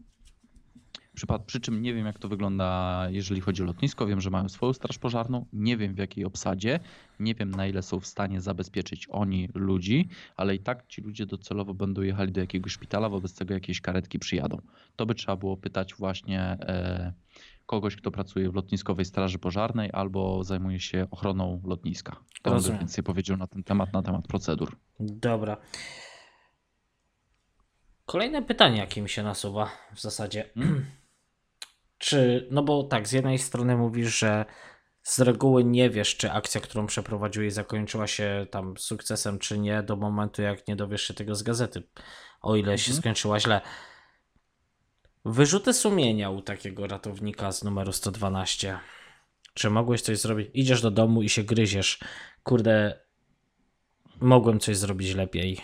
[1.46, 4.06] przy czym nie wiem, jak to wygląda, jeżeli chodzi o lotnisko.
[4.06, 5.46] Wiem, że mają swoją straż pożarną.
[5.54, 6.80] Nie wiem, w jakiej obsadzie.
[7.20, 11.26] Nie wiem, na ile są w stanie zabezpieczyć oni ludzi, ale i tak ci ludzie
[11.26, 14.62] docelowo będą jechali do jakiegoś szpitala, wobec tego jakieś karetki przyjadą.
[14.96, 17.14] To by trzeba było pytać właśnie e,
[17.66, 22.16] kogoś, kto pracuje w lotniskowej straży pożarnej albo zajmuje się ochroną lotniska.
[22.42, 22.80] To Rozumiem.
[22.80, 24.78] więcej powiedział na ten temat, na temat procedur.
[25.00, 25.58] Dobra.
[28.06, 30.50] Kolejne pytanie, jakie mi się nasuwa w zasadzie.
[30.56, 30.86] Mm.
[31.98, 34.46] Czy, no bo tak, z jednej strony mówisz, że
[35.04, 39.96] z reguły nie wiesz, czy akcja, którą przeprowadziłeś, zakończyła się tam sukcesem, czy nie, do
[39.96, 41.84] momentu, jak nie dowiesz się tego z gazety,
[42.42, 43.02] o ile się Mhm.
[43.02, 43.62] skończyła źle.
[45.26, 48.80] Wyrzuty sumienia u takiego ratownika z numeru 112.
[49.54, 50.50] Czy mogłeś coś zrobić?
[50.54, 52.00] Idziesz do domu i się gryziesz.
[52.44, 53.00] Kurde,
[54.22, 55.62] mogłem coś zrobić lepiej.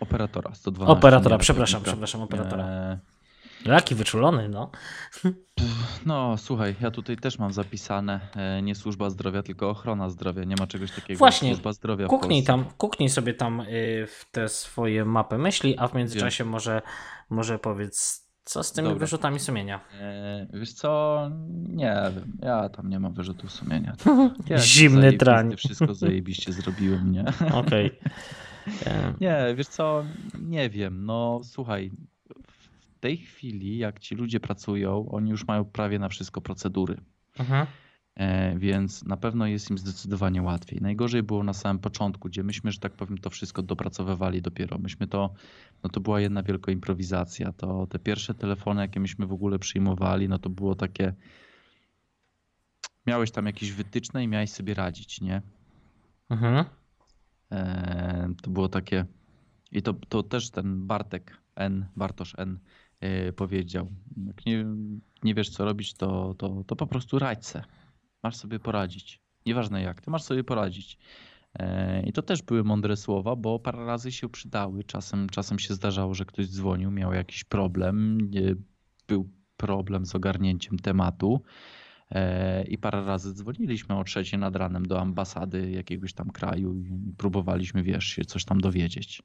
[0.00, 0.98] Operatora 112.
[0.98, 2.64] Operatora, przepraszam, przepraszam, operatora.
[2.64, 2.98] E,
[3.64, 4.70] Jaki wyczulony, no.
[6.06, 10.44] No, słuchaj, ja tutaj też mam zapisane e, nie służba zdrowia, tylko ochrona zdrowia.
[10.44, 14.30] Nie ma czegoś takiego Właśnie, jak służba zdrowia Kuknij tam, kuknij sobie tam y, w
[14.32, 16.82] te swoje mapy myśli, a w międzyczasie może,
[17.30, 19.00] może powiedz, co z tymi Dobra.
[19.00, 19.80] wyrzutami sumienia.
[20.00, 21.20] E, wiesz co,
[21.68, 23.96] nie wiem, ja tam nie mam wyrzutów sumienia.
[24.48, 25.56] Ja Zimny drań.
[25.56, 27.24] Wszystko zajebiście zrobiłem, nie?
[27.62, 27.98] Okej.
[28.86, 30.04] E, Nie, wiesz co,
[30.40, 31.90] nie wiem, no słuchaj,
[33.00, 37.00] tej chwili jak ci ludzie pracują, oni już mają prawie na wszystko procedury.
[37.38, 37.66] mhm.
[38.18, 40.80] E, więc na pewno jest im zdecydowanie łatwiej.
[40.80, 44.78] Najgorzej było na samym początku, gdzie myśmy, że tak powiem, to wszystko dopracowywali dopiero.
[44.78, 45.34] Myśmy to,
[45.82, 47.52] no to była jedna wielka improwizacja.
[47.52, 51.14] To te pierwsze telefony, jakie myśmy w ogóle przyjmowali, no to było takie.
[53.06, 55.42] Miałeś tam jakieś wytyczne i miałeś sobie radzić, nie?
[56.30, 56.64] Mhm.
[57.52, 59.04] E, to było takie.
[59.72, 62.58] I to, to też ten Bartek N, Bartosz N
[63.36, 63.88] powiedział.
[64.26, 64.64] Jak nie,
[65.22, 67.64] nie wiesz, co robić, to, to, to po prostu radź se.
[68.22, 69.20] Masz sobie poradzić.
[69.46, 70.98] Nieważne jak, ty masz sobie poradzić.
[71.54, 74.84] E, I to też były mądre słowa, bo parę razy się przydały.
[74.84, 78.18] Czasem, czasem się zdarzało, że ktoś dzwonił, miał jakiś problem,
[79.08, 81.42] był problem z ogarnięciem tematu.
[82.10, 87.14] E, I parę razy dzwoniliśmy o trzeciej nad ranem do ambasady jakiegoś tam kraju i
[87.18, 89.22] próbowaliśmy, wiesz, się coś tam dowiedzieć.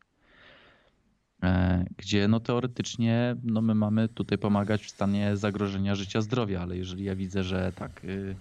[1.44, 6.78] E, Gdzie no teoretycznie no my mamy tutaj pomagać w stanie zagrożenia życia, zdrowia, ale
[6.78, 8.36] jeżeli ja widzę, że tak y,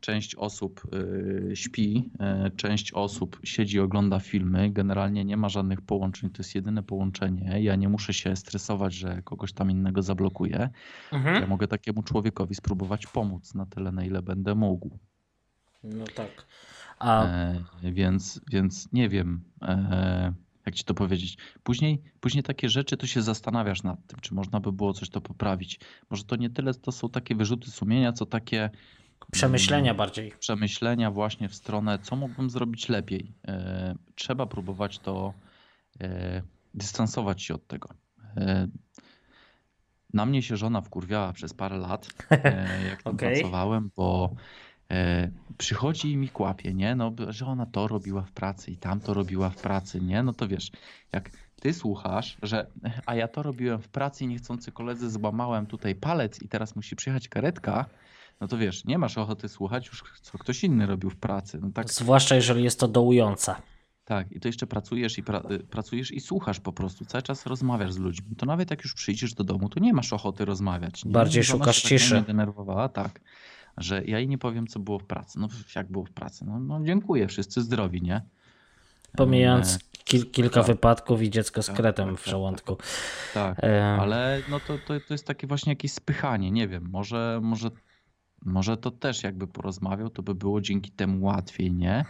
[0.00, 2.10] część osób y, śpi,
[2.46, 7.62] y, część osób siedzi, ogląda filmy, generalnie nie ma żadnych połączeń, to jest jedyne połączenie.
[7.62, 10.70] Ja nie muszę się stresować, że kogoś tam innego zablokuję.
[11.12, 11.48] Ja Mhm.
[11.48, 14.98] mogę takiemu człowiekowi spróbować pomóc na tyle, na ile będę mógł.
[15.84, 16.46] No tak.
[16.98, 20.32] A E, więc, więc nie wiem, e,
[20.66, 21.36] jak ci to powiedzieć.
[21.62, 25.20] Później, później takie rzeczy to się zastanawiasz nad tym, czy można by było coś to
[25.20, 25.80] poprawić.
[26.10, 28.70] Może to nie tyle to są takie wyrzuty sumienia, co takie
[29.32, 30.32] Przemyślenia bardziej.
[30.38, 33.34] Przemyślenia właśnie w stronę, co mógłbym zrobić lepiej.
[33.48, 35.34] E, trzeba próbować to
[36.00, 36.42] e,
[36.74, 37.88] dystansować się od tego.
[38.36, 38.68] E,
[40.14, 42.08] na mnie się żona wkurwiała przez parę lat,
[42.90, 43.34] jak tam Okej.
[43.34, 44.34] pracowałem, bo
[45.58, 46.94] przychodzi i mi kłapie, nie?
[46.94, 50.22] No, że ona to robiła w pracy i tam to robiła w pracy, nie?
[50.22, 50.70] No to wiesz,
[51.12, 52.66] jak ty słuchasz, że
[53.06, 56.96] a ja to robiłem w pracy i niechcący koledzy złamałem tutaj palec i teraz musi
[56.96, 57.86] przyjechać karetka,
[58.40, 61.58] no to wiesz, nie masz ochoty słuchać już co ktoś inny robił w pracy.
[61.62, 63.54] No tak, Zwłaszcza jeżeli jest to dołujące.
[64.04, 64.32] tak.
[64.32, 67.92] I to jeszcze pracujesz i pra, y, pracujesz i słuchasz po prostu, cały czas rozmawiasz
[67.92, 68.36] z ludźmi.
[68.36, 71.04] To nawet jak już przyjdziesz do domu, to nie masz ochoty rozmawiać.
[71.04, 71.12] Nie?
[71.12, 72.14] Bardziej Żona szukasz tak ciszy.
[72.14, 73.20] mnie denerwowała, tak,
[73.76, 75.38] że ja jej nie powiem, co było w pracy.
[75.38, 76.44] No jak było w pracy?
[76.44, 78.22] No, no dziękuję, wszyscy zdrowi, nie?
[79.16, 80.66] Pomijając E, kil, kilka tak.
[80.66, 82.76] wypadków i dziecko z Tak, kretem tak, w tak, żołądku.
[83.34, 87.40] Tak, E, ale no to, to, to jest takie właśnie jakieś spychanie, nie wiem, może,
[87.42, 87.70] może,
[88.44, 92.04] może to też jakby porozmawiał, to by było dzięki temu łatwiej, nie?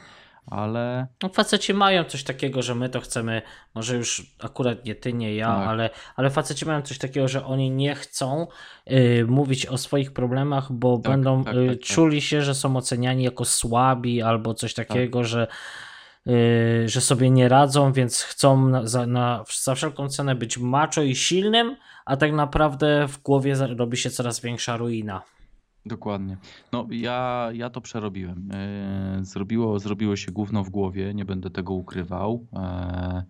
[0.46, 3.42] Ale No faceci mają coś takiego, że my to chcemy,
[3.74, 5.68] może już akurat nie ty, nie ja, Tak.
[5.68, 8.46] ale, ale faceci mają coś takiego, że oni nie chcą
[8.90, 11.86] y, mówić o swoich problemach, bo Tak, będą tak, y, tak, tak.
[11.86, 15.46] czuli się, że są oceniani jako słabi albo coś takiego, że,
[16.26, 21.02] y, że sobie nie radzą, więc chcą na, za, na, za wszelką cenę być macho
[21.02, 25.22] i silnym, a tak naprawdę w głowie robi się coraz większa ruina.
[25.86, 26.36] Dokładnie.
[26.72, 28.48] No ja, ja to przerobiłem.
[29.18, 32.46] Yy, Zrobiło, zrobiło się gówno w głowie, nie będę tego ukrywał.
[32.52, 33.24] E,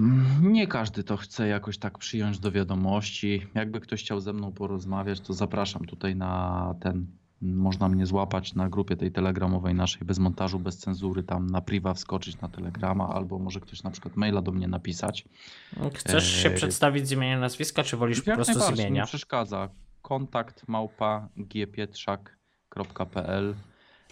[0.00, 3.46] mm, Nie każdy to chce jakoś tak przyjąć do wiadomości.
[3.54, 7.06] Jakby ktoś chciał ze mną porozmawiać, to zapraszam tutaj na ten.
[7.42, 11.94] Można mnie złapać na grupie tej telegramowej naszej bez montażu, bez cenzury, tam na priwa
[11.94, 15.24] wskoczyć na telegrama, albo może ktoś na przykład maila do mnie napisać.
[15.94, 19.00] Chcesz się Eee, przedstawić z imienia nazwiska, czy wolisz po Jak prostu z imienia?
[19.02, 19.68] Nie przeszkadza.
[20.06, 23.54] Kontakt małpa gpietrzak.pl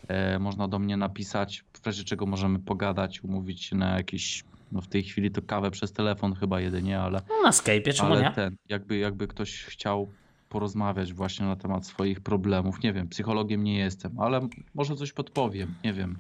[0.09, 4.81] e, Można do mnie napisać, w razie czego możemy pogadać, umówić się na jakieś, no
[4.81, 8.23] w tej chwili to kawę przez telefon chyba jedynie, ale, No, na Skype'ie, czemu ale
[8.23, 8.31] nie?
[8.31, 10.09] ten, jakby, jakby ktoś chciał
[10.49, 15.75] porozmawiać właśnie na temat swoich problemów, nie wiem, psychologiem nie jestem, ale może coś podpowiem,
[15.85, 16.19] nie wiem.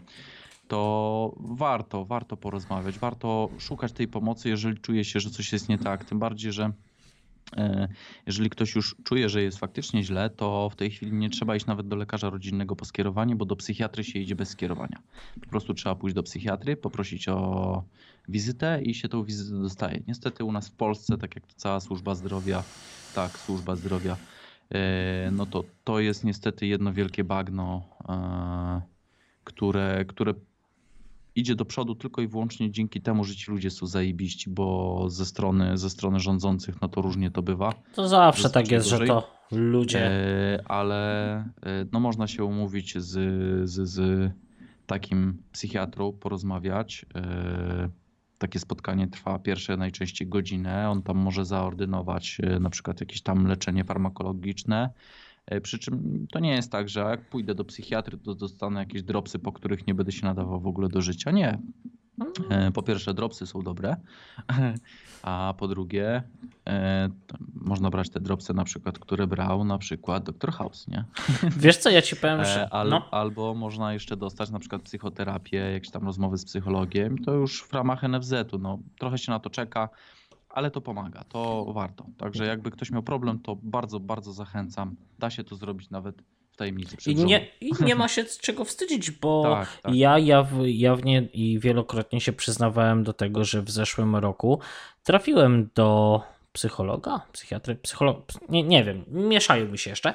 [0.68, 5.78] To warto, warto porozmawiać, warto szukać tej pomocy, jeżeli czuje się, że coś jest nie
[5.78, 6.05] tak.
[6.05, 6.72] Tym bardziej, że
[8.26, 11.66] Jeżeli ktoś już czuje, że jest faktycznie źle, to w tej chwili nie trzeba iść
[11.66, 15.02] nawet do lekarza rodzinnego po skierowanie, bo do psychiatry się idzie bez skierowania.
[15.40, 17.84] Po prostu trzeba pójść do psychiatry, poprosić o
[18.28, 20.02] wizytę i się tą wizytę dostaje.
[20.06, 22.62] Niestety u nas w Polsce, tak jak cała służba zdrowia,
[23.14, 24.16] tak, służba zdrowia,
[24.70, 28.82] e, no to to jest niestety jedno wielkie bagno, e,
[29.44, 30.34] które, które
[31.36, 35.27] idzie do przodu tylko i wyłącznie dzięki temu, że ci ludzie są zajebiści, bo ze
[35.27, 37.73] strony, ze strony rządzących no to różnie to bywa.
[37.94, 39.09] To zawsze tak jest, że gorzej.
[39.09, 40.06] to ludzie.
[40.06, 41.44] E, ale e,
[41.93, 43.11] no można się umówić z,
[43.70, 44.31] z, z
[44.86, 47.06] takim psychiatrą, porozmawiać.
[47.15, 47.89] E,
[48.39, 50.90] Takie spotkanie trwa pierwsze najczęściej godzinę.
[50.90, 54.90] On tam może zaordynować na przykład jakieś tam leczenie farmakologiczne.
[55.46, 59.02] E, Przy czym to nie jest tak, że jak pójdę do psychiatry, to dostanę jakieś
[59.02, 61.30] dropsy, po których nie będę się nadawał w ogóle do życia.
[61.30, 61.58] Nie.
[62.50, 63.96] E, Po pierwsze, dropsy są dobre,
[65.22, 66.22] a po drugie,
[66.68, 67.08] e,
[67.54, 70.52] można brać te dropsy na przykład, które brał na przykład Dr.
[70.52, 71.04] House, nie?
[71.56, 72.68] Wiesz co, ja ci powiem, że...
[72.70, 77.32] Al, no, Albo można jeszcze dostać na przykład psychoterapię, jakieś tam rozmowy z psychologiem, to
[77.32, 79.88] już w ramach NFZ-u, no trochę się na to czeka,
[80.55, 82.06] ale to pomaga, to warto.
[82.18, 84.97] Także jakby ktoś miał problem, to bardzo, bardzo zachęcam.
[85.18, 86.22] Da się to zrobić nawet
[86.52, 89.94] w tajemnicy I nie, I nie ma się z czego wstydzić, bo Tak, tak.
[89.94, 94.60] ja jaw, jawnie i wielokrotnie się przyznawałem do tego, że w zeszłym roku
[95.02, 96.20] trafiłem do
[96.52, 100.14] psychologa, psychiatry, psycholog, nie, nie wiem, mieszają mi się jeszcze,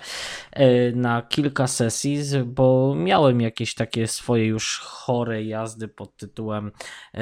[0.52, 6.72] e, na kilka sesji, bo miałem jakieś takie swoje już chore jazdy pod tytułem
[7.14, 7.22] e,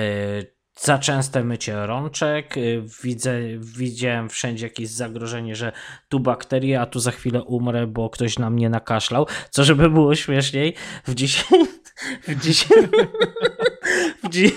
[0.78, 5.72] za częste mycie rączek, y, widzę, widziałem wszędzie jakieś zagrożenie, że
[6.10, 9.28] tu bakterie, a tu za chwilę umrę, bo ktoś na mnie nakaszlał.
[9.50, 10.74] Co żeby było śmieszniej,
[11.08, 11.60] w dzisiaj,
[12.28, 12.88] w dzisiaj,
[14.24, 14.56] w dzi-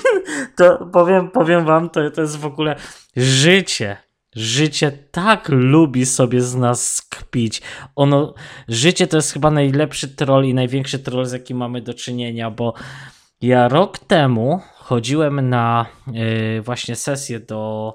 [0.57, 2.77] to powiem, powiem wam, to, to jest w ogóle
[3.17, 3.97] życie.
[4.37, 7.63] Życie tak lubi sobie z nas skpić.
[7.97, 8.35] Ono,
[8.69, 12.75] życie to jest chyba najlepszy troll i największy troll, z jakim mamy do czynienia, bo
[13.41, 14.61] ja rok temu
[14.91, 15.87] chodziłem na
[16.59, 17.95] y, właśnie sesję do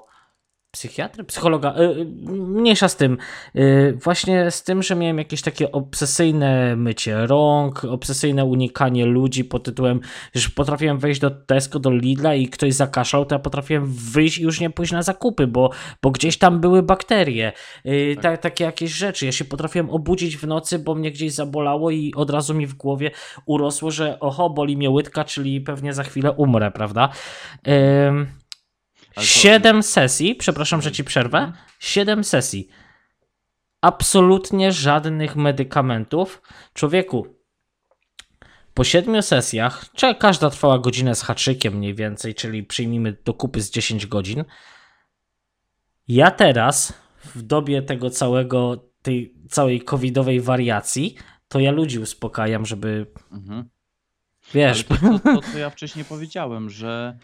[0.76, 3.18] psychiatry, psychologa, y, mniejsza z tym.
[3.56, 9.64] Y, właśnie z tym, że miałem jakieś takie obsesyjne mycie rąk, obsesyjne unikanie ludzi pod
[9.64, 10.00] tytułem,
[10.34, 14.42] że potrafiłem wejść do Tesco, do Lidla i ktoś zakaszlał, to ja potrafiłem wyjść i
[14.42, 15.70] już nie pójść na zakupy, bo,
[16.02, 17.52] bo gdzieś tam były bakterie,
[17.86, 18.40] y, tak.
[18.40, 19.26] takie jakieś rzeczy.
[19.26, 22.74] Ja się potrafiłem obudzić w nocy, bo mnie gdzieś zabolało i od razu mi w
[22.74, 23.10] głowie
[23.46, 27.08] urosło, że oho, boli mnie łydka, czyli pewnie za chwilę umrę, prawda?
[29.20, 31.52] Siedem sesji, przepraszam, że ci przerwę.
[31.78, 32.68] Siedem sesji.
[33.80, 36.42] Absolutnie żadnych medykamentów.
[36.74, 37.36] Człowieku,
[38.74, 43.60] po siedmiu sesjach, czy każda trwała godzinę z haczykiem mniej więcej, czyli przyjmijmy do kupy
[43.60, 44.44] z 10 godzin.
[46.08, 46.92] Ja teraz,
[47.34, 51.16] w dobie tego całego, tej całej covidowej wariacji,
[51.48, 53.06] to ja ludzi uspokajam, żeby.
[53.32, 53.68] Mhm.
[54.54, 54.84] Wiesz.
[54.84, 57.18] To, to, to, co ja wcześniej powiedziałem, że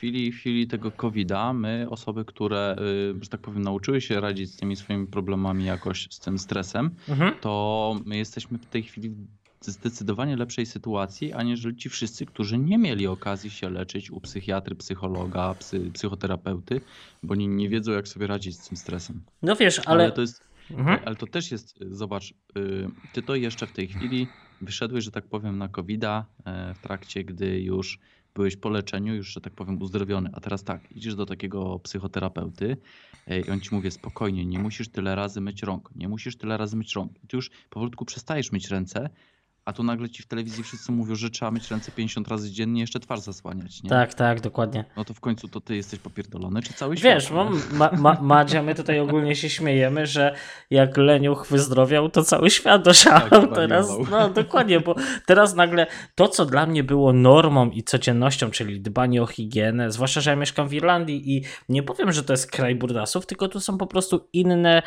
[0.00, 4.50] y, chwili, chwili tego COVID-a my, osoby, które, y, że tak powiem, nauczyły się radzić
[4.50, 7.34] z tymi swoimi problemami jakoś, z tym stresem, mhm.
[7.40, 12.78] to my jesteśmy w tej chwili w zdecydowanie lepszej sytuacji, aniżeli ci wszyscy, którzy nie
[12.78, 16.80] mieli okazji się leczyć u psychiatry, psychologa, psy, psychoterapeuty,
[17.22, 19.22] bo oni nie wiedzą, jak sobie radzić z tym stresem.
[19.42, 20.04] No wiesz, ale...
[20.04, 20.98] ale to jest, mhm.
[21.04, 24.26] Ale to też jest, zobacz, y, ty to jeszcze w tej chwili
[24.60, 27.98] wyszedłeś, że tak powiem, na COVID-a e, w trakcie, gdy już
[28.40, 32.76] byłeś po leczeniu, już, że tak powiem, uzdrowiony, a teraz tak, idziesz do takiego psychoterapeuty
[33.26, 36.56] e, i on ci mówi spokojnie, nie musisz tyle razy myć rąk, nie musisz tyle
[36.56, 37.12] razy myć rąk.
[37.24, 39.10] I ty już powolutku przestajesz myć ręce,
[39.64, 42.80] a tu nagle ci w telewizji wszyscy mówią, że trzeba myć ręce 50 razy dziennie,
[42.80, 43.90] jeszcze twarz zasłaniać, nie?
[43.90, 44.84] Tak, tak, dokładnie.
[44.96, 47.14] No to w końcu to ty jesteś popierdolony, czy cały świat?
[47.14, 47.30] Wiesz,
[47.72, 50.34] ma, ma, Madzia, my tutaj ogólnie się śmiejemy, że
[50.70, 53.88] jak Leniuch wyzdrowiał, to cały świat doszalał tak, teraz.
[54.10, 54.94] No dokładnie, bo
[55.26, 60.20] teraz nagle to, co dla mnie było normą i codziennością, czyli dbanie o higienę, zwłaszcza,
[60.20, 63.60] że ja mieszkam w Irlandii i nie powiem, że to jest kraj burdasów, tylko tu
[63.60, 64.82] są po prostu inne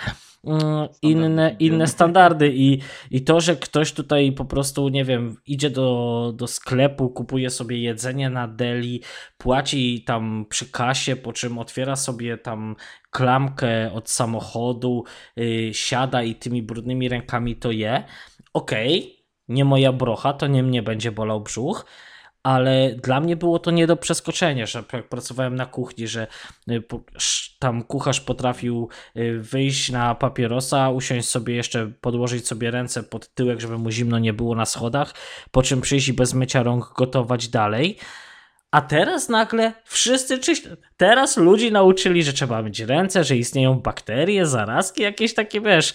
[0.48, 2.80] Mm, inne, inne standardy i,
[3.12, 7.78] i to, że ktoś tutaj po prostu, nie wiem, idzie do, do sklepu, kupuje sobie
[7.78, 9.02] jedzenie na deli,
[9.38, 12.76] płaci tam przy kasie, po czym otwiera sobie tam
[13.12, 15.04] klamkę od samochodu,
[15.36, 18.04] yy, siada i tymi brudnymi rękami to je.
[18.54, 21.86] Okej, okay, nie moja brocha, to nie mnie będzie bolał brzuch,
[22.44, 26.28] ale dla mnie było to nie do przeskoczenia, że jak pracowałem na kuchni, że
[26.72, 26.84] y,
[27.60, 33.60] tam kucharz potrafił y, wyjść na papierosa, usiąść sobie jeszcze, podłożyć sobie ręce pod tyłek,
[33.60, 35.14] żeby mu zimno nie było na schodach,
[35.52, 37.98] po czym przyjść i bez mycia rąk gotować dalej.
[38.72, 40.64] A teraz nagle wszyscy czyś...
[40.98, 45.94] Teraz ludzi nauczyli, że trzeba myć ręce, że istnieją bakterie, zarazki, jakieś takie, wiesz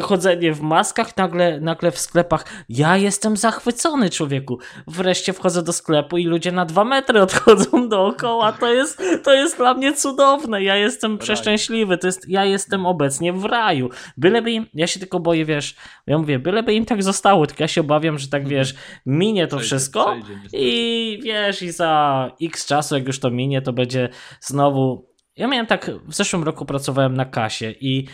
[0.00, 2.44] chodzenie w maskach, nagle, nagle w sklepach.
[2.68, 4.58] Ja jestem zachwycony, człowieku.
[4.86, 8.52] Wreszcie wchodzę do sklepu i ludzie na dwa metry odchodzą dookoła.
[8.52, 10.62] To jest, to jest dla mnie cudowne.
[10.62, 11.98] Ja jestem przeszczęśliwy.
[11.98, 13.90] To jest, ja jestem obecnie w raju.
[14.16, 15.76] Byleby im, ja się tylko boję, wiesz,
[16.06, 18.74] ja mówię, byleby im tak zostało, tylko ja się obawiam, że tak, wiesz,
[19.06, 23.62] minie to przejdzie, wszystko przejdzie, i wiesz, i za x czasu, jak już to minie,
[23.62, 24.08] to będzie
[24.40, 25.10] znowu...
[25.36, 28.08] Ja miałem tak, w zeszłym roku pracowałem na kasie i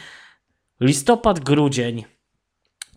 [0.80, 2.04] Listopad, grudzień.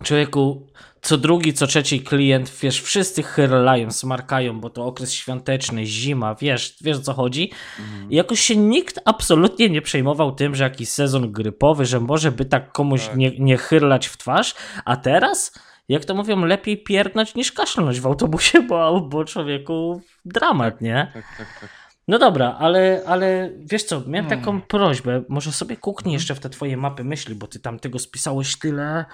[0.04, 0.68] Człowieku,
[1.02, 6.76] co drugi, co trzeci klient, wiesz, wszyscy chyrlają, smarkają, bo to okres świąteczny, zima, wiesz,
[6.82, 7.52] wiesz o co chodzi.
[7.80, 8.12] Mhm.
[8.12, 12.46] I jakoś się nikt absolutnie nie przejmował tym, że jakiś sezon grypowy, że może by
[12.46, 13.16] tak komuś tak.
[13.16, 18.06] Nie, nie chyrlać w twarz, a teraz, jak to mówią, lepiej pierdnąć niż kaszlnąć w
[18.06, 21.12] autobusie, bo, bo człowieku dramat, nie?
[21.14, 21.79] Tak, tak, tak.
[22.10, 24.40] No dobra, ale, ale wiesz co, miałem hmm.
[24.40, 27.99] taką prośbę, może sobie kuknij jeszcze w te twoje mapy myśli, bo ty tam tego
[27.99, 29.06] spisałeś tyle,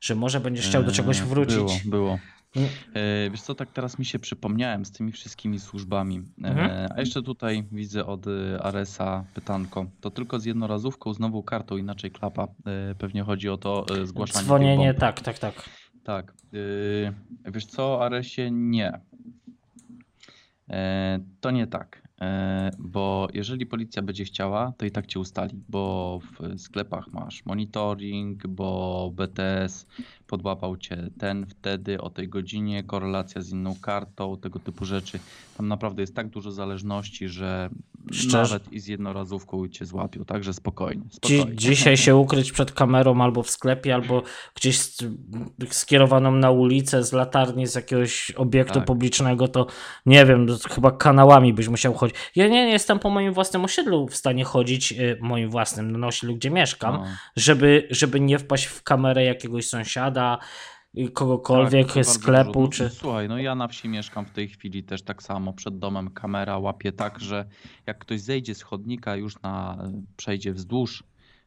[0.00, 1.84] że może będziesz chciał do czegoś eee, wrócić.
[1.84, 2.18] Było, było.
[2.94, 6.22] E, wiesz co, tak teraz mi się przypomniałem z tymi wszystkimi służbami.
[6.44, 6.88] E, mhm.
[6.96, 9.86] A jeszcze tutaj widzę od e, Aresa pytanko.
[10.00, 12.48] To tylko z jednorazówką, znowu kartą, inaczej klapa.
[12.98, 14.44] Pewnie chodzi o to e, zgłaszanie.
[14.44, 15.68] Dzwonienie, tak, tak, tak.
[16.04, 16.32] Tak.
[17.52, 19.00] Wiesz co, Aresie, nie.
[21.40, 22.09] To nie tak.
[22.22, 27.46] E, bo jeżeli policja będzie chciała, to i tak cię ustali, bo w sklepach masz
[27.46, 29.86] monitoring, bo BTS
[30.26, 35.18] podłapał cię ten, wtedy, o tej godzinie, korelacja z inną kartą, tego typu rzeczy.
[35.56, 37.70] Tam naprawdę jest tak dużo zależności, że
[38.12, 38.54] Szczerze?
[38.54, 41.02] nawet i z jednorazówką cię złapią, także spokojnie.
[41.10, 41.56] spokojnie.
[41.56, 44.22] dzisiaj się ukryć przed kamerą albo w sklepie, albo
[44.54, 44.80] gdzieś
[45.70, 48.84] skierowaną na ulicę z latarni z jakiegoś obiektu tak.
[48.84, 49.66] publicznego, to
[50.06, 52.16] nie wiem, chyba kanałami byś musiał chodzić.
[52.36, 56.36] Ja nie jestem po moim własnym osiedlu w stanie chodzić, y, moim własnym, na osiedlu,
[56.36, 57.04] gdzie mieszkam, no.
[57.36, 60.38] żeby, żeby nie wpaść w kamerę jakiegoś sąsiada,
[61.12, 62.62] kogokolwiek, Tak, sklepu.
[62.62, 62.90] No, czy...
[62.90, 65.52] Słuchaj, no ja na wsi mieszkam w tej chwili też tak samo.
[65.52, 67.44] Przed domem kamera łapie tak, że
[67.86, 71.04] jak ktoś zejdzie z chodnika już na, przejdzie wzdłuż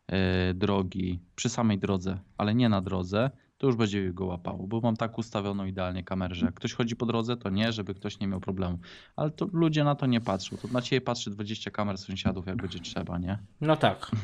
[0.07, 4.81] e, drogi, przy samej drodze, ale nie na drodze, to już będzie go łapało, bo
[4.81, 8.19] mam tak ustawioną idealnie kamerę, że jak ktoś chodzi po drodze, to nie, żeby ktoś
[8.19, 8.79] nie miał problemu.
[9.15, 10.57] Ale to ludzie na to nie patrzą.
[10.57, 13.39] To na ciebie patrzy 20 kamer sąsiadów, jak będzie trzeba, nie?
[13.61, 14.11] No tak.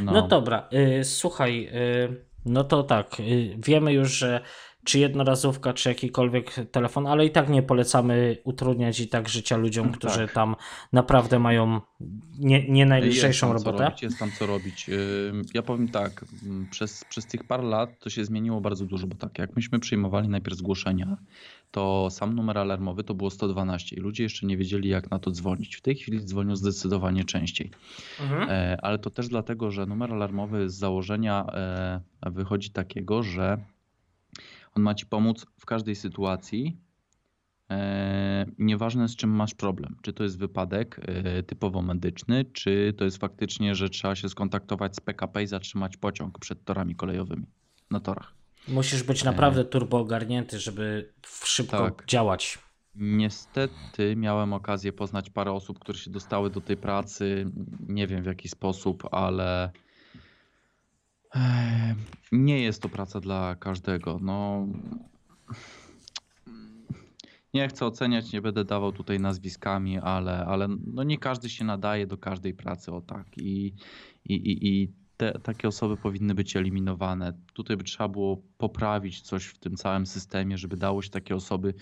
[0.00, 0.68] No, dobra,
[1.00, 4.40] y, słuchaj, y, no to tak, y, wiemy już, że
[4.84, 9.88] czy jednorazówka, czy jakikolwiek telefon, ale i tak nie polecamy utrudniać i tak życia ludziom,
[9.88, 9.98] Tak.
[9.98, 10.56] którzy tam
[10.92, 11.80] naprawdę mają
[12.38, 13.84] nie, nie najlżejszą robotę.
[13.84, 14.90] robić, jest tam co robić.
[15.54, 19.14] Ja powiem tak, ym, przez, przez tych parę lat to się zmieniło bardzo dużo, bo
[19.14, 21.16] tak, jak myśmy przyjmowali najpierw zgłoszenia,
[21.70, 25.30] to sam numer alarmowy to było 112 i ludzie jeszcze nie wiedzieli jak na to
[25.30, 25.76] dzwonić.
[25.76, 27.70] W tej chwili dzwonią zdecydowanie częściej.
[28.20, 28.50] Mhm.
[28.50, 33.58] E, Ale to też dlatego, że numer alarmowy z założenia e, wychodzi takiego, że
[34.74, 36.76] on ma ci pomóc w każdej sytuacji.
[37.70, 39.96] E, Nieważne z czym masz problem.
[40.02, 44.96] Czy to jest wypadek e, typowo medyczny, czy to jest faktycznie, że trzeba się skontaktować
[44.96, 47.46] z PKP i zatrzymać pociąg przed torami kolejowymi
[47.90, 48.34] na torach.
[48.68, 51.12] Musisz być naprawdę turbo ogarnięty, żeby
[51.44, 52.04] szybko Tak.
[52.06, 52.58] działać.
[52.94, 57.50] Niestety miałem okazję poznać parę osób, które się dostały do tej pracy.
[57.88, 59.70] Nie wiem w jaki sposób, ale e,
[62.32, 64.18] nie jest to praca dla każdego.
[64.22, 64.66] No,
[67.54, 72.06] nie chcę oceniać, nie będę dawał tutaj nazwiskami, ale, ale no nie każdy się nadaje
[72.06, 73.26] do każdej pracy, o tak.
[73.38, 73.74] I,
[74.24, 77.32] i, i, i te, takie osoby powinny być eliminowane.
[77.54, 81.74] Tutaj by trzeba było poprawić coś w tym całym systemie, żeby dało się takie osoby,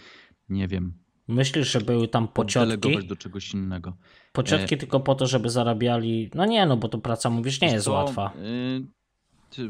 [0.49, 0.95] nie wiem,
[1.29, 3.07] Myślisz, że były tam pociotki?
[3.07, 3.97] do czegoś innego.
[4.33, 6.31] Pociotki tylko po to, żeby zarabiali.
[6.35, 8.33] No nie, no bo to praca, mówisz, nie Wiesz jest co, łatwa.
[8.37, 9.00] y,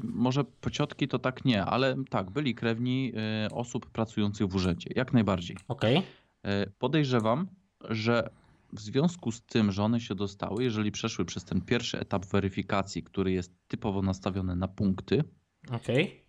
[0.03, 3.13] może pociotki to tak nie, ale tak, byli krewni
[3.47, 5.57] y, osób pracujących w urzędzie, jak najbardziej.
[5.69, 5.97] Okej.
[5.99, 7.47] Y, Podejrzewam,
[7.91, 8.31] że
[8.73, 13.03] w związku z tym, że one się dostały, jeżeli przeszły przez ten pierwszy etap weryfikacji,
[13.03, 15.25] który jest typowo nastawiony na punkty,
[15.71, 16.21] Okej.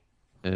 [0.44, 0.52] Yy,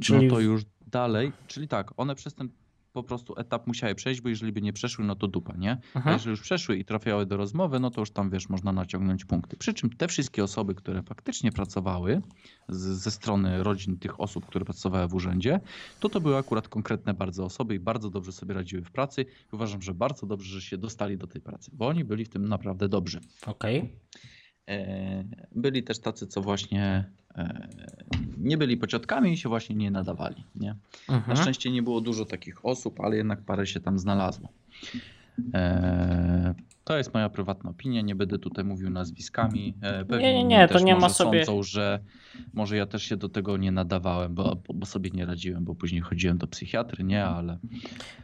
[0.00, 2.48] Czyli- No to już dalej, czyli tak, one przez ten
[2.94, 5.70] po prostu etap musiały przejść, bo jeżeli by nie przeszły, no to dupa, nie?
[5.94, 6.12] A Mhm.
[6.12, 9.56] jeżeli już przeszły i trafiały do rozmowy, no to już tam, wiesz, można naciągnąć punkty.
[9.56, 12.22] Przy czym te wszystkie osoby, które faktycznie pracowały
[12.68, 15.60] z, ze strony rodzin tych osób, które pracowały w urzędzie,
[16.00, 19.26] to to były akurat konkretne bardzo osoby i bardzo dobrze sobie radziły w pracy.
[19.52, 22.48] Uważam, że bardzo dobrze, że się dostali do tej pracy, bo oni byli w tym
[22.48, 23.20] naprawdę dobrzy.
[23.46, 23.92] Okej.
[24.68, 27.10] E, Byli też tacy, co właśnie
[28.38, 30.44] nie byli pociotkami i się właśnie nie nadawali.
[30.56, 30.74] Nie?
[31.08, 31.36] Na Mhm.
[31.36, 34.48] szczęście nie było dużo takich osób, ale jednak parę się tam znalazło.
[35.54, 36.54] E,
[36.84, 39.74] To jest moja prywatna opinia, nie będę tutaj mówił nazwiskami.
[39.80, 42.00] E, pewnie Nie, nie, nie, to nie ma sobie- Sądzą, że
[42.52, 46.00] może ja też się do tego nie nadawałem, bo, bo sobie nie radziłem, bo później
[46.00, 47.58] chodziłem do psychiatry, nie, ale...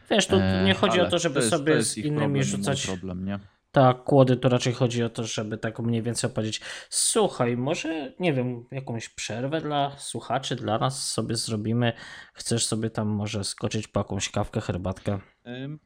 [0.09, 2.85] Wiesz, tu e, nie chodzi o to, żeby jest- sobie jest z innymi problem, rzucać
[2.87, 3.39] problem, nie?
[3.71, 6.61] Tak kłody, to raczej chodzi o to, żeby tak mniej więcej powiedzieć.
[6.89, 11.93] Słuchaj, może, nie wiem, jakąś przerwę dla słuchaczy, dla nas sobie zrobimy.
[12.33, 15.19] Chcesz sobie tam może skoczyć po jakąś kawkę, herbatkę?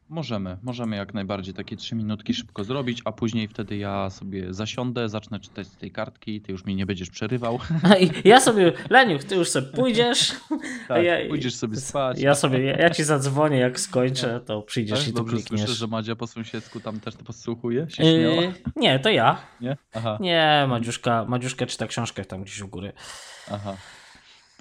[0.10, 5.10] Możemy, możemy jak najbardziej takie trzy minutki szybko zrobić, a później wtedy ja sobie zasiądę,
[5.10, 7.60] zacznę czytać z tej kartki, ty już mnie nie będziesz przerywał.
[8.24, 10.34] Ja sobie, Leniuch, ty już sobie pójdziesz.
[10.88, 12.20] Tak, ja- pójdziesz sobie spać.
[12.20, 15.62] Ja sobie, ja, ci zadzwonię, jak skończę, to przyjdziesz Tak, i tu dobrze klikniesz.
[15.62, 19.38] słyszę, że Madzia po sąsiedzku tam też to podsłuchuje, się Yy, nie, to ja.
[19.62, 19.78] nie?
[19.94, 22.94] Aha, Nie, Madziuszka, Madziuszka czyta książkę tam gdzieś u góry.
[23.52, 23.74] aha.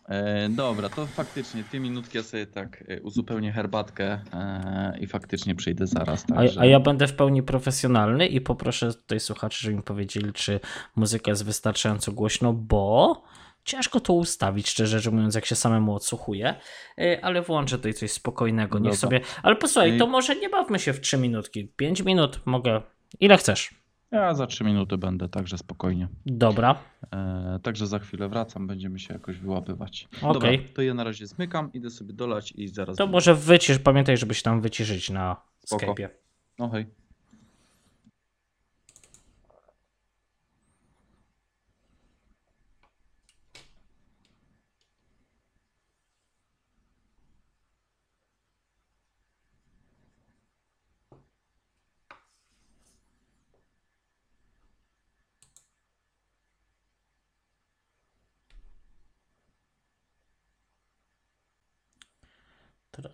[0.09, 5.55] E, dobra, to faktycznie dwie minutki ja sobie tak e, uzupełnię herbatkę e, i faktycznie
[5.55, 6.25] przyjdę zaraz.
[6.33, 6.61] A, Także...
[6.61, 10.61] a ja będę w pełni profesjonalny i poproszę tutaj słuchaczy, żeby mi powiedzieli, czy
[10.97, 13.23] muzyka jest wystarczająco głośno, bo
[13.65, 16.55] ciężko to ustawić, szczerze rzecz mówiąc, jak się samemu odsłuchuję,
[16.99, 19.01] Yy, ale włączę tutaj coś spokojnego, niech Dobra.
[19.01, 19.21] sobie...
[19.43, 22.83] Ale posłuchaj, to może nie bawmy się w 3 minutki, 5 minut mogę,
[23.21, 23.84] ile chcesz.
[24.15, 26.09] Ja za trzy minuty będę, także spokojnie.
[26.27, 26.77] Dobra,
[27.13, 30.09] E, także za chwilę wracam, będziemy się jakoś wyłapywać.
[30.23, 30.59] Okej.
[30.59, 32.97] Dobra, to ja na razie zmykam, idę sobie dolać i zaraz...
[32.97, 33.13] to będę.
[33.13, 35.37] może wycisz, pamiętaj, żeby się tam wyciszyć na
[35.67, 35.87] Spoko.
[35.87, 36.09] Skype'ie.
[36.59, 36.87] No hej.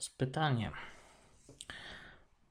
[0.00, 0.70] Teraz pytanie.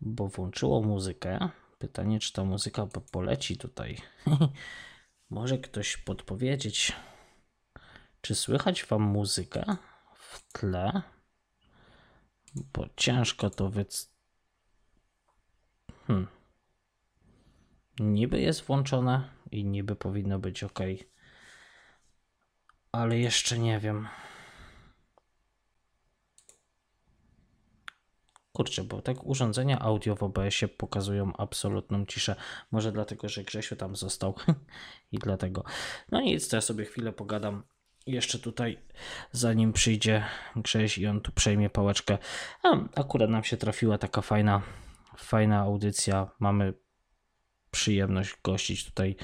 [0.01, 1.49] Bo włączyło muzykę.
[1.80, 3.97] Pytanie, czy ta muzyka po- poleci tutaj.
[5.30, 6.93] Może ktoś podpowiedzieć,
[8.21, 9.77] czy słychać wam muzykę
[10.15, 11.01] w tle,
[12.55, 14.13] bo ciężko to wyc...
[16.07, 16.27] Hmm.
[17.99, 20.80] Niby jest włączone i niby powinno być ok.
[22.91, 24.07] Ale jeszcze nie wiem.
[28.60, 32.36] Kurczę, bo tak urządzenia audio w OBS-ie pokazują absolutną ciszę.
[32.72, 34.36] Może dlatego, że Grzesiu tam został
[35.11, 35.64] i dlatego.
[36.11, 37.64] No nic, to ja sobie chwilę pogadam
[38.07, 38.80] jeszcze tutaj,
[39.31, 40.23] zanim przyjdzie
[40.56, 42.18] Grześ i on tu przejmie pałeczkę.
[42.64, 44.61] A, akurat nam się trafiła taka fajna,
[45.18, 46.30] fajna audycja.
[46.40, 46.73] Mamy
[47.72, 49.15] przyjemność gościć tutaj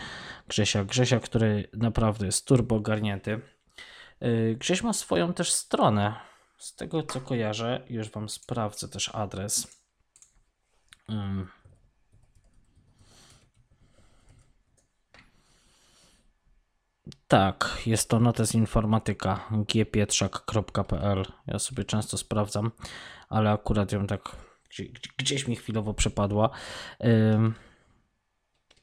[0.48, 0.84] Grzesia.
[0.84, 3.42] Grzesia, który naprawdę jest turbo ogarnięty.
[4.22, 6.35] Yy, Grześ ma swoją też stronę.
[6.58, 9.82] Z tego co kojarzę, już Wam sprawdzę też adres.
[11.10, 11.48] Ym.
[17.28, 21.26] Tak, jest to notes informatyka gpietrzak.pl.
[21.48, 22.72] Ja sobie często sprawdzam,
[23.30, 24.36] ale akurat ją tak
[24.70, 26.50] gdzie- gdzieś mi chwilowo przepadła.
[27.34, 27.54] Ym,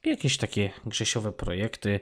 [0.05, 2.01] jakieś takie grzesiowe projekty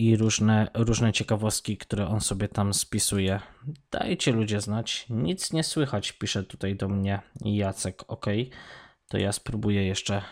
[0.00, 3.40] i różne, różne ciekawostki, które on sobie tam spisuje.
[3.90, 5.06] Dajcie ludzie znać.
[5.10, 8.04] Nic nie słychać, pisze tutaj do mnie Jacek.
[8.08, 8.26] Ok,
[9.08, 10.22] to ja spróbuję jeszcze.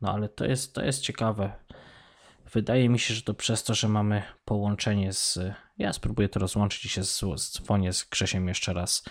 [0.00, 1.52] No ale to jest, to jest ciekawe.
[2.52, 5.38] Wydaje mi się, że to przez to, że mamy połączenie z.
[5.78, 9.04] Ja spróbuję to rozłączyć i się dzwonię z Grzesiem jeszcze raz,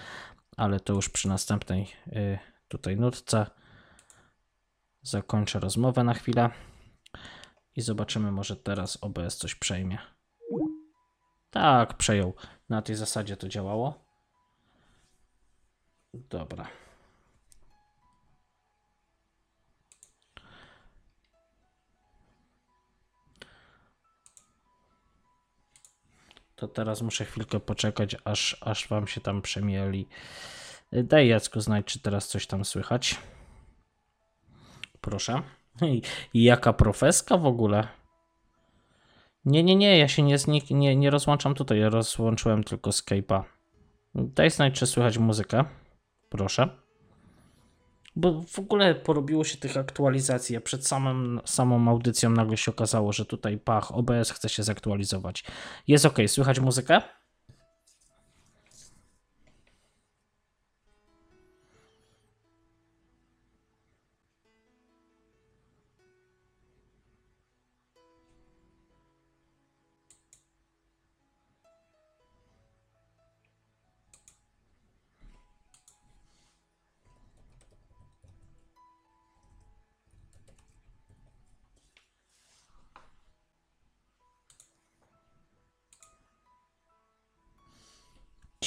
[0.57, 3.45] ale to już przy następnej y, tutaj nutce.
[5.01, 6.49] Zakończę rozmowę na chwilę
[7.77, 9.97] i zobaczymy, może teraz OBS coś przejmie.
[11.51, 12.33] Tak, przejął.
[12.69, 14.05] Na tej zasadzie to działało.
[16.13, 16.67] Dobra.
[26.55, 30.07] To teraz muszę chwilkę poczekać, aż, aż wam się tam przemieli.
[30.91, 33.15] Daj Jacku znać, czy teraz coś tam słychać.
[35.01, 35.56] Proszę.
[35.81, 36.01] I,
[36.33, 37.87] jaka profeska w ogóle?
[39.45, 40.37] Nie, nie, nie, ja się nie,
[40.71, 43.43] nie, nie rozłączam tutaj, ja rozłączyłem tylko Skype'a.
[44.15, 45.63] Daj znać, czy słychać muzykę.
[46.29, 46.69] Proszę.
[48.15, 53.13] Bo w ogóle porobiło się tych aktualizacji, a przed samym, samą audycją nagle się okazało,
[53.13, 55.43] że tutaj pach, OBS chce się zaktualizować.
[55.87, 57.01] Jest ok, słychać muzykę?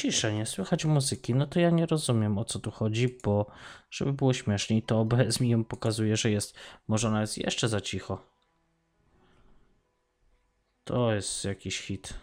[0.01, 1.35] Cisza, nie słychać muzyki.
[1.35, 3.47] No to ja nie rozumiem o co tu chodzi, bo
[3.91, 6.59] żeby było śmieszniej, to OBS mi ją pokazuje, że jest.
[6.89, 8.27] Może ona jest jeszcze za cicho.
[10.85, 12.15] To jest jakiś hit.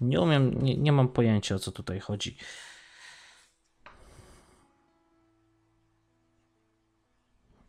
[0.00, 2.36] Nie umiem, nie, nie mam pojęcia o co tutaj chodzi.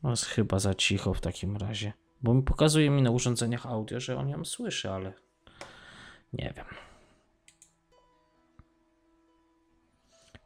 [0.03, 1.93] No jest chyba za cicho w takim razie.
[2.21, 5.13] Bo mi pokazuje mi na urządzeniach audio, że on ją słyszy, ale
[6.33, 6.90] nie wiem.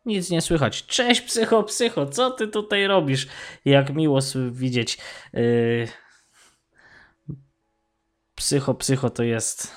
[0.05, 0.85] Nic nie słychać.
[0.85, 3.27] Cześć psycho, psycho, co ty tutaj robisz?
[3.65, 4.19] Jak miło
[4.51, 4.97] widzieć.
[5.33, 5.87] Yy...
[8.35, 9.71] Psycho, psycho to jest,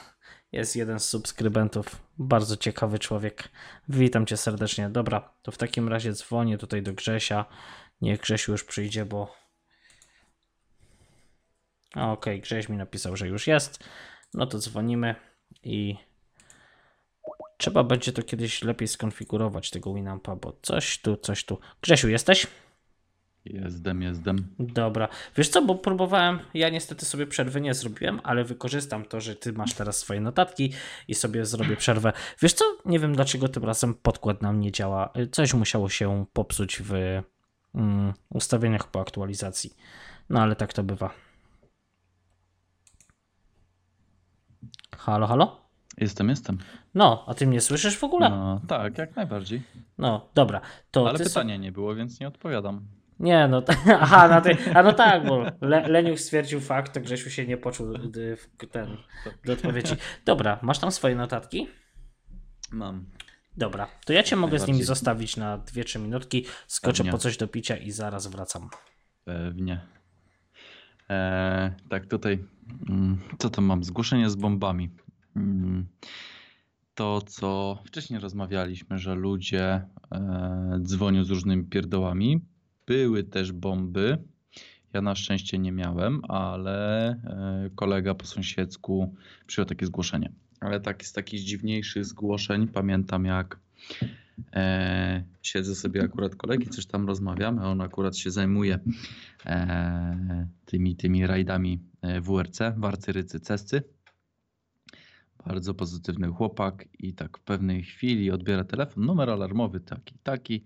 [0.53, 2.03] jest jeden z subskrybentów.
[2.19, 3.49] Bardzo ciekawy człowiek.
[3.89, 4.89] Witam cię serdecznie.
[4.89, 7.45] Dobra, to w takim razie dzwonię tutaj do Grzesia.
[8.01, 9.35] Niech Grzesiu już przyjdzie, bo...
[11.97, 13.85] Okej, Grześ mi napisał, że już jest.
[14.35, 15.15] No to dzwonimy
[15.63, 15.97] i
[17.59, 21.59] Trzeba będzie to kiedyś lepiej skonfigurować tego Winampa, bo coś tu, coś tu.
[21.83, 22.47] Grzesiu, jesteś?
[23.45, 24.55] Jestem, jestem.
[24.59, 25.09] Dobra.
[25.37, 29.53] Wiesz co, bo próbowałem, ja niestety sobie przerwy nie zrobiłem, ale wykorzystam to, że ty
[29.53, 30.73] masz teraz swoje notatki
[31.09, 32.13] i sobie zrobię przerwę.
[32.43, 35.13] Wiesz co, nie wiem dlaczego tym razem podkład nam nie działa.
[35.33, 36.93] Coś musiało się popsuć w
[37.75, 39.75] mm, ustawieniach po aktualizacji.
[40.31, 41.11] No ale tak to bywa.
[44.97, 45.68] Halo, halo?
[46.01, 46.59] Jestem, jestem.
[46.95, 48.31] No, a ty mnie słyszysz w ogóle?
[48.31, 49.63] No, tak, jak najbardziej.
[49.99, 50.61] No, dobra.
[50.91, 52.87] To Ale pytania nie było, więc nie odpowiadam.
[53.21, 57.01] Nie, no, t- aha, na ty, a no tak, bo Le, Leniuch stwierdził fakt, to
[57.01, 57.87] Grzesiu się nie poczuł
[58.37, 58.97] w ten,
[59.45, 59.95] do odpowiedzi.
[60.25, 61.69] Dobra, masz tam swoje notatki?
[62.73, 63.05] Mam.
[63.57, 67.13] Dobra, to ja cię mogę z nimi zostawić na 2-3 minutki, skoczę Pewnie.
[67.13, 68.69] po coś do picia i zaraz wracam.
[69.25, 69.81] Pewnie.
[71.11, 72.45] E, tak, tutaj.
[72.89, 73.85] Mm, co to mam?
[73.85, 74.91] Zgłoszenie z bombami.
[75.39, 75.87] Mm,
[76.95, 82.41] to, co wcześniej rozmawialiśmy, że ludzie e, dzwonią z różnymi pierdołami.
[82.87, 84.19] Były też bomby.
[84.93, 89.15] Ja na szczęście nie miałem, ale e, kolega po sąsiedzku
[89.47, 90.33] przyjął takie zgłoszenie.
[90.61, 93.59] Ale tak z takich dziwniejszych zgłoszeń pamiętam jak
[94.53, 98.79] e, siedzę sobie akurat kolegi, coś tam rozmawiamy, on akurat się zajmuje
[99.47, 101.81] e, tymi, tymi rajdami
[102.23, 103.83] WRC, Warcy, Rycy, Cescy.
[105.47, 110.65] Bardzo pozytywny chłopak i tak w pewnej chwili odbiera telefon, numer alarmowy taki, taki,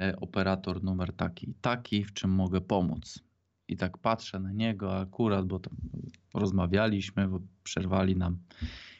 [0.00, 3.22] e, operator numer taki, taki, w czym mogę pomóc.
[3.68, 5.76] I tak patrzę na niego akurat, bo tam
[6.34, 8.38] rozmawialiśmy, bo przerwali nam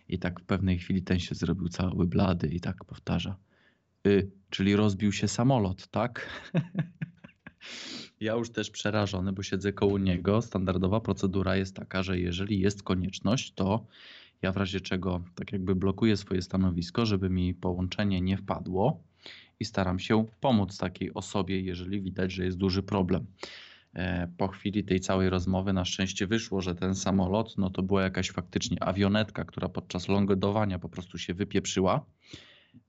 [0.09, 3.36] i tak w pewnej chwili ten się zrobił cały blady i tak powtarza.
[4.07, 6.28] Y, czyli rozbił się samolot, tak?
[8.20, 10.43] ja już też przerażony, bo siedzę koło niego.
[10.43, 13.86] Standardowa procedura jest taka, że jeżeli jest konieczność, to
[14.43, 19.02] ja w razie czego tak jakby blokuję swoje stanowisko, żeby mi połączenie nie wpadło
[19.60, 23.27] i staram się pomóc takiej osobie, jeżeli widać, że jest duży problem.
[23.94, 28.02] E, po chwili tej całej rozmowy na szczęście wyszło, że ten samolot no to była
[28.02, 32.06] jakaś faktycznie awionetka, która podczas lądowania po prostu się wypieprzyła.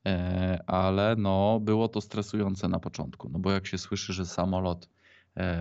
[0.05, 4.89] E, ale no było to stresujące na początku, no bo jak się słyszy, że samolot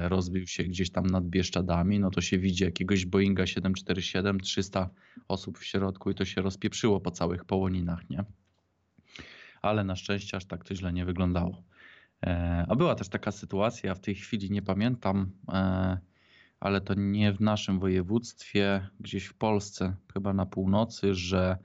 [0.03, 4.91] rozbił się gdzieś tam nad Bieszczadami, no to się widzi jakiegoś Boeinga 747, 300
[5.29, 8.25] osób w środku i to się rozpieprzyło po całych połoninach, nie?
[9.63, 11.63] Ale na szczęście aż tak to źle nie wyglądało.
[12.27, 15.99] E, a była też taka sytuacja, ja w tej chwili nie pamiętam, e,
[16.61, 21.59] ale to nie w naszym województwie, gdzieś w Polsce, chyba na północy, że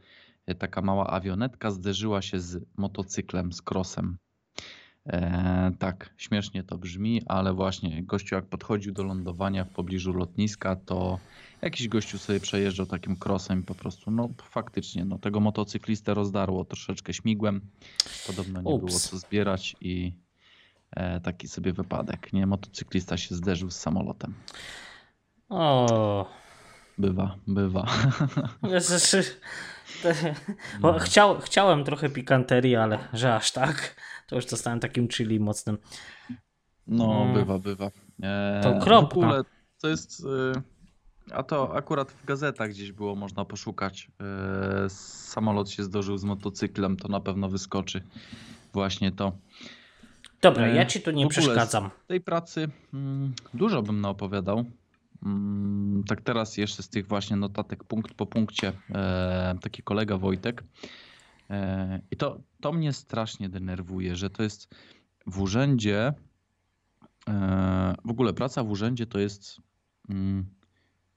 [0.60, 4.18] taka mała awionetka zderzyła się z motocyklem, z krosem.
[5.08, 10.76] E, tak, śmiesznie to brzmi, ale właśnie gościu jak podchodził do lądowania w pobliżu lotniska,
[10.76, 11.20] to
[11.62, 16.66] jakiś gościu sobie przejeżdżał takim krosem i po prostu, no faktycznie, no tego motocyklistę rozdarło
[16.66, 17.62] troszeczkę śmigłem.
[18.28, 18.86] Podobno nie Ups.
[18.86, 20.14] było co zbierać i
[20.92, 22.48] e, taki sobie wypadek, nie?
[22.48, 24.34] Motocyklista się zderzył z samolotem.
[25.50, 26.26] O,
[26.98, 27.88] Bywa, bywa.
[28.80, 29.24] znaczy,
[30.82, 33.96] bo chciał, chciałem trochę pikanterii, ale że aż tak,
[34.28, 35.78] to już dostałem takim chili mocnym.
[36.88, 37.34] No, Mm.
[37.34, 37.92] bywa, bywa.
[38.24, 39.22] E, To okropne.
[39.22, 39.42] W ogóle
[39.82, 40.24] to jest.
[40.56, 40.62] e,
[41.36, 44.12] A to akurat w gazetach gdzieś było można poszukać.
[44.86, 48.02] E, Samolot się zdarzył z motocyklem, to na pewno wyskoczy.
[48.74, 49.32] Właśnie to.
[50.42, 51.90] Dobra, E, ja ci tu nie przeszkadzam.
[52.08, 54.66] Tej pracy mm, dużo bym naopowiadał.
[55.24, 58.74] Mm, Tak teraz jeszcze z tych właśnie notatek punkt po punkcie.
[58.90, 60.64] E, taki kolega Wojtek.
[61.50, 64.76] E, I to, to mnie strasznie denerwuje, że to jest
[65.28, 66.14] w urzędzie.
[67.30, 69.58] e, W ogóle praca w urzędzie to jest
[70.10, 70.46] mm,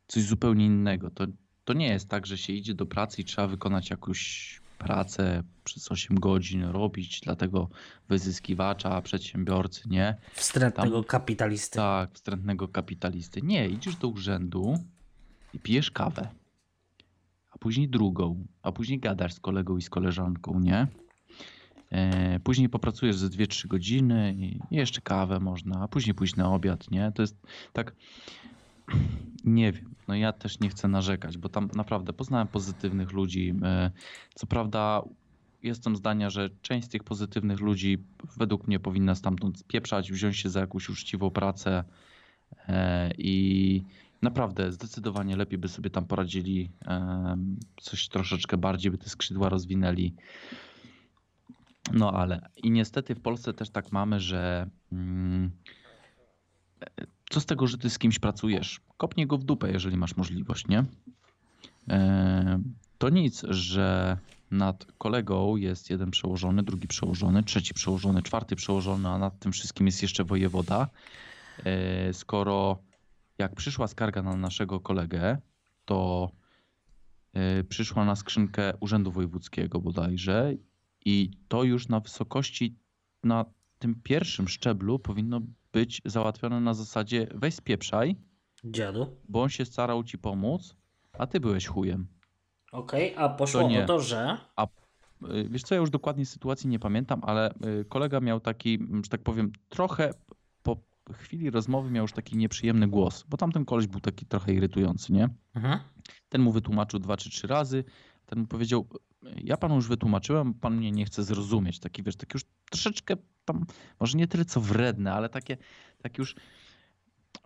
[0.06, 1.10] coś zupełnie innego.
[1.10, 1.26] To,
[1.64, 5.92] to nie jest tak, że się idzie do pracy i trzeba wykonać jakąś pracę przez
[5.92, 7.68] 8 godzin, robić dla tego
[8.08, 10.16] wyzyskiwacza, przedsiębiorcy, nie?
[10.32, 11.76] Wstrętnego kapitalisty.
[11.76, 13.42] Tak, wstrętnego kapitalisty.
[13.42, 14.74] Nie, idziesz do urzędu
[15.54, 16.28] i pijesz kawę,
[17.50, 20.86] a później drugą, a później gadasz z kolegą i z koleżanką, nie?
[21.90, 26.90] E, później popracujesz ze 2-3 godziny i jeszcze kawę można, a później pójść na obiad,
[26.90, 27.12] nie?
[27.14, 27.36] To jest
[27.72, 27.94] tak,
[29.44, 33.54] nie wiem, no ja też nie chcę narzekać, bo tam naprawdę poznałem pozytywnych ludzi.
[33.62, 33.90] E,
[34.34, 35.02] co prawda
[35.62, 37.98] jestem zdania, że część z tych pozytywnych ludzi
[38.36, 41.84] według mnie powinna stamtąd spieprzać, wziąć się za jakąś uczciwą pracę
[42.68, 43.82] e, i
[44.22, 50.14] naprawdę zdecydowanie lepiej by sobie tam poradzili, em, coś troszeczkę bardziej by te skrzydła rozwinęli.
[51.92, 55.79] No ale i niestety w Polsce też tak mamy, że mm, e,
[57.30, 58.80] co z tego, że ty z kimś pracujesz?
[58.96, 60.84] Kopnij go w dupę, jeżeli masz możliwość, nie?
[61.88, 62.60] E,
[62.98, 64.18] To nic, że
[64.50, 69.86] nad kolegą jest jeden przełożony, drugi przełożony, trzeci przełożony, czwarty przełożony, a nad tym wszystkim
[69.86, 70.88] jest jeszcze wojewoda.
[71.64, 72.78] E, Skoro
[73.38, 75.38] jak przyszła skarga na naszego kolegę,
[75.84, 76.30] to
[77.32, 80.54] e, przyszła na skrzynkę Urzędu Wojewódzkiego bodajże
[81.04, 82.76] i to już na wysokości,
[83.24, 83.44] na
[83.78, 85.40] tym pierwszym szczeblu powinno
[85.72, 88.16] być załatwione na zasadzie weź spieprzaj,
[88.64, 89.16] Dziadu.
[89.28, 90.76] bo on się starał ci pomóc,
[91.18, 92.06] a ty byłeś chujem.
[92.72, 93.84] Okej, a poszło To nie.
[93.84, 94.38] o to, że.
[95.22, 99.08] Y, Wiesz co, ja już dokładnie sytuacji nie pamiętam, ale y, kolega miał taki, że
[99.10, 100.10] tak powiem, trochę
[100.62, 100.76] po
[101.12, 105.28] chwili rozmowy miał już taki nieprzyjemny głos, bo tamten koleś był taki trochę irytujący, nie?
[105.54, 105.78] Mhm.
[106.28, 107.84] Ten mu wytłumaczył dwa czy trzy razy,
[108.26, 108.86] ten mu powiedział,
[109.36, 111.78] ja panu już wytłumaczyłem, pan mnie nie chce zrozumieć.
[111.80, 113.16] Taki, wiesz, taki już troszeczkę
[113.52, 113.66] tam,
[114.00, 115.56] może nie tyle co wredne, ale takie,
[116.02, 116.34] takie już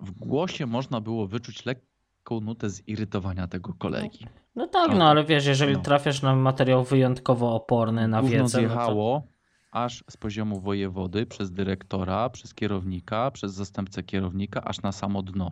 [0.01, 4.27] w głosie można było wyczuć lekką nutę zirytowania tego kolegi.
[4.57, 5.81] No tak, O, no ale wiesz, jeżeli no.
[5.81, 8.75] trafiasz na materiał wyjątkowo oporny na Gówno wiedzę, no to...
[8.75, 9.23] zjechało
[9.71, 15.51] aż z poziomu wojewody, przez dyrektora, przez kierownika, przez zastępcę kierownika, aż na samo dno.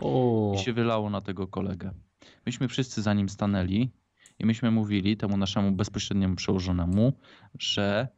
[0.00, 0.54] Uuu.
[0.54, 1.90] I się wylało na tego kolegę.
[2.46, 3.90] Myśmy wszyscy za nim stanęli
[4.38, 7.12] i myśmy mówili temu naszemu bezpośredniemu przełożonemu,
[7.58, 8.08] że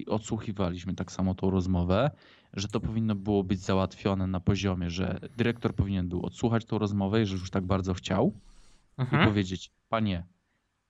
[0.00, 2.10] i odsłuchiwaliśmy tak samo tą rozmowę,
[2.54, 7.20] że to powinno było być załatwione na poziomie, że dyrektor powinien był odsłuchać tą rozmowę,
[7.20, 8.32] jeżeli już tak bardzo chciał,
[8.98, 9.28] i Mhm.
[9.28, 10.26] powiedzieć, panie,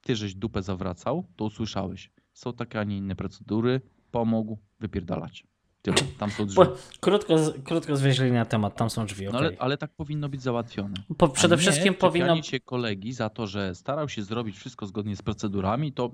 [0.01, 2.11] ty żeś dupę zawracał, to usłyszałeś.
[2.33, 3.81] Są takie, a nie inne procedury,
[4.11, 5.45] pomógł, wypierdalać.
[5.83, 6.63] Tyle, tam są drzwi.
[7.01, 10.95] Krótko, krótko zwieźli na temat, tam są drzwi, No ale, ale tak powinno być załatwione.
[11.19, 12.43] Po, przede nie wszystkim powinno...
[12.43, 16.11] się kolegi za to, że starał się zrobić wszystko zgodnie z procedurami, to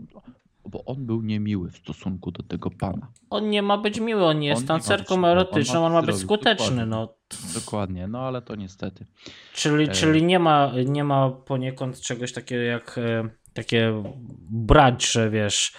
[0.68, 3.08] bo on był niemiły w stosunku do tego pana.
[3.30, 5.86] On nie ma być miły, on nie jest On nie tancerką miły, on ma erotyczną,
[5.86, 6.86] on ma być skuteczny, dokładnie.
[6.86, 7.14] no.
[7.54, 9.06] Dokładnie, no ale to niestety.
[9.54, 9.88] Czyli, E.
[9.88, 14.02] czyli nie, ma, nie ma poniekąd czegoś takiego jak e, takie
[14.50, 15.72] brać, że wiesz,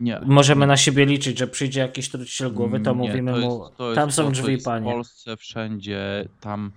[0.00, 0.20] Nie.
[0.26, 3.80] możemy na siebie liczyć, że przyjdzie jakiś truciciel głowy, to Nie, mówimy to mu, jest-
[3.80, 4.90] jest tam są drzwi, panie.
[4.90, 6.72] W Polsce wszędzie tam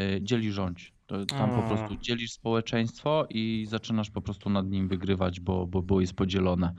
[0.00, 0.93] y, dzieli rządź.
[1.06, 1.68] To, tam po A.
[1.68, 6.74] prostu dzielisz społeczeństwo i zaczynasz po prostu nad nim wygrywać, bo, bo, bo jest podzielone.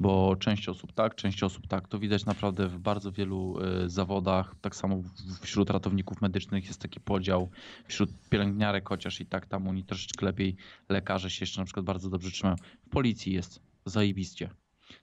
[0.00, 1.88] Bo część osób tak, część osób tak.
[1.88, 4.54] To widać naprawdę w bardzo wielu y, zawodach.
[4.60, 5.02] Tak samo
[5.40, 7.50] wśród ratowników medycznych jest taki podział.
[7.86, 10.56] Wśród pielęgniarek chociaż i tak tam oni troszeczkę lepiej
[10.88, 12.56] lekarze się jeszcze na przykład bardzo dobrze trzymają.
[12.86, 14.50] W policji jest zajebiście.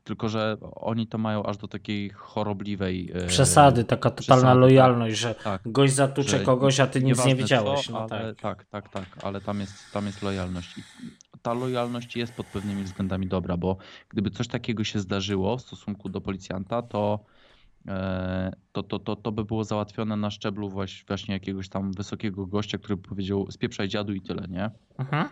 [0.08, 5.18] Tylko, że oni to mają aż do takiej chorobliwej y, Przesady, taka totalna przesady, lojalność,
[5.18, 5.62] że tak.
[5.66, 7.86] gość zatucze że kogoś, a ty nic nie wiedziałeś.
[7.86, 8.66] Co, no ale, tak.
[8.66, 10.78] tak, tak, tak, ale tam jest, tam jest lojalność.
[10.78, 10.82] I
[11.42, 13.78] ta lojalność jest pod pewnymi względami dobra, bo
[14.10, 17.20] gdyby coś takiego się zdarzyło w stosunku do policjanta, to,
[17.88, 22.78] e, to, to, to, to by było załatwione na szczeblu właśnie, jakiegoś tam wysokiego gościa,
[22.78, 24.70] który by powiedział spieprzaj dziadu i tyle, nie?
[24.98, 25.30] Mhm.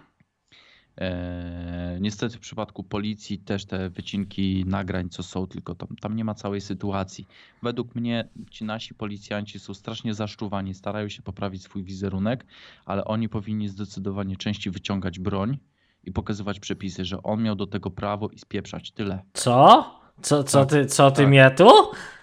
[0.98, 6.26] E, niestety w przypadku policji też te wycinki nagrań, co są, tylko tam, tam nie
[6.26, 7.28] ma całej sytuacji.
[7.64, 12.46] Według mnie ci nasi policjanci są strasznie zaszczuwani, starają się poprawić swój wizerunek,
[12.86, 15.58] ale oni powinni zdecydowanie częściej wyciągać broń
[16.04, 18.92] i pokazywać przepisy, że on miał do tego prawo i spieprzać.
[18.92, 19.24] Tyle.
[19.34, 19.92] Co?
[20.22, 21.28] Co, co Tak, ty, co ty tak.
[21.28, 21.70] mnie tu?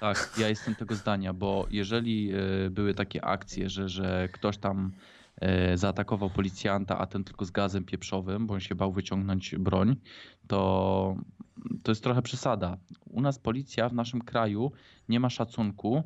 [0.01, 2.33] Tak, ja jestem tego zdania, bo jeżeli
[2.67, 4.93] e, były takie akcje, że, że ktoś tam
[5.75, 9.97] zaatakował policjanta, a ten tylko z gazem pieprzowym, bo on się bał wyciągnąć broń,
[10.47, 11.15] to
[11.83, 12.77] to jest trochę przesada.
[13.11, 14.73] U nas policja w naszym kraju
[15.09, 16.03] nie ma szacunku,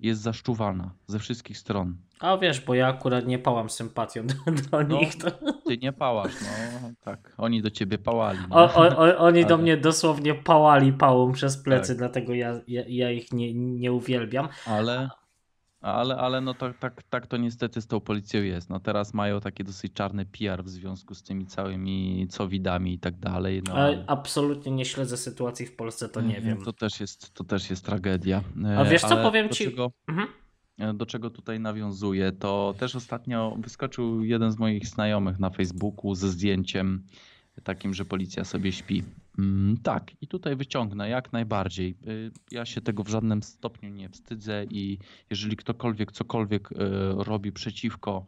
[0.00, 1.96] jest zaszczuwana ze wszystkich stron.
[2.20, 4.34] A wiesz, bo ja akurat nie pałam sympatią do,
[4.70, 4.98] do No.
[4.98, 5.16] nich.
[5.18, 5.30] To...
[5.66, 7.34] Ty nie pałasz, no tak.
[7.38, 8.38] Oni do ciebie pałali.
[8.50, 8.56] No.
[8.56, 11.98] O, o, o, oni do Ale- mnie dosłownie pałali pałą przez plecy, Tak.
[11.98, 14.48] dlatego ja, ja, ja ich nie, nie uwielbiam.
[14.66, 15.08] Ale,
[15.80, 18.70] ale, ale no tak, tak, tak to niestety z tą policją jest.
[18.70, 23.16] No teraz mają taki dosyć czarny PR w związku z tymi całymi cowidami i tak
[23.18, 23.62] dalej.
[23.68, 26.64] No, Ale absolutnie nie śledzę sytuacji w Polsce, to nie wiem.
[26.64, 28.42] To też jest, to też jest tragedia.
[28.64, 30.28] E, A wiesz co, ale powiem do ci- Czego, Mhm.
[30.78, 36.14] e, do czego tutaj nawiązuję, to też ostatnio wyskoczył jeden z moich znajomych na Facebooku
[36.14, 37.04] ze zdjęciem
[37.64, 39.02] takim, że policja sobie śpi.
[39.38, 41.96] Mm, tak, i tutaj wyciągnę jak najbardziej.
[42.08, 44.98] Y, Ja się tego w żadnym stopniu nie wstydzę i
[45.30, 46.76] jeżeli ktokolwiek cokolwiek y,
[47.16, 48.26] robi przeciwko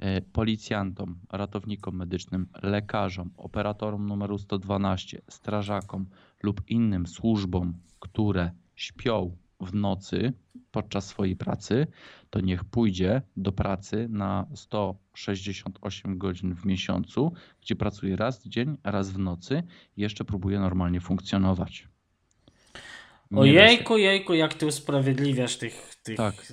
[0.00, 6.06] y, policjantom, ratownikom medycznym, lekarzom, operatorom numeru 112, strażakom
[6.42, 10.32] lub innym służbom, które śpią w nocy
[10.82, 11.86] podczas swojej pracy,
[12.30, 17.32] to niech pójdzie do pracy na 168 godzin w miesiącu,
[17.62, 19.62] gdzie pracuje raz w dzień, raz w nocy
[19.96, 21.88] i jeszcze próbuje normalnie funkcjonować.
[23.30, 23.40] Nie.
[23.40, 25.94] Ojejku, jejku, jak ty usprawiedliwiasz tych...
[26.02, 26.16] tych...
[26.16, 26.34] Tak.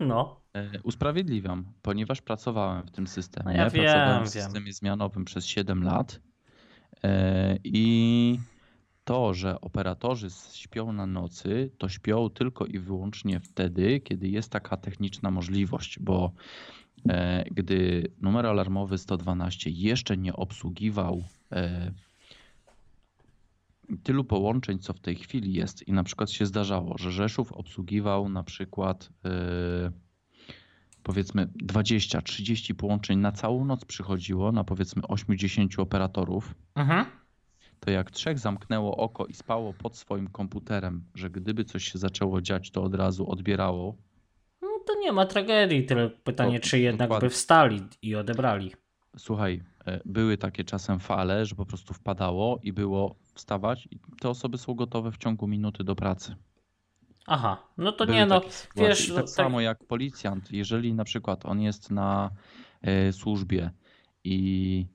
[0.00, 0.40] No.
[0.54, 3.44] E, Usprawiedliwiam, ponieważ pracowałem w tym systemie.
[3.46, 4.44] No ja wiem, pracowałem w wiem.
[4.44, 6.20] systemie zmianowym przez 7 lat
[7.04, 8.38] E, i
[9.08, 14.76] to, że operatorzy śpią na nocy, to śpią tylko i wyłącznie wtedy, kiedy jest taka
[14.76, 16.32] techniczna możliwość, bo
[17.08, 21.92] e, gdy numer alarmowy 112 jeszcze nie obsługiwał e,
[24.02, 28.28] tylu połączeń, co w tej chwili jest i na przykład się zdarzało, że Rzeszów obsługiwał
[28.28, 29.30] na przykład e,
[31.02, 37.17] powiedzmy 20-30 połączeń na całą noc przychodziło na powiedzmy 8-10 operatorów, Mhm.
[37.80, 42.40] To jak trzech zamknęło oko i spało pod swoim komputerem, że gdyby coś się zaczęło
[42.40, 43.96] dziać, to od razu odbierało.
[44.62, 47.28] No to nie ma tragedii, tyle pytanie, To- czy jednak dokładnie.
[47.28, 48.72] by wstali i odebrali.
[49.16, 54.28] Słuchaj, e, były takie czasem fale, że po prostu wpadało i było wstawać i te
[54.28, 56.36] osoby są gotowe w ciągu minuty do pracy.
[57.26, 58.40] Aha, no to Były nie no,
[58.76, 62.30] wiesz, I no, tak tak- samo jak policjant, jeżeli na przykład on jest na
[62.82, 63.70] e, służbie
[64.24, 64.86] i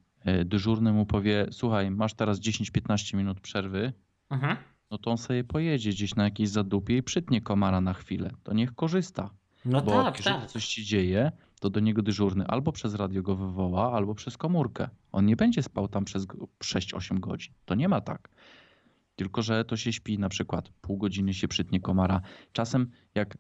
[0.45, 3.93] dyżurny mu powie, słuchaj, masz teraz 10-15 minut przerwy,
[4.29, 4.57] Mhm.
[4.91, 8.31] no to on sobie pojedzie gdzieś na jakieś zadupie i przytnie komara na chwilę.
[8.43, 9.29] To niech korzysta.
[9.65, 10.49] No Bo tak, jeżeli tak.
[10.49, 14.89] coś się dzieje, to do niego dyżurny albo przez radio go wywoła, albo przez komórkę.
[15.11, 17.53] On nie będzie spał tam przez go- 6-8 godzin.
[17.65, 18.29] To nie ma tak.
[19.15, 22.21] Tylko, że to się śpi na przykład pół godziny się przytnie komara.
[22.53, 23.37] Czasem jak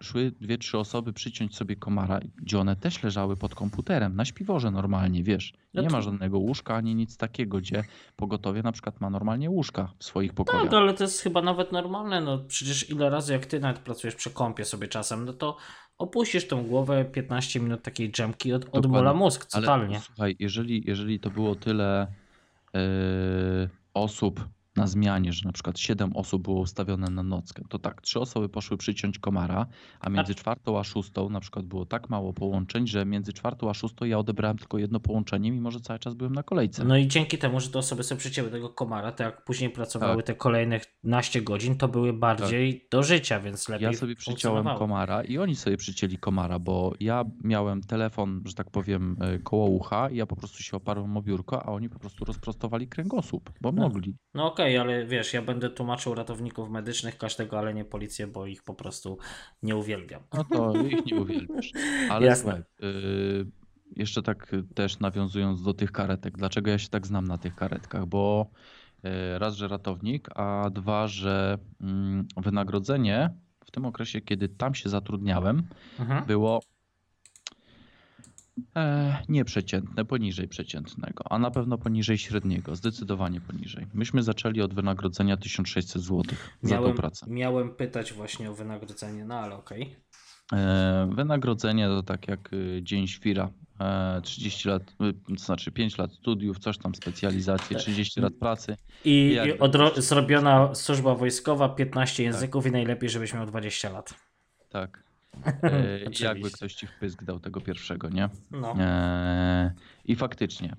[0.00, 4.70] szły dwie, trzy osoby przyciąć sobie komara, gdzie one też leżały pod komputerem, na śpiworze
[4.70, 5.52] normalnie, wiesz.
[5.74, 7.84] No Nie to- ma żadnego łóżka ani nic takiego, gdzie
[8.16, 10.62] pogotowie na przykład ma normalnie łóżka w swoich pokojach.
[10.64, 12.20] Tak, ale to jest chyba nawet normalne.
[12.20, 15.56] No przecież ile razy jak ty nawet pracujesz przy kąpie sobie czasem, no to
[15.98, 19.12] opuścisz tą głowę 15 minut takiej dżemki, od, Dokładnie.
[19.14, 20.00] mózg Ale totalnie.
[20.00, 22.06] słuchaj, jeżeli, jeżeli to było tyle
[22.74, 22.80] yy,
[23.94, 28.20] osób na zmianie, że na przykład 7 osób było ustawione na nockę, to tak, trzy
[28.20, 29.66] osoby poszły przyciąć komara,
[30.00, 33.74] a między czwartą a szóstą na przykład było tak mało połączeń, że między czwartą a
[33.74, 36.84] szóstą ja odebrałem tylko jedno połączenie, mimo że cały czas byłem na kolejce.
[36.84, 40.16] No i dzięki temu, że te osoby sobie przycięły tego komara, to jak później pracowały
[40.16, 40.26] Tak.
[40.26, 45.22] te kolejnych naście godzin, to były bardziej do życia, więc lepiej Ja sobie przyciąłem komara
[45.22, 50.10] i oni sobie przycięli komara, bo ja miałem telefon, że tak powiem, y, koło ucha
[50.10, 53.72] i ja po prostu się oparłem o biurko, a oni po prostu rozprostowali kręgosłup, bo
[53.72, 53.82] No.
[53.82, 54.16] mogli.
[54.34, 58.62] No okej, ale wiesz, ja będę tłumaczył ratowników medycznych każdego, ale nie policję, bo ich
[58.62, 59.18] po prostu
[59.62, 60.22] nie uwielbiam.
[60.34, 61.72] No to ich nie uwielbiasz.
[62.10, 62.62] Ale Jasne.
[62.82, 63.46] y,
[63.96, 68.06] jeszcze tak też nawiązując do tych karetek, dlaczego ja się tak znam na tych karetkach?
[68.06, 68.50] Bo
[69.04, 73.30] y, raz, że ratownik, a dwa, że mm, wynagrodzenie
[73.64, 75.62] w tym okresie, kiedy tam się zatrudniałem,
[75.98, 76.24] Mhm.
[76.24, 76.60] było
[78.76, 83.86] e, nieprzeciętne, poniżej przeciętnego, a na pewno poniżej średniego, zdecydowanie poniżej.
[83.94, 86.22] Myśmy zaczęli od wynagrodzenia 1600 zł
[86.62, 87.26] za tą pracę.
[87.28, 89.96] miałem pytać właśnie o wynagrodzenie, no ale okej.
[90.52, 93.50] E, Wynagrodzenie to tak jak y, dzień świra.
[93.80, 97.82] E, 30 lat, y, to znaczy 5 lat studiów, coś tam specjalizacje, Tak.
[97.82, 98.76] 30 lat pracy.
[99.04, 99.10] I,
[99.46, 102.32] i odro- zrobiona służba wojskowa, 15 Tak.
[102.32, 104.14] języków i najlepiej, żebyś miał 20 lat.
[104.68, 105.05] Tak.
[105.44, 106.24] E, Oczywiście.
[106.24, 108.28] jakby ktoś ci wpysk dał tego pierwszego, nie?
[108.50, 108.74] No.
[108.78, 110.76] E, I faktycznie,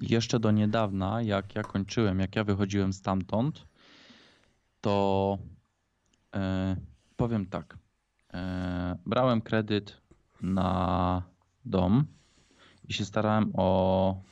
[0.00, 3.66] jeszcze do niedawna, jak ja kończyłem, jak ja wychodziłem stamtąd,
[4.80, 5.38] to
[6.34, 6.76] e,
[7.16, 7.78] powiem tak.
[8.34, 10.00] E, brałem kredyt
[10.42, 11.22] na
[11.64, 12.04] dom
[12.88, 14.22] i się starałem o.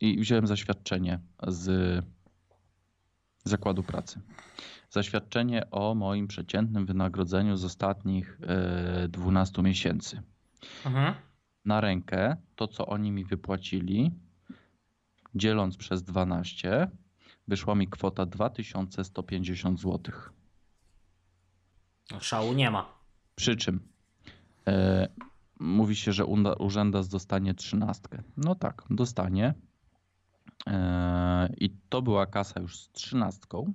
[0.00, 1.18] I wziąłem zaświadczenie
[1.48, 2.04] z
[3.44, 4.20] zakładu pracy.
[4.90, 10.22] Zaświadczenie o moim przeciętnym wynagrodzeniu z ostatnich e, 12 miesięcy
[10.86, 11.14] Mhm.
[11.64, 14.10] na rękę to, co oni mi wypłacili,
[15.34, 16.88] dzieląc przez 12,
[17.48, 20.00] wyszła mi kwota 2150 zł.
[22.10, 22.94] No, Szału nie ma.
[23.34, 23.80] Przy czym
[24.68, 25.08] e,
[25.60, 28.22] mówi się, że unda- urzędas dostanie trzynastkę.
[28.36, 29.54] No tak, dostanie.
[30.66, 33.72] E, I to była kasa już z trzynastką,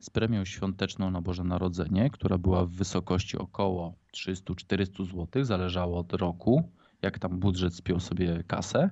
[0.00, 6.12] z premią świąteczną na Boże Narodzenie, która była w wysokości około 300-400 zł, zależało od
[6.12, 8.90] roku, jak tam budżet spiął sobie kasę.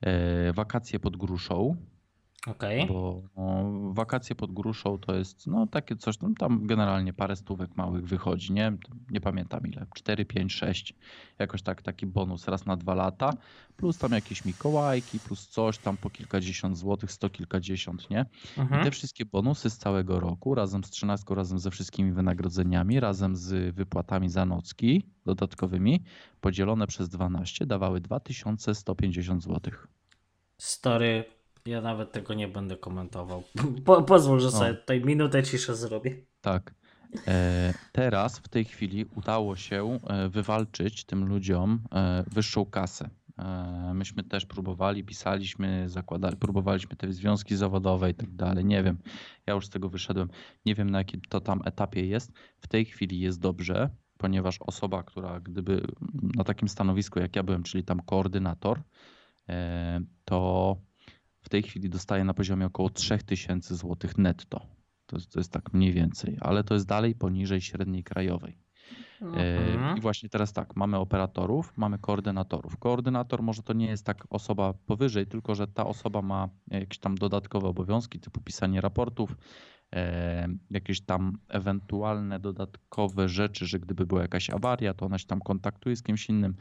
[0.00, 1.76] E, wakacje pod gruszą,
[2.46, 2.86] Okej.
[2.86, 7.76] bo no, wakacje pod gruszą to jest no takie coś, no, tam generalnie parę stówek
[7.76, 8.76] małych wychodzi, nie?
[9.10, 10.94] Nie pamiętam ile, 4, 5, 6,
[11.38, 13.30] jakoś tak taki bonus raz na dwa lata,
[13.76, 18.26] plus tam jakieś mikołajki, plus coś tam po kilkadziesiąt złotych, sto kilkadziesiąt, nie?
[18.56, 18.84] I Mhm.
[18.84, 23.74] te wszystkie bonusy z całego roku, razem z trzynastką, razem ze wszystkimi wynagrodzeniami, razem z
[23.74, 26.04] wypłatami za nocki dodatkowymi,
[26.40, 29.86] podzielone przez 12 dawały 2150 złotych.
[30.58, 31.24] Story,
[31.68, 33.42] ja nawet tego nie będę komentował.
[33.84, 34.76] Po, pozwól, że sobie No.
[34.76, 36.16] tutaj minutę ciszy zrobię.
[36.40, 36.74] Tak.
[37.26, 43.10] E, teraz w tej chwili udało się e, wywalczyć tym ludziom e, wyższą kasę.
[43.38, 48.64] E, myśmy też próbowali, pisaliśmy, zakładali, próbowaliśmy te związki zawodowe i tak dalej.
[48.64, 48.98] Nie wiem,
[49.46, 50.28] ja już z tego wyszedłem.
[50.66, 52.32] Nie wiem na jakim to tam etapie jest.
[52.58, 55.86] W tej chwili jest dobrze, ponieważ osoba, która gdyby
[56.36, 58.82] na takim stanowisku jak ja byłem, czyli tam koordynator,
[60.24, 60.76] to
[61.48, 64.66] w tej chwili dostaje na poziomie około 3000 zł netto.
[65.06, 68.58] To jest, to jest tak mniej więcej, ale to jest dalej poniżej średniej krajowej.
[69.22, 69.98] E, Mhm.
[69.98, 72.76] I właśnie teraz tak, mamy operatorów, mamy koordynatorów.
[72.76, 77.14] Koordynator może to nie jest tak osoba powyżej, tylko że ta osoba ma jakieś tam
[77.14, 79.36] dodatkowe obowiązki, typu pisanie raportów,
[80.70, 85.96] jakieś tam ewentualne dodatkowe rzeczy, że gdyby była jakaś awaria, to ona się tam kontaktuje
[85.96, 86.54] z kimś innym,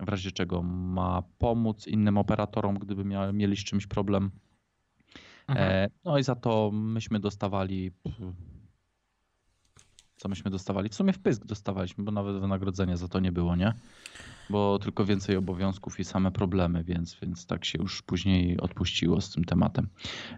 [0.00, 4.30] w razie czego ma pomóc innym operatorom, gdyby mia, mieli z czymś problem.
[5.48, 5.70] Mhm.
[5.70, 7.92] E, no i za to myśmy dostawali.
[10.16, 10.88] Co myśmy dostawali?
[10.88, 13.72] W sumie wpysk dostawaliśmy, bo nawet wynagrodzenia za to nie było, nie?
[14.50, 19.30] Bo tylko więcej obowiązków i same problemy, więc, więc tak się już później odpuściło z
[19.30, 19.88] tym tematem.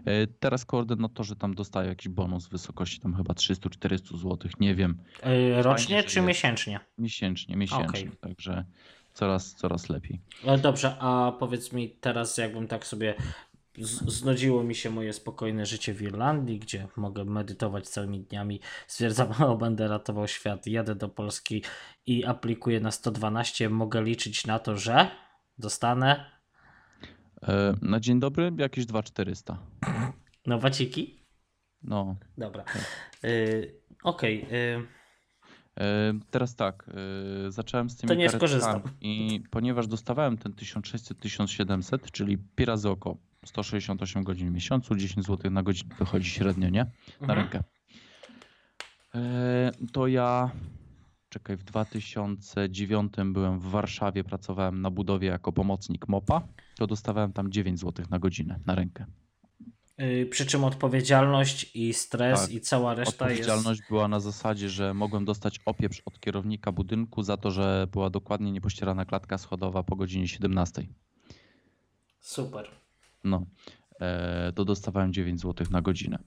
[0.05, 4.97] E, Teraz koordynatorzy tam dostają jakiś bonus w wysokości tam chyba 300-400 zł, nie wiem,
[5.59, 6.79] Y, Rocznie czy miesięcznie?
[6.97, 8.11] miesięcznie, miesięcznie, Okej.
[8.21, 8.65] także
[9.13, 10.21] coraz, coraz lepiej.
[10.47, 13.13] Ale dobrze, a powiedz mi teraz, jakbym tak sobie.
[14.07, 18.59] Znudziło mi się moje spokojne życie w Irlandii, gdzie mogę medytować całymi dniami.
[18.87, 21.63] Stwierdzam, o, będę ratował świat, jadę do Polski
[22.05, 23.69] i aplikuję na 112.
[23.69, 25.11] Mogę liczyć na to, że
[25.57, 26.37] dostanę
[27.43, 29.57] E, Na dzień dobry jakieś 2400.
[30.45, 31.23] nowaciki.
[31.83, 32.63] No, Dobra.
[33.25, 34.45] Y, Okej.
[34.53, 34.87] y,
[35.79, 36.89] E, Teraz tak,
[37.49, 38.81] zacząłem z tymi To nie skorzystam.
[39.01, 43.17] i ponieważ dostawałem ten 1600-1700, czyli pi razy oko,
[43.47, 46.83] 168 godzin w miesiącu, 10 zł na godzinę wychodzi średnio, nie?
[46.83, 46.91] Na
[47.21, 47.39] Mhm.
[47.39, 47.63] rękę.
[49.15, 50.51] E, To ja,
[51.29, 56.47] czekaj, w 2009 byłem w Warszawie, pracowałem na budowie jako pomocnik MOPA,
[56.77, 59.05] to dostawałem tam 9 zł na godzinę, na rękę.
[60.01, 62.51] y, Przy czym odpowiedzialność i stres Tak.
[62.51, 63.41] i cała reszta jest.
[63.41, 68.09] Odpowiedzialność była na zasadzie, że mogłem dostać opieprz od kierownika budynku za to, że była
[68.09, 70.87] dokładnie niepościerana klatka schodowa po godzinie 17.
[72.19, 72.67] Super.
[73.27, 73.45] No,
[74.01, 76.19] e, to dostawałem 9 zł na godzinę.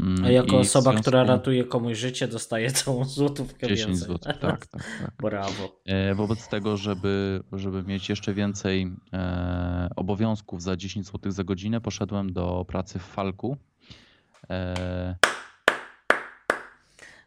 [0.00, 3.88] Mm, A jako i w osoba, związku- która ratuje komuś życie, dostaje całą złotówkę 10
[3.88, 4.06] więcej.
[4.08, 5.12] zł, tak, tak, tak.
[5.22, 5.80] Brawo.
[5.86, 11.80] E, Wobec tego, żeby, żeby mieć jeszcze więcej e, obowiązków za 10 zł za godzinę,
[11.80, 13.56] poszedłem do pracy w Falku.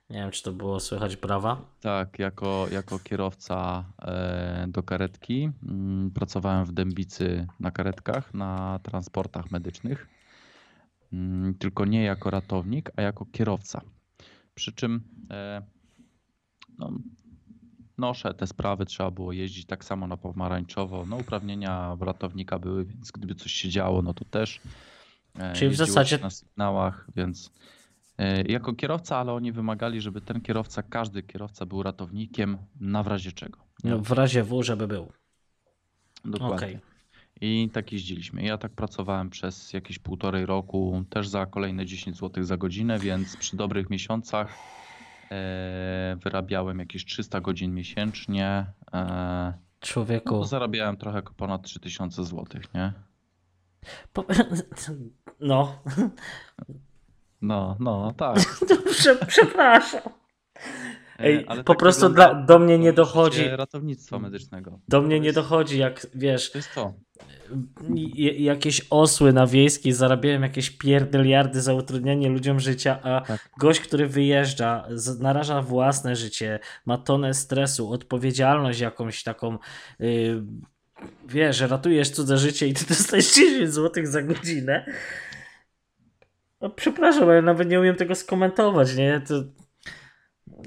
[0.09, 1.61] Nie wiem, czy to było słychać brawa.
[1.81, 5.49] Tak, jako, jako kierowca e, do karetki.
[5.63, 10.07] Mm, Pracowałem w Dębicy na karetkach, na transportach medycznych.
[11.13, 13.81] Mm, Tylko nie jako ratownik, a jako kierowca.
[14.55, 15.61] Przy czym e,
[16.77, 16.91] no,
[17.97, 21.05] noszę te sprawy, trzeba było jeździć tak samo na pomarańczowo.
[21.05, 24.61] No, uprawnienia ratownika były, więc gdyby coś się działo, no to też.
[25.39, 27.51] e, Czyli w zasadzie- na sygnałach, więc
[28.47, 33.31] jako kierowca, ale oni wymagali, żeby ten kierowca, każdy kierowca był ratownikiem na w razie
[33.31, 33.59] czego.
[33.83, 35.11] No, w razie W, żeby był.
[36.25, 36.55] Dokładnie.
[36.55, 36.79] Okej.
[37.41, 38.43] I tak jeździliśmy.
[38.43, 43.37] Ja tak pracowałem przez jakieś półtorej roku, też za kolejne 10 zł za godzinę, więc
[43.37, 44.57] przy dobrych miesiącach
[45.31, 48.65] e, wyrabiałem jakieś 300 godzin miesięcznie.
[48.93, 50.29] E, no Człowieku.
[50.29, 52.93] to zarabiałem trochę ponad 3000 zł, nie?
[54.13, 54.25] Po...
[55.39, 55.83] No,
[57.47, 58.37] No, no, tak.
[58.91, 60.01] Prze- przepraszam.
[61.19, 63.43] E, Ej, ale po tak prostu dla- do mnie nie dochodzi.
[63.49, 64.79] ratownictwa medycznego.
[64.87, 66.93] Do mnie nie dochodzi, jak wiesz, To jest to.
[68.37, 73.49] jakieś osły na wiejskiej zarabiają jakieś pierdyliardy za utrudnianie ludziom życia, a Tak.
[73.59, 79.57] gość, który wyjeżdża, z- naraża własne życie, ma tonę stresu, odpowiedzialność jakąś taką,
[79.99, 80.43] yy,
[81.27, 84.85] wiesz, że ratujesz cudze życie i ty dostajesz 10 zł za godzinę.
[86.61, 89.21] No, przepraszam, ale nawet nie umiem tego skomentować, nie?
[89.27, 89.43] To...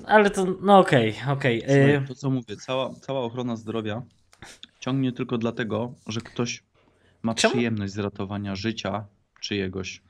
[0.05, 1.61] Ale to, no okej, okej.
[1.61, 4.03] Słuchaj, yy, to co mówię, cała, cała ochrona zdrowia
[4.81, 6.63] ciągnie tylko dlatego, że ktoś
[7.23, 7.53] ma Czemu?
[7.53, 9.07] przyjemność z ratowania życia
[9.41, 10.03] czyjegoś.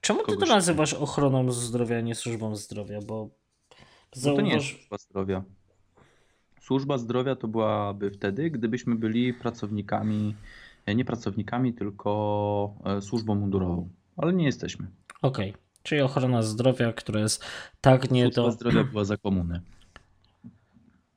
[0.00, 3.00] Czemu ty to nazywasz ochroną zdrowia, a nie służbą zdrowia?
[3.06, 3.30] Bo
[4.24, 4.78] No to nie jest zauważ...
[4.80, 5.42] służba zdrowia.
[6.60, 10.34] Służba zdrowia to byłaby wtedy, gdybyśmy byli pracownikami,
[10.86, 13.88] e, nie pracownikami, tylko e, służbą mundurową.
[14.16, 14.86] Ale nie jesteśmy.
[15.22, 17.44] Okej, czyli ochrona zdrowia, która jest
[17.80, 18.52] tak nie do...
[18.52, 19.60] zdrowia była za komuny.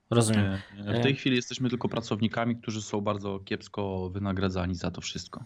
[0.09, 0.57] Rozumiem.
[0.85, 5.43] E, W tej chwili jesteśmy tylko pracownikami, którzy są bardzo kiepsko wynagradzani za to wszystko.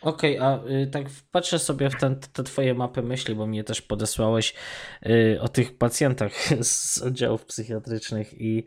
[0.00, 3.82] Okej, a y, tak patrzę sobie w ten, te twoje mapy myśli, bo mnie też
[3.82, 4.54] podesłałeś
[5.06, 8.64] y, o tych pacjentach z oddziałów psychiatrycznych i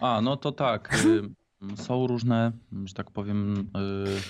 [0.00, 1.04] A, no to tak.
[1.04, 2.52] y, Są różne,
[2.84, 4.20] że tak powiem, y,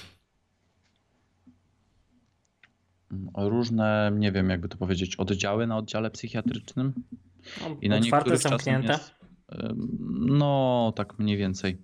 [3.36, 6.92] różne, nie wiem jakby to powiedzieć, oddziały na oddziale psychiatrycznym.
[7.60, 8.92] no, I na otwarte, zamknięte.
[8.92, 9.14] jest,
[10.10, 11.78] no, tak mniej więcej.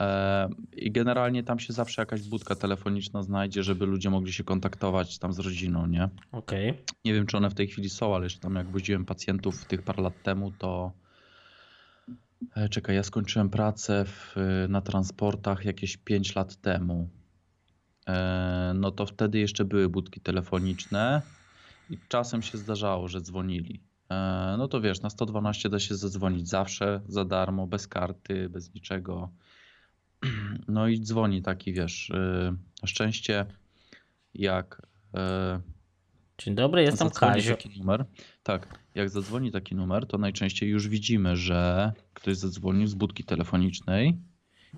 [0.00, 5.18] E, I generalnie tam się zawsze jakaś budka telefoniczna znajdzie, żeby ludzie mogli się kontaktować
[5.18, 6.08] tam z rodziną, nie?
[6.32, 6.74] Okej,
[7.04, 9.82] Nie wiem, czy one w tej chwili są, ale jeszcze tam jak woziłem pacjentów tych
[9.82, 10.92] parę lat temu, to
[12.56, 14.36] E, czekaj, ja skończyłem pracę w,
[14.68, 17.08] na transportach jakieś 5 lat temu.
[18.08, 21.22] E, No to wtedy jeszcze były budki telefoniczne
[21.90, 23.80] i czasem się zdarzało, że dzwonili.
[24.10, 28.74] E, No to wiesz, na 112 da się zadzwonić zawsze za darmo, bez karty, bez
[28.74, 29.30] niczego.
[30.68, 33.46] No i dzwoni taki, wiesz, e, na szczęście
[34.34, 34.82] jak
[36.38, 37.56] dzień dobry, jestem Kazio.
[37.56, 38.04] taki numer.
[38.42, 44.18] Tak, jak zadzwoni taki numer, to najczęściej już widzimy, że ktoś zadzwonił z budki telefonicznej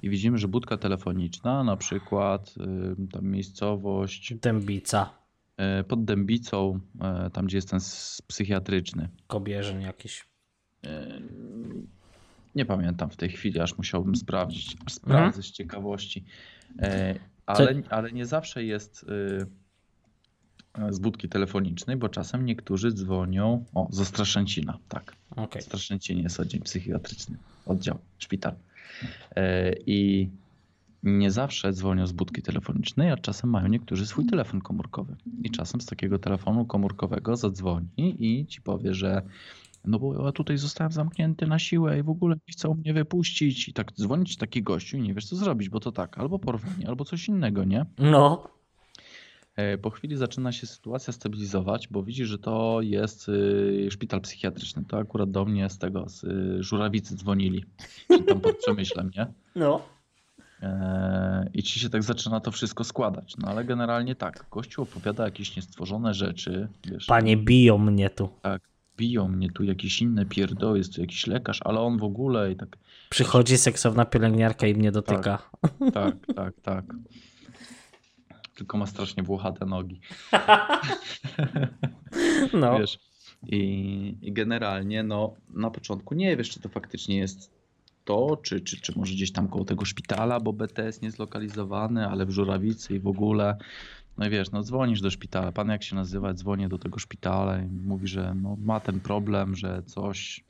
[0.03, 2.55] i widzimy, że budka telefoniczna, na przykład
[3.03, 5.11] y, tam miejscowość Dębica,
[5.81, 6.81] y, pod Dębicą,
[7.27, 7.81] y, tam gdzie jest ten
[8.27, 9.09] psychiatryczny.
[9.27, 10.27] Kobierzyn jakiś.
[12.55, 14.77] Nie pamiętam w tej chwili, aż musiałbym sprawdzić.
[14.87, 16.25] Aż sprawdzę z ciekawości.
[17.47, 19.07] Ale, ale nie zawsze jest
[20.91, 23.65] z budki telefonicznej, bo czasem niektórzy dzwonią.
[23.75, 25.17] O, z Ostraszęcina, tak.
[25.37, 25.63] Okej.
[25.63, 28.55] W Straszęcinie jest oddział psychiatryczny, oddział, szpital.
[29.37, 30.31] E, I
[31.03, 35.17] nie zawsze dzwonią z budki telefonicznej, a czasem mają niektórzy swój telefon komórkowy.
[35.43, 39.23] I czasem z takiego telefonu komórkowego zadzwoni i ci powie, że
[39.85, 43.69] no bo ja tutaj zostałem zamknięty na siłę i w ogóle nie chcą mnie wypuścić.
[43.69, 46.89] I tak dzwonić taki gościu i nie wiesz co zrobić, bo to tak, albo porwanie,
[46.89, 47.87] albo coś innego, nie?
[47.99, 48.49] No,
[49.83, 54.85] Po chwili zaczyna się sytuacja stabilizować, bo widzi, że to jest y, szpital psychiatryczny.
[54.89, 57.65] To akurat do mnie z tego, z y, Żurawicy dzwonili,
[58.09, 59.27] czyli tam pod Przemyślem, nie?
[59.57, 59.83] no.
[60.63, 63.35] E, I ci się tak zaczyna to wszystko składać.
[63.39, 68.29] No ale generalnie tak, gościu opowiada jakieś niestworzone rzeczy, wiesz, Panie biją mnie tu.
[68.97, 72.57] biją mnie tu jakieś inne pierdoły, jest tu jakiś lekarz, ale on w ogóle i
[72.57, 72.77] tak,
[73.11, 75.51] Przychodzi seksowna pielęgniarka i mnie dotyka.
[75.95, 76.85] tak, tak, tak.
[78.55, 80.01] Tylko ma strasznie włochate nogi.
[82.53, 82.79] No.
[82.79, 82.99] Wiesz,
[83.47, 87.51] i, i generalnie no, na początku nie wiesz, czy to faktycznie jest
[88.05, 92.27] to, czy, czy, czy może gdzieś tam koło tego szpitala, bo BTS nie zlokalizowany, ale
[92.27, 93.57] w Żurawicy i w ogóle.
[94.19, 97.59] No i wiesz, no dzwonisz do szpitala, pan jak się nazywa, dzwonię do tego szpitala
[97.59, 100.45] i mówi, że no, ma ten problem, że coś,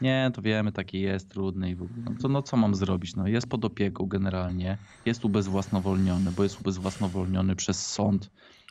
[0.00, 2.02] nie, to wiemy, taki jest, trudny i w ogóle.
[2.04, 3.16] No to no co mam zrobić?
[3.16, 8.30] No jest pod opieką generalnie, jest ubezwłasnowolniony, bo jest ubezwłasnowolniony przez sąd.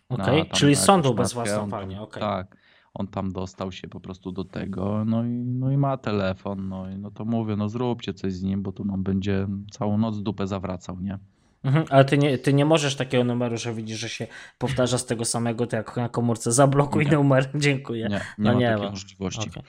[0.10, 0.76] Okej, tam czyli
[1.16, 2.22] bezwłasnowolnie, on- okej.
[2.22, 2.58] Tak,
[2.94, 6.90] on tam dostał się po prostu do tego, no i, no i ma telefon, no
[6.90, 10.22] i no to mówię, no zróbcie coś z nim, bo to on będzie całą noc
[10.24, 11.18] dupę zawracał, nie?
[11.64, 14.28] Mhm, ale ty nie, ty nie możesz takiego numeru, że widzisz, że się
[14.58, 17.12] powtarza z tego samego, to jak na komórce zablokuj Nie.
[17.12, 18.08] numer, dziękuję.
[18.10, 18.92] Nie, nie No ma nie takiej ma.
[18.92, 19.50] możliwości.
[19.50, 19.64] Okej.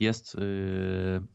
[0.00, 0.38] Jest, y,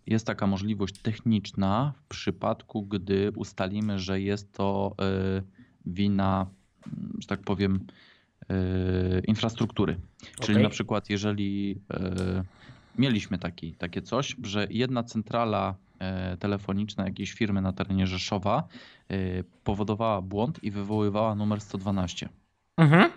[0.08, 4.96] jest taka możliwość techniczna w przypadku, gdy ustalimy, że jest to
[5.38, 5.44] y,
[5.86, 6.48] wina,
[7.20, 7.88] że tak powiem,
[8.52, 10.00] y, infrastruktury.
[10.42, 10.64] Czyli Okej.
[10.64, 11.82] na przykład, jeżeli
[12.98, 15.76] mieliśmy taki, takie coś, że jedna centrala
[16.40, 18.68] telefoniczna jakiejś firmy na terenie Rzeszowa
[19.64, 22.30] powodowała błąd i wywoływała numer 112.
[22.78, 23.12] Mhm.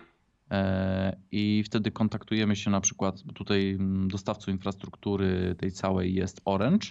[0.53, 6.89] E, I wtedy kontaktujemy się na przykład, tutaj mm, dostawcą infrastruktury tej całej jest Orange.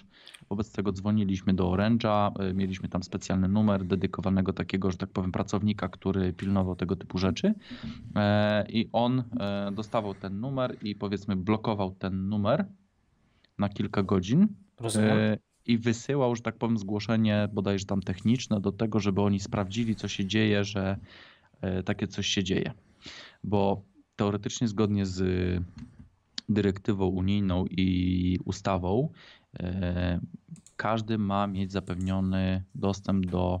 [0.48, 5.32] Wobec tego dzwoniliśmy do Orange'a, e, mieliśmy tam specjalny numer dedykowanego takiego, że tak powiem,
[5.32, 7.54] pracownika, który pilnował tego typu rzeczy.
[8.16, 9.22] E, I on
[9.72, 12.66] dostawał ten numer i powiedzmy blokował ten numer
[13.58, 14.48] na kilka godzin.
[14.80, 15.18] Rozumiem.
[15.66, 20.08] I wysyłał, że tak powiem, zgłoszenie bodajże tam techniczne do tego, żeby oni sprawdzili, co
[20.08, 20.96] się dzieje, że
[21.84, 22.72] takie coś się dzieje.
[23.44, 23.82] Bo
[24.16, 25.22] teoretycznie zgodnie z
[26.48, 29.08] dyrektywą unijną i ustawą
[29.60, 30.20] e,
[30.76, 33.60] każdy ma mieć zapewniony dostęp do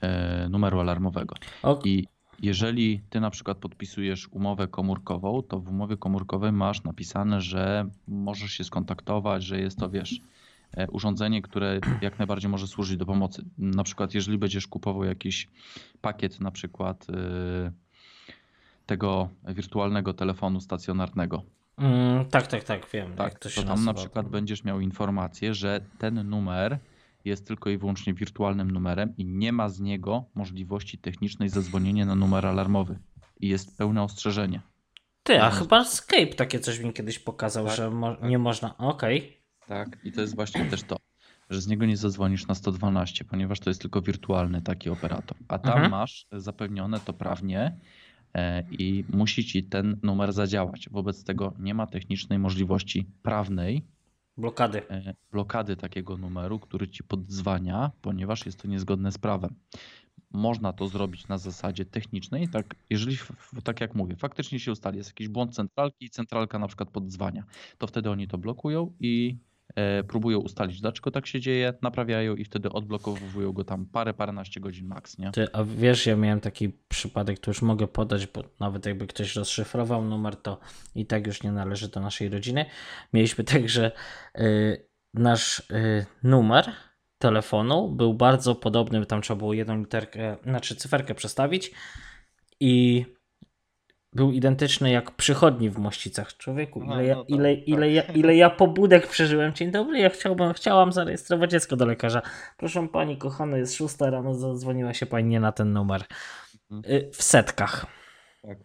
[0.00, 1.34] e, numeru alarmowego.
[1.62, 2.06] Ok, I
[2.42, 8.50] jeżeli ty na przykład podpisujesz umowę komórkową, to w umowie komórkowej masz napisane, że możesz
[8.50, 10.20] się skontaktować, że jest to, wiesz,
[10.76, 13.44] e, urządzenie, które jak najbardziej może służyć do pomocy.
[13.58, 15.48] Na przykład, jeżeli będziesz kupował jakiś
[16.00, 17.72] pakiet, na przykład e,
[18.86, 21.42] tego wirtualnego telefonu stacjonarnego,
[21.78, 23.14] mm, tak, tak, tak, wiem.
[23.16, 23.92] tak, to to tam nazywa.
[23.92, 26.78] na przykład będziesz miał informację, że ten numer
[27.24, 32.14] jest tylko i wyłącznie wirtualnym numerem i nie ma z niego możliwości technicznej zadzwonienia na
[32.14, 32.98] numer alarmowy.
[33.40, 34.60] I jest pełne ostrzeżenie.
[35.22, 35.62] Ty, a Mhm.
[35.62, 38.76] chyba Skype takie coś mi kiedyś pokazał, Tak, że mo- nie można.
[38.78, 39.40] Okej.
[39.66, 39.98] Tak.
[40.04, 40.96] I to jest właśnie też to,
[41.50, 45.36] że z niego nie zadzwonisz na 112, ponieważ to jest tylko wirtualny taki operator.
[45.48, 45.90] A tam Mhm.
[45.90, 47.76] masz zapewnione to prawnie
[48.70, 50.88] i musi ci ten numer zadziałać.
[50.90, 53.82] Wobec tego nie ma technicznej możliwości prawnej
[54.36, 54.88] Blokady.
[54.88, 59.54] e, blokady takiego numeru, który ci podzwania, ponieważ jest to niezgodne z prawem.
[60.30, 63.16] Można to zrobić na zasadzie technicznej, tak, jeżeli,
[63.64, 67.44] tak jak mówię, faktycznie się ustali, jest jakiś błąd centralki i centralka na przykład podzwania,
[67.78, 69.53] to wtedy oni to blokują i e,
[70.08, 74.86] próbują ustalić, dlaczego tak się dzieje, naprawiają i wtedy odblokowują go tam parę, paręnaście godzin
[74.86, 75.30] max, nie?
[75.30, 79.36] Ty, a wiesz, ja miałem taki przypadek, to już mogę podać, bo nawet jakby ktoś
[79.36, 80.58] rozszyfrował numer, to
[80.94, 82.66] i tak już nie należy do naszej rodziny.
[83.12, 83.92] Mieliśmy tak, że
[84.38, 86.72] y, nasz y, numer
[87.18, 91.70] telefonu był bardzo podobny, tam trzeba było jedną literkę, znaczy cyferkę przestawić
[92.60, 93.04] i
[94.14, 96.36] był identyczny jak przychodni w Mościcach.
[96.36, 97.68] Człowieku, Aha, ile ja, no tak, ile, tak.
[97.68, 99.54] ile, ja, ile ja pobudek przeżyłem.
[99.54, 102.22] Dzień dobry, ja chciałbym, chciałam zarejestrować dziecko do lekarza.
[102.56, 106.04] Proszę pani, kochany, jest szósta rano, zadzwoniła się pani nie na ten numer.
[106.70, 106.94] Mhm.
[106.94, 107.86] Y, W setkach.
[108.42, 108.58] Tak.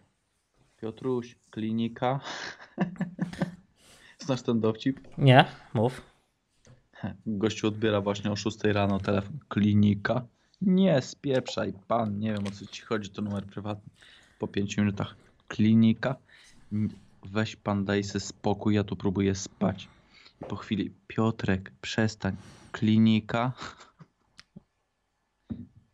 [0.80, 2.20] Piotruś, klinika.
[4.18, 5.00] Znasz ten dowcip?
[5.18, 5.44] Nie,
[5.74, 6.02] mów.
[7.26, 9.38] Gościu odbiera właśnie o 6 rano telefon.
[9.48, 10.26] Klinika.
[10.60, 13.90] Nie, spieprzaj pan, nie wiem o co ci chodzi, to numer prywatny.
[14.38, 15.16] Po 5 minutach.
[15.50, 16.16] Klinika.
[17.24, 19.88] Weź pan, daj sobie spokój, ja tu próbuję spać.
[20.42, 22.36] I po chwili, Piotrek, przestań.
[22.72, 23.52] Klinika.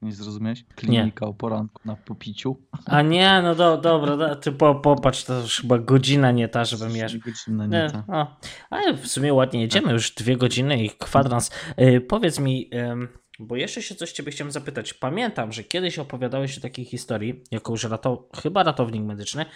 [0.03, 0.65] Nie zrozumiałeś?
[0.75, 2.57] Klinika o poranku na popiciu.
[2.87, 6.65] A nie, no do, dobra, do, ty po, popatrz, to już chyba godzina nie ta,
[6.65, 7.07] żebym ja...
[7.25, 8.05] Godzina Nie, nie ta.
[8.09, 8.37] o,
[8.71, 11.51] ale w sumie ładnie jedziemy, już dwie godziny i kwadrans.
[11.81, 13.09] Y, powiedz mi, ym,
[13.39, 14.95] bo jeszcze się coś ciebie chciałem zapytać.
[14.95, 19.47] Pamiętam, że kiedyś opowiadałeś o takiej historii, jako już rato, chyba ratownik medyczny.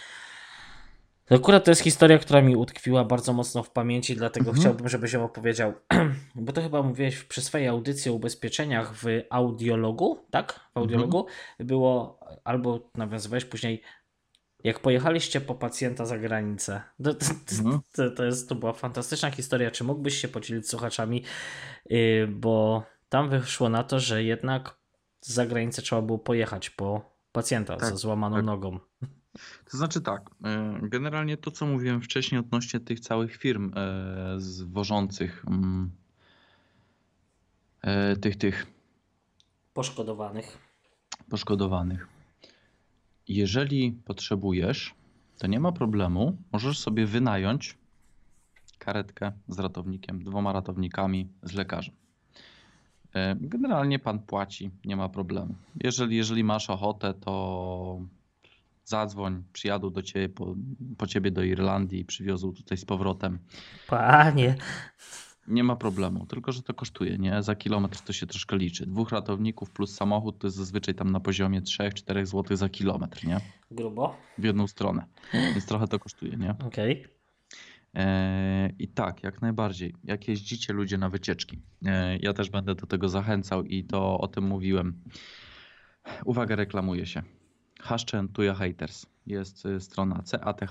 [1.25, 4.61] To Akurat to jest historia, która mi utkwiła bardzo mocno w pamięci, dlatego Mhm.
[4.61, 5.73] chciałbym, żebyś ją opowiedział.
[6.35, 10.53] Bo to chyba mówiłeś przy swojej audycji o ubezpieczeniach w audiologu, tak?
[10.73, 11.25] W audiologu
[11.59, 13.81] było, albo nawiązywałeś później,
[14.63, 16.81] jak pojechaliście po pacjenta za granicę.
[17.03, 17.25] To, to,
[17.59, 17.79] Mhm.
[17.93, 19.71] to, to, jest, to była fantastyczna historia.
[19.71, 21.23] Czy mógłbyś się podzielić z słuchaczami?
[21.89, 24.77] Yy, bo tam wyszło na to, że jednak
[25.21, 28.45] za granicę trzeba było pojechać po pacjenta Tak, ze złamaną tak.
[28.45, 28.79] nogą.
[29.71, 35.45] To znaczy tak, e, generalnie to co mówiłem wcześniej odnośnie tych całych firm e, zwożących
[35.47, 35.91] mm,
[37.81, 38.67] e, tych, tych
[39.73, 40.57] Poszkodowanych.
[41.29, 42.07] poszkodowanych.
[43.27, 44.95] Jeżeli potrzebujesz,
[45.37, 47.77] to nie ma problemu, możesz sobie wynająć
[48.77, 52.00] karetkę z ratownikiem, dwoma ratownikami, z lekarzem.
[53.15, 55.55] E, Generalnie pan płaci, nie ma problemu.
[55.83, 58.01] Jeżeli, jeżeli masz ochotę, to
[58.85, 60.55] zadzwoń, przyjadą do ciebie, po,
[60.97, 63.39] po ciebie do Irlandii i przywiozą tutaj z powrotem.
[63.87, 64.55] Panie,
[65.47, 67.43] Nie ma problemu, tylko że to kosztuje, nie?
[67.43, 68.85] Za kilometr to się troszkę liczy.
[68.85, 73.37] Dwóch ratowników plus samochód to jest zazwyczaj tam na poziomie 3-4 zł za kilometr, nie?
[73.71, 74.15] grubo.
[74.37, 75.05] W jedną stronę.
[75.33, 76.55] Więc trochę to kosztuje, nie?
[76.67, 76.91] Okej.
[76.91, 77.20] Eee,
[78.79, 79.95] I tak, jak najbardziej.
[80.03, 84.27] Jak jeździcie ludzie na wycieczki, eee, ja też będę do tego zachęcał i to o
[84.27, 85.01] tym mówiłem.
[86.25, 87.21] Uwaga, reklamuje się.
[87.81, 89.05] Haszczen Tuja Haters.
[89.27, 90.23] Jest y, strona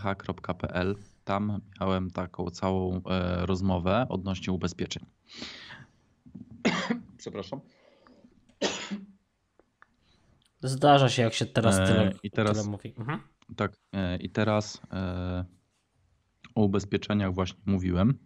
[0.02, 0.96] cath.pl.
[1.24, 5.06] Tam miałem taką całą e, rozmowę odnośnie ubezpieczeń.
[7.18, 7.60] Przepraszam.
[10.62, 12.94] Zdarza się, jak się teraz E, tyle, i teraz- tyle mówi.
[12.98, 13.20] Mhm.
[13.56, 15.44] Tak, e, i teraz e,
[16.54, 18.18] o ubezpieczeniach właśnie mówiłem.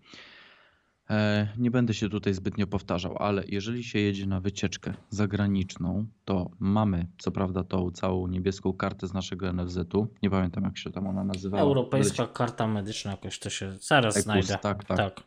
[1.10, 6.50] E, Nie będę się tutaj zbytnio powtarzał, ale jeżeli się jedzie na wycieczkę zagraniczną, to
[6.58, 10.08] mamy co prawda tą całą niebieską kartę z naszego NFZ-u.
[10.22, 11.62] Nie pamiętam jak się tam ona nazywała.
[11.62, 14.58] Europejska karta medyczna, jakoś to się zaraz EKUS, znajdę.
[14.62, 14.96] tak, tak.
[14.96, 15.22] tak.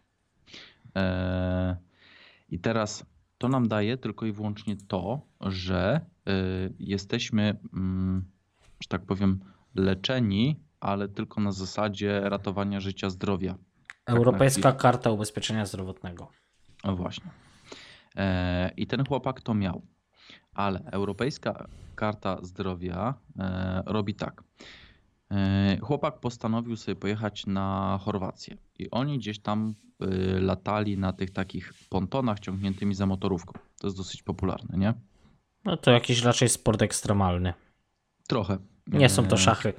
[0.95, 1.77] E,
[2.49, 3.05] I teraz
[3.37, 6.31] to nam daje tylko i wyłącznie to, że e,
[6.79, 8.25] jesteśmy, mm,
[8.81, 9.39] że tak powiem,
[9.75, 13.55] leczeni, ale tylko na zasadzie ratowania życia, zdrowia.
[14.07, 14.81] na Europejska chwilę.
[14.81, 16.31] karta ubezpieczenia zdrowotnego.
[16.83, 17.31] O właśnie.
[18.15, 19.81] E, I ten chłopak to miał.
[20.53, 24.43] Ale Europejska Karta Zdrowia e, robi tak.
[25.31, 28.57] E, chłopak postanowił sobie pojechać na Chorwację.
[28.79, 29.75] I oni gdzieś tam
[30.39, 33.53] latali na tych takich pontonach ciągniętymi za motorówką.
[33.79, 34.93] To jest dosyć popularne, nie?
[35.65, 37.53] No to jakiś raczej sport ekstremalny.
[38.27, 38.57] Trochę.
[38.87, 39.73] Nie są to szachy.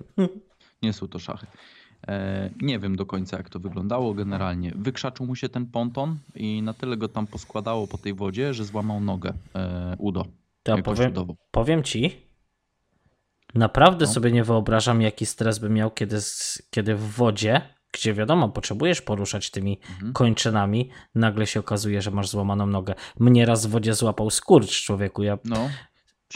[0.83, 1.47] Nie są to szachy.
[2.09, 4.73] E, nie wiem do końca, jak to wyglądało generalnie.
[4.77, 8.65] Wykrzaczył mu się ten ponton i na tyle go tam poskładało po tej wodzie, że
[8.65, 10.25] złamał nogę e, udo.
[10.63, 11.13] To powiem,
[11.51, 12.17] powiem ci,
[13.55, 14.13] naprawdę No.
[14.13, 16.19] sobie nie wyobrażam, jaki stres bym miał, kiedy,
[16.71, 17.61] kiedy w wodzie,
[17.93, 20.13] gdzie wiadomo, potrzebujesz poruszać tymi Mhm.
[20.13, 22.95] kończynami, nagle się okazuje, że masz złamaną nogę.
[23.21, 25.23] Mnie raz w wodzie złapał skurcz, człowieku.
[25.23, 25.71] Ja No.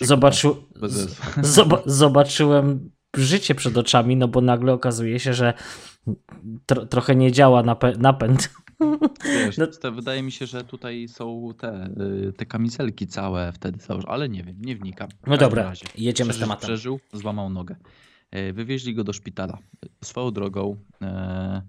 [0.01, 1.41] zobaczył, Bez z- sensu.
[1.63, 5.55] zoba- zobaczyłem życie przed oczami, no bo nagle okazuje się, że
[6.67, 8.51] tro, trochę nie działa napę- napęd.
[9.25, 11.89] Wiesz, No- te, wydaje mi się, że tutaj są te,
[12.29, 15.09] y, te kamizelki całe wtedy założone, ale nie wiem, nie wnikam.
[15.27, 15.87] No dobra, razie.
[15.99, 16.67] jedziemy z Przeżył, tematem.
[16.69, 17.77] przeżył, złamał nogę.
[18.31, 19.59] E, Wywieźli go do szpitala.
[20.05, 21.63] Swoją drogą, e,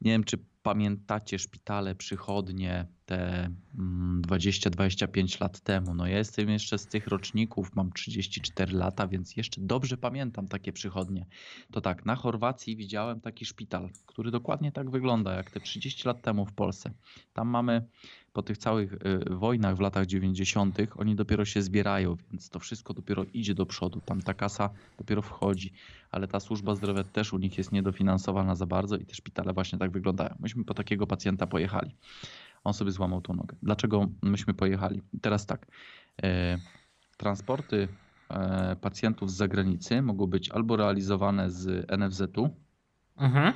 [0.00, 5.94] nie wiem czy pamiętacie szpitale, przychodnie, te mm, 20-25 lat temu.
[5.94, 10.72] No ja jestem jeszcze z tych roczników, mam 34 lata, więc jeszcze dobrze pamiętam takie
[10.72, 11.26] przychodnie.
[11.72, 16.22] To tak, na Chorwacji widziałem taki szpital, który dokładnie tak wygląda jak te 30 lat
[16.22, 16.92] temu w Polsce.
[17.32, 17.86] Tam mamy
[18.32, 18.98] po tych całych y,
[19.30, 20.78] wojnach w latach 90.
[20.96, 24.00] oni dopiero się zbierają, więc to wszystko dopiero idzie do przodu.
[24.00, 25.72] Tam ta kasa dopiero wchodzi,
[26.10, 29.78] ale ta służba zdrowia też u nich jest niedofinansowana za bardzo i te szpitale właśnie
[29.78, 30.34] tak wyglądają.
[30.40, 31.90] Myśmy po takiego pacjenta pojechali.
[32.64, 33.56] On sobie złamał tą nogę.
[33.62, 35.02] Dlaczego myśmy pojechali?
[35.20, 35.66] Teraz tak.
[36.22, 36.58] E,
[37.16, 37.88] transporty
[38.30, 42.50] e, pacjentów z zagranicy mogą być albo realizowane z NFZ-u,
[43.16, 43.52] Mhm.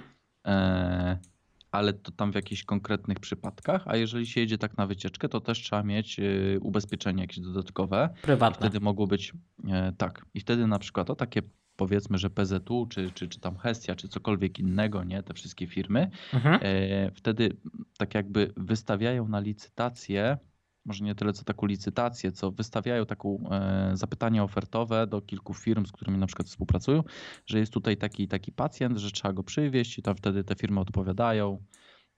[1.76, 5.40] Ale to tam w jakichś konkretnych przypadkach, a jeżeli się jedzie tak na wycieczkę, to
[5.40, 6.22] też trzeba mieć e,
[6.60, 8.08] ubezpieczenie jakieś dodatkowe.
[8.18, 8.56] I Prywatne.
[8.68, 9.32] wtedy mogło być
[9.68, 10.24] e, tak.
[10.34, 11.42] I wtedy na przykład o takie
[11.76, 16.10] powiedzmy, że PZU, czy, czy, czy tam Hestia, czy cokolwiek innego, nie, te wszystkie firmy,
[16.34, 16.60] Mhm.
[16.62, 17.56] e, wtedy
[17.98, 20.38] tak jakby wystawiają na licytację,
[20.86, 25.86] może nie tyle co taką licytację, co wystawiają taką e, zapytanie ofertowe do kilku firm,
[25.86, 27.02] z którymi na przykład współpracują,
[27.46, 30.80] że jest tutaj taki taki pacjent, że trzeba go przywieźć i tam wtedy te firmy
[30.80, 31.58] odpowiadają.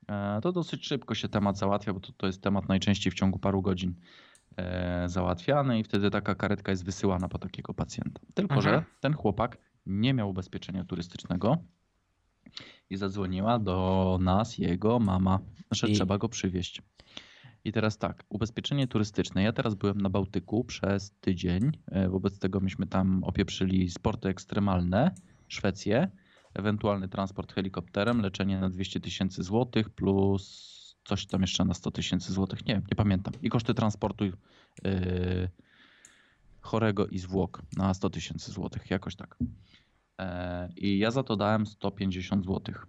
[0.09, 3.39] E, to dosyć szybko się temat załatwia, bo to, to jest temat najczęściej w ciągu
[3.39, 3.95] paru godzin
[4.57, 8.21] e, załatwiany i wtedy taka karetka jest wysyłana po takiego pacjenta.
[8.35, 8.75] Tylko, Mhm.
[8.75, 11.57] że ten chłopak nie miał ubezpieczenia turystycznego
[12.91, 15.39] i zadzwoniła do nas jego mama,
[15.71, 16.83] że I- trzeba go przywieźć.
[17.69, 19.43] I teraz tak, ubezpieczenie turystyczne.
[19.43, 21.73] Ja teraz byłem na Bałtyku przez tydzień.
[21.87, 25.15] e, Wobec tego myśmy tam opieprzyli sporty ekstremalne,
[25.49, 26.09] Szwecję,
[26.55, 32.33] ewentualny transport helikopterem, leczenie na 200 tysięcy złotych plus coś tam jeszcze na 100 tysięcy
[32.33, 32.67] złotych.
[32.67, 33.35] Nie, nie pamiętam.
[33.43, 34.33] I koszty transportu yy,
[36.61, 39.37] chorego i zwłok na 100 tysięcy złotych, jakoś tak.
[40.21, 42.87] E, I ja za to dałem 150 złotych.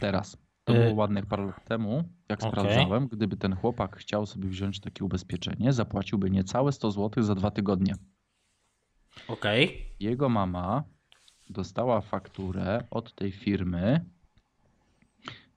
[0.00, 0.41] Teraz.
[0.64, 2.50] To Y- było ładnych parę lat temu, jak Okej.
[2.52, 3.08] sprawdzałem.
[3.08, 7.94] Gdyby ten chłopak chciał sobie wziąć takie ubezpieczenie, zapłaciłby niecałe 100 złotych za dwa tygodnie.
[9.28, 9.86] Okej.
[10.00, 10.82] Jego mama
[11.50, 14.04] dostała fakturę od tej firmy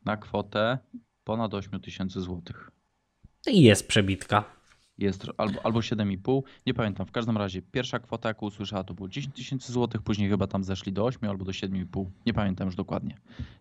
[0.05, 0.77] na kwotę
[1.23, 2.71] ponad 8 tysięcy złotych.
[3.47, 4.43] I jest przebitka.
[4.97, 7.05] Jest albo, albo 7,5, nie pamiętam.
[7.05, 10.63] W każdym razie pierwsza kwota, jaką usłyszała, to było 10 tysięcy złotych, później chyba tam
[10.63, 12.05] zeszli do 8 albo do 7,5.
[12.25, 13.17] Nie pamiętam już dokładnie.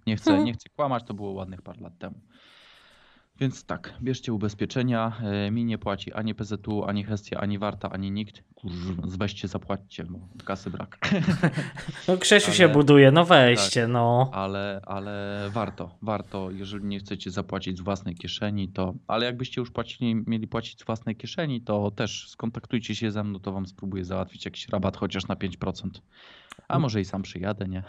[0.06, 0.46] Nie chcę, Hmm.
[0.46, 2.20] nie chcę kłamać, to było ładnych parę lat temu.
[3.40, 5.12] Więc tak, bierzcie ubezpieczenia.
[5.22, 8.42] e, Mi nie płaci ani PZU, ani Hestia, ani Warta, ani nikt.
[8.54, 10.98] Kurwa, weźcie, zapłaćcie, bo kasy brak.
[12.08, 14.30] No Grzesiu się Ale- buduje, no weźcie, no.
[14.32, 19.70] ale, ale warto, warto, jeżeli nie chcecie zapłacić z własnej kieszeni, to, ale jakbyście już
[19.70, 24.04] płacili, mieli płacić z własnej kieszeni, to też skontaktujcie się ze mną, to wam spróbuję
[24.04, 25.88] załatwić jakiś rabat chociaż na 5%.
[26.68, 27.82] A może i sam przyjadę, nie?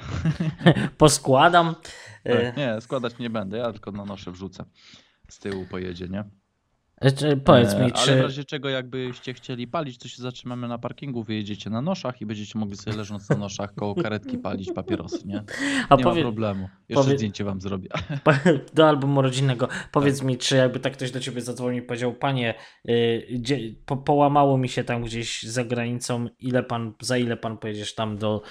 [0.98, 1.76] Poskładam.
[2.24, 4.66] Tak, E, nie, składać nie będę, ja tylko na noszę wrzucę.
[5.30, 6.24] Z tyłu pojedzie, nie?
[7.02, 8.22] e, czy- Powiedz E, mi, Ale w czy...
[8.22, 12.60] razie czego jakbyście chcieli palić, to się zatrzymamy na parkingu, wyjedziecie na noszach i będziecie
[12.60, 15.44] mogli sobie leżąc na noszach koło karetki palić papierosy, nie?
[15.90, 16.22] A Nie ma powie...
[16.22, 16.70] problemu.
[16.90, 17.90] Jeszcze powie- zdjęcie wam zrobię.
[18.74, 19.68] do albumu rodzinnego.
[19.92, 22.54] Powiedz mi, czy jakby tak ktoś do ciebie zadzwonił i powiedział, panie,
[22.90, 27.58] y, gdzie, po, połamało mi się tam gdzieś za granicą, ile pan, za ile pan
[27.58, 28.42] pojedziesz tam do,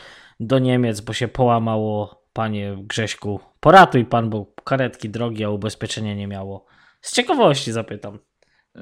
[0.41, 6.27] do Niemiec, bo się połamało, panie Grześku, poratuj pan, bo karetki drogie, a ubezpieczenia nie
[6.27, 6.67] miało.
[7.01, 8.19] Z ciekawości zapytam.
[8.75, 8.81] Yy,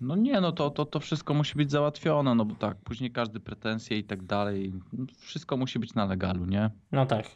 [0.00, 3.40] No nie, no to, to, to wszystko musi być załatwione, no bo tak, później każdy
[3.40, 6.70] pretensje i tak dalej, no wszystko musi być na legalu, nie?
[6.92, 7.26] No tak.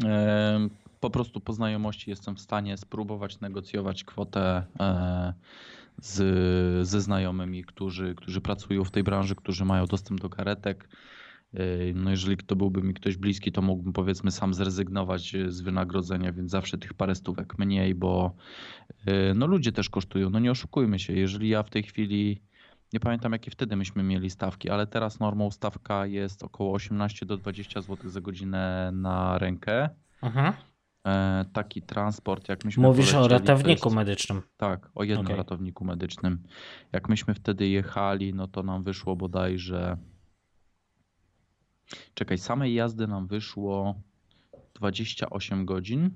[0.00, 0.06] Yy,
[1.00, 5.32] Po prostu po znajomości jestem w stanie spróbować negocjować kwotę e,
[5.98, 10.88] z, ze znajomymi, którzy, którzy pracują w tej branży, którzy mają dostęp do karetek.
[11.94, 16.50] No jeżeli to byłby mi ktoś bliski, to mógłbym powiedzmy sam zrezygnować z wynagrodzenia, więc
[16.50, 18.34] zawsze tych parę stówek mniej, bo
[19.06, 20.30] yy, no ludzie też kosztują.
[20.30, 22.42] No nie oszukujmy się, jeżeli ja w tej chwili
[22.92, 27.36] nie pamiętam jakie wtedy myśmy mieli stawki, ale teraz normą stawka jest około 18 do
[27.36, 29.88] 20 zł za godzinę na rękę.
[30.22, 30.52] Mhm.
[31.06, 34.42] E, Taki transport, jak myśmy Mówisz o ratowniku jest- medycznym.
[34.56, 35.36] tak, o jednym Okej.
[35.36, 36.42] ratowniku medycznym.
[36.92, 39.96] Jak myśmy wtedy jechali, no to nam wyszło bodajże.
[42.14, 43.94] Czekaj, samej jazdy nam wyszło
[44.74, 46.10] 28 godzin.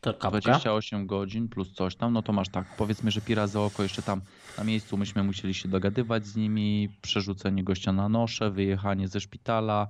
[0.00, 0.40] To kapka.
[0.40, 4.02] 28 godzin plus coś tam, no to masz tak, powiedzmy, że pira za oko jeszcze
[4.02, 4.20] tam
[4.58, 9.88] na miejscu myśmy musieli się dogadywać z nimi, przerzucenie gościa na nosze, wyjechanie ze szpitala,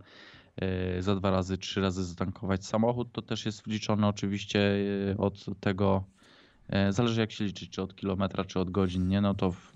[0.60, 5.44] yy, za dwa razy, trzy razy zatankować samochód, to też jest wliczone oczywiście yy, od
[5.60, 6.04] tego,
[6.90, 9.72] zależy jak się liczy, czy od kilometra, czy od godzin, nie, no to, w,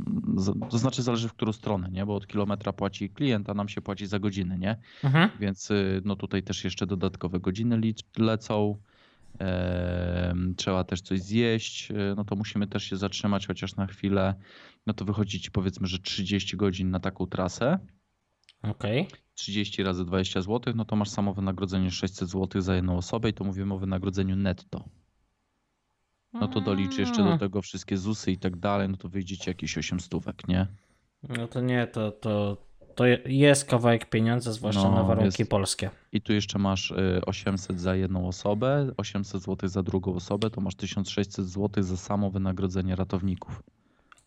[0.70, 3.80] to znaczy zależy w którą stronę, nie, bo od kilometra płaci klient, a nam się
[3.82, 5.30] płaci za godziny, nie, Mhm.
[5.40, 7.80] więc y, no tutaj też jeszcze dodatkowe godziny
[8.18, 8.76] lecą.
[10.56, 14.34] trzeba też coś zjeść, e, no to musimy też się zatrzymać chociaż na chwilę.
[14.86, 17.78] No to wychodzi ci powiedzmy, że 30 godzin na taką trasę.
[18.62, 19.06] Okej.
[19.34, 23.32] 30 razy 20 zł, no to masz samo wynagrodzenie 600 zł za jedną osobę i
[23.32, 24.84] to mówimy o wynagrodzeniu netto.
[26.32, 27.38] No to doliczy jeszcze do Mm.
[27.38, 30.66] tego wszystkie ZUSy i tak dalej, no to wyjdzie ci jakieś 8 stówek, nie?
[31.28, 32.56] No to nie, to, to,
[32.94, 35.50] to jest kawałek pieniądza, zwłaszcza No, na warunki jest.
[35.50, 35.90] polskie.
[36.12, 40.60] I tu jeszcze masz y, 800 za jedną osobę, 800 zł za drugą osobę, to
[40.60, 43.62] masz 1600 zł za samo wynagrodzenie ratowników.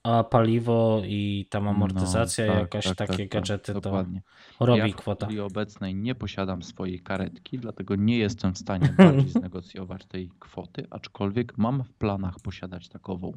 [0.04, 4.22] A paliwo i tam amortyzacja, No, tak, jakaś tak, takie tak, tak, gadżety, to Dokładnie.
[4.60, 5.26] robi ja w kwota.
[5.26, 10.88] chwili obecnej nie posiadam swojej karetki, dlatego nie jestem w stanie bardziej znegocjować tej kwoty,
[10.90, 13.32] aczkolwiek mam w planach posiadać takową.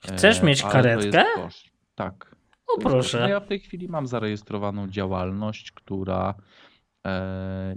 [0.00, 1.24] Chcesz E, mieć to karetkę?
[1.94, 2.36] Tak.
[2.66, 2.84] O To koszt.
[2.84, 3.26] No proszę.
[3.30, 6.34] ja w tej chwili mam zarejestrowaną działalność, która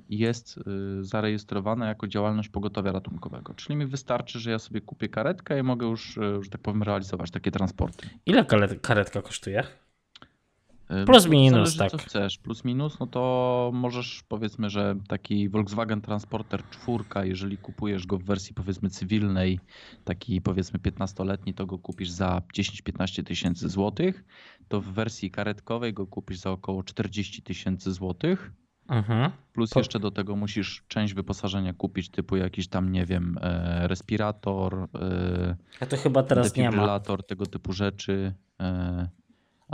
[0.09, 3.53] jest y, zarejestrowana jako działalność pogotowia ratunkowego.
[3.53, 6.83] Czyli mi wystarczy, że ja sobie kupię karetkę i mogę już, e, że tak powiem,
[6.83, 8.09] realizować takie transporty.
[8.25, 9.63] Ile karet- karetka kosztuje?
[10.89, 12.07] E, Plus to minus, zależy, Co tak.
[12.07, 18.17] chcesz, plus minus, no to możesz powiedzmy, że taki Volkswagen Transporter 4, jeżeli kupujesz go
[18.17, 19.59] w wersji powiedzmy cywilnej,
[20.03, 24.23] taki powiedzmy 15-letni, to go kupisz za 10-15 tysięcy złotych,
[24.67, 28.51] to w wersji karetkowej go kupisz za około 40 tysięcy złotych.
[28.89, 29.31] Mhm.
[29.53, 33.87] Plus Po- jeszcze do tego musisz część wyposażenia kupić, typu jakiś tam, nie wiem, e,
[33.87, 36.99] respirator, e, A to chyba teraz nie ma.
[37.23, 38.33] tego typu rzeczy.
[38.59, 39.09] e,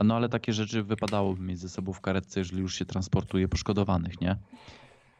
[0.03, 4.21] no ale takie rzeczy wypadałoby mieć ze sobą w karetce, jeżeli już się transportuje poszkodowanych,
[4.21, 4.35] nie?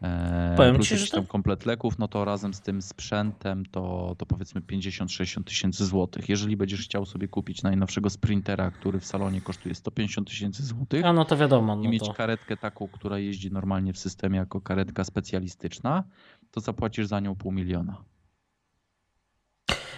[0.02, 4.16] E, Powiem Plus ci, że tam komplet leków, no to razem z tym sprzętem to,
[4.18, 6.30] to powiedzmy 50-60 tysięcy złotych.
[6.30, 11.14] Jeżeli będziesz chciał sobie kupić najnowszego sprintera, który w salonie kosztuje 150 tysięcy złotych, A
[11.14, 12.14] no to wiadomo, i no mieć to...
[12.14, 16.04] karetkę taką, która jeździ normalnie w systemie jako karetka specjalistyczna,
[16.52, 17.98] to zapłacisz za nią pół miliona.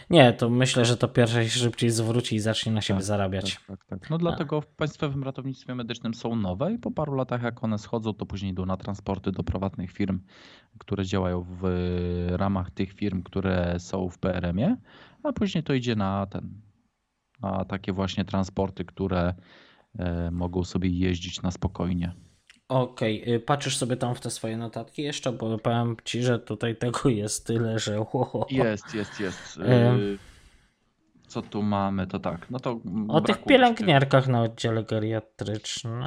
[0.09, 3.55] Nie, to myślę, że to pierwsze się szybciej zwróci i zacznie na siebie Tak, zarabiać.
[3.55, 4.09] Tak, tak, tak.
[4.09, 8.13] No dlatego w państwowym ratownictwie medycznym są nowe i po paru latach jak one schodzą,
[8.13, 10.19] to później idą na transporty do prywatnych firm,
[10.77, 11.63] które działają w
[12.29, 14.77] ramach tych firm, które są w PRM-ie,
[15.23, 16.61] a później to idzie na ten,
[17.41, 19.33] na takie właśnie transporty, które
[19.99, 22.13] e, mogą sobie jeździć na spokojnie.
[22.73, 26.75] Okej, y, patrzysz sobie tam w te swoje notatki jeszcze, bo powiem ci, że tutaj
[26.75, 28.05] tego jest tyle, że
[28.49, 29.57] Jest, jest, jest.
[29.57, 29.99] Em.
[29.99, 30.17] Y,
[31.27, 32.49] Co tu mamy, to tak.
[32.49, 36.03] No to O tych pielęgniarkach na oddziale geriatrycznym.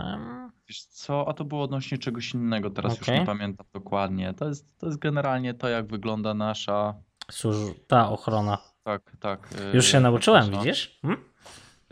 [0.69, 3.21] Wiesz co, a to było odnośnie czegoś innego, teraz już Okej.
[3.21, 4.35] nie pamiętam dokładnie.
[4.35, 6.95] To jest, to jest generalnie to, jak wygląda nasza.
[7.33, 8.59] Służ- ta ochrona.
[8.85, 9.49] Tak, tak.
[9.75, 10.99] Już y, się nauczyłem, nasza, widzisz?
[11.03, 11.21] Hmm?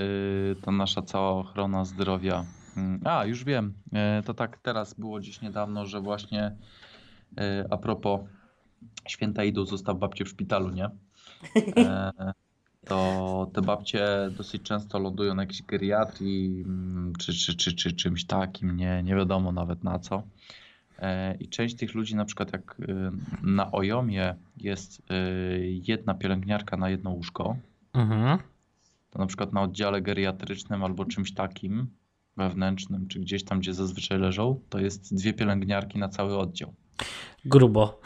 [0.00, 2.44] y, Ta nasza cała ochrona zdrowia.
[2.76, 3.74] Mm, A, już wiem.
[4.20, 6.56] Y, To tak, teraz było gdzieś niedawno, że właśnie
[7.40, 8.20] y, a propos
[9.08, 10.88] święta idą, zostaw babcie w szpitalu, nie?
[11.76, 12.12] E,
[12.86, 18.24] To te babcie dosyć często lądują na jakiejś geriatrii, mm, czy, czy, czy, czy czymś
[18.24, 20.22] takim, nie, nie wiadomo nawet na co.
[20.98, 23.10] E, I część tych ludzi, na przykład jak y,
[23.42, 27.56] na Ojomie jest y, jedna pielęgniarka na jedno łóżko,
[27.92, 28.38] Mhm.
[29.10, 31.86] to na przykład na oddziale geriatrycznym albo czymś takim
[32.36, 36.74] wewnętrznym, czy gdzieś tam, gdzie zazwyczaj leżą, to jest dwie pielęgniarki na cały oddział.
[37.44, 38.00] Grubo.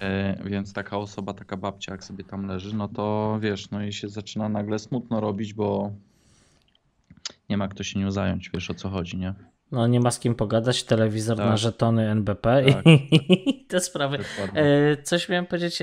[0.00, 3.92] E, Więc taka osoba, taka babcia, jak sobie tam leży, no to wiesz, no i
[3.92, 5.90] się zaczyna nagle smutno robić, bo
[7.48, 9.34] nie ma kto się nią zająć, wiesz o co chodzi, nie?
[9.72, 11.46] No nie ma z kim pogadać, telewizor Tak.
[11.46, 12.84] na żetony NBP Tak.
[12.86, 14.18] i te sprawy.
[14.18, 14.62] Dokładnie.
[14.62, 15.82] E, coś miałem powiedzieć.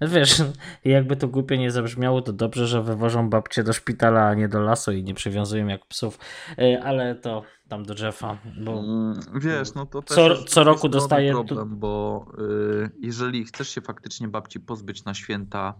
[0.00, 0.42] E, wiesz,
[0.84, 4.60] jakby to głupio nie zabrzmiało, to dobrze, że wywożą babcie do szpitala, a nie do
[4.60, 6.18] lasu i nie przywiązują jak psów.
[6.58, 10.64] E, ale to tam do drzewa, bo Mm, Wiesz, no to też Co- jest co
[10.64, 15.74] roku tu- problem, bo y, jeżeli chcesz się faktycznie babci pozbyć na święta,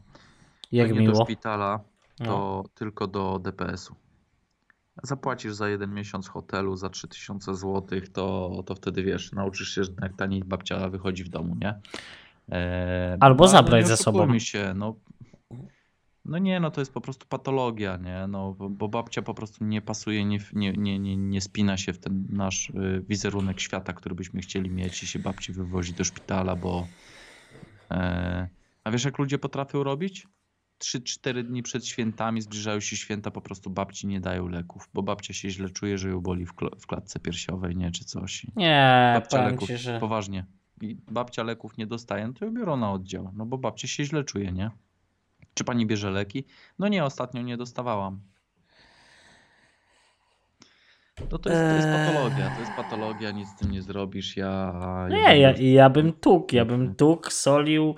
[0.73, 1.15] jak nie miło.
[1.19, 1.81] do szpitala,
[2.19, 2.65] to No.
[2.75, 3.95] tylko do DPS-u.
[5.03, 7.83] Zapłacisz za jeden miesiąc hotelu za 3000 zł,
[8.13, 11.81] to, to wtedy wiesz, nauczysz się, że jak taniej babcia wychodzi w domu, nie?
[12.51, 14.39] E, Albo ale zabrać ze sobą.
[14.39, 14.97] się, no,
[16.25, 18.27] no nie, no to jest po prostu patologia, nie?
[18.29, 22.27] No, bo, babcia po prostu nie pasuje, nie, nie, nie, nie, spina się w ten
[22.31, 26.87] nasz y, wizerunek świata, który byśmy chcieli mieć i się babci wywozi do szpitala, bo...
[27.91, 28.49] E,
[28.85, 30.27] a wiesz, jak ludzie potrafią robić?
[30.85, 35.35] 3-4 dni przed świętami, zbliżają się święta, po prostu babci nie dają leków, bo babcia
[35.35, 38.47] się źle czuje, że ją boli w, kl- w klatce piersiowej, nie, czy coś.
[38.57, 40.47] Nie, babcia leków, ci, że poważnie.
[40.81, 44.05] I babcia leków nie dostaje, no to ją biorą na oddział, no bo babcia się
[44.05, 44.71] źle czuje, nie?
[45.55, 46.45] Czy pani bierze leki?
[46.79, 48.21] No nie, ostatnio nie dostawałam.
[51.31, 51.99] No to jest, to jest Eee.
[52.07, 55.07] patologia, to jest patologia, nic z tym nie zrobisz, ja...
[55.11, 57.95] nie, ja, ja bym tuk, ja bym tuk, solił,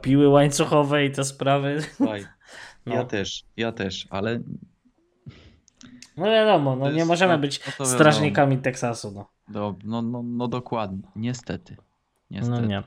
[0.00, 1.82] piły łańcuchowe i te sprawy.
[1.96, 2.26] Słuchaj,
[2.86, 2.94] No.
[2.94, 4.40] ja też, ja też, ale
[6.16, 9.35] No wiadomo, no nie jest- możemy być strażnikami Teksasu, no.
[9.48, 11.76] No, no, no, no dokładnie, niestety.
[12.30, 12.60] niestety.
[12.60, 12.82] No nie.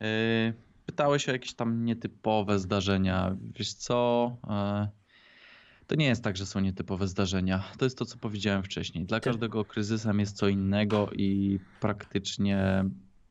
[0.00, 0.54] Yy,
[0.86, 3.36] Pytałeś o jakieś tam nietypowe zdarzenia.
[3.58, 4.30] Wiesz co?
[4.44, 4.88] Yy,
[5.86, 7.64] To nie jest tak, że są nietypowe zdarzenia.
[7.78, 9.04] To jest to, co powiedziałem wcześniej.
[9.04, 12.84] Dla każdego kryzysem jest co innego i praktycznie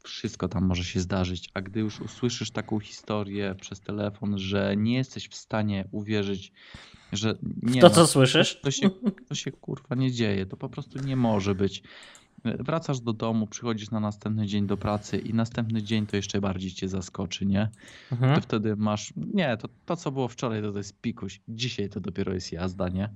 [0.04, 1.50] wszystko tam może się zdarzyć.
[1.54, 6.52] A gdy już usłyszysz taką historię przez telefon, że nie jesteś w stanie uwierzyć,
[7.14, 8.60] że nie To no, co słyszysz?
[8.62, 8.90] to się,
[9.28, 10.46] to się kurwa nie dzieje.
[10.46, 11.84] To po prostu nie może być.
[12.46, 16.72] Wracasz do domu, przychodzisz na następny dzień do pracy i następny dzień to jeszcze bardziej
[16.72, 17.70] cię zaskoczy, nie?
[18.12, 18.36] Mhm.
[18.36, 19.14] To wtedy masz.
[19.18, 21.42] Nie, to, to co było wczoraj, to, to jest pikuś.
[21.48, 23.10] Dzisiaj to dopiero jest jazda, nie?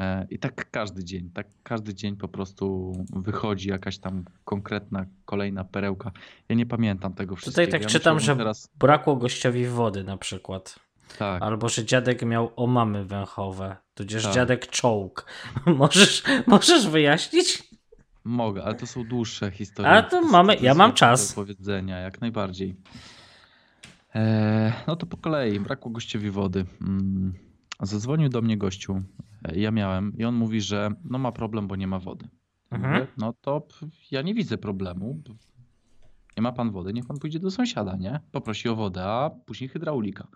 [0.00, 5.64] E, I tak każdy dzień, tak każdy dzień po prostu wychodzi jakaś tam konkretna, kolejna
[5.64, 6.12] perełka.
[6.48, 7.72] Ja nie pamiętam tego wszystkiego.
[7.72, 8.70] tak ja czytam, że- Teraz...
[8.78, 10.78] Brakło gościowi wody na przykład.
[11.18, 14.34] Tak, Albo że dziadek miał omamy węchowe, tudzież Tak.
[14.34, 15.26] dziadek czołg.
[15.66, 17.62] możesz, możesz wyjaśnić?
[18.26, 19.90] Mogę, ale to są dłuższe historie.
[19.90, 21.28] A to mamy- ja mam czas.
[21.28, 22.76] Do powiedzenia, jak najbardziej.
[24.14, 26.64] E, no to po kolei, brakło gościowi wody.
[26.80, 27.34] Mm,
[27.82, 29.02] Zadzwonił do mnie gościu,
[29.44, 32.28] e, ja miałem, i on mówi, że no ma problem, bo nie ma wody.
[32.70, 32.92] Mhm.
[32.94, 33.66] Mówię, No to
[34.10, 35.22] ja nie widzę problemu.
[36.36, 38.20] Nie ma pan wody, niech pan pójdzie do sąsiada, nie?
[38.32, 40.26] Poprosi o wodę, a później hydraulika.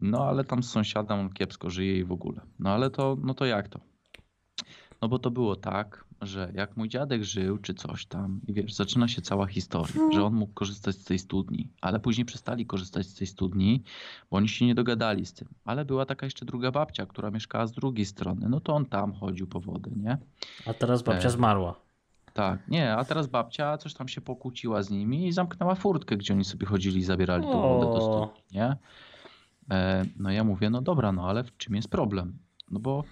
[0.00, 2.40] No ale tam z sąsiadem on kiepsko żyje i w ogóle.
[2.58, 3.80] No ale to, no to jak to?
[5.02, 8.74] No bo to było tak, że jak mój dziadek żył czy coś tam i wiesz,
[8.74, 13.06] zaczyna się cała historia, że on mógł korzystać z tej studni, ale później przestali korzystać
[13.06, 13.82] z tej studni,
[14.30, 15.48] bo oni się nie dogadali z tym.
[15.64, 19.12] Ale była taka jeszcze druga babcia, która mieszkała z drugiej strony, no to on tam
[19.12, 20.18] chodził po wodę, nie?
[20.66, 21.30] A teraz babcia E.
[21.30, 21.80] zmarła.
[22.32, 26.34] Tak, nie, a teraz babcia coś tam się pokłóciła z nimi i zamknęła furtkę, gdzie
[26.34, 28.76] oni sobie chodzili i zabierali tą wodę do studni, nie?
[29.70, 32.38] E, no ja mówię, no dobra, no ale w czym jest problem?
[32.70, 33.04] No bo,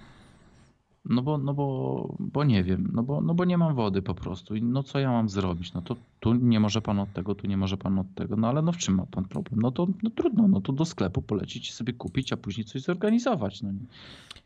[1.04, 4.14] no bo, no bo, bo nie wiem, no bo, no bo nie mam wody po
[4.14, 5.72] prostu i no co ja mam zrobić?
[5.72, 8.48] No to tu nie może pan od tego, tu nie może pan od tego, no
[8.48, 9.60] ale no w czym ma pan problem?
[9.60, 12.82] No to no trudno, no to do sklepu polecić i sobie kupić, a później coś
[12.82, 13.78] zorganizować, no nie?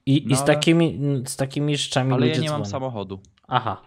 [0.07, 3.19] I, no i z, ale- takimi, z takimi rzeczami Ale ja nie mam samochodu.
[3.49, 3.81] Aha.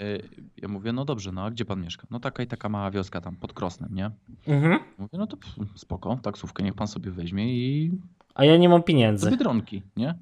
[0.00, 0.22] Y,
[0.62, 2.06] Ja mówię, no dobrze, no a gdzie pan mieszka?
[2.10, 4.10] No taka i taka mała wioska tam pod Krosnem, nie?
[4.46, 4.78] Mhm.
[4.98, 7.90] Mówię, no to pff, spoko, taksówkę niech pan sobie weźmie i
[8.34, 9.30] A ja nie mam do pieniędzy.
[9.30, 10.14] Biedronki, nie?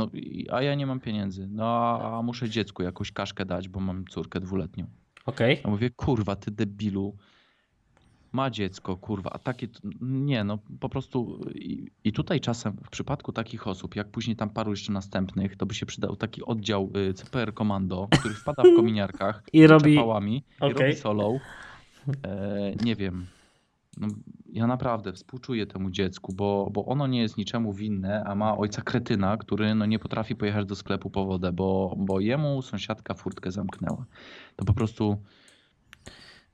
[0.00, 1.46] No, i- a ja nie mam pieniędzy.
[1.50, 4.86] No, a muszę dziecku jakąś kaszkę dać, bo mam córkę dwuletnią.
[5.26, 5.60] Okej.
[5.64, 7.16] Ja mówię, kurwa, ty debilu,
[8.32, 9.68] ma dziecko, kurwa, a takie,
[10.00, 14.50] nie no, po prostu i, i tutaj czasem w przypadku takich osób, jak później tam
[14.50, 18.66] paru jeszcze następnych, to by się przydał taki oddział y, CPR Komando, który wpada w
[18.76, 20.72] kominiarkach I robi- pałami i Okej.
[20.74, 21.40] robi solą.
[22.26, 23.26] E, nie wiem.
[23.96, 24.08] No,
[24.52, 28.82] ja naprawdę współczuję temu dziecku, bo, bo ono nie jest niczemu winne, a ma ojca
[28.82, 33.50] kretyna, który no, nie potrafi pojechać do sklepu po wodę, bo, bo jemu sąsiadka furtkę
[33.50, 34.06] zamknęła.
[34.56, 35.16] To po prostu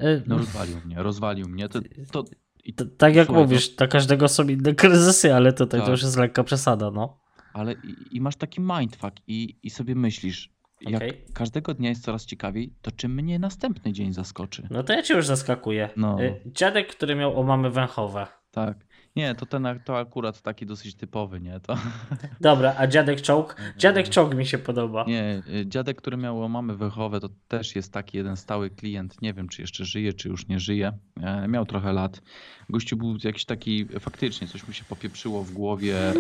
[0.03, 1.69] Y, no, rozwalił mnie, rozwalił mnie.
[1.69, 1.81] To,
[2.13, 2.25] to,
[2.65, 5.93] i, t- Tak jak Słuchaj, mówisz, dla każdego są inne kryzysy, ale tutaj to Tak.
[5.93, 7.19] już jest lekka przesada, no.
[7.53, 12.27] ale i, i masz taki mindfuck i, i sobie myślisz, jak każdego dnia jest coraz
[12.27, 14.69] ciekawiej, to czy mnie następny dzień zaskoczy?
[14.71, 15.91] No to ja cię już zaskakuję.
[15.97, 16.23] No.
[16.23, 18.27] Y, Dziadek, który miał omamy węchowe.
[18.51, 18.87] Tak.
[19.17, 21.61] Nie, to ten to akurat taki dosyć typowy, nie?
[21.61, 21.77] To...
[22.41, 23.57] Dobra, a dziadek czołg?
[23.77, 25.05] Dziadek czołg mi się podoba.
[25.09, 29.23] Nie, y, dziadek, który miał mamy wechowe, to też jest taki jeden stały klient.
[29.23, 30.93] Nie wiem, czy jeszcze żyje, czy już nie żyje.
[31.23, 32.23] E, Miał trochę lat.
[32.71, 36.15] Gościu był jakiś taki, faktycznie coś mu się popieprzyło w głowie e,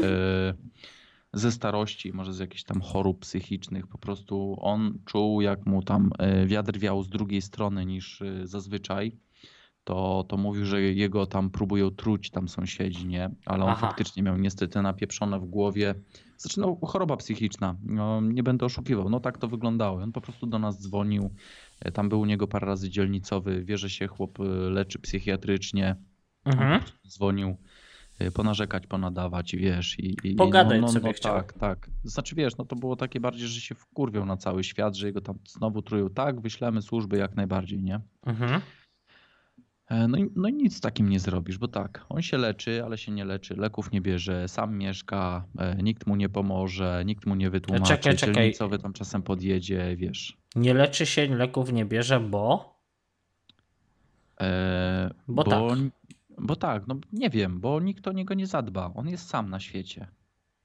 [1.36, 3.86] ze starości, może z jakichś tam chorób psychicznych.
[3.86, 8.47] Po prostu on czuł, jak mu tam e, wiatr wiał z drugiej strony niż e,
[8.47, 9.16] zazwyczaj.
[9.84, 13.31] To, to mówił, że jego tam próbują truć tam sąsiedzi, nie?
[13.47, 13.86] Ale on Aha.
[13.86, 15.94] faktycznie miał niestety napieprzone w głowie
[16.36, 17.76] znaczy, no, choroba psychiczna.
[17.82, 19.10] No, nie będę oszukiwał.
[19.10, 20.02] No tak to wyglądało.
[20.02, 21.31] On po prostu do nas dzwonił.
[21.81, 23.65] E, Tam był u niego parę razy dzielnicowy.
[23.65, 24.39] Wie, że się chłop
[24.70, 25.97] leczy psychiatrycznie.
[26.44, 26.81] Mhm.
[27.08, 27.56] Dzwonił
[28.34, 29.98] ponarzekać, ponadawać, wiesz.
[29.98, 31.34] I, i, Pogadać no, no, sobie no, chciał.
[31.36, 31.90] Tak, tak.
[32.04, 35.20] Znaczy, wiesz, no to było takie bardziej, że się wkurwiał na cały świat, że jego
[35.20, 36.10] tam znowu trują.
[36.10, 38.00] Tak, wyślemy służby jak najbardziej, nie?
[38.26, 38.60] Mhm.
[39.88, 42.84] E, No i, no i nic z takim nie zrobisz, bo tak, on się leczy,
[42.84, 47.26] ale się nie leczy, leków nie bierze, sam mieszka, e, nikt mu nie pomoże, nikt
[47.26, 48.34] mu nie wytłumaczy, Czekaj, czekaj.
[48.34, 50.36] dzielnicowy tam czasem podjedzie, wiesz.
[50.56, 52.76] Nie leczy się, leków nie bierze, bo...
[54.40, 55.62] E, Bo tak.
[56.39, 59.60] Bo tak, no nie wiem, bo nikt o niego nie zadba, on jest sam na
[59.60, 60.06] świecie.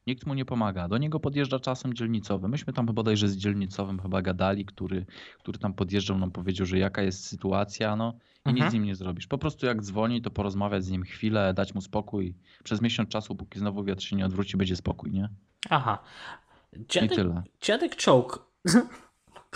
[0.08, 0.88] Nikt mu nie pomaga.
[0.88, 2.48] Do niego podjeżdża czasem dzielnicowy.
[2.48, 5.06] Myśmy tam bodajże z dzielnicowym chyba gadali, który,
[5.40, 8.14] który tam podjeżdżał, nam powiedział, że jaka jest sytuacja, no
[8.46, 8.56] i Mhm.
[8.56, 9.28] nic z nim nie zrobisz.
[9.28, 12.36] Po prostu jak dzwoni, to porozmawiać z nim chwilę, dać mu spokój.
[12.64, 15.30] Przez miesiąc czasu, póki znowu wiatr się nie odwróci, będzie spokój, nie?
[15.70, 16.00] Aha.
[16.74, 17.44] I Dziadek, tyle.
[17.62, 18.46] dziadek czołg.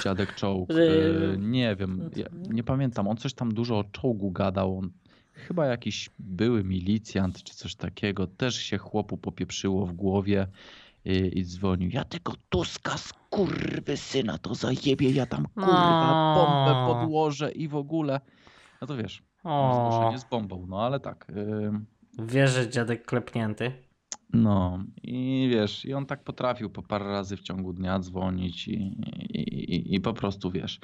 [0.04, 0.70] Dziadek czołg.
[0.74, 3.08] E, nie wiem, ja nie pamiętam.
[3.08, 4.78] On coś tam dużo o czołgu gadał.
[4.78, 4.92] On,
[5.36, 8.28] chyba jakiś były milicjant czy coś takiego.
[8.28, 10.48] Też się chłopu popieprzyło w głowie
[11.06, 11.90] i, i dzwonił.
[11.94, 12.96] Ja tego Tuska
[13.96, 18.22] syna to zajebie, ja tam kurwa bombę podłożę i w ogóle.
[18.82, 21.28] No to wiesz, O, zgłoszenie z bombą, no ale tak.
[21.30, 21.86] ym,
[22.20, 23.72] wiesz, że dziadek klepnięty.
[24.34, 28.74] No i wiesz, i on tak potrafił po parę razy w ciągu dnia dzwonić i,
[28.74, 29.40] i,
[29.76, 30.80] i, i po prostu wiesz,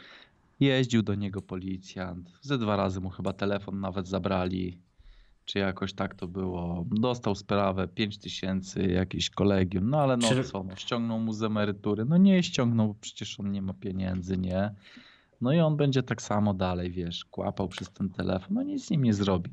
[0.61, 4.81] jeździł do niego policjant, ze dwa razy mu chyba telefon nawet zabrali,
[5.45, 6.85] czy jakoś tak to było.
[6.91, 12.05] Dostał sprawę 5 tysięcy, jakieś kolegium, no ale no co, no, ściągnął mu z emerytury,
[12.05, 14.75] no nie ściągnął, bo przecież on nie ma pieniędzy, nie?
[15.41, 18.89] No i on będzie tak samo dalej, wiesz, kłapał przez ten telefon, no nic z
[18.89, 19.51] nim nie zrobi.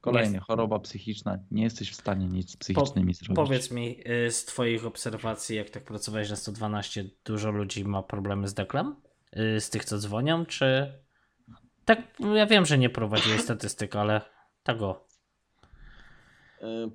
[0.00, 3.36] Kolejny, Jest- choroba psychiczna, nie jesteś w stanie nic z psychicznymi zrobić.
[3.36, 8.48] Powiedz mi y, z Twoich obserwacji, jak tak pracowałeś na 112, dużo ludzi ma problemy
[8.48, 8.96] z deklem?
[9.36, 10.92] Y, Z tych, co dzwonią, czy.
[11.84, 11.98] Tak,
[12.34, 14.20] ja wiem, że nie prowadziłeś statystyk, ale
[14.62, 15.06] tego.
[16.62, 16.90] E,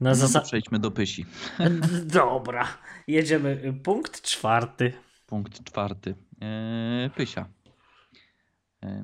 [0.00, 1.26] Na No przejdźmy do pysi.
[2.04, 2.68] Dobra,
[3.06, 3.74] jedziemy.
[3.84, 4.92] Punkt czwarty.
[5.26, 6.14] Punkt czwarty.
[6.40, 7.48] Eee, pysia.
[8.82, 9.02] Eee,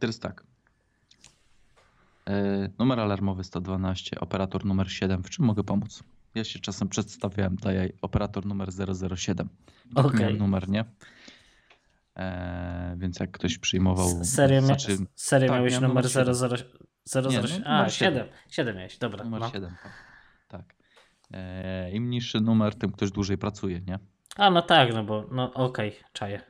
[0.00, 0.44] teraz tak.
[2.26, 5.22] Eee, numer alarmowy 112, operator numer 7.
[5.22, 6.02] W czym mogę pomóc?
[6.38, 8.68] Ja się czasem przedstawiałem, daję operator numer
[9.16, 9.48] 007.
[9.94, 10.20] Tak Okej.
[10.20, 10.84] miałem numer, nie?
[12.16, 14.06] Eee, więc jak ktoś przyjmował...
[14.08, 14.66] S- Serio, mia...
[14.66, 14.98] znaczy,
[15.30, 16.34] tak, miałeś numer numer 00...
[17.04, 17.30] 00...
[17.30, 18.14] Nie, no, A, numer 7.
[18.14, 18.28] siedem.
[18.50, 19.24] 7 miałeś, dobra.
[19.24, 19.50] numer no.
[19.50, 19.70] 7.
[19.82, 19.92] Tak.
[20.48, 20.74] tak.
[21.30, 23.98] Eee, Im niższy numer, tym ktoś dłużej pracuje, nie?
[24.36, 26.40] A, no tak, no bo, no okej, czaję.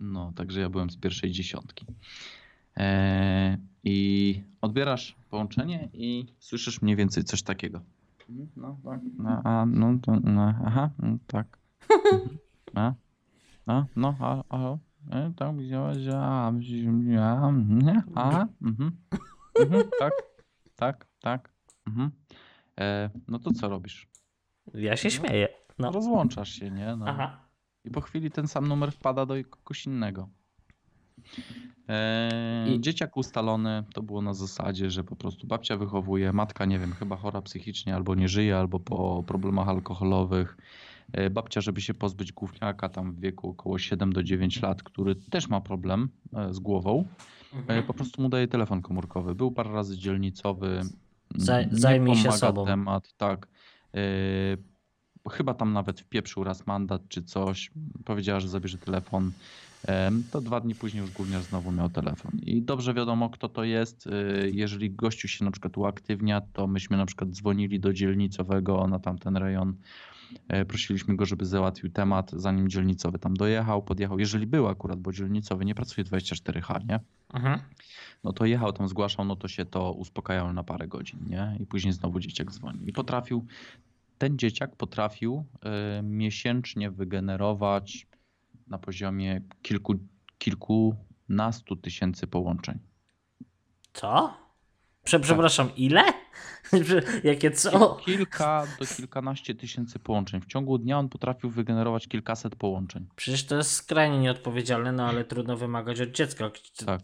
[0.00, 1.86] No, także ja byłem z pierwszej dziesiątki.
[2.76, 7.80] Eee, I odbierasz połączenie i słyszysz mniej więcej coś takiego.
[8.56, 9.00] No, tak.
[9.18, 11.58] No, a, no, to, no, aha, no, tak.
[12.74, 12.94] A,
[13.66, 14.78] a, no, a, a,
[15.10, 18.90] e, tak, widziałeś, że, a, a, nie, a, mhm,
[19.60, 20.12] mhm, tak,
[20.76, 21.54] tak, tak,
[21.86, 22.10] mhm.
[22.80, 24.08] E, no to co robisz?
[24.74, 25.48] Ja się śmieję.
[25.78, 25.90] No.
[25.90, 26.96] Rozłączasz się, nie?
[26.96, 27.04] No.
[27.08, 27.40] Aha.
[27.84, 30.28] I po chwili ten sam numer wpada do kogoś innego.
[31.88, 36.78] Eee, I- Dzieciak ustalony to było na zasadzie, że po prostu babcia wychowuje, matka nie
[36.78, 40.56] wiem, chyba chora psychicznie, albo nie żyje, albo po problemach alkoholowych.
[41.12, 45.14] E, Babcia, żeby się pozbyć gówniaka tam w wieku około 7 do 9 lat, który
[45.14, 47.04] też ma problem e, z głową,
[47.52, 47.82] e, Mhm.
[47.82, 49.34] po prostu mu daje telefon komórkowy.
[49.34, 50.80] Był parę razy dzielnicowy.
[51.38, 52.64] Zaj- zajmij się sobą.
[52.66, 53.48] temat, tak.
[53.94, 53.98] E,
[55.30, 57.70] Chyba tam nawet wpieprzył raz mandat czy coś.
[58.04, 59.32] Powiedziała, że zabierze telefon.
[60.30, 62.32] To dwa dni później już gówniarz znowu miał telefon.
[62.42, 64.06] I dobrze wiadomo, kto to jest.
[64.06, 68.98] Y, Jeżeli gościu się na przykład uaktywnia, to myśmy na przykład dzwonili do dzielnicowego na
[68.98, 69.74] tamten rejon.
[70.48, 74.18] E, Prosiliśmy go, żeby załatwił temat, zanim dzielnicowy tam dojechał, podjechał.
[74.18, 77.00] Jeżeli był akurat, bo dzielnicowy nie pracuje 24H, nie?
[77.34, 77.60] Mhm.
[78.24, 81.56] No to jechał tam, zgłaszał, no to się to uspokajało na parę godzin, nie?
[81.60, 82.78] I później znowu dzieciak dzwoni.
[82.86, 83.46] I potrafił,
[84.18, 85.44] ten dzieciak potrafił
[85.98, 88.06] y, miesięcznie wygenerować
[88.66, 89.94] na poziomie kilku,
[90.38, 92.78] kilkunastu tysięcy połączeń.
[93.92, 94.36] Co?
[95.04, 96.04] Prze przepraszam, ile?
[97.24, 97.94] Jakie co?
[97.94, 100.40] Kilka do kilkanaście tysięcy połączeń.
[100.40, 103.06] W ciągu dnia on potrafił wygenerować kilkaset połączeń.
[103.16, 106.50] Przecież to jest skrajnie nieodpowiedzialne, no ale trudno wymagać od dziecka.
[106.86, 107.00] Tak.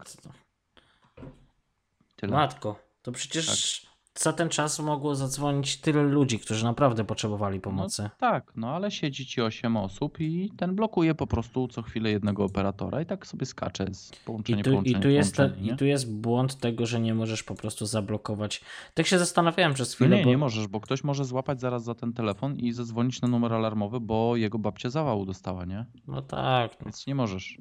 [2.16, 2.32] Tyle.
[2.32, 8.10] Matko, to przecież za ten czas mogło zadzwonić tyle ludzi, którzy naprawdę potrzebowali pomocy.
[8.18, 12.44] Tak, no ale siedzi ci 8 osób i ten blokuje po prostu co chwilę jednego
[12.44, 15.84] operatora i tak sobie skacze z I połączenia tu, połączenia, i, tu jest I tu
[15.84, 18.60] jest błąd tego, że nie możesz po prostu zablokować.
[18.94, 21.84] Tak się zastanawiałem przez No chwilę, nie, bo nie możesz, bo ktoś może złapać zaraz
[21.84, 25.86] za ten telefon i zadzwonić na numer alarmowy, bo jego babcia zawału dostała, nie?
[26.06, 26.72] no tak.
[26.80, 26.84] No.
[26.84, 27.58] Więc nie możesz.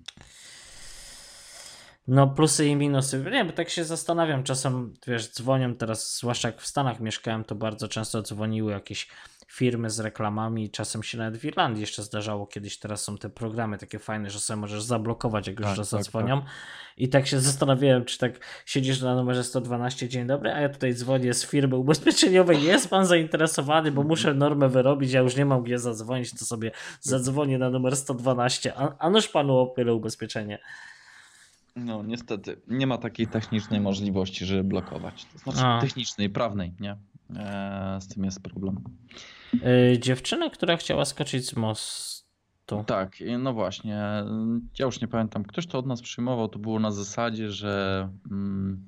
[2.12, 3.26] No plusy i minusy.
[3.32, 4.44] Nie, bo tak się zastanawiam.
[4.44, 9.08] Czasem, wiesz, dzwonią teraz, zwłaszcza jak w Stanach mieszkałem, to bardzo często dzwoniły jakieś
[9.48, 10.70] firmy z reklamami.
[10.70, 12.80] Czasem się nawet w Irlandii jeszcze zdarzało kiedyś.
[12.80, 16.00] Teraz są te programy takie fajne, że sobie możesz zablokować, jak już Tak, raz tak,
[16.00, 16.42] zadzwonią.
[16.98, 18.32] I tak się zastanawiałem, czy tak
[18.66, 22.64] siedzisz na numerze 112, dzień dobry, a ja tutaj dzwonię z firmy ubezpieczeniowej.
[22.64, 26.72] Jest pan zainteresowany, bo muszę normę wyrobić, ja już nie mam gdzie zadzwonić, to sobie
[27.02, 28.74] zadzwonię na numer 112.
[28.78, 30.60] A, a noż panu opylę ubezpieczenie.
[31.80, 35.26] No niestety, nie ma takiej technicznej możliwości, żeby blokować.
[35.26, 35.82] To znaczy A.
[35.82, 36.98] technicznej, prawnej, nie?
[37.36, 38.84] E, z tym jest problem.
[39.54, 42.84] Yy, dziewczyna, która chciała skoczyć z mostu.
[42.88, 43.92] Tak, no właśnie.
[44.80, 45.44] Ja już nie pamiętam.
[45.44, 46.48] Ktoś to od nas przyjmował.
[46.48, 48.86] To było na zasadzie, że mm,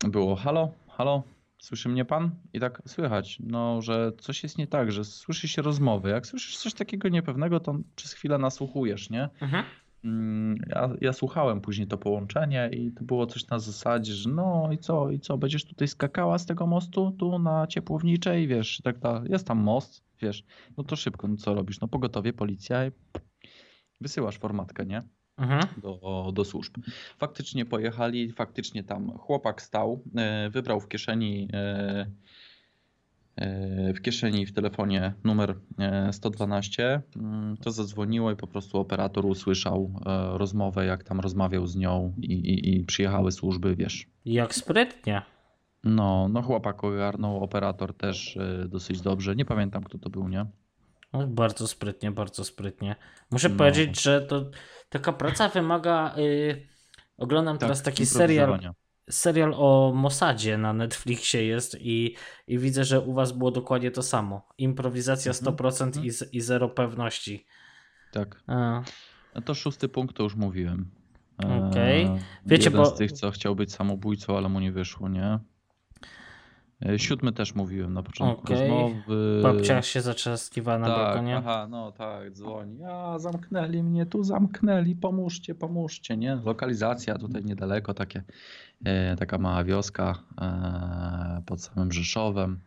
[0.00, 1.22] było halo, halo,
[1.58, 2.30] słyszy mnie pan?
[2.52, 6.10] I tak słychać, no, że coś jest nie tak, że słyszy się rozmowy.
[6.10, 9.28] Jak słyszysz coś takiego niepewnego, to przez chwilę nasłuchujesz, nie?
[9.40, 9.64] Mhm.
[10.04, 14.68] Mm, Ja, ja słuchałem później to połączenie i to było coś na zasadzie, że no
[14.72, 18.98] i co, i co, będziesz tutaj skakała z tego mostu tu na Ciepłowniczej, wiesz, tak
[18.98, 19.30] dalej.
[19.30, 20.44] Jest tam most, wiesz,
[20.76, 21.80] no to szybko, no co robisz?
[21.80, 22.90] No pogotowie, policja i
[24.00, 25.02] wysyłasz formatkę, nie?
[25.38, 25.62] Mhm.
[25.82, 26.76] do, do służb.
[27.18, 32.06] Faktycznie pojechali, faktycznie tam chłopak stał, e, wybrał w kieszeni e,
[33.94, 39.90] w kieszeni w telefonie numer e, 112, mm, to zadzwoniło i po prostu operator usłyszał
[40.06, 44.06] e, rozmowę, jak tam rozmawiał z nią i, i, i przyjechały służby, wiesz.
[44.24, 45.22] Jak sprytnie.
[45.84, 50.46] No, no chłopak ogarnął, operator też e, dosyć dobrze, nie pamiętam kto to był, nie?
[51.12, 52.96] No, bardzo sprytnie, bardzo sprytnie.
[53.30, 53.56] Muszę No.
[53.56, 54.50] powiedzieć, że to
[54.88, 56.14] taka praca wymaga.
[56.16, 56.66] Yy,
[57.16, 58.60] oglądam teraz taki serial.
[59.10, 62.14] Serial o Mossadzie na Netflixie jest i,
[62.46, 64.48] i widzę, że u was było dokładnie to samo.
[64.58, 66.04] Improwizacja Mhm, 100% mhm.
[66.06, 67.46] i, z- i zero pewności.
[68.12, 68.42] Tak.
[68.46, 68.82] A,
[69.34, 70.90] No to szósty punkt to już mówiłem.
[71.68, 72.02] Okej.
[72.04, 75.38] Eee, Wiecie, jeden bo- z tych, co chciał być samobójcą, ale mu nie wyszło, nie?
[76.80, 78.68] Eee, Siódmy też mówiłem na początku Okej.
[78.70, 79.40] rozmowy.
[79.42, 81.36] babcia się zaczaskiwała na tak, balkonie.
[81.36, 82.78] aha, no tak, dzwoni.
[82.84, 86.34] A, zamknęli mnie, tu zamknęli, pomóżcie, pomóżcie, nie?
[86.44, 88.22] Lokalizacja tutaj niedaleko, takie,
[88.84, 92.60] e, taka mała wioska e, pod samym Rzeszowem.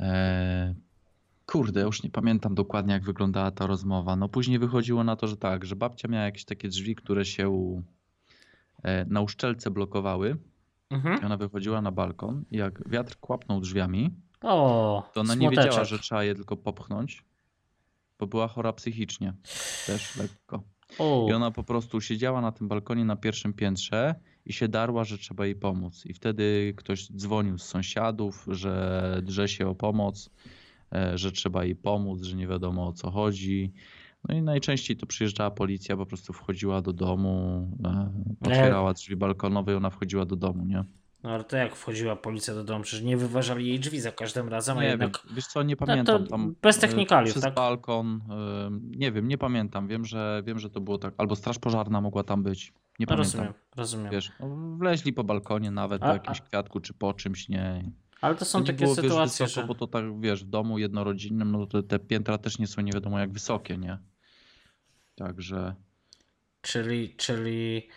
[0.00, 0.74] E,
[1.46, 4.16] kurde, już nie pamiętam dokładnie, jak wyglądała ta rozmowa.
[4.16, 7.52] No później wychodziło na to, że tak, że babcia miała jakieś takie drzwi, które się
[8.82, 10.36] e, na uszczelce blokowały.
[10.92, 11.20] Mhm.
[11.22, 14.10] I ona wychodziła na balkon i jak wiatr kłapnął drzwiami,
[14.42, 15.88] O, to ona nie wiedziała, smuteczek.
[15.88, 17.24] że trzeba je tylko popchnąć,
[18.18, 19.34] bo była chora psychicznie.
[19.86, 20.62] Też lekko.
[20.98, 24.14] O, I ona po prostu siedziała na tym balkonie na pierwszym piętrze
[24.46, 26.06] i się darła, że trzeba jej pomóc.
[26.06, 30.30] I wtedy ktoś dzwonił z sąsiadów, że drze się o pomoc,
[30.92, 33.72] e, że trzeba jej pomóc, że nie wiadomo o co chodzi.
[34.28, 39.72] No i najczęściej to przyjeżdżała policja, po prostu wchodziła do domu, e, otwierała drzwi balkonowe
[39.72, 40.84] i ona wchodziła do domu, nie?
[41.22, 42.84] No ale to jak wchodziła policja do domu?
[42.84, 45.22] Przecież nie wyważali jej drzwi za każdym razem, a Nie jednak.
[45.26, 46.54] wiem, wiesz co, nie to pamiętam tam.
[46.62, 47.54] bez e, technikaliów, Przez tak?
[47.54, 49.88] balkon, e, nie wiem, nie pamiętam.
[49.88, 51.14] Wiem, że wiem, że to było tak.
[51.18, 52.72] Albo straż pożarna mogła tam być.
[52.98, 53.16] Nie No, pamiętam.
[53.40, 54.12] rozumiem, rozumiem.
[54.12, 57.90] Wiesz, no, wleźli po balkonie nawet A- po jakimś a- kwiatku czy po czymś, nie.
[58.20, 59.66] Ale to są To takie było, wiesz, sytuacje, wysoko, że.
[59.68, 62.92] bo to tak, wiesz, w domu jednorodzinnym, no to te piętra też nie są nie
[62.92, 63.98] wiadomo jak wysokie, nie?
[65.16, 65.74] Także
[66.62, 67.88] Czyli, czyli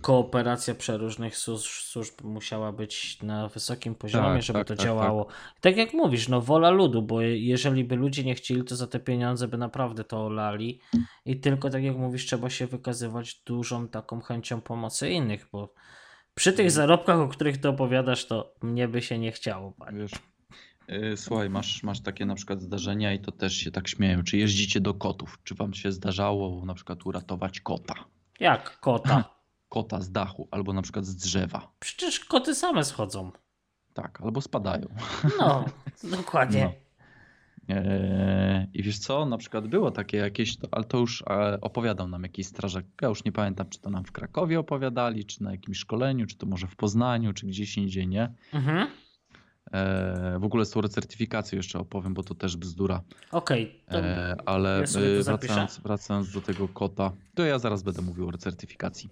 [0.00, 5.28] kooperacja przeróżnych służb, musiała być na wysokim poziomie, Tak, żeby tak, to tak, działało.
[5.60, 5.76] Tak.
[5.76, 9.00] jak mówisz, no wola ludu, bo je- jeżeli by ludzie nie chcieli, to za te
[9.00, 10.80] pieniądze by naprawdę to olali
[11.24, 15.74] i tylko tak jak mówisz, trzeba się wykazywać dużą taką chęcią pomocy innych, bo
[16.34, 19.98] przy tych zarobkach, o których ty opowiadasz, to mnie by się nie chciało, panie.
[19.98, 20.12] wiesz.
[20.88, 24.22] Yy, Słuchaj, masz, masz takie na przykład zdarzenia i to też się tak śmieją.
[24.22, 25.38] Czy jeździcie do kotów?
[25.44, 27.94] Czy wam się zdarzało na przykład uratować kota?
[28.40, 29.24] Jak kota?
[29.68, 31.72] Kota z dachu albo na przykład z drzewa.
[31.78, 33.32] Przecież koty same schodzą.
[33.94, 34.88] Tak, albo spadają.
[35.38, 35.64] No,
[36.16, 36.64] dokładnie.
[36.64, 36.72] No.
[37.68, 42.22] Eee, I wiesz co, na przykład było takie jakieś, ale to już e, opowiadał nam
[42.22, 42.84] jakiś strażak.
[43.02, 46.36] Ja już nie pamiętam, czy to nam w Krakowie opowiadali, czy na jakimś szkoleniu, czy
[46.36, 48.34] to może w Poznaniu, czy gdzieś indziej, nie?
[48.52, 48.88] Mhm.
[49.72, 53.02] Eee, w ogóle z tą recertyfikacją jeszcze opowiem, bo to też bzdura.
[53.32, 58.02] Okej, to Eee, ale ja e, wracając, wracając do tego kota, to ja zaraz będę
[58.02, 59.10] mówił o recertyfikacji.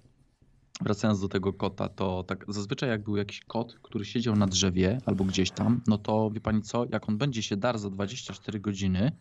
[0.81, 4.99] Wracając do tego kota, to tak zazwyczaj jak był jakiś kot, który siedział na drzewie
[5.07, 8.61] albo gdzieś tam, no to wie pani co, jak on będzie się dar za 24
[8.61, 9.13] godziny,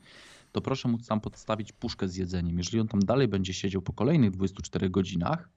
[0.52, 2.58] to proszę móc tam podstawić puszkę z jedzeniem.
[2.58, 5.50] Jeżeli on tam dalej będzie siedział po kolejnych 24 godzinach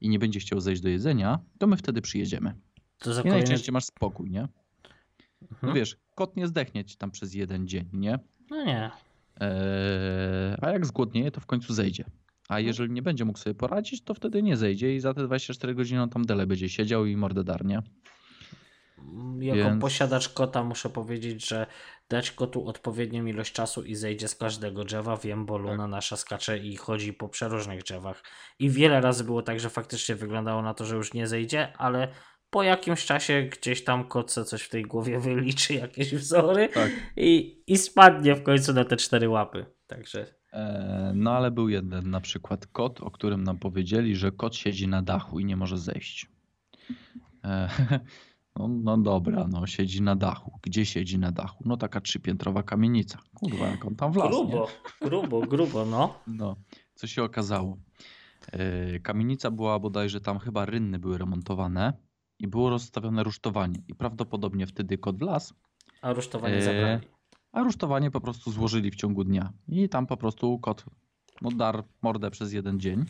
[0.00, 2.54] i nie będzie chciał zejść do jedzenia, to my wtedy przyjedziemy.
[2.98, 3.38] to za I kolejny...
[3.38, 4.48] najczęściej masz spokój, nie?
[5.50, 5.74] No Mhm.
[5.74, 8.18] wiesz, kot nie zdechnie ci tam przez jeden dzień, nie?
[8.50, 8.90] No nie.
[9.40, 12.04] Eee, a jak zgłodnieje, to w końcu zejdzie.
[12.48, 15.74] A jeżeli nie będzie mógł sobie poradzić, to wtedy nie zejdzie i za te 24
[15.74, 17.82] godziny on tam dele będzie siedział i mordę darnie.
[19.40, 21.66] Jako Więc- posiadacz kota muszę powiedzieć, że
[22.08, 25.16] dać kotu odpowiednią ilość czasu i zejdzie z każdego drzewa.
[25.16, 25.66] Wiem, bo Tak.
[25.66, 28.22] Luna nasza skacze i chodzi po przeróżnych drzewach.
[28.58, 32.08] I wiele razy było tak, że faktycznie wyglądało na to, że już nie zejdzie, ale
[32.52, 36.90] po jakimś czasie gdzieś tam kot se coś w tej głowie wyliczy, jakieś wzory Tak.
[37.16, 39.66] i, i spadnie w końcu na te cztery łapy.
[39.86, 44.56] Także Eee, no ale był jeden na przykład kot, o którym nam powiedzieli, że kot
[44.56, 46.26] siedzi na dachu i nie może zejść.
[47.44, 47.68] Eee,
[48.56, 50.58] No, no dobra, no siedzi na dachu.
[50.62, 51.64] Gdzie siedzi na dachu?
[51.66, 53.18] No taka trzypiętrowa kamienica.
[53.34, 54.50] Kurwa, jak on tam wlazł, nie?
[54.50, 54.68] Grubo,
[55.00, 56.14] grubo, grubo, no.
[56.26, 56.56] No,
[56.94, 57.76] co się okazało?
[58.92, 61.92] Yy, Kamienica była bodajże tam chyba rynny były remontowane
[62.42, 63.78] i było rozstawione rusztowanie.
[63.88, 65.54] I prawdopodobnie wtedy kot wlazł,
[66.02, 67.08] A rusztowanie Eee, zabrali.
[67.52, 69.52] a rusztowanie po prostu złożyli w ciągu dnia.
[69.68, 70.84] I tam po prostu kot
[71.42, 73.04] no, darł mordę przez jeden dzień.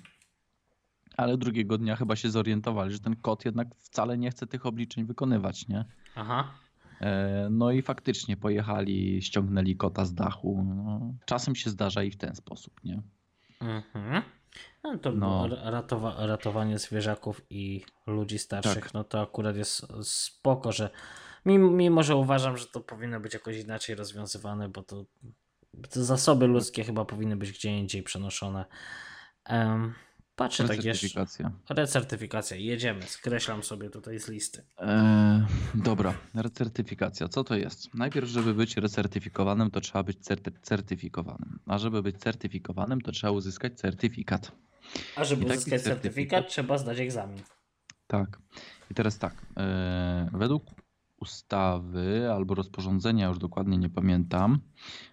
[1.16, 5.04] Ale drugiego dnia chyba się zorientowali, że ten kot jednak wcale nie chce tych obliczeń
[5.04, 5.84] wykonywać, nie?
[6.14, 6.54] Aha.
[7.00, 10.64] E, No i faktycznie pojechali, ściągnęli kota z dachu.
[10.76, 13.02] No, czasem się zdarza i w ten sposób, nie?
[13.60, 14.22] Mhm.
[14.84, 15.48] No to No.
[15.62, 18.94] Ratowa ratowanie zwierzaków i ludzi starszych, Tak.
[18.94, 20.90] no to akurat jest spoko, że
[21.44, 25.04] mimo, że uważam, że to powinno być jakoś inaczej rozwiązywane, bo to,
[25.90, 28.64] te zasoby ludzkie chyba powinny być gdzie indziej przenoszone.
[29.50, 29.94] Um,
[30.36, 31.26] patrzę tak jeszcze.
[31.68, 32.56] Recertyfikacja.
[32.56, 34.64] Jedziemy, skreślam sobie tutaj z listy.
[34.78, 37.28] E, dobra, recertyfikacja.
[37.28, 37.94] Co to jest?
[37.94, 41.58] Najpierw, żeby być recertyfikowanym, to trzeba być certy- certyfikowanym.
[41.66, 44.52] A żeby być certyfikowanym, to trzeba uzyskać certyfikat.
[45.16, 46.48] A żeby uzyskać certyfikat, certyfikat?
[46.48, 47.42] trzeba zdać egzamin.
[48.06, 48.38] Tak.
[48.90, 49.34] I teraz tak.
[49.56, 50.64] E, według
[51.16, 54.60] ustawy albo rozporządzenia, już dokładnie nie pamiętam,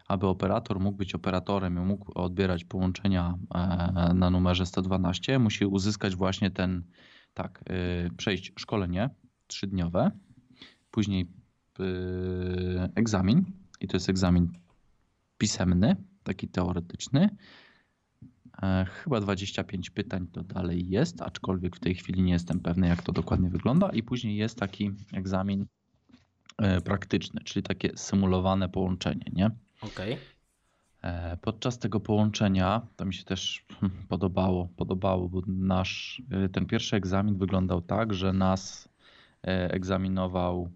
[0.09, 6.15] aby operator mógł być operatorem i mógł odbierać połączenia e, na numerze 112, musi uzyskać
[6.15, 6.83] właśnie ten,
[7.33, 9.09] tak, e, przejść szkolenie
[9.47, 10.11] trzydniowe,
[10.91, 11.27] później
[11.79, 11.83] e,
[12.95, 13.45] egzamin
[13.81, 14.51] i to jest egzamin
[15.37, 17.29] pisemny, taki teoretyczny.
[18.87, 23.11] Chyba 25 pytań to dalej jest, aczkolwiek w tej chwili nie jestem pewny, jak to
[23.11, 23.89] dokładnie wygląda.
[23.89, 25.65] I później jest taki egzamin
[26.83, 29.51] praktyczny, czyli takie symulowane połączenie, nie?
[29.81, 30.17] Okej.
[31.03, 36.65] E, Podczas tego połączenia to mi się też hmm, podobało, podobało, bo nasz e, ten
[36.65, 38.89] pierwszy egzamin wyglądał tak, że nas
[39.43, 40.69] e, egzaminował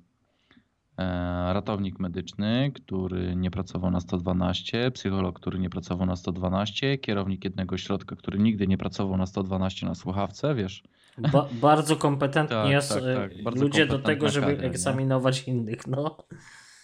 [1.53, 7.75] ratownik medyczny, który nie pracował na 112, psycholog, który nie pracował na 112, kierownik jednego
[7.75, 10.83] ośrodka, który nigdy nie pracował na 112 na słuchawce, wiesz.
[11.17, 13.03] Ba bardzo kompetentni Tak, tak,
[13.43, 13.56] tak.
[13.56, 14.67] Ludzie do tego, żeby kadra, nie?
[14.67, 16.17] egzaminować innych, no.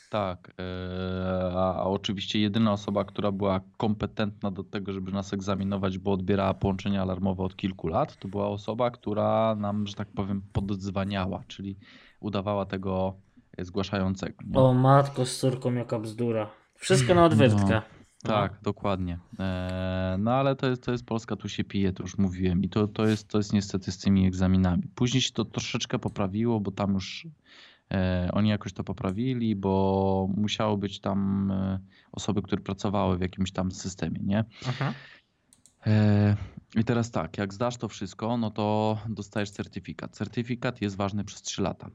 [0.10, 5.98] Tak, e, a, a oczywiście jedyna osoba, która była kompetentna do tego, żeby nas egzaminować,
[5.98, 10.42] bo odbierała połączenia alarmowe od kilku lat, to była osoba, która nam, że tak powiem,
[10.54, 11.78] poddzwaniała, czyli
[12.20, 13.14] udawała tego
[13.60, 14.36] zgłaszającego.
[14.48, 14.60] nie?
[14.60, 16.50] O matko z córką jaka bzdura.
[16.76, 17.82] Wszystko na odwyrtkę.
[18.24, 18.30] No.
[18.30, 19.20] Tak, dokładnie.
[19.40, 22.64] E, No ale to jest, to jest Polska, tu się pije, to już mówiłem.
[22.64, 24.84] I to, to, jest, to jest niestety z tymi egzaminami.
[24.96, 27.28] Później się to troszeczkę poprawiło, bo tam już
[28.34, 31.80] oni jakoś to poprawili, bo musiało być tam e,
[32.12, 34.46] osoby, które pracowały w jakimś tam systemie, nie?
[34.68, 34.94] Mhm.
[35.88, 36.36] E,
[36.76, 40.12] I teraz tak, jak zdasz to wszystko, no to dostajesz certyfikat.
[40.12, 41.90] Certyfikat jest ważny przez 3 lata.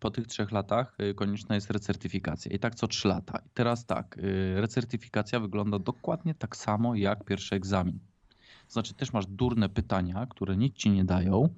[0.00, 2.52] Po tych trzech latach konieczna jest recertyfikacja.
[2.52, 3.38] I tak co 3 lata.
[3.46, 4.18] I teraz tak,
[4.54, 7.98] recertyfikacja wygląda dokładnie tak samo jak pierwszy egzamin.
[8.68, 11.48] Znaczy też masz durne pytania, które nic ci nie dają.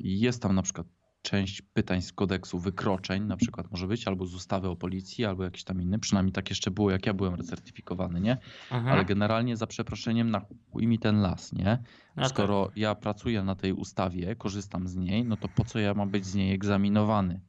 [0.00, 0.86] Jest tam na przykład
[1.22, 5.44] część pytań z kodeksu wykroczeń, na przykład może być, albo z ustawy o policji, albo
[5.44, 5.98] jakiś tam inny.
[5.98, 8.32] Przynajmniej tak jeszcze było, jak ja byłem recertyfikowany, nie?
[8.70, 8.88] Mhm.
[8.88, 11.82] Ale generalnie za przeproszeniem na mi ten las, nie?
[12.16, 12.30] No tak.
[12.30, 16.10] Skoro ja pracuję na tej ustawie, korzystam z niej, no to po co ja mam
[16.10, 17.40] być z niej egzaminowany?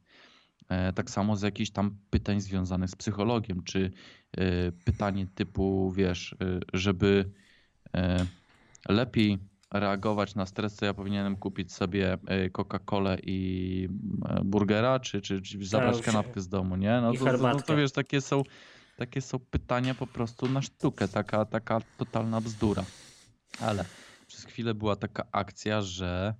[0.68, 3.90] E, Tak samo z jakichś tam pytań związanych z psychologiem, czy
[4.36, 7.30] e, pytanie typu, wiesz, e, żeby
[8.88, 9.38] lepiej
[9.72, 13.88] reagować na stres, to ja powinienem kupić sobie e, Coca-Colę i
[14.28, 17.00] e, burgera, czy, czy, czy zabrać już- kanapkę z domu, nie?
[17.00, 18.42] No to, to, to, to wiesz, takie są,
[18.96, 22.86] takie są pytania po prostu na sztukę, taka, taka totalna bzdura.
[23.58, 23.84] Ale
[24.26, 26.34] przez chwilę była taka akcja, że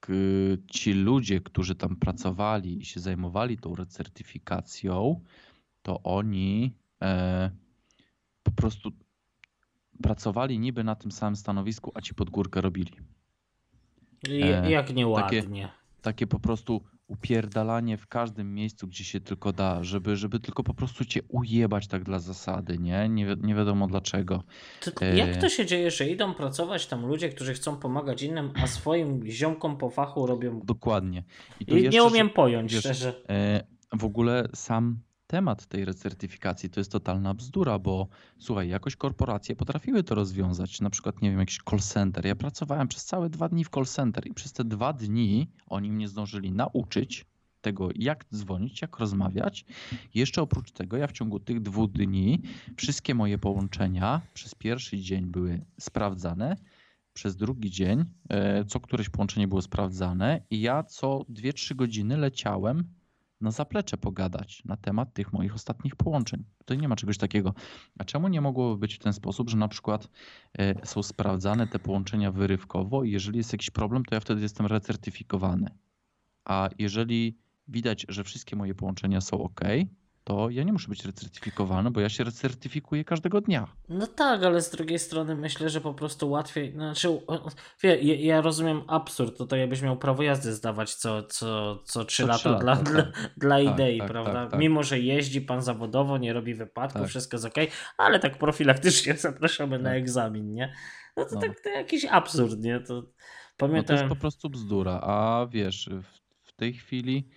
[0.00, 0.12] k-
[0.70, 5.20] ci ludzie, którzy tam pracowali i się zajmowali tą recertyfikacją,
[5.82, 7.50] to oni e,
[8.42, 8.90] po prostu
[10.02, 12.92] pracowali niby na tym samym stanowisku, a ci pod górkę robili.
[14.28, 15.68] E, Jak nieładnie.
[16.02, 20.74] Takie po prostu upierdalanie w każdym miejscu, gdzie się tylko da, żeby, żeby tylko po
[20.74, 23.08] prostu cię ujebać tak dla zasady, nie?
[23.08, 24.42] Nie, wi- nie wiadomo dlaczego.
[24.80, 28.50] To, e, jak to się dzieje, że idą pracować tam ludzie, którzy chcą pomagać innym,
[28.62, 30.60] a swoim ziomkom po fachu robią...
[30.64, 31.24] Dokładnie.
[31.60, 33.22] I I jeszcze, nie umiem pojąć, wiesz, szczerze.
[33.28, 33.64] E,
[33.98, 34.98] W ogóle sam
[35.30, 40.80] temat tej recertyfikacji to jest totalna bzdura, bo słuchaj, jakoś korporacje potrafiły to rozwiązać.
[40.80, 42.26] Na przykład, nie wiem, jakiś call center.
[42.26, 45.92] Ja pracowałem przez całe dwa dni w call center i przez te dwa dni oni
[45.92, 47.26] mnie zdążyli nauczyć
[47.60, 49.64] tego, jak dzwonić, jak rozmawiać.
[50.14, 52.42] Jeszcze oprócz tego, ja w ciągu tych dwóch dni
[52.76, 56.56] wszystkie moje połączenia przez pierwszy dzień były sprawdzane.
[57.12, 62.99] przez drugi dzień, e, co któreś połączenie było sprawdzane i ja co 2-3 godziny leciałem
[63.40, 66.44] na zaplecze pogadać na temat tych moich ostatnich połączeń.
[66.58, 67.54] Tutaj nie ma czegoś takiego.
[67.98, 70.08] A czemu nie mogłoby być w ten sposób, że na przykład
[70.58, 74.66] e, są sprawdzane te połączenia wyrywkowo i jeżeli jest jakiś problem, to ja wtedy jestem
[74.66, 75.70] recertyfikowany.
[76.44, 77.38] A jeżeli
[77.68, 79.60] widać, że wszystkie moje połączenia są ok,
[80.30, 83.66] to ja nie muszę być recertyfikowany, bo ja się recertyfikuję każdego dnia.
[83.88, 86.72] No tak, ale z drugiej strony myślę, że po prostu łatwiej.
[86.72, 87.08] Znaczy,
[87.82, 89.38] wie, ja, rozumiem absurd.
[89.38, 92.60] To, to jakbyś miał prawo jazdy zdawać co, co, co 3 Co lata, trzy lata,
[92.64, 92.84] dla, tak.
[92.92, 93.02] dla,
[93.36, 94.32] dla Tak, idei, tak, prawda?
[94.32, 94.60] tak, tak.
[94.60, 97.10] Mimo, że jeździ pan zawodowo, nie robi wypadków, Tak.
[97.10, 97.54] wszystko jest ok,
[97.98, 99.98] ale tak profilaktycznie zapraszamy na Tak.
[99.98, 100.72] egzamin, nie?
[101.16, 101.40] No to No.
[101.40, 102.80] tak to jakiś absurd, nie?
[102.80, 103.08] To No to
[103.56, 103.96] pamiętam.
[103.96, 105.00] jest po prostu bzdura.
[105.02, 106.04] A wiesz, w,
[106.48, 107.28] w tej chwili.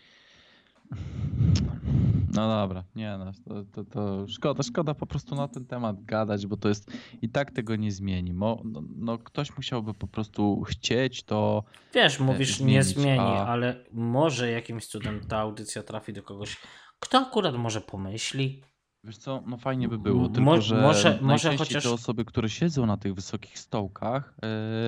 [2.35, 6.47] No dobra, nie no, to, to, to szkoda, szkoda po prostu na ten temat gadać,
[6.47, 8.33] bo to jest i tak tego nie zmieni.
[8.33, 11.63] Mo, no, no ktoś musiałby po prostu chcieć to.
[11.93, 16.57] Wiesz, mówisz, nie zmienić, zmieni, a- ale może jakimś cudem ta audycja trafi do kogoś,
[16.99, 18.63] kto akurat może pomyśli.
[19.03, 22.49] Wiesz co, no fajnie by było, tylko mo- że może- może chociaż- te osoby, które
[22.49, 24.33] siedzą na tych wysokich stołkach,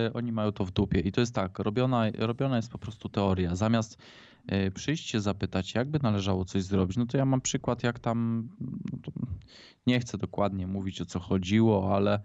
[0.06, 1.00] yy, oni mają to w dupie.
[1.00, 3.56] I to jest tak, robiona, robiona jest po prostu teoria.
[3.56, 3.98] Zamiast
[4.52, 8.50] yy, przyjść się zapytać, jakby należało coś zrobić, no to ja mam przykład, jak tam,
[9.18, 9.24] no
[9.88, 12.20] nie chcę dokładnie mówić o co chodziło, ale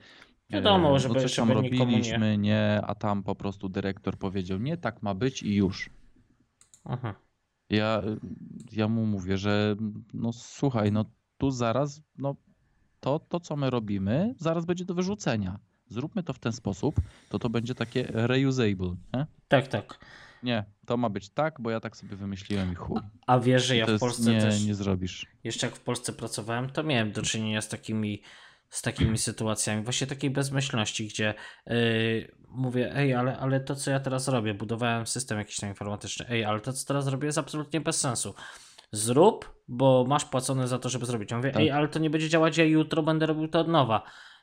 [0.51, 3.69] Wiadomo, yy, żeby- no coś tam żeby nikomu nie- robiliśmy, nie, a tam po prostu
[3.69, 5.91] dyrektor powiedział, nie, tak ma być i już.
[6.86, 7.15] Mhm.
[7.70, 8.02] Ja,
[8.73, 9.77] ja mu mówię, że
[10.15, 11.05] no słuchaj, no
[11.41, 12.36] tu zaraz, no
[13.01, 15.59] to, to co my robimy, zaraz będzie do wyrzucenia.
[15.86, 16.94] Zróbmy to w ten sposób,
[17.28, 19.27] to to będzie takie reusable, nie?
[19.49, 19.99] Tak, tak.
[20.43, 23.01] Nie, to ma być tak, bo ja tak sobie wymyśliłem i chuj.
[23.27, 25.27] A wiesz, że ja to w Polsce nie, też, nie zrobisz.
[25.44, 28.23] jeszcze jak w Polsce pracowałem, to miałem do czynienia z takimi,
[28.70, 31.35] z takimi sytuacjami, właśnie takiej bezmyślności, gdzie
[31.67, 36.28] yy, mówię, ej, ale, ale to co ja teraz robię, budowałem system jakiś tam informatyczny,
[36.28, 38.35] ej, ale to co teraz robię jest absolutnie bez sensu.
[38.93, 41.31] Zrób, bo masz płacone za to, żeby zrobić.
[41.31, 41.62] Ja mówię, Tak.
[41.62, 44.02] ej, ale to nie będzie działać, ja jutro będę robił to od nowa.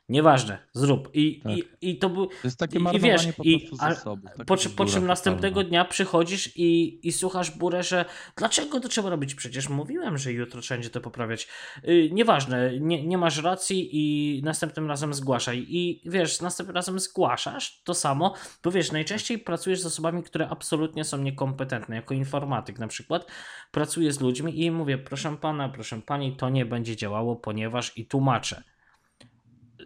[0.10, 1.10] Nieważne, zrób.
[1.14, 1.52] I, Tak.
[1.58, 4.16] i, i to był, To jest takie I- wiesz, po i- taka
[4.48, 5.70] po, czym- po czym następnego totalna.
[5.70, 8.06] dnia przychodzisz i, i słuchasz burę, że
[8.38, 9.36] dlaczego to trzeba robić?
[9.36, 11.48] Przecież mówiłem, że jutro trzeba będzie to poprawiać.
[11.84, 15.66] Yy, nieważne, nie, nie masz racji i następnym razem zgłaszaj.
[15.70, 21.04] I wiesz, następnym razem zgłaszasz to samo, bo wiesz, najczęściej pracujesz z osobami, które absolutnie
[21.04, 21.96] są niekompetentne.
[21.96, 23.26] Jako informatyk na przykład
[23.72, 28.06] pracuję z ludźmi i mówię, proszę pana, proszę pani, to nie będzie działało, ponieważ i
[28.06, 28.64] tłumaczę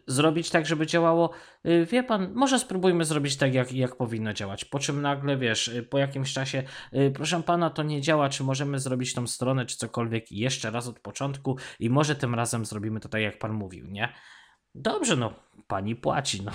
[0.08, 1.30] zrobić tak, żeby działało.
[1.66, 4.66] y, Wie pan, może spróbujmy zrobić tak, jak, jak powinno działać.
[4.66, 6.64] Po czym nagle wiesz, y, po jakimś czasie,
[6.94, 10.88] y, proszę pana, to nie działa, czy możemy zrobić tą stronę, czy cokolwiek jeszcze raz
[10.88, 14.14] od początku i może tym razem zrobimy to tak, jak pan mówił, nie?
[14.76, 15.34] Dobrze, no,
[15.68, 16.52] pani płaci, no.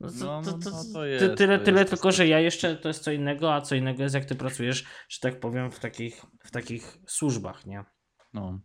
[0.00, 2.76] No, to, No, to, no, to, no, ty- jest, tyle, tyle tylko, że ja jeszcze
[2.76, 5.78] to jest co innego, a co innego jest jak ty pracujesz, że tak powiem, w
[5.80, 7.84] takich, w takich służbach, nie?
[8.32, 8.60] No.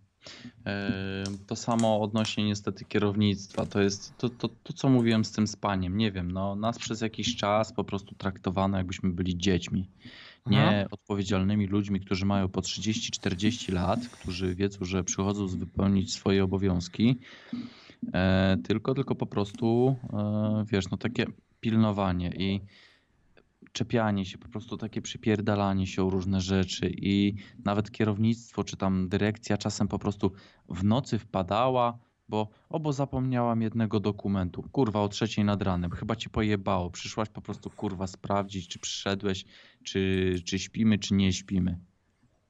[1.48, 3.65] To samo odnośnie niestety kierownictwa.
[3.65, 5.98] To jest to, to, to, co mówiłem z tym spaniem.
[5.98, 9.89] Nie wiem, no, nas przez jakiś czas po prostu traktowano, jakbyśmy byli dziećmi.
[10.45, 10.88] Nie Mhm.
[10.91, 17.19] odpowiedzialnymi ludźmi, którzy mają po 30-40 lat, którzy wiedzą, że przychodzą z- wypełnić swoje obowiązki,
[18.14, 21.25] e, tylko, tylko po prostu, e, wiesz, no takie
[21.59, 22.61] pilnowanie i
[23.72, 29.09] czepianie się, po prostu takie przypierdalanie się o różne rzeczy i nawet kierownictwo czy tam
[29.09, 30.31] dyrekcja czasem po prostu
[30.69, 31.99] w nocy wpadała,
[32.30, 34.64] bo obo zapomniałam jednego dokumentu.
[34.72, 35.91] Kurwa, o trzeciej nad ranem.
[35.91, 36.89] Chyba ci pojebało.
[36.89, 39.45] Przyszłaś po prostu kurwa sprawdzić, czy przyszedłeś,
[39.83, 41.80] czy, czy śpimy, czy nie śpimy.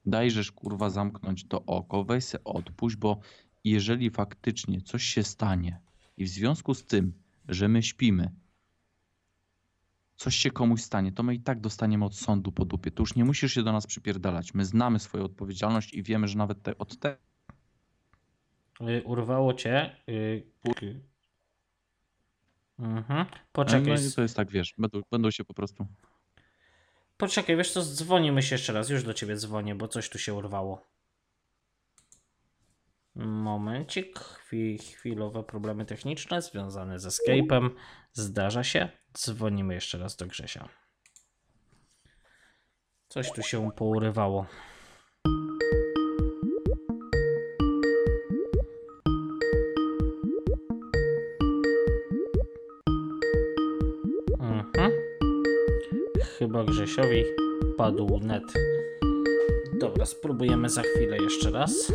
[0.06, 3.20] Dajżesz kurwa zamknąć to oko, weź se odpuść, bo
[3.64, 5.82] jeżeli faktycznie coś się stanie
[6.18, 7.14] i w związku z tym,
[7.48, 8.32] że my śpimy,
[10.20, 12.92] coś się komuś stanie, to my i tak dostaniemy od sądu po dupie.
[12.92, 14.54] To już nie musisz się do nas przypierdalać.
[14.54, 17.18] My znamy swoją odpowiedzialność i wiemy, że nawet te, od te,
[18.82, 19.96] Y, Urwało cię.
[20.10, 20.44] y.
[22.80, 23.20] Mhm.
[23.20, 25.88] no, Poczekaj, i to jest tak, wiesz, będą, będą się po prostu...
[27.18, 30.34] poczekaj, wiesz co, dzwonimy się jeszcze raz, już do ciebie dzwonię, bo coś tu się
[30.34, 30.88] urwało.
[33.26, 37.70] Momencik, chwi, chwilowe problemy techniczne związane ze Skype'em.
[38.12, 38.90] Zdarza się.
[39.14, 40.70] Dzwonimy jeszcze raz do Grzesia.
[43.08, 44.46] Coś tu się pourywało.
[54.40, 54.92] Mhm.
[56.38, 57.24] Chyba Grzesiowi
[57.78, 58.44] padł net.
[59.80, 61.94] Dobra, spróbujemy za chwilę jeszcze raz.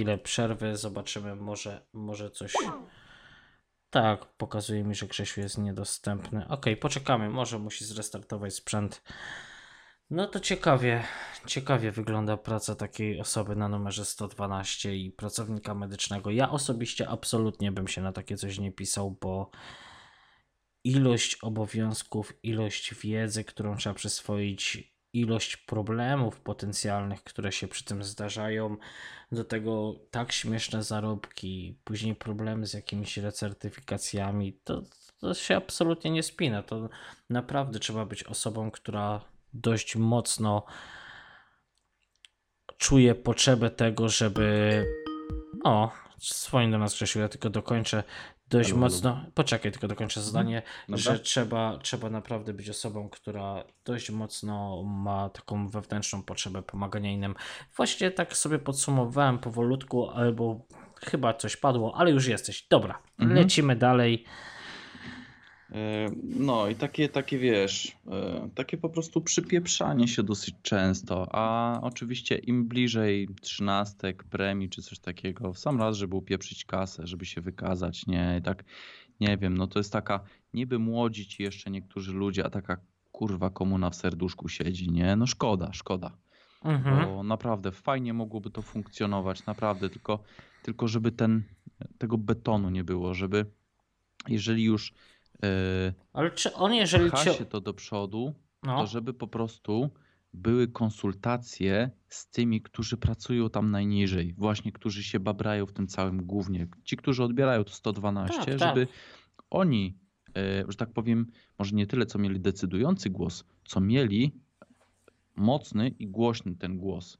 [0.00, 2.54] Chwilę przerwy, zobaczymy, może, może coś.
[3.90, 6.48] Tak, pokazuje mi, że Grzesiu jest niedostępny.
[6.48, 9.02] Ok, poczekamy, może musi zrestartować sprzęt.
[10.10, 11.04] No to ciekawie,
[11.46, 16.30] ciekawie wygląda praca takiej osoby na numerze 112 i pracownika medycznego.
[16.30, 19.50] Ja osobiście absolutnie bym się na takie coś nie pisał, bo
[20.84, 28.76] ilość obowiązków, ilość wiedzy, którą trzeba przyswoić, ilość problemów potencjalnych, które się przy tym zdarzają,
[29.32, 34.82] do tego tak śmieszne zarobki, później problemy z jakimiś recertyfikacjami, to,
[35.20, 36.62] to się absolutnie nie spina.
[36.62, 36.88] To
[37.30, 39.20] naprawdę trzeba być osobą, która
[39.54, 40.64] dość mocno
[42.78, 44.84] czuje potrzebę tego, żeby.
[45.64, 48.04] O, swoim do nas Grzesiu, ja tylko dokończę
[48.50, 49.24] dość Halo, mocno.
[49.34, 51.02] Poczekaj, tylko dokończę zdanie, Dobra.
[51.02, 57.34] że trzeba, trzeba naprawdę być osobą, która dość mocno ma taką wewnętrzną potrzebę pomagania innym.
[57.76, 60.60] Właściwie tak sobie podsumowałem powolutku, albo
[61.06, 62.66] chyba coś padło, ale już jesteś.
[62.70, 63.38] Dobra, Mhm.
[63.38, 64.24] lecimy dalej.
[65.72, 71.78] E, No i takie, takie wiesz, e, takie po prostu przypieprzanie się dosyć często, a
[71.82, 77.24] oczywiście im bliżej trzynastek, premii czy coś takiego, w sam raz, żeby upieprzyć kasę, żeby
[77.24, 78.64] się wykazać, nie, i tak,
[79.20, 80.20] nie wiem, no to jest taka
[80.54, 82.76] niby młodzi ci jeszcze niektórzy ludzie, a taka
[83.12, 86.16] kurwa komuna w serduszku siedzi, nie, no szkoda, szkoda.
[86.64, 87.06] Mhm.
[87.06, 90.22] Bo naprawdę fajnie mogłoby to funkcjonować, naprawdę, tylko,
[90.62, 91.42] tylko żeby ten,
[91.98, 93.46] tego betonu nie było, żeby
[94.28, 94.92] jeżeli już
[96.12, 98.76] Ale czy on, jeżeli pcha się to do przodu, No.
[98.80, 99.90] to żeby po prostu
[100.34, 106.26] były konsultacje z tymi, którzy pracują tam najniżej, właśnie którzy się babrają w tym całym
[106.26, 106.66] głównie.
[106.84, 108.58] Ci, którzy odbierają to 112, Tak, tak.
[108.58, 108.86] żeby
[109.50, 109.98] oni,
[110.36, 111.26] e, że tak powiem,
[111.58, 114.32] może nie tyle co mieli decydujący głos, co mieli
[115.36, 117.19] mocny i głośny ten głos e,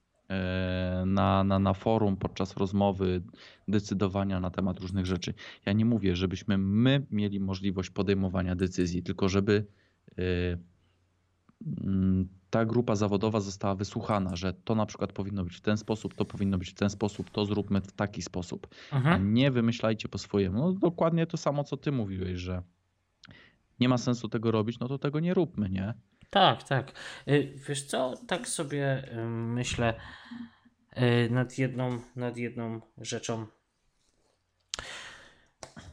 [1.07, 3.23] na, na, na forum podczas rozmowy,
[3.69, 5.35] decydowania na temat różnych rzeczy.
[5.67, 9.67] Ja nie mówię, żebyśmy my mieli możliwość podejmowania decyzji, tylko żeby
[10.19, 10.23] e,
[11.85, 16.15] mm, ta grupa zawodowa została wysłuchana, że to na przykład powinno być w ten sposób,
[16.15, 19.35] to powinno być w ten sposób, to zróbmy w taki sposób, a Mhm.
[19.35, 20.59] nie wymyślajcie po swojemu.
[20.59, 22.63] No, dokładnie to samo, co ty mówiłeś, że
[23.81, 25.95] nie ma sensu tego robić, no to tego nie róbmy, nie?
[26.31, 26.93] Tak, tak.
[27.29, 29.95] Y, Wiesz co, tak sobie y, myślę
[30.97, 33.47] y, nad jedną, nad jedną rzeczą.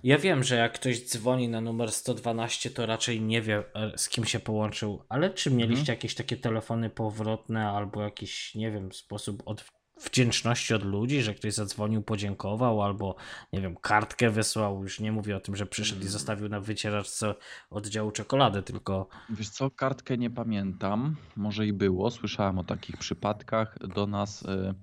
[0.03, 4.09] Ja wiem, że jak ktoś dzwoni na numer 112, to raczej nie wie, e, z
[4.09, 5.95] kim się połączył, ale czy mieliście Mhm.
[5.95, 9.66] jakieś takie telefony powrotne albo jakiś, nie wiem, sposób od
[10.01, 13.16] wdzięczności od ludzi, że ktoś zadzwonił, podziękował, albo
[13.53, 16.11] nie wiem, kartkę wysłał, już nie mówię o tym, że przyszedł i Mm.
[16.11, 17.35] zostawił na wycieraczce
[17.69, 23.77] oddziału czekolady, tylko Wiesz co, kartkę nie pamiętam, może i było, słyszałem o takich przypadkach
[23.95, 24.45] do nas.
[24.45, 24.74] e,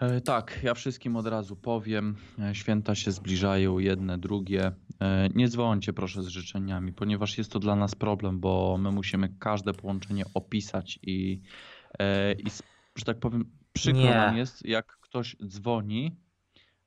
[0.00, 2.16] e, Tak, ja wszystkim od razu powiem,
[2.52, 4.72] święta się zbliżają, jedne, drugie.
[5.00, 9.28] E, Nie dzwońcie proszę z życzeniami, ponieważ jest to dla nas problem, bo my musimy
[9.40, 11.40] każde połączenie opisać i,
[12.38, 12.44] i
[12.96, 14.14] że tak powiem, przykro Nie.
[14.14, 16.16] nam jest, jak ktoś dzwoni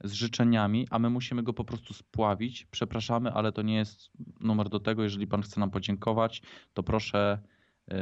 [0.03, 2.67] z życzeniami, a my musimy go po prostu spławić.
[2.71, 5.03] Przepraszamy, ale to nie jest numer do tego.
[5.03, 6.41] Jeżeli pan chce nam podziękować,
[6.73, 7.39] to proszę,
[7.87, 7.95] yy,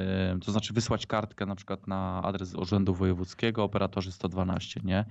[0.45, 5.05] to znaczy wysłać kartkę na przykład na adres Urzędu Wojewódzkiego, operatorzy 112, nie?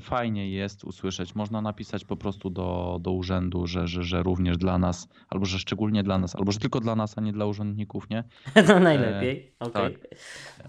[0.00, 1.34] Fajnie jest usłyszeć.
[1.34, 5.58] Można napisać po prostu do, do urzędu, że, że, że również dla nas, albo że
[5.58, 8.24] szczególnie dla nas, albo że tylko dla nas, a nie dla urzędników, nie?
[8.68, 9.52] no najlepiej.
[9.60, 9.96] Okej.
[9.96, 10.18] tak.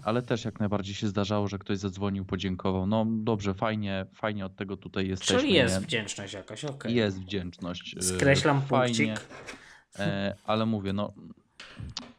[0.02, 2.86] Ale też jak najbardziej się zdarzało, że ktoś zadzwonił, podziękował.
[2.86, 5.40] No dobrze, fajnie, fajnie od tego tutaj jesteśmy.
[5.40, 5.80] Czyli jest nie?
[5.80, 6.94] wdzięczność jakaś, okej.
[6.94, 7.94] Jest wdzięczność.
[7.94, 9.28] yy, Skreślam fajnie, punkcik.
[9.98, 11.12] e, ale mówię, no,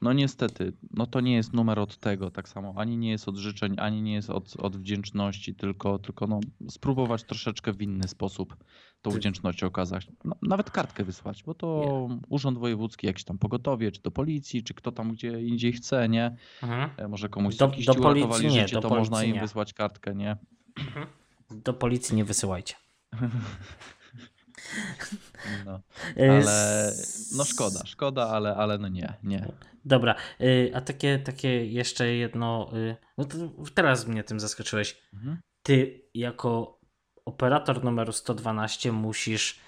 [0.01, 2.73] no niestety, no to nie jest numer od tego tak samo.
[2.77, 7.23] Ani nie jest od życzeń, ani nie jest od, od wdzięczności, tylko, tylko no, spróbować
[7.23, 8.55] troszeczkę w inny sposób
[9.01, 10.07] tą Ty- wdzięczność okazać.
[10.25, 14.73] No, nawet kartkę wysłać, bo to urząd wojewódzki, jakiś tam pogotowie, czy do policji, czy
[14.73, 16.35] kto tam gdzie indziej chce, nie?
[16.63, 16.89] Mhm.
[16.97, 19.41] E, Może komuś Do- do policji nie, życie, do to można policji im nie.
[19.41, 20.37] wysłać kartkę, nie?
[21.51, 22.75] Do policji nie wysyłajcie.
[25.65, 25.79] No,
[26.17, 26.91] E, ale
[27.37, 29.45] no szkoda, szkoda, ale, ale no nie, nie.
[29.85, 32.71] Dobra, y, a takie, takie jeszcze jedno.
[32.77, 33.25] y, No
[33.75, 35.01] teraz mnie tym zaskoczyłeś.
[35.13, 35.37] Mhm.
[35.63, 36.79] Ty jako
[37.25, 39.59] operator numeru 112 musisz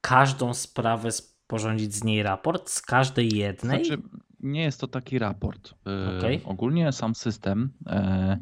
[0.00, 3.84] każdą sprawę sporządzić z niej raport, z każdej jednej.
[3.84, 4.02] Znaczy,
[4.40, 5.74] nie jest to taki raport.
[6.18, 6.40] Okej.
[6.44, 7.72] Ogólnie sam system.
[7.86, 8.38] e,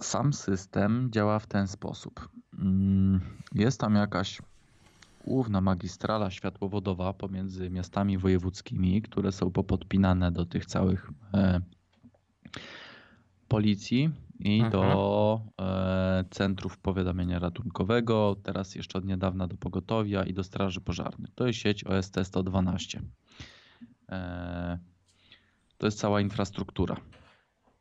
[0.00, 2.28] Sam system działa w ten sposób.
[2.58, 3.20] Mm,
[3.54, 4.42] Jest tam jakaś
[5.26, 11.60] główna magistrala światłowodowa pomiędzy miastami wojewódzkimi, które są popodpinane do tych całych e,
[13.48, 14.72] policji i Mhm.
[14.72, 21.30] do e, centrów powiadamiania ratunkowego, teraz jeszcze od niedawna do pogotowia i do straży pożarnych.
[21.34, 23.02] To jest sieć OST 112.
[24.08, 24.78] E,
[25.78, 26.96] to jest cała infrastruktura.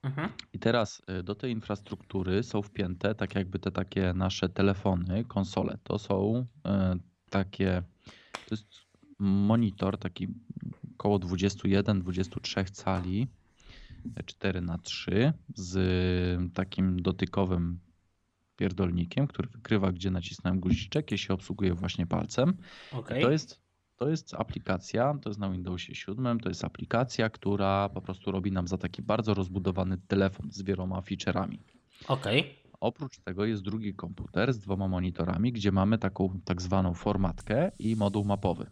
[0.04, 0.30] Mhm.
[0.54, 5.78] I teraz y, do tej infrastruktury są wpięte tak jakby te takie nasze telefony, konsole.
[5.84, 6.70] To są y,
[7.30, 7.84] takie,
[8.46, 8.66] to jest
[9.20, 10.28] monitor taki
[10.94, 13.28] około 21-23 cali,
[14.26, 17.80] 4 na 3 z takim dotykowym
[18.56, 22.58] pierdolnikiem, który wykrywa gdzie nacisnąłem guziczek i się obsługuje właśnie palcem.
[22.92, 23.24] Okej.
[23.24, 23.62] To jest,
[24.02, 28.52] to jest aplikacja, to jest na Windowsie 7, to jest aplikacja, która po prostu robi
[28.52, 31.58] nam za taki bardzo rozbudowany telefon z wieloma feature'ami.
[32.08, 32.56] Okej.
[32.80, 37.96] Oprócz tego jest drugi komputer z dwoma monitorami, gdzie mamy taką tak zwaną formatkę i
[37.96, 38.70] moduł mapowy.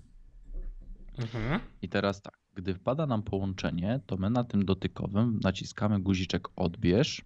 [1.17, 1.59] Mhm.
[1.81, 7.21] I teraz tak, gdy wpada nam połączenie, to my na tym dotykowym naciskamy guziczek odbierz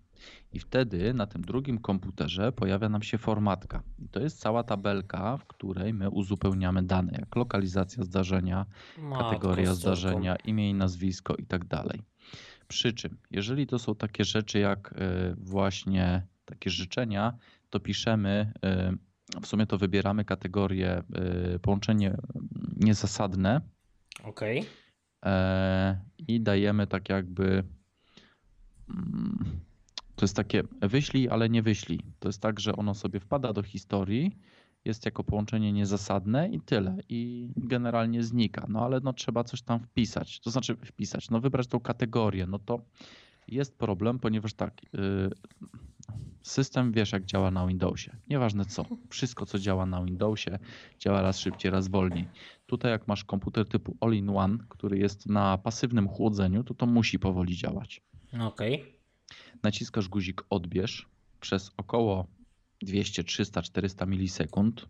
[0.53, 3.83] i wtedy na tym drugim komputerze pojawia nam się formatka.
[3.99, 8.65] I to jest cała tabelka, w której my uzupełniamy dane, jak lokalizacja zdarzenia,
[8.97, 12.01] Matko kategoria zdarzenia, imię i nazwisko i tak dalej.
[12.67, 17.37] Przy czym, jeżeli to są takie rzeczy jak y, właśnie takie życzenia,
[17.69, 18.53] to piszemy,
[19.35, 21.03] y, w sumie to wybieramy kategorię
[21.55, 22.17] y, połączenie
[22.77, 23.61] niezasadne.
[24.23, 24.65] Okej.
[25.25, 27.63] e, i dajemy tak jakby
[28.89, 29.59] mm,
[30.23, 31.99] to jest takie wyślij, ale nie wyślij.
[32.19, 34.37] To jest tak, że ono sobie wpada do historii,
[34.85, 36.97] jest jako połączenie niezasadne i tyle.
[37.09, 38.65] I generalnie znika.
[38.69, 40.39] No ale no trzeba coś tam wpisać.
[40.39, 42.47] To znaczy wpisać, no wybrać tą kategorię.
[42.47, 42.81] No to
[43.47, 45.29] jest problem, ponieważ tak, yy,
[46.41, 48.17] system wiesz jak działa na Windowsie.
[48.29, 48.85] Nieważne co.
[49.09, 50.59] Wszystko co działa na Windowsie
[50.99, 52.27] działa raz szybciej, raz wolniej.
[52.65, 57.55] Tutaj jak masz komputer typu all-in-one, który jest na pasywnym chłodzeniu, to to musi powoli
[57.55, 58.01] działać
[58.41, 58.92] Okej.
[59.64, 61.09] Naciskasz guzik odbierz
[61.40, 62.27] przez około
[62.82, 64.85] 200, 300, 400 milisekund.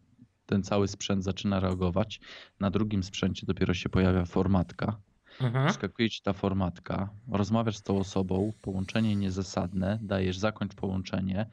[0.46, 2.20] Ten cały sprzęt zaczyna reagować.
[2.60, 4.98] Na drugim sprzęcie dopiero się pojawia formatka.
[5.42, 5.74] Mhm.
[6.10, 11.50] Ci ta formatka, rozmawiasz z tą osobą, połączenie niezasadne, dajesz zakończ połączenie.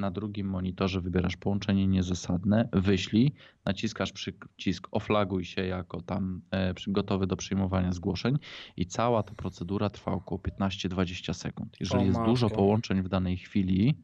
[0.00, 3.32] Na drugim monitorze wybierasz połączenie niezasadne, wyślij,
[3.64, 8.38] naciskasz przycisk oflaguj się jako tam e, gotowy do przyjmowania zgłoszeń
[8.76, 11.76] i cała ta procedura trwa około 15-20 sekund.
[11.80, 13.94] Jeżeli O jest dużo połączeń w danej chwili,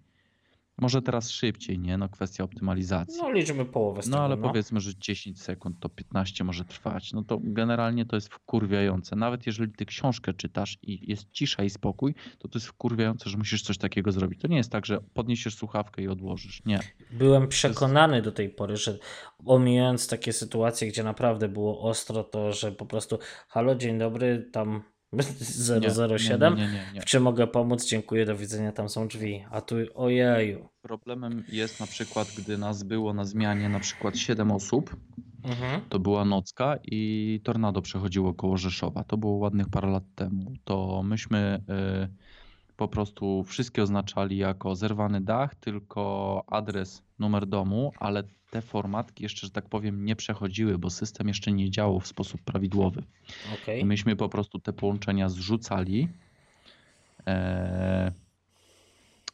[0.78, 1.98] może teraz szybciej, nie?
[1.98, 3.18] No kwestia optymalizacji.
[3.22, 4.48] No liczymy połowę z No tego, ale no.
[4.48, 7.12] powiedzmy, że 10 sekund to 15 może trwać.
[7.12, 9.16] No to generalnie to jest wkurwiające.
[9.16, 13.38] Nawet jeżeli ty książkę czytasz i jest cisza i spokój, to to jest wkurwiające, że
[13.38, 14.40] musisz coś takiego zrobić.
[14.40, 16.62] To nie jest tak, że podniesiesz słuchawkę i odłożysz.
[16.66, 16.80] Nie.
[17.10, 18.98] Byłem przekonany do tej pory, że
[19.46, 24.82] omijając takie sytuacje, gdzie naprawdę było ostro, to że po prostu halo, dzień dobry, tam
[25.22, 27.00] 007, Nie, nie, nie, nie.
[27.00, 29.44] w czym mogę pomóc, dziękuję, do widzenia, tam są drzwi.
[29.50, 30.68] A tu, ojeju.
[30.82, 34.96] Problemem jest na przykład, gdy nas było na zmianie na przykład 7 osób,
[35.44, 35.80] Mhm.
[35.88, 39.04] to była nocka i tornado przechodziło koło Rzeszowa.
[39.04, 40.52] To było ładnych parę lat temu.
[40.64, 41.62] To myśmy
[42.04, 49.22] y, po prostu wszystkie oznaczali jako zerwany dach, tylko adres, numer domu, ale te formatki
[49.22, 53.02] jeszcze, że tak powiem, nie przechodziły, bo system jeszcze nie działał w sposób prawidłowy.
[53.62, 53.80] Okej.
[53.80, 56.08] I myśmy po prostu te połączenia zrzucali.
[57.26, 58.12] E,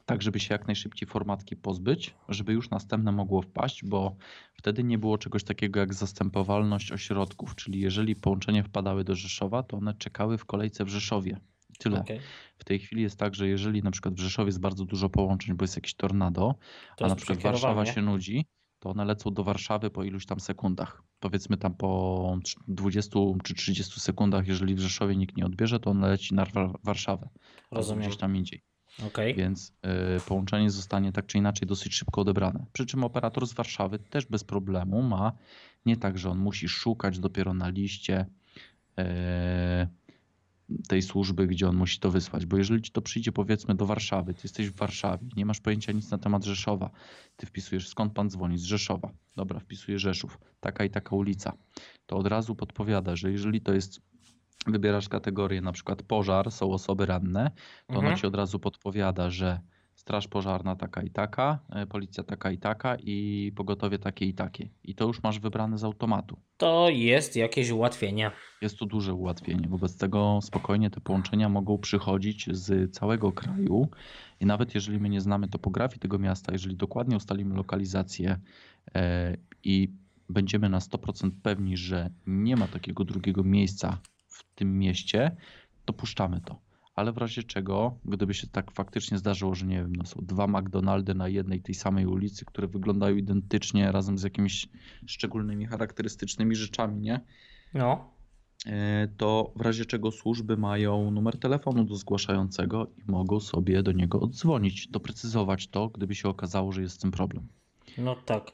[0.07, 4.17] tak, żeby się jak najszybciej formatki pozbyć, żeby już następne mogło wpaść, bo
[4.55, 9.77] wtedy nie było czegoś takiego jak zastępowalność ośrodków, czyli jeżeli połączenia wpadały do Rzeszowa, to
[9.77, 11.41] one czekały w kolejce w Rzeszowie.
[11.79, 12.01] Tyle.
[12.01, 12.21] Okej.
[12.59, 15.57] W tej chwili jest tak, że jeżeli na przykład w Rzeszowie jest bardzo dużo połączeń,
[15.57, 16.55] bo jest jakieś tornado,
[16.97, 17.43] To a na przykład.
[17.43, 18.47] Warszawa się nudzi,
[18.83, 21.03] to one lecą do Warszawy po iluś tam sekundach.
[21.21, 22.39] Powiedzmy tam po
[22.69, 26.73] 20 czy 30 sekundach, jeżeli w Rzeszowie nikt nie odbierze, to one leci na Wa-
[26.85, 27.29] Warszawę.
[27.71, 28.03] Rozumiem.
[28.03, 28.63] Gdzieś tam indziej.
[29.07, 29.35] Okej.
[29.35, 29.73] Więc
[30.17, 32.67] y, połączenie zostanie tak czy inaczej dosyć szybko odebrane.
[32.73, 35.33] Przy czym operator z Warszawy też bez problemu ma
[35.87, 38.27] nie tak, że on musi szukać dopiero na liście
[38.99, 39.03] y,
[40.89, 42.47] tej służby, gdzie on musi to wysłać.
[42.47, 45.93] Bo jeżeli ci to przyjdzie powiedzmy do Warszawy, ty jesteś w Warszawie, nie masz pojęcia
[45.93, 46.91] nic na temat Rzeszowa,
[47.37, 49.13] ty wpisujesz skąd pan dzwoni, z Rzeszowa.
[49.37, 51.53] Dobra, wpisuję Rzeszów, taka i taka ulica.
[52.07, 54.01] To od razu podpowiada, że jeżeli to jest
[54.67, 57.51] wybierasz kategorię na przykład pożar, są osoby ranne,
[57.87, 58.07] to Mhm.
[58.07, 59.61] ono ci od razu podpowiada, że
[60.03, 64.69] straż pożarna taka i taka, e, policja taka i taka i pogotowie takie i takie.
[64.85, 66.37] I to już masz wybrane z automatu.
[66.57, 68.31] To jest jakieś ułatwienie.
[68.63, 69.69] Jest tu duże ułatwienie.
[69.69, 73.89] Wobec tego spokojnie te połączenia mogą przychodzić z całego kraju.
[74.41, 78.39] I nawet jeżeli my nie znamy topografii tego miasta, jeżeli dokładnie ustalimy lokalizację
[78.95, 79.89] e, i
[80.29, 83.99] będziemy na 100% pewni, że nie ma takiego drugiego miejsca
[84.29, 85.37] w tym mieście,
[85.85, 86.72] to puszczamy to.
[86.95, 90.47] Ale w razie czego, gdyby się tak faktycznie zdarzyło, że nie wiem, no są dwa
[90.47, 94.69] McDonaldy na jednej tej samej ulicy, które wyglądają identycznie razem z jakimiś
[95.07, 97.21] szczególnymi charakterystycznymi rzeczami, nie?
[97.75, 98.13] No.
[98.67, 103.93] E, to w razie czego służby mają numer telefonu do zgłaszającego i mogą sobie do
[103.93, 107.49] niego oddzwonić, doprecyzować to, gdyby się okazało, że jest z tym problem.
[107.99, 108.51] No tak.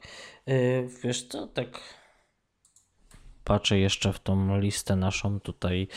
[0.47, 1.79] Yy, wiesz co, tak
[3.43, 5.87] patrzę jeszcze w tą listę naszą tutaj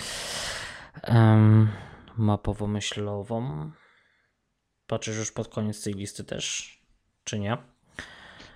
[2.18, 3.70] mapowo-myślową.
[4.86, 6.76] Patrzysz już pod koniec tej listy też,
[7.24, 7.56] czy nie?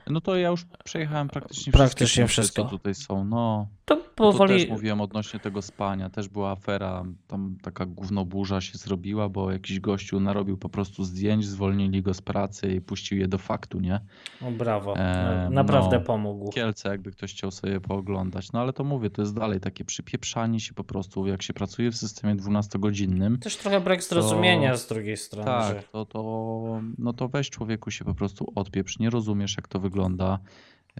[0.06, 2.62] No to ja już przejechałem praktycznie, Praktycznie wszystko.
[2.64, 3.24] co tutaj są.
[3.24, 4.60] No, To to powoli.
[4.60, 6.10] też mówiłem odnośnie tego spania.
[6.10, 11.46] Też była afera, tam taka gównoburza się zrobiła, bo jakiś gościu narobił po prostu zdjęć,
[11.46, 14.00] zwolnili go z pracy i puścił je do faktu, nie?
[14.42, 14.96] O, brawo.
[14.96, 16.04] E, Naprawdę no.
[16.04, 16.52] pomógł.
[16.52, 18.52] Kielce, jakby ktoś chciał sobie pooglądać.
[18.52, 21.90] No ale to mówię, to jest dalej takie przypieprzanie się po prostu, jak się pracuje
[21.90, 23.38] w systemie 12-godzinnym.
[23.38, 25.68] Też trochę brak zrozumienia z drugiej strony.
[25.68, 25.74] że...
[25.74, 29.80] Tak, to, to, no to weź człowieku się po prostu odpieprz, nie rozumiesz jak to
[29.80, 30.38] wygląda.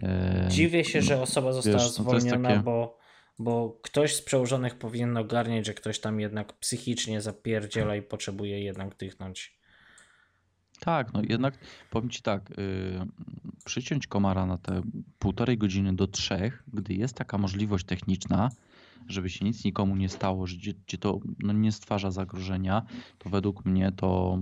[0.03, 2.97] E, Dziwię się, że osoba została wiesz, no to zwolniona, takie- bo,
[3.39, 8.97] bo ktoś z przełożonych powinien ogarniać, że ktoś tam jednak psychicznie zapierdziela i potrzebuje jednak
[8.97, 9.57] dychnąć.
[10.79, 11.57] Tak, no jednak
[11.89, 12.55] powiem ci tak, y,
[13.65, 14.81] przyciąć komara na te
[15.19, 18.49] półtorej godziny do trzech, gdy jest taka możliwość techniczna,
[19.07, 22.85] żeby się nic nikomu nie stało, że gdzie, gdzie to no, nie stwarza zagrożenia,
[23.17, 24.39] to według mnie to.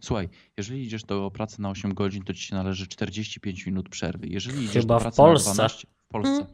[0.00, 4.26] Słuchaj, jeżeli idziesz do pracy na 8 godzin, to ci się należy 45 minut przerwy.
[4.26, 5.50] Jeżeli idziesz Chyba do w pracy Polsce.
[5.50, 6.46] na 12, w Polsce.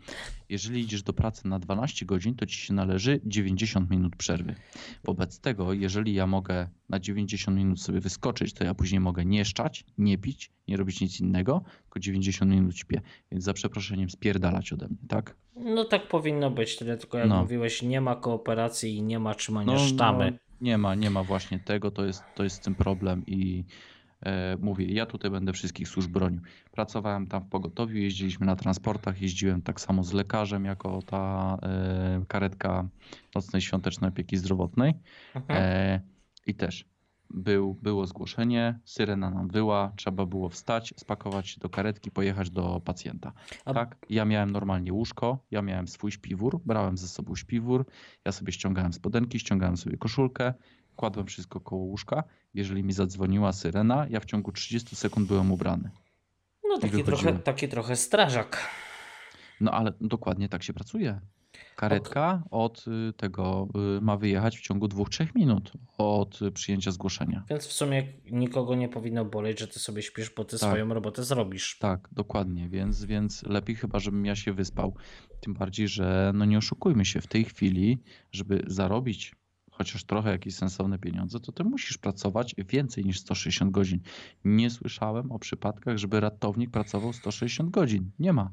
[0.48, 4.54] Jeżeli idziesz do pracy na 12 godzin, to ci się należy 90 minut przerwy.
[5.04, 9.44] Wobec tego, jeżeli ja mogę na 90 minut sobie wyskoczyć, to ja później mogę nie
[9.44, 13.00] szczać, nie pić, nie robić nic innego, tylko 90 minut śpię.
[13.32, 15.36] Więc za przeproszeniem spierdalać ode mnie, tak?
[15.56, 17.40] No tak powinno być, tyle tylko jak No.
[17.40, 20.30] mówiłeś, nie ma kooperacji i nie ma trzymania sztamy.
[20.30, 23.64] No, nie ma, nie ma właśnie tego, to jest, to jest z tym problem i
[24.60, 26.40] mówię, ja tutaj będę wszystkich służb bronił.
[26.72, 32.24] Pracowałem tam w pogotowiu, jeździliśmy na transportach, jeździłem tak samo z lekarzem jako ta e,
[32.28, 32.88] karetka
[33.34, 34.94] nocnej świątecznej opieki zdrowotnej.
[35.34, 35.62] Mhm.
[35.62, 36.00] E,
[36.46, 36.84] I też
[37.30, 42.80] był, było zgłoszenie, syrena nam wyła, trzeba było wstać, spakować się do karetki, pojechać do
[42.84, 43.32] pacjenta.
[43.64, 47.86] A- Tak, ja miałem normalnie łóżko, ja miałem swój śpiwór, brałem ze sobą śpiwór,
[48.24, 50.54] ja sobie ściągałem spodenki, ściągałem sobie koszulkę,
[50.96, 52.24] kładłem wszystko koło łóżka.
[52.54, 55.90] Jeżeli mi zadzwoniła syrena, ja w ciągu 30 sekund byłem ubrany.
[56.68, 58.68] No taki trochę, taki trochę strażak.
[59.60, 61.20] No ale dokładnie tak się pracuje.
[61.76, 63.68] Karetka od y, tego
[63.98, 67.44] y, ma wyjechać w ciągu 2-3 minut od y, przyjęcia zgłoszenia.
[67.50, 70.68] Więc w sumie nikogo nie powinno boleć, że ty sobie śpisz, bo ty Tak.
[70.70, 71.78] swoją robotę zrobisz.
[71.78, 74.94] Tak, dokładnie, więc, więc lepiej chyba, żebym ja się wyspał.
[75.40, 77.98] Tym bardziej, że no nie oszukujmy się, w tej chwili,
[78.32, 79.34] żeby zarobić
[79.78, 84.00] chociaż trochę jakieś sensowne pieniądze, to ty musisz pracować więcej niż 160 godzin.
[84.44, 88.10] Nie słyszałem o przypadkach, żeby ratownik pracował 160 godzin.
[88.18, 88.50] Nie ma.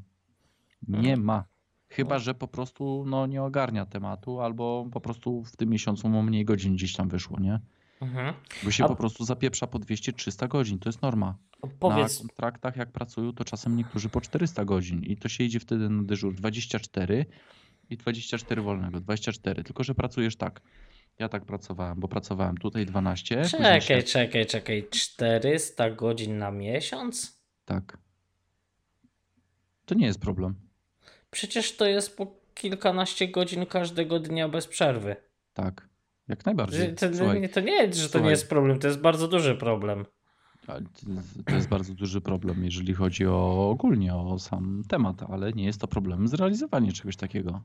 [0.88, 1.46] Nie ma.
[1.90, 6.24] Chyba, że po prostu no, nie ogarnia tematu, albo po prostu w tym miesiącu mu
[6.24, 7.60] mniej godzin gdzieś tam wyszło, nie?
[8.02, 8.34] Mhm.
[8.64, 10.80] Bo się A- po prostu zapieprza po 200-300 godzin.
[10.80, 11.38] To jest norma.
[11.80, 15.60] Powiedz, Na kontraktach jak pracują, to czasem niektórzy po 400 godzin i to się idzie
[15.60, 17.26] wtedy na dyżur 24
[17.90, 20.62] i 24 wolnego, 24, tylko że pracujesz tak.
[21.20, 23.36] Ja tak pracowałem, bo pracowałem tutaj 12.
[23.36, 27.40] później czekaj, się- czekaj, czekaj, 400 godzin na miesiąc?
[27.66, 27.98] Tak.
[29.86, 30.56] To nie jest problem.
[31.32, 35.16] Przecież to jest po kilkanaście godzin każdego dnia bez przerwy.
[35.54, 35.90] Tak.
[36.28, 36.96] Jak najbardziej.
[36.96, 38.24] To, Słuchaj, to nie jest, że to słuchaj.
[38.24, 40.06] nie jest problem, to jest bardzo duży problem.
[40.68, 40.80] to-
[41.46, 45.82] to jest bardzo duży problem, jeżeli chodzi o ogólnie o sam temat, ale nie jest
[45.82, 47.62] to problem zrealizowanie czegoś takiego.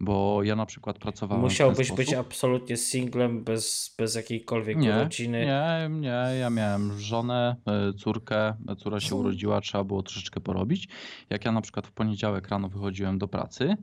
[0.00, 1.42] Bo ja na przykład pracowałem.
[1.44, 5.46] Musiałbyś być absolutnie singlem, bez, bez jakiejkolwiek Nie, rodziny.
[5.46, 9.26] nie, nie, ja miałem żonę, e, córkę, córa się Hmm.
[9.26, 10.88] urodziła, trzeba było troszeczkę porobić.
[11.30, 13.76] Jak ja na przykład w poniedziałek rano wychodziłem do pracy,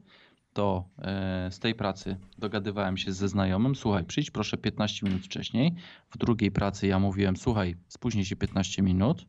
[0.54, 5.76] to e, z tej pracy dogadywałem się ze znajomym, słuchaj, przyjdź proszę 15 minut wcześniej.
[6.10, 9.26] W drugiej pracy ja mówiłem, słuchaj, spóźnij się 15 minut.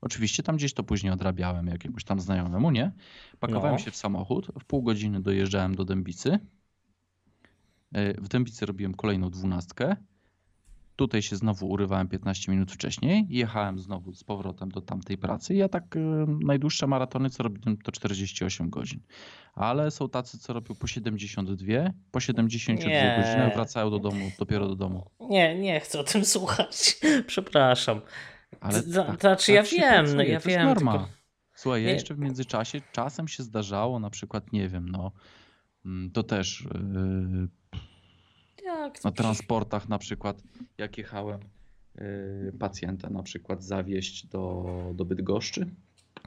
[0.00, 2.92] Oczywiście tam gdzieś to później odrabiałem jakiemuś tam znajomemu, nie?
[3.40, 3.78] Pakowałem No.
[3.78, 6.38] się w samochód, w pół godziny dojeżdżałem do Dębicy.
[7.92, 9.96] E, W Dębicy robiłem kolejną dwunastkę.
[10.96, 15.54] Tutaj się znowu urywałem 15 minut wcześniej, jechałem znowu z powrotem do tamtej pracy.
[15.54, 16.00] Ja tak e,
[16.46, 19.00] najdłuższe maratony, co robiłem, to 48 godzin.
[19.54, 23.16] Ale są tacy, co robią po 72, po 72 Nie.
[23.22, 25.10] godziny wracają do domu, dopiero do domu.
[25.20, 26.96] Nie, nie chcę o tym słuchać.
[27.26, 28.00] Przepraszam.
[28.60, 30.92] Ale To- tak, znaczy, ja się wiem, no ja to jest wiem, norma.
[30.92, 31.08] tylko-
[31.54, 35.12] Słuchaj, ja jeszcze w międzyczasie czasem się zdarzało, na przykład, nie wiem, no,
[35.86, 37.48] mm, to też yy,
[39.04, 40.42] Na transportach na przykład,
[40.78, 41.40] jak jechałem
[41.94, 45.66] yy, pacjenta na przykład zawieźć do, do Bydgoszczy,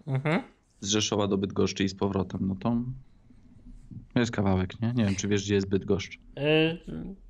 [0.07, 0.41] Mhm.
[0.79, 2.77] z Rzeszowa do Bydgoszczy i z powrotem, no to
[4.15, 4.93] jest kawałek, nie?
[4.95, 6.15] Nie wiem, czy wiesz, gdzie jest Bydgoszcz.
[6.15, 6.77] Y,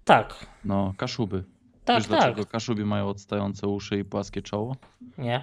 [0.03, 1.43] tak, No, Kaszuby.
[1.85, 2.19] Tak, wiesz, tak.
[2.19, 4.75] dlaczego Kaszubi mają odstające uszy i płaskie czoło?
[5.17, 5.41] Nie.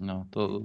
[0.00, 0.60] No, to,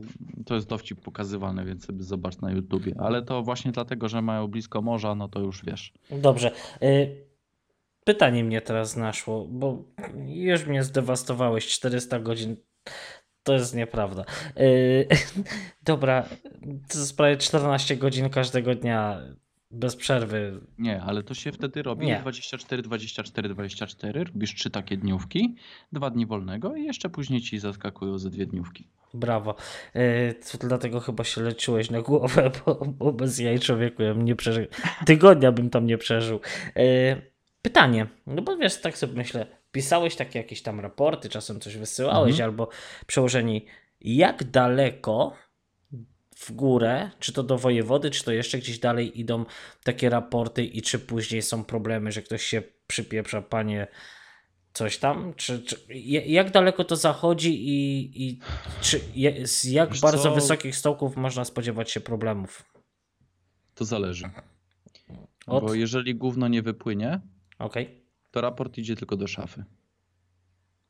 [0.45, 2.93] to jest dowcip pokazywany, więc sobie zobacz na YouTubie.
[2.99, 5.93] Ale to właśnie dlatego, że mają blisko morza, no to już wiesz.
[6.11, 6.51] Dobrze.
[6.83, 7.29] Y,
[8.03, 9.83] Pytanie mnie teraz naszło, bo
[10.25, 12.55] już mnie zdewastowałeś 400 godzin.
[13.43, 14.25] To jest nieprawda.
[14.59, 15.07] Y,
[15.83, 16.23] Dobra,
[16.89, 19.21] to jest prawie 14 godzin każdego dnia
[19.71, 20.59] bez przerwy.
[20.77, 22.19] Nie, ale to się wtedy robi Nie.
[22.19, 24.23] 24, 24, 24.
[24.23, 25.55] Robisz trzy takie dniówki,
[25.91, 28.87] dwa dni wolnego i jeszcze później ci zaskakują ze dwie dniówki.
[29.13, 29.55] Brawo.
[29.95, 34.25] Y, to Dlatego chyba się leczyłeś na głowę, bo, bo bez jaj człowieku ja bym
[34.25, 34.65] nie przeżył.
[35.05, 36.39] Tygodnia bym tam nie przeżył.
[36.77, 37.29] Y,
[37.61, 42.31] Pytanie, no bo wiesz, tak sobie myślę, pisałeś takie jakieś tam raporty, czasem coś wysyłałeś,
[42.31, 42.49] Mhm.
[42.49, 42.69] albo
[43.07, 43.65] przełożeni,
[44.01, 45.33] jak daleko
[46.39, 49.45] w górę, czy to do wojewody, czy to jeszcze gdzieś dalej idą
[49.83, 53.87] takie raporty i czy później są problemy, że ktoś się przypieprza, panie,
[54.73, 55.33] coś tam?
[55.33, 58.39] Czy, czy, ja- jak daleko to zachodzi i, i
[58.81, 58.99] czy,
[59.47, 60.35] z jak Wiesz bardzo co?
[60.35, 62.63] wysokich stołków można spodziewać się problemów?
[63.75, 64.29] To zależy.
[65.47, 65.63] Od?
[65.63, 67.19] Bo jeżeli gówno nie wypłynie,
[67.59, 69.63] Okej, to raport idzie tylko do szafy.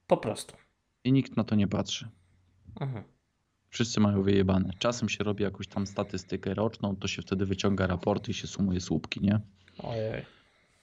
[0.07, 0.55] po prostu.
[1.03, 2.09] I nikt na to nie patrzy.
[2.79, 3.03] Mhm.
[3.69, 4.71] Wszyscy mają wyjebane.
[4.79, 8.79] Czasem się robi jakąś tam statystykę roczną, to się wtedy wyciąga raporty i się sumuje
[8.79, 9.39] słupki, nie?
[9.83, 10.25] Ojej.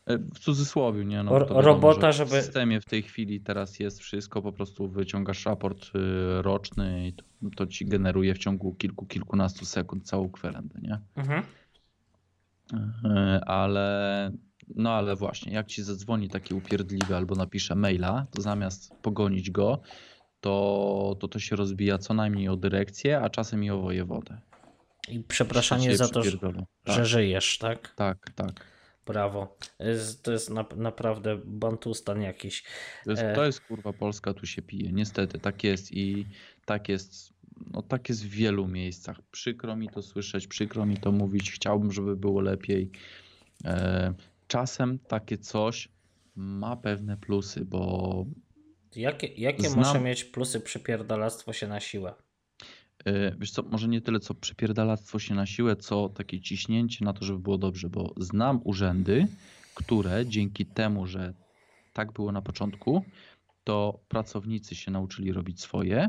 [0.07, 1.23] E, W cudzysłowie, nie?
[1.23, 4.89] No, wiadomo, robota, że żeby- W systemie w tej chwili teraz jest wszystko, po prostu
[4.89, 7.25] wyciągasz raport y, roczny i to,
[7.57, 10.99] to ci generuje w ciągu kilku, kilkunastu sekund całą kwerendę, nie?
[11.17, 11.43] Mhm.
[13.05, 14.31] E, Ale,
[14.77, 19.81] no ale właśnie, jak ci zadzwoni taki upierdliwy albo napisze maila, to zamiast pogonić go,
[20.47, 24.41] to to, to się rozbija co najmniej o dyrekcję, a czasem i o wojewodę.
[25.09, 26.67] I przepraszanie za to, że, przypierdolą.
[26.87, 27.95] że Tak, żyjesz, tak?
[27.97, 28.67] tak, tak.
[29.07, 29.57] Brawo.
[30.23, 32.65] To jest na, naprawdę bantustan jakiś.
[33.05, 33.35] To jest, E.
[33.35, 34.93] to jest kurwa Polska, tu się pije.
[34.93, 36.27] Niestety, tak jest i
[36.65, 37.33] tak jest,
[37.73, 39.21] no tak jest w wielu miejscach.
[39.31, 42.91] Przykro mi to słyszeć, przykro mi to mówić, chciałbym, żeby było lepiej.
[43.65, 44.15] E,
[44.49, 45.89] czasem takie coś
[46.37, 48.27] ma pewne plusy, bo
[48.97, 52.15] Jakie, jakie Znam- może mieć plusy przypierdalactwo się na siłę?
[53.05, 57.13] e, wiesz co, może nie tyle co przypierdalactwo się na siłę, co takie ciśnięcie na
[57.13, 59.27] to, żeby było dobrze, bo znam urzędy,
[59.75, 61.35] które dzięki temu, że
[61.93, 63.03] tak było na początku,
[63.65, 66.09] to pracownicy się nauczyli robić swoje,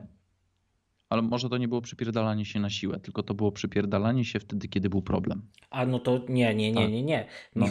[1.09, 4.67] ale może to nie było przypierdalanie się na siłę, tylko to było przypierdalanie się wtedy,
[4.67, 5.41] kiedy był problem.
[5.69, 6.91] A no to nie, nie, nie, Tak.
[6.91, 7.25] nie, nie.
[7.55, 7.65] No,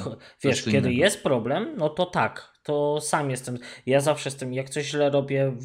[0.45, 0.89] wiesz, kiedy innego.
[1.05, 3.59] jest problem, no to tak, to sam jestem.
[3.86, 5.57] Ja zawsze jestem, jak coś źle robię,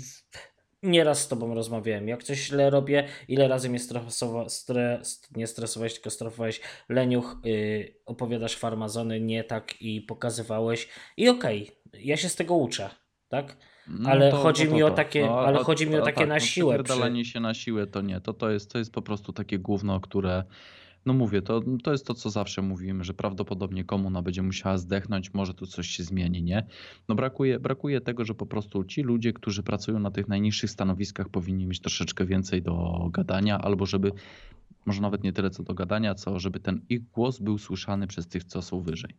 [0.83, 4.49] nieraz z tobą rozmawiałem, jak coś źle robię, ile razy mnie stresowa...
[4.49, 5.21] stres...
[5.35, 12.17] nie stresowałeś, tylko strofowałeś leniuch, yy, opowiadasz farmazony nie tak i pokazywałeś i okej, ja
[12.17, 12.89] się z tego uczę,
[13.29, 13.57] tak?
[13.87, 16.39] No Ale chodzi mi o takie- No, ale chodzi mi o takie tak, na no,
[16.39, 19.33] siłę przy- Przypierdalanie się na siłę to nie, to, to, jest, to jest po prostu
[19.33, 20.43] takie gówno, które,
[21.05, 25.33] no mówię, to, to jest to, co zawsze mówimy, że prawdopodobnie komuna będzie musiała zdechnąć,
[25.33, 26.65] może tu coś się zmieni, nie?
[27.09, 31.29] No brakuje, brakuje tego, że po prostu ci ludzie, którzy pracują na tych najniższych stanowiskach
[31.29, 34.11] powinni mieć troszeczkę więcej do gadania, albo żeby,
[34.85, 38.27] może nawet nie tyle co do gadania, co żeby ten ich głos był słyszany przez
[38.27, 39.15] tych, co są wyżej.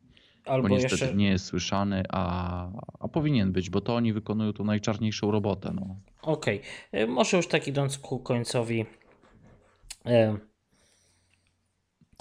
[0.46, 2.68] Albo Bo niestety jeszcze, nie jest słyszany, a,
[3.00, 5.72] a powinien być, bo to oni wykonują tą najczarniejszą robotę.
[5.74, 5.96] No.
[6.22, 6.60] Okej,
[6.94, 8.86] y, może już tak idąc ku końcowi.
[10.06, 10.36] e,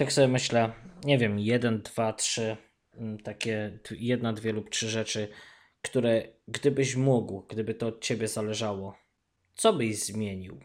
[0.02, 0.72] Tak sobie myślę,
[1.04, 2.58] nie wiem, jeden, dwa, trzy,
[2.94, 5.28] mm, takie jedna, dwie lub trzy rzeczy,
[5.82, 8.96] które gdybyś mógł, gdyby to od ciebie zależało,
[9.56, 10.60] co byś zmienił?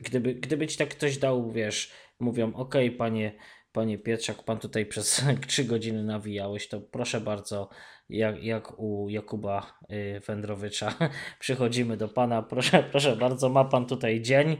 [0.00, 3.32] Gdyby, gdyby ci tak ktoś dał, wiesz, mówią, okej, panie,
[3.72, 7.68] panie Pietrzak, pan tutaj przez trzy godziny nawijałeś, to proszę bardzo,
[8.08, 10.94] jak, jak u Jakuba y, Wędrowicza,
[11.40, 14.56] przychodzimy do pana, proszę, proszę bardzo, ma pan tutaj dzień,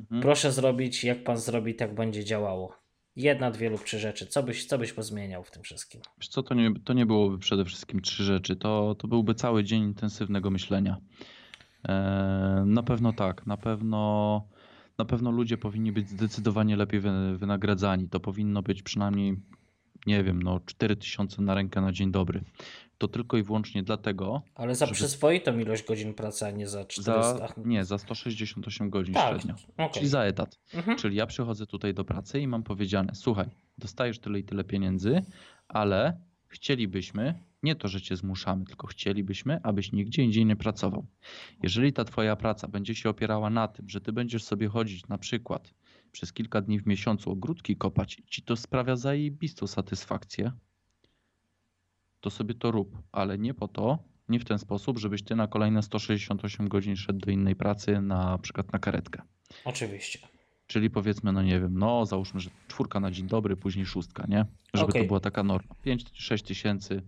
[0.00, 0.22] Mhm.
[0.22, 2.79] proszę zrobić, jak pan zrobi, tak będzie działało.
[3.16, 4.26] Jedna, dwie lub trzy rzeczy.
[4.26, 6.00] Co byś, co byś pozmieniał w tym wszystkim?
[6.18, 8.56] Wiesz co, to nie, to nie byłoby przede wszystkim trzy rzeczy.
[8.56, 10.96] To, to byłby cały dzień intensywnego myślenia.
[11.88, 13.46] E, na pewno tak.
[13.46, 14.48] Na pewno,
[14.98, 18.08] na pewno ludzie powinni być zdecydowanie lepiej wy, wynagradzani.
[18.08, 19.36] To powinno być przynajmniej,
[20.06, 22.44] nie wiem, no 4000 na rękę na dzień dobry.
[23.00, 26.84] To tylko i wyłącznie dlatego, Ale za Żeby- przyzwoitą ilość godzin pracy, a nie za
[26.84, 27.38] 400.
[27.38, 29.54] za, nie, za 168 godzin tak, średnio.
[29.72, 29.90] okej.
[29.90, 30.58] Czyli za etat.
[30.74, 30.98] Mhm.
[30.98, 33.46] Czyli ja przychodzę tutaj do pracy i mam powiedziane, słuchaj,
[33.78, 35.22] dostajesz tyle i tyle pieniędzy,
[35.68, 41.06] ale chcielibyśmy, nie to, że cię zmuszamy, tylko chcielibyśmy, abyś nigdzie indziej nie pracował.
[41.62, 45.18] Jeżeli ta twoja praca będzie się opierała na tym, że ty będziesz sobie chodzić na
[45.18, 45.74] przykład
[46.12, 50.52] przez kilka dni w miesiącu ogródki kopać i ci to sprawia zajebistą satysfakcję,
[52.20, 55.46] to sobie to rób, ale nie po to, nie w ten sposób, żebyś ty na
[55.46, 59.22] kolejne 168 godzin szedł do innej pracy, na przykład na karetkę.
[59.64, 60.18] Oczywiście.
[60.66, 64.46] Czyli powiedzmy, no nie wiem, no załóżmy, że czwórka na dzień dobry, później szóstka, nie?
[64.74, 65.02] Żeby Okej.
[65.02, 65.74] to była taka norma.
[65.86, 67.02] 5-6 tysięcy.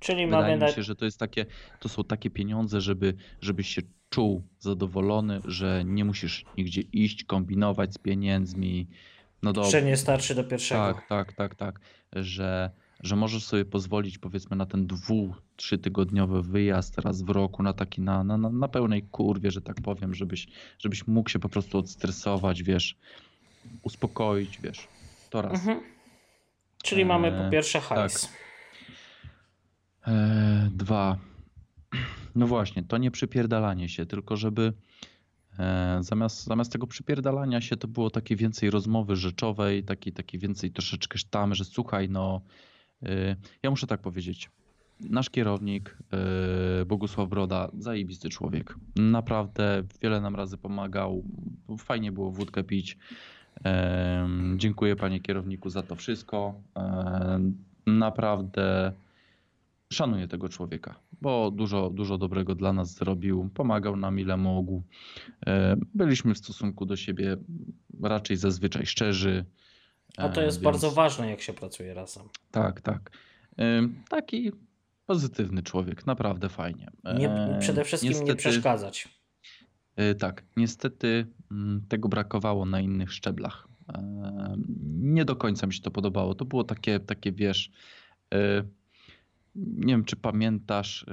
[0.00, 1.46] Czyli Wydaje mamy mi się, że to jest takie,
[1.80, 7.94] to są takie pieniądze, żeby, żebyś się czuł zadowolony, że nie musisz nigdzie iść, kombinować
[7.94, 8.86] z pieniędzmi.
[9.42, 9.70] No dobra.
[9.70, 10.94] że nie starczy do pierwszego.
[10.94, 11.80] Tak, tak, tak, tak.
[12.12, 12.70] Że,
[13.02, 17.72] że możesz sobie pozwolić powiedzmy na ten dwu, trzy tygodniowy wyjazd raz w roku, na
[17.72, 20.48] taki na, na, na- pełnej kurwie, że tak powiem, żebyś,
[20.78, 22.96] żebyś mógł się po prostu odstresować, wiesz,
[23.82, 24.88] uspokoić, wiesz.
[25.30, 25.52] To raz.
[25.52, 25.80] Mhm.
[26.82, 28.28] Czyli mamy po Eee, pierwsze hajs.
[30.06, 31.18] E, dwa.
[32.34, 34.72] No właśnie, to nie przypierdalanie się, tylko żeby
[35.58, 40.70] e, zamiast, zamiast tego przypierdalania się to było takie więcej rozmowy rzeczowej, taki, taki więcej
[40.70, 42.69] troszeczkę sztamy, że słuchaj, no e,
[43.62, 44.50] ja muszę tak powiedzieć.
[45.00, 48.74] Nasz kierownik, e, Bogusław Broda, zajebisty człowiek.
[48.96, 51.24] Naprawdę wiele nam razy pomagał.
[51.78, 52.98] Fajnie było wódkę pić.
[53.64, 56.54] E, Dziękuję panie kierowniku za to wszystko.
[57.86, 58.92] Naprawdę
[59.92, 64.82] szanuję tego człowieka, bo dużo, dużo dobrego dla nas zrobił, pomagał nam ile mógł.
[65.94, 67.36] Byliśmy w stosunku do siebie
[68.02, 69.44] raczej zazwyczaj szczerzy.
[70.16, 72.22] A to E, jest więc- bardzo ważne, jak się pracuje razem.
[72.50, 73.10] Tak, tak.
[73.58, 74.52] E, Taki
[75.06, 76.90] pozytywny człowiek, naprawdę fajnie.
[77.18, 79.08] Nie, E, przede wszystkim nie niestety- przeszkadzać.
[79.96, 83.68] E, Tak, niestety mm, tego brakowało na innych szczeblach.
[85.00, 86.34] Nie do końca mi się to podobało.
[86.34, 87.70] To było takie, takie wiesz,
[89.54, 91.06] nie wiem czy pamiętasz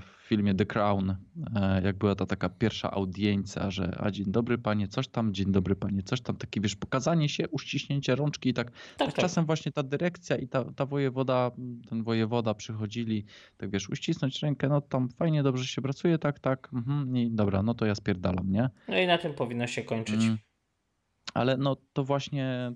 [0.00, 1.16] w filmie The Crown,
[1.56, 5.52] e, jak była ta taka pierwsza audiencja, że a dzień dobry panie, coś tam, dzień
[5.52, 9.16] dobry panie, coś tam, takie wiesz, pokazanie się, uściśnięcie rączki i tak Tak, tak tak.
[9.16, 11.50] czasem właśnie ta dyrekcja i ta, ta wojewoda,
[11.88, 13.24] ten wojewoda przychodzili,
[13.56, 17.62] tak wiesz, uścisnąć rękę, no tam fajnie, dobrze się pracuje, tak, tak, mhm, i dobra,
[17.62, 18.70] no to ja spierdalam, nie?
[18.88, 20.22] No i na tym powinno się kończyć.
[20.22, 20.38] Mm.
[21.34, 22.72] Ale no to właśnie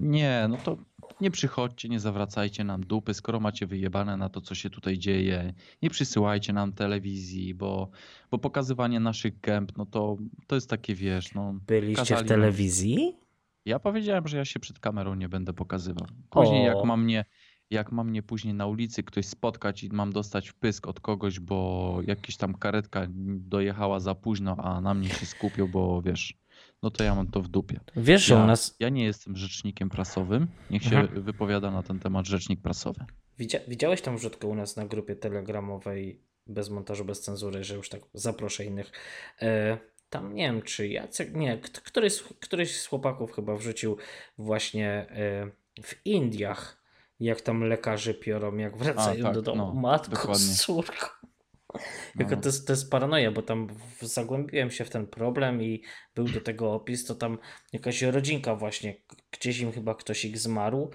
[0.00, 0.76] nie, no to
[1.20, 5.54] nie przychodźcie, nie zawracajcie nam dupy, skoro macie wyjebane na to, co się tutaj dzieje.
[5.82, 7.90] Nie przysyłajcie nam telewizji, bo,
[8.30, 10.16] bo pokazywanie naszych gęb, no to,
[10.46, 11.54] to jest takie, wiesz, no...
[11.66, 13.16] Byliście w nam- telewizji?
[13.64, 16.06] Ja powiedziałem, że ja się przed kamerą nie będę pokazywał.
[16.30, 16.76] Później O.
[16.76, 17.24] jak ma mnie,
[17.70, 21.98] jak ma mnie później na ulicy ktoś spotkać i mam dostać wpysk od kogoś, bo
[22.06, 23.06] jakaś tam karetka
[23.38, 26.39] dojechała za późno, a na mnie się skupił, bo wiesz,
[26.82, 27.80] no to ja mam to w dupie.
[27.96, 28.76] Wiesz, że Ja, u nas...
[28.80, 30.46] ja nie jestem rzecznikiem prasowym.
[30.70, 31.22] Niech się Mhm.
[31.22, 33.04] wypowiada na ten temat rzecznik prasowy.
[33.38, 33.58] Widzia...
[33.68, 38.00] Widziałeś tam wrzutkę u nas na grupie telegramowej bez montażu, bez cenzury, że już tak
[38.14, 38.92] zaproszę innych.
[39.42, 39.78] E,
[40.10, 43.96] tam nie wiem, czy Jacek, nie, kt- któryś, któryś z chłopaków chyba wrzucił
[44.38, 45.50] właśnie e,
[45.82, 46.80] w Indiach,
[47.20, 49.56] jak tam lekarze piorą, jak wracają tak, do domu.
[49.74, 50.54] no, Matko, dokładnie.
[50.56, 50.92] córko.
[50.92, 51.19] Jako
[52.16, 52.36] No.
[52.36, 53.68] to, jest, to jest paranoja, bo tam
[54.00, 55.82] zagłębiłem się w ten problem i
[56.14, 57.38] był do tego opis, to tam
[57.72, 58.94] jakaś rodzinka właśnie,
[59.32, 60.90] gdzieś im chyba ktoś ich zmarł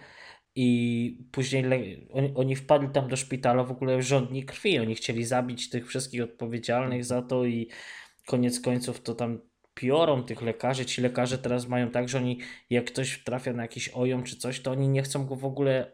[0.56, 1.66] i później
[2.12, 6.24] oni, oni wpadli tam do szpitala w ogóle żądni krwi, oni chcieli zabić tych wszystkich
[6.24, 7.70] odpowiedzialnych za to i
[8.26, 9.40] koniec końców to tam
[9.74, 12.40] piorą tych lekarzy, ci lekarze teraz mają tak, że oni
[12.70, 15.92] jak ktoś trafia na jakiś ojom czy coś, to oni nie chcą go w ogóle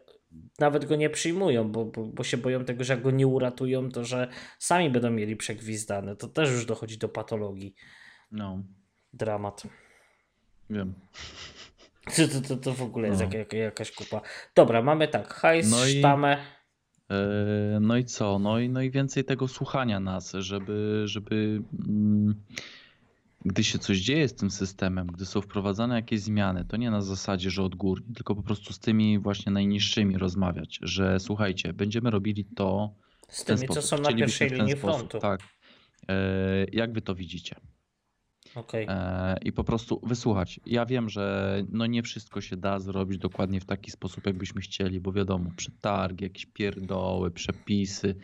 [0.58, 3.90] nawet go nie przyjmują, bo, bo, bo się boją tego, że jak go nie uratują,
[3.90, 4.28] to że
[4.58, 6.16] sami będą mieli przegwizdane.
[6.16, 7.74] To też już dochodzi do patologii.
[8.32, 8.62] No,
[9.12, 9.62] Dramat.
[10.70, 10.94] wiem.
[12.16, 13.38] To, to, to, to w ogóle jest No.
[13.38, 14.20] jaka, jakaś kupa.
[14.54, 16.36] Dobra, mamy tak, hajs, No i- sztamę.
[17.10, 18.38] E, No i co?
[18.38, 22.42] No i, no i więcej tego słuchania nas, żeby, żeby mm,
[23.44, 27.00] gdy się coś dzieje z tym systemem, gdy są wprowadzane jakieś zmiany, to nie na
[27.02, 32.44] zasadzie, że odgórnie, tylko po prostu z tymi właśnie najniższymi rozmawiać, że słuchajcie, będziemy robili
[32.44, 32.94] to
[33.28, 33.84] Z tymi, co sposób.
[33.84, 35.18] są na pierwszej linii sposób, frontu.
[35.18, 35.40] Tak.
[36.08, 36.14] E,
[36.72, 37.56] Jak wy to widzicie?
[38.54, 38.86] Okej.
[38.88, 40.60] E, i po prostu wysłuchać.
[40.66, 45.00] Ja wiem, że no nie wszystko się da zrobić dokładnie w taki sposób, jakbyśmy chcieli,
[45.00, 48.14] bo wiadomo, przetargi, jakieś pierdoły, przepisy.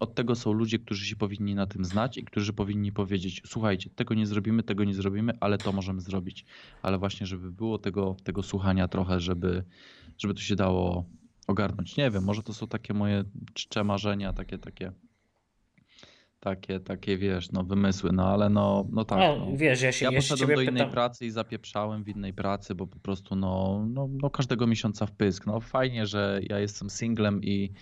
[0.00, 3.90] Od tego są ludzie, którzy się powinni na tym znać i którzy powinni powiedzieć: Słuchajcie,
[3.90, 6.44] tego nie zrobimy, tego nie zrobimy, ale to możemy zrobić.
[6.82, 9.64] Ale właśnie, żeby było tego, tego słuchania trochę, żeby,
[10.18, 11.04] żeby to się dało
[11.46, 11.96] ogarnąć.
[11.96, 14.92] Nie wiem, może to są takie moje czcze marzenia, takie, takie
[16.40, 19.18] takie, takie wiesz, no wymysły, no ale no, no tak.
[19.18, 19.56] No, No.
[19.56, 20.90] wiesz, ja się, Ja poszedłem do innej pytam.
[20.90, 25.12] pracy i zapieprzałem w innej pracy, bo po prostu no, no, no każdego miesiąca w
[25.12, 25.46] pysk.
[25.46, 27.72] No fajnie, że ja jestem singlem i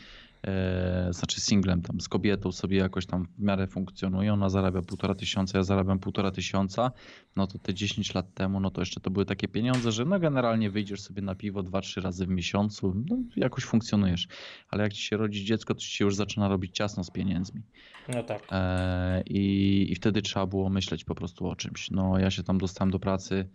[1.10, 4.32] znaczy singlem tam z kobietą sobie jakoś tam w miarę funkcjonuje.
[4.32, 6.92] Ona zarabia półtora tysiąca, ja zarabiam półtora tysiąca.
[7.36, 10.18] No to te 10 lat temu, no to jeszcze to były takie pieniądze, że no
[10.18, 14.28] generalnie wyjdziesz sobie na piwo dwa, trzy razy w miesiącu, no jakoś funkcjonujesz.
[14.68, 17.62] Ale jak ci się rodzi dziecko, to ci się już zaczyna robić ciasno z pieniędzmi.
[18.08, 18.42] No tak.
[18.52, 21.90] E, I, I wtedy trzeba było myśleć po prostu o czymś.
[21.90, 23.48] No, ja się tam dostałem do pracy.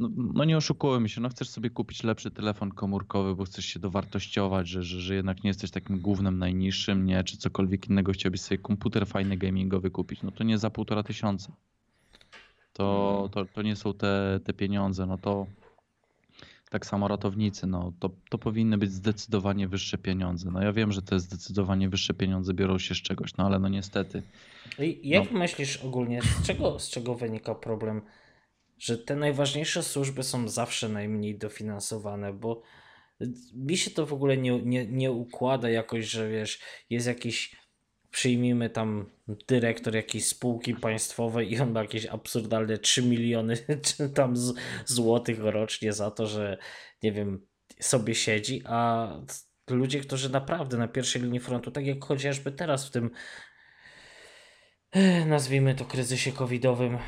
[0.00, 3.80] No, no nie oszukujmy się, no chcesz sobie kupić lepszy telefon komórkowy, bo chcesz się
[3.80, 8.40] dowartościować, że, że, że jednak nie jesteś takim głównym najniższym, nie, czy cokolwiek innego, chciałbyś
[8.40, 11.52] sobie komputer fajny gamingowy kupić, no to nie za półtora tysiąca.
[12.72, 15.46] To, to, to nie są te, te pieniądze, no to
[16.70, 20.50] tak samo ratownicy, no to, to powinny być zdecydowanie wyższe pieniądze.
[20.50, 23.68] No ja wiem, że te zdecydowanie wyższe pieniądze biorą się z czegoś, no ale no
[23.68, 24.22] niestety.
[24.78, 25.38] I jak No.
[25.38, 28.02] myślisz ogólnie, z czego, z czego wynika problem,
[28.80, 32.62] że te najważniejsze służby są zawsze najmniej dofinansowane, bo
[33.54, 36.60] mi się to w ogóle nie, nie, nie układa jakoś, że wiesz,
[36.90, 37.56] jest jakiś,
[38.10, 39.10] przyjmijmy tam
[39.48, 43.56] dyrektor jakiejś spółki państwowej i on ma jakieś absurdalne 3 miliony
[43.96, 44.54] czy tam z,
[44.86, 46.58] złotych rocznie za to, że
[47.02, 47.46] nie wiem,
[47.80, 49.08] sobie siedzi, a
[49.70, 53.10] ludzie, którzy naprawdę na pierwszej linii frontu, tak jak chociażby teraz w tym
[55.26, 56.98] nazwijmy to kryzysie covidowym,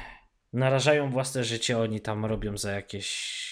[0.53, 3.43] narażają własne życie, oni tam robią za jakieś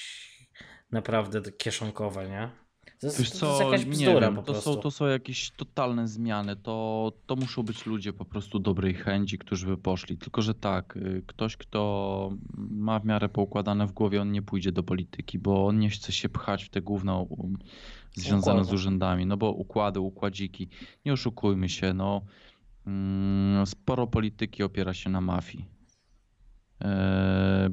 [0.90, 2.50] naprawdę kieszonkowe, nie?
[3.00, 5.50] To jest, Wiesz to co, jest jakaś nie bzdura wiem, to są, to są jakieś
[5.50, 10.18] totalne zmiany, to, to muszą być ludzie po prostu dobrej chęci, którzy by poszli.
[10.18, 14.72] Tylko, że tak, y, ktoś, kto ma w miarę poukładane w głowie, on nie pójdzie
[14.72, 17.58] do polityki, bo on nie chce się pchać w te gówno um,
[18.14, 18.74] związane z Układy.
[18.74, 20.68] urzędami, no bo układy, układziki,
[21.04, 22.22] nie oszukujmy się, no
[22.86, 25.79] mm, sporo polityki opiera się na mafii.
[26.80, 27.70] Eee,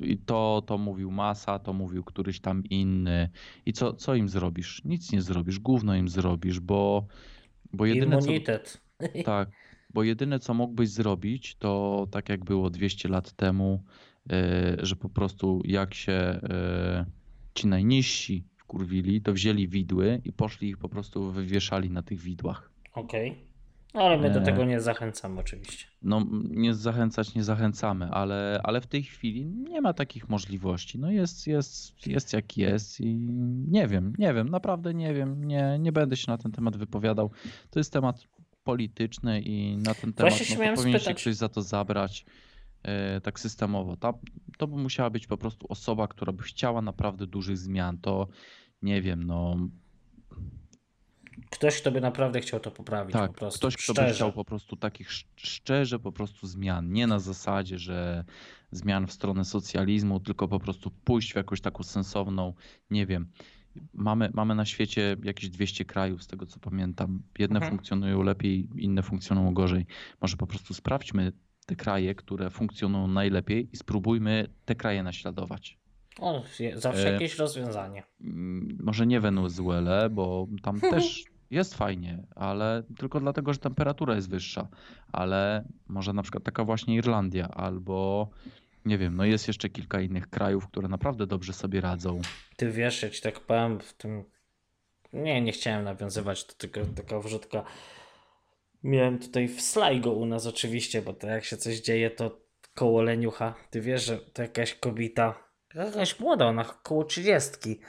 [0.00, 3.30] I to, to mówił Masa, to mówił któryś tam inny.
[3.66, 4.82] I co, co im zrobisz?
[4.84, 7.06] Nic nie zrobisz, gówno im zrobisz, bo,
[7.72, 8.80] bo jedyne co, Immunitet.
[9.24, 9.50] tak,
[9.94, 13.84] bo jedyne co mógłbyś zrobić, to tak jak było 200 lat temu,
[14.30, 17.06] e, że po prostu jak się e,
[17.54, 22.70] ci najniżsi wkurwili, to wzięli widły i poszli ich po prostu wywieszali na tych widłach.
[22.92, 23.30] Okej.
[23.30, 23.49] No,
[23.94, 24.44] ale my do Eee.
[24.44, 25.86] tego nie zachęcamy oczywiście.
[26.02, 30.98] No, nie zachęcać nie zachęcamy, ale, ale w tej chwili nie ma takich możliwości.
[30.98, 33.16] No jest, jest, jest jak jest i
[33.68, 37.30] nie wiem, nie wiem, naprawdę nie wiem, nie, nie będę się na ten temat wypowiadał.
[37.70, 38.24] To jest temat
[38.64, 41.22] polityczny i na ten temat Właśnie się no, powinien się spytać.
[41.22, 42.24] ktoś za to zabrać
[42.82, 43.96] e, tak systemowo.
[43.96, 44.12] Ta,
[44.58, 47.98] to by musiała być po prostu osoba, która by chciała naprawdę dużych zmian.
[47.98, 48.28] To
[48.82, 49.56] nie wiem, no
[51.50, 53.58] Ktoś, kto by naprawdę chciał to poprawić tak, po prostu.
[53.58, 54.14] ktoś, kto by szczerze.
[54.14, 58.24] chciał po prostu takich sz- szczerze po prostu zmian, nie na zasadzie, że
[58.70, 62.54] zmian w stronę socjalizmu, tylko po prostu pójść w jakąś taką sensowną,
[62.90, 63.30] nie wiem.
[63.94, 67.22] Mamy, mamy na świecie jakieś 200 krajów, z tego co pamiętam.
[67.38, 67.70] Jedne Mhm.
[67.72, 69.86] funkcjonują lepiej, inne funkcjonują gorzej.
[70.20, 71.32] Może po prostu sprawdźmy
[71.66, 75.78] te kraje, które funkcjonują najlepiej i spróbujmy te kraje naśladować.
[76.18, 76.42] O,
[76.74, 78.02] zawsze E, jakieś rozwiązanie.
[78.20, 84.30] Mm, może nie Wenezuelę, bo tam też jest fajnie, ale tylko dlatego, że temperatura jest
[84.30, 84.68] wyższa.
[85.12, 88.30] Ale może na przykład taka właśnie Irlandia, albo
[88.84, 92.20] nie wiem, no jest jeszcze kilka innych krajów, które naprawdę dobrze sobie radzą.
[92.56, 94.24] Ty wiesz, ja ci tak powiem w tym.
[95.12, 97.64] Nie, nie chciałem nawiązywać do tego, taka wrzutka.
[98.82, 102.40] Miałem tutaj w Sligo u nas oczywiście, bo to jak się coś dzieje, to
[102.74, 103.54] koło leniucha.
[103.70, 107.80] Ty wiesz, że to jakaś kobieta, jakaś młoda, ona koło trzydziestki.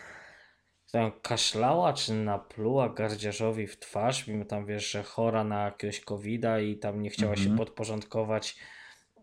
[0.91, 6.59] Tam kaszlała czy napluła gardziarzowi w twarz, mimo tam wiesz, że chora na jakiegoś covida
[6.59, 7.57] i tam nie chciała się Mhm.
[7.57, 8.55] podporządkować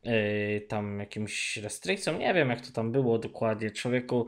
[0.05, 2.19] yy, tam jakimś restrykcjom.
[2.19, 3.71] Nie wiem jak to tam było dokładnie.
[3.71, 4.27] Człowieku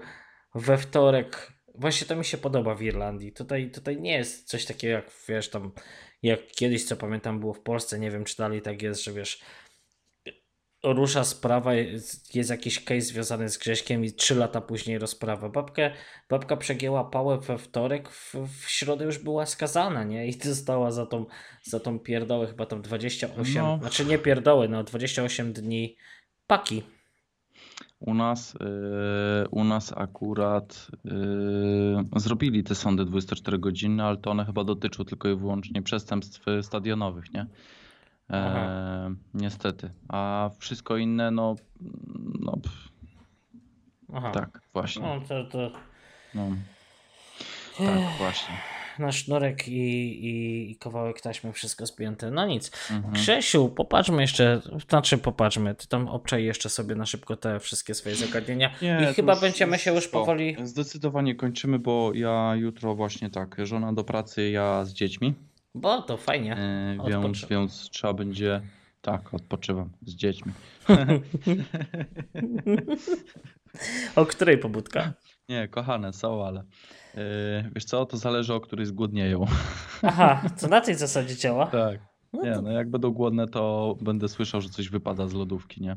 [0.54, 1.52] we wtorek.
[1.74, 3.32] Właśnie to mi się podoba w Irlandii.
[3.32, 5.72] Tutaj, tutaj nie jest coś takiego jak wiesz tam,
[6.22, 9.40] jak kiedyś co pamiętam było w Polsce, nie wiem czy dalej tak jest, że wiesz
[10.82, 15.48] rusza sprawa, jest, jest jakiś case związany z Grześkiem i trzy lata później rozprawa.
[15.48, 15.90] Babkę,
[16.28, 20.26] babka przegięła pałę we wtorek, w, w środę już była skazana, nie?
[20.26, 21.26] I dostała za tą,
[21.62, 23.78] za tą pierdołę chyba tam 28, No.
[23.80, 25.96] znaczy nie pierdoły, no 28 dni
[26.46, 26.82] paki.
[27.98, 31.12] U nas, yy, u nas akurat yy,
[32.20, 37.32] zrobili te sądy 24 godziny, ale to one chyba dotyczą tylko i wyłącznie przestępstw stadionowych,
[37.34, 37.46] nie?
[38.30, 39.90] E, niestety.
[40.08, 41.56] A wszystko inne, no,
[42.40, 42.88] no pff,
[44.14, 44.30] Aha.
[44.30, 45.02] tak, właśnie.
[45.02, 45.70] No to, to
[46.34, 46.48] No.
[47.78, 48.54] Tak, właśnie.
[48.98, 49.72] na sznurek i,
[50.26, 52.30] i, i kawałek taśmy, wszystko spięte.
[52.30, 52.70] No nic.
[52.90, 53.14] Mhm.
[53.14, 58.14] Grzesiu, popatrzmy jeszcze, znaczy popatrzmy, ty tam obczaj jeszcze sobie na szybko te wszystkie swoje
[58.16, 60.56] zagadnienia Nie, i chyba już- będziemy się już powoli...
[60.64, 65.34] Zdecydowanie kończymy, bo ja jutro właśnie tak, żona do pracy, ja z dziećmi,
[65.74, 66.56] Bo to fajnie.
[66.56, 68.60] e, więc, więc trzeba będzie,
[69.02, 70.52] tak, odpoczywam z dziećmi.
[74.16, 75.12] O której pobudka?
[75.48, 76.60] Nie, kochane są, ale
[77.14, 79.44] e, wiesz co, to zależy o której zgłodnieją.
[80.02, 81.66] Aha, to na tej zasadzie działa?
[81.66, 82.00] Tak.
[82.32, 85.96] No Nie, no jak będą głodne, to będę słyszał, że coś wypada z lodówki, nie?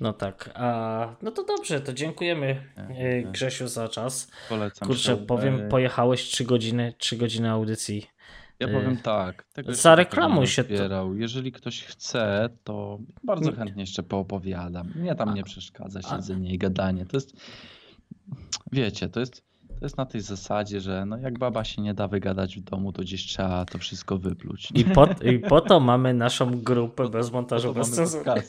[0.00, 3.32] No tak, a, no to dobrze, to dziękujemy Nie, e, nie.
[3.32, 4.30] Grzesiu za czas.
[4.48, 4.88] Polecam.
[4.88, 8.06] Kurczę, powiem, E, pojechałeś 3 godziny, 3 godziny audycji.
[8.68, 9.44] Ja powiem tak.
[9.52, 11.14] Tego zareklamuj się to.
[11.14, 13.56] Jeżeli ktoś chce, to bardzo Nie.
[13.56, 14.92] chętnie jeszcze poopowiadam.
[14.94, 17.06] Mnie tam nie przeszkadza siedzenie i gadanie.
[17.06, 17.32] To jest,
[18.72, 19.42] wiecie, to jest,
[19.84, 22.92] to jest na tej zasadzie, że no jak baba się nie da wygadać w domu,
[22.92, 24.68] to gdzieś trzeba to wszystko wypluć.
[24.74, 28.24] I po, I po to mamy naszą grupę bez montażu, To bez cenzury.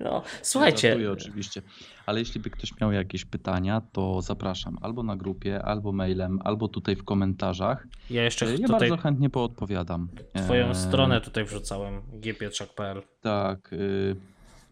[0.00, 1.62] No, Żartuję słuchajcie, oczywiście.
[2.06, 6.68] Ale jeśli by ktoś miał jakieś pytania, to zapraszam albo na grupie, albo mailem, albo
[6.68, 7.86] tutaj w komentarzach.
[8.10, 10.08] ja jeszcze Ja tutaj bardzo chętnie poodpowiadam.
[10.44, 13.02] twoją E, stronę tutaj wrzucałem, gpietrzak.pl.
[13.20, 13.72] Tak.
[13.72, 14.16] y,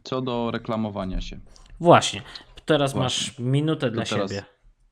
[0.05, 1.39] Co do reklamowania się,
[1.81, 2.23] Właśnie,
[2.67, 3.03] teraz Właśnie.
[3.05, 4.43] masz minutę dla teraz- siebie.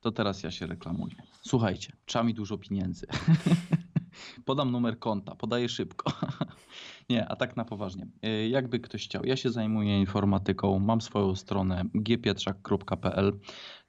[0.01, 1.15] To teraz ja się reklamuję.
[1.43, 3.07] Słuchajcie, trzeba mi dużo pieniędzy.
[4.45, 6.12] Podam numer konta, podaję szybko.
[7.11, 8.07] Nie, a tak na poważnie.
[8.27, 13.39] Y, Jakby ktoś chciał, ja się zajmuję informatyką, mam swoją stronę gpietrzak.pl.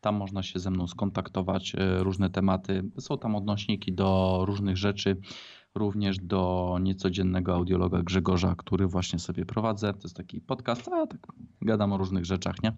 [0.02, 2.84] Tam można się ze mną skontaktować, y, różne tematy.
[3.00, 5.18] Są tam odnośniki do różnych rzeczy,
[5.75, 9.93] również do niecodziennego audiologa Grzegorza, który właśnie sobie prowadzę.
[9.93, 11.27] To jest taki podcast, a tak
[11.61, 12.74] gadam o różnych rzeczach, nie?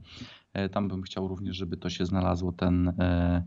[0.53, 3.43] E, Tam bym chciał również, żeby to się znalazło, ten, e,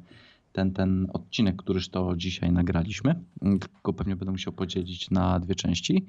[0.52, 3.24] ten, ten odcinek, któryż to dzisiaj nagraliśmy.
[3.40, 6.06] Tylko pewnie będę musiał podzielić na dwie części.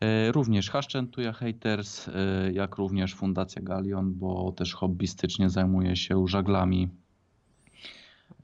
[0.00, 2.10] E, Również Haszczętuja Haters,
[2.52, 6.88] jak również Fundacja Galion, bo też hobbystycznie zajmuję się żaglami.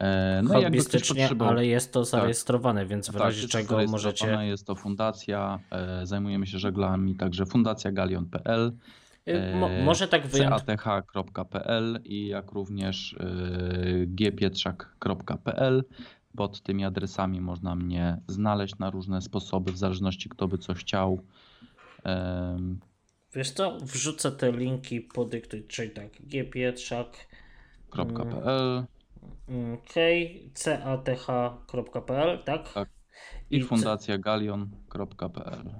[0.05, 4.39] E, No Hobbystycznie, ale jest to zarejestrowane, więc w Tak, razie czego możecie...
[4.43, 8.73] Jest to fundacja, e, zajmujemy się żeglami, także fundacjagalion.pl,
[9.29, 10.77] Y, Mo, e, może tak wyjątkowo.
[10.77, 13.17] cath.pl i jak również
[14.07, 15.85] gpietrzak.pl.
[16.37, 21.21] Pod tymi adresami można mnie znaleźć na różne sposoby, w zależności kto by co chciał.
[23.35, 27.27] Wiesz co, wrzucę te linki, podyktuj, czyli tak, gpietrzak,
[29.49, 30.51] .pl okej,
[31.17, 32.73] cath.pl, tak?
[32.75, 32.89] Tak.
[33.51, 35.71] i I co- fundacjagalion.pl.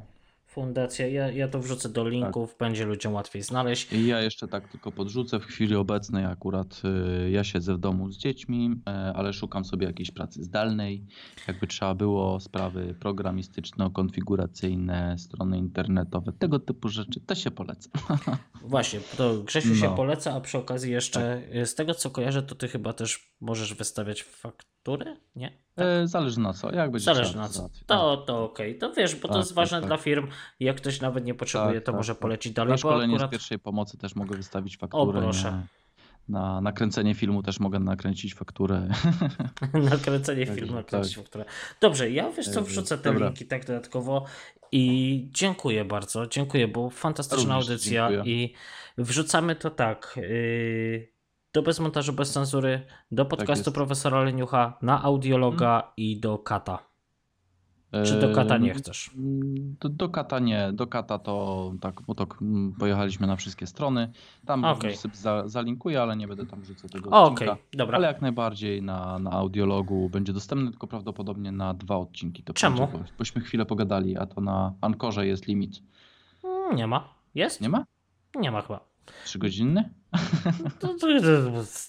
[0.55, 3.93] Fundacja, ja, ja to wrzucę do linków, będzie ludziom łatwiej znaleźć.
[3.93, 5.41] I ja jeszcze tak tylko podrzucę.
[5.41, 6.83] W chwili obecnej akurat
[7.27, 11.07] y, ja siedzę w domu z dziećmi, y, ale szukam sobie jakiejś pracy zdalnej.
[11.49, 17.93] Jakby trzeba było sprawy programistyczno-konfiguracyjne, strony internetowe, tego typu rzeczy, to się polecam.
[18.65, 19.95] Właśnie, to Grzesiu się No.
[19.95, 23.75] poleca, a przy okazji jeszcze, y, z tego co kojarzę, to ty chyba też możesz
[23.75, 25.64] wystawiać faktury, nie?
[25.77, 27.15] E, Zależy na co, jak będzie Tak.
[27.17, 27.69] Zależy na to co.
[27.87, 30.05] To, to okej, to wiesz, bo to Tak, jest ważne tak, dla tak.
[30.05, 30.27] firm.
[30.61, 32.21] Jak ktoś nawet nie potrzebuje, Tak, to tak, może tak.
[32.21, 33.31] polecić Na dalej, bo szkolenie akurat...
[33.31, 35.21] z pierwszej pomocy też mogę wystawić fakturę.
[35.21, 35.51] proszę.
[35.53, 35.85] nie?
[36.29, 38.89] Na nakręcenie filmu też mogę nakręcić fakturę.
[39.91, 40.75] nakręcenie filmu, tak.
[40.77, 41.45] nakręcić fakturę.
[41.81, 43.27] Dobrze, ja wiesz co, wrzucę te dobra.
[43.27, 44.25] linki tak dodatkowo
[44.73, 48.35] i dziękuję bardzo, dziękuję, bo fantastyczna Również audycja dziękuję.
[48.35, 48.55] i
[48.99, 51.14] wrzucamy to tak, yy,
[51.55, 52.81] do bez montażu, bez cenzury,
[53.13, 53.69] do podcastu Tak jest.
[53.69, 53.75] Mhm.
[53.75, 56.79] profesora Leniucha, na audiologa i do kata.
[58.05, 59.11] Czy do kata nie chcesz?
[59.81, 64.13] Do, do kata nie, do kata to tak, bo to mm, pojechaliśmy na wszystkie strony.
[64.47, 67.57] Tam sobie za, zalinkuję, ale nie będę tam wrzucał tego Okej, odcinka.
[67.73, 67.97] dobra.
[67.99, 72.43] Ale jak najbardziej na, na audiologu będzie dostępny, tylko prawdopodobnie na dwa odcinki.
[72.43, 72.79] To Czemu?
[72.79, 75.83] będzie, bo- Bośmy chwilę pogadali, a to na Ankorze jest limit.
[76.45, 77.09] Mm, Nie ma.
[77.35, 77.61] Jest?
[77.61, 77.85] Nie ma?
[78.37, 78.81] Nie ma chyba.
[79.25, 79.91] Trzygodzinny?
[80.79, 80.95] To,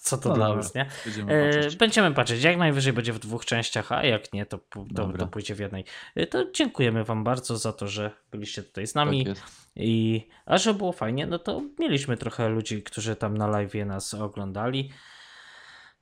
[0.01, 0.61] co to No dla dobra.
[0.63, 0.85] nas, nie?
[1.05, 1.75] Będziemy E, patrzeć.
[1.75, 2.43] Będziemy patrzeć.
[2.43, 4.57] Jak najwyżej będzie w dwóch częściach, a jak nie, to,
[4.95, 5.85] to, to pójdzie w jednej.
[6.15, 9.25] E, To dziękujemy Wam bardzo za to, że byliście tutaj z nami.
[9.25, 9.37] Tak.
[9.75, 14.13] I, a że było fajnie, no to mieliśmy trochę ludzi, którzy tam na live nas
[14.13, 14.91] oglądali.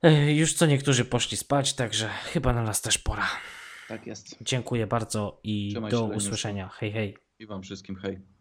[0.02, 3.26] E, Już co niektórzy poszli spać, także chyba na nas też pora.
[3.88, 4.36] Tak jest.
[4.40, 6.68] Dziękuję bardzo i Trzymaj do usłyszenia.
[6.68, 7.16] Hej, hej.
[7.38, 8.33] I wam wszystkim hej.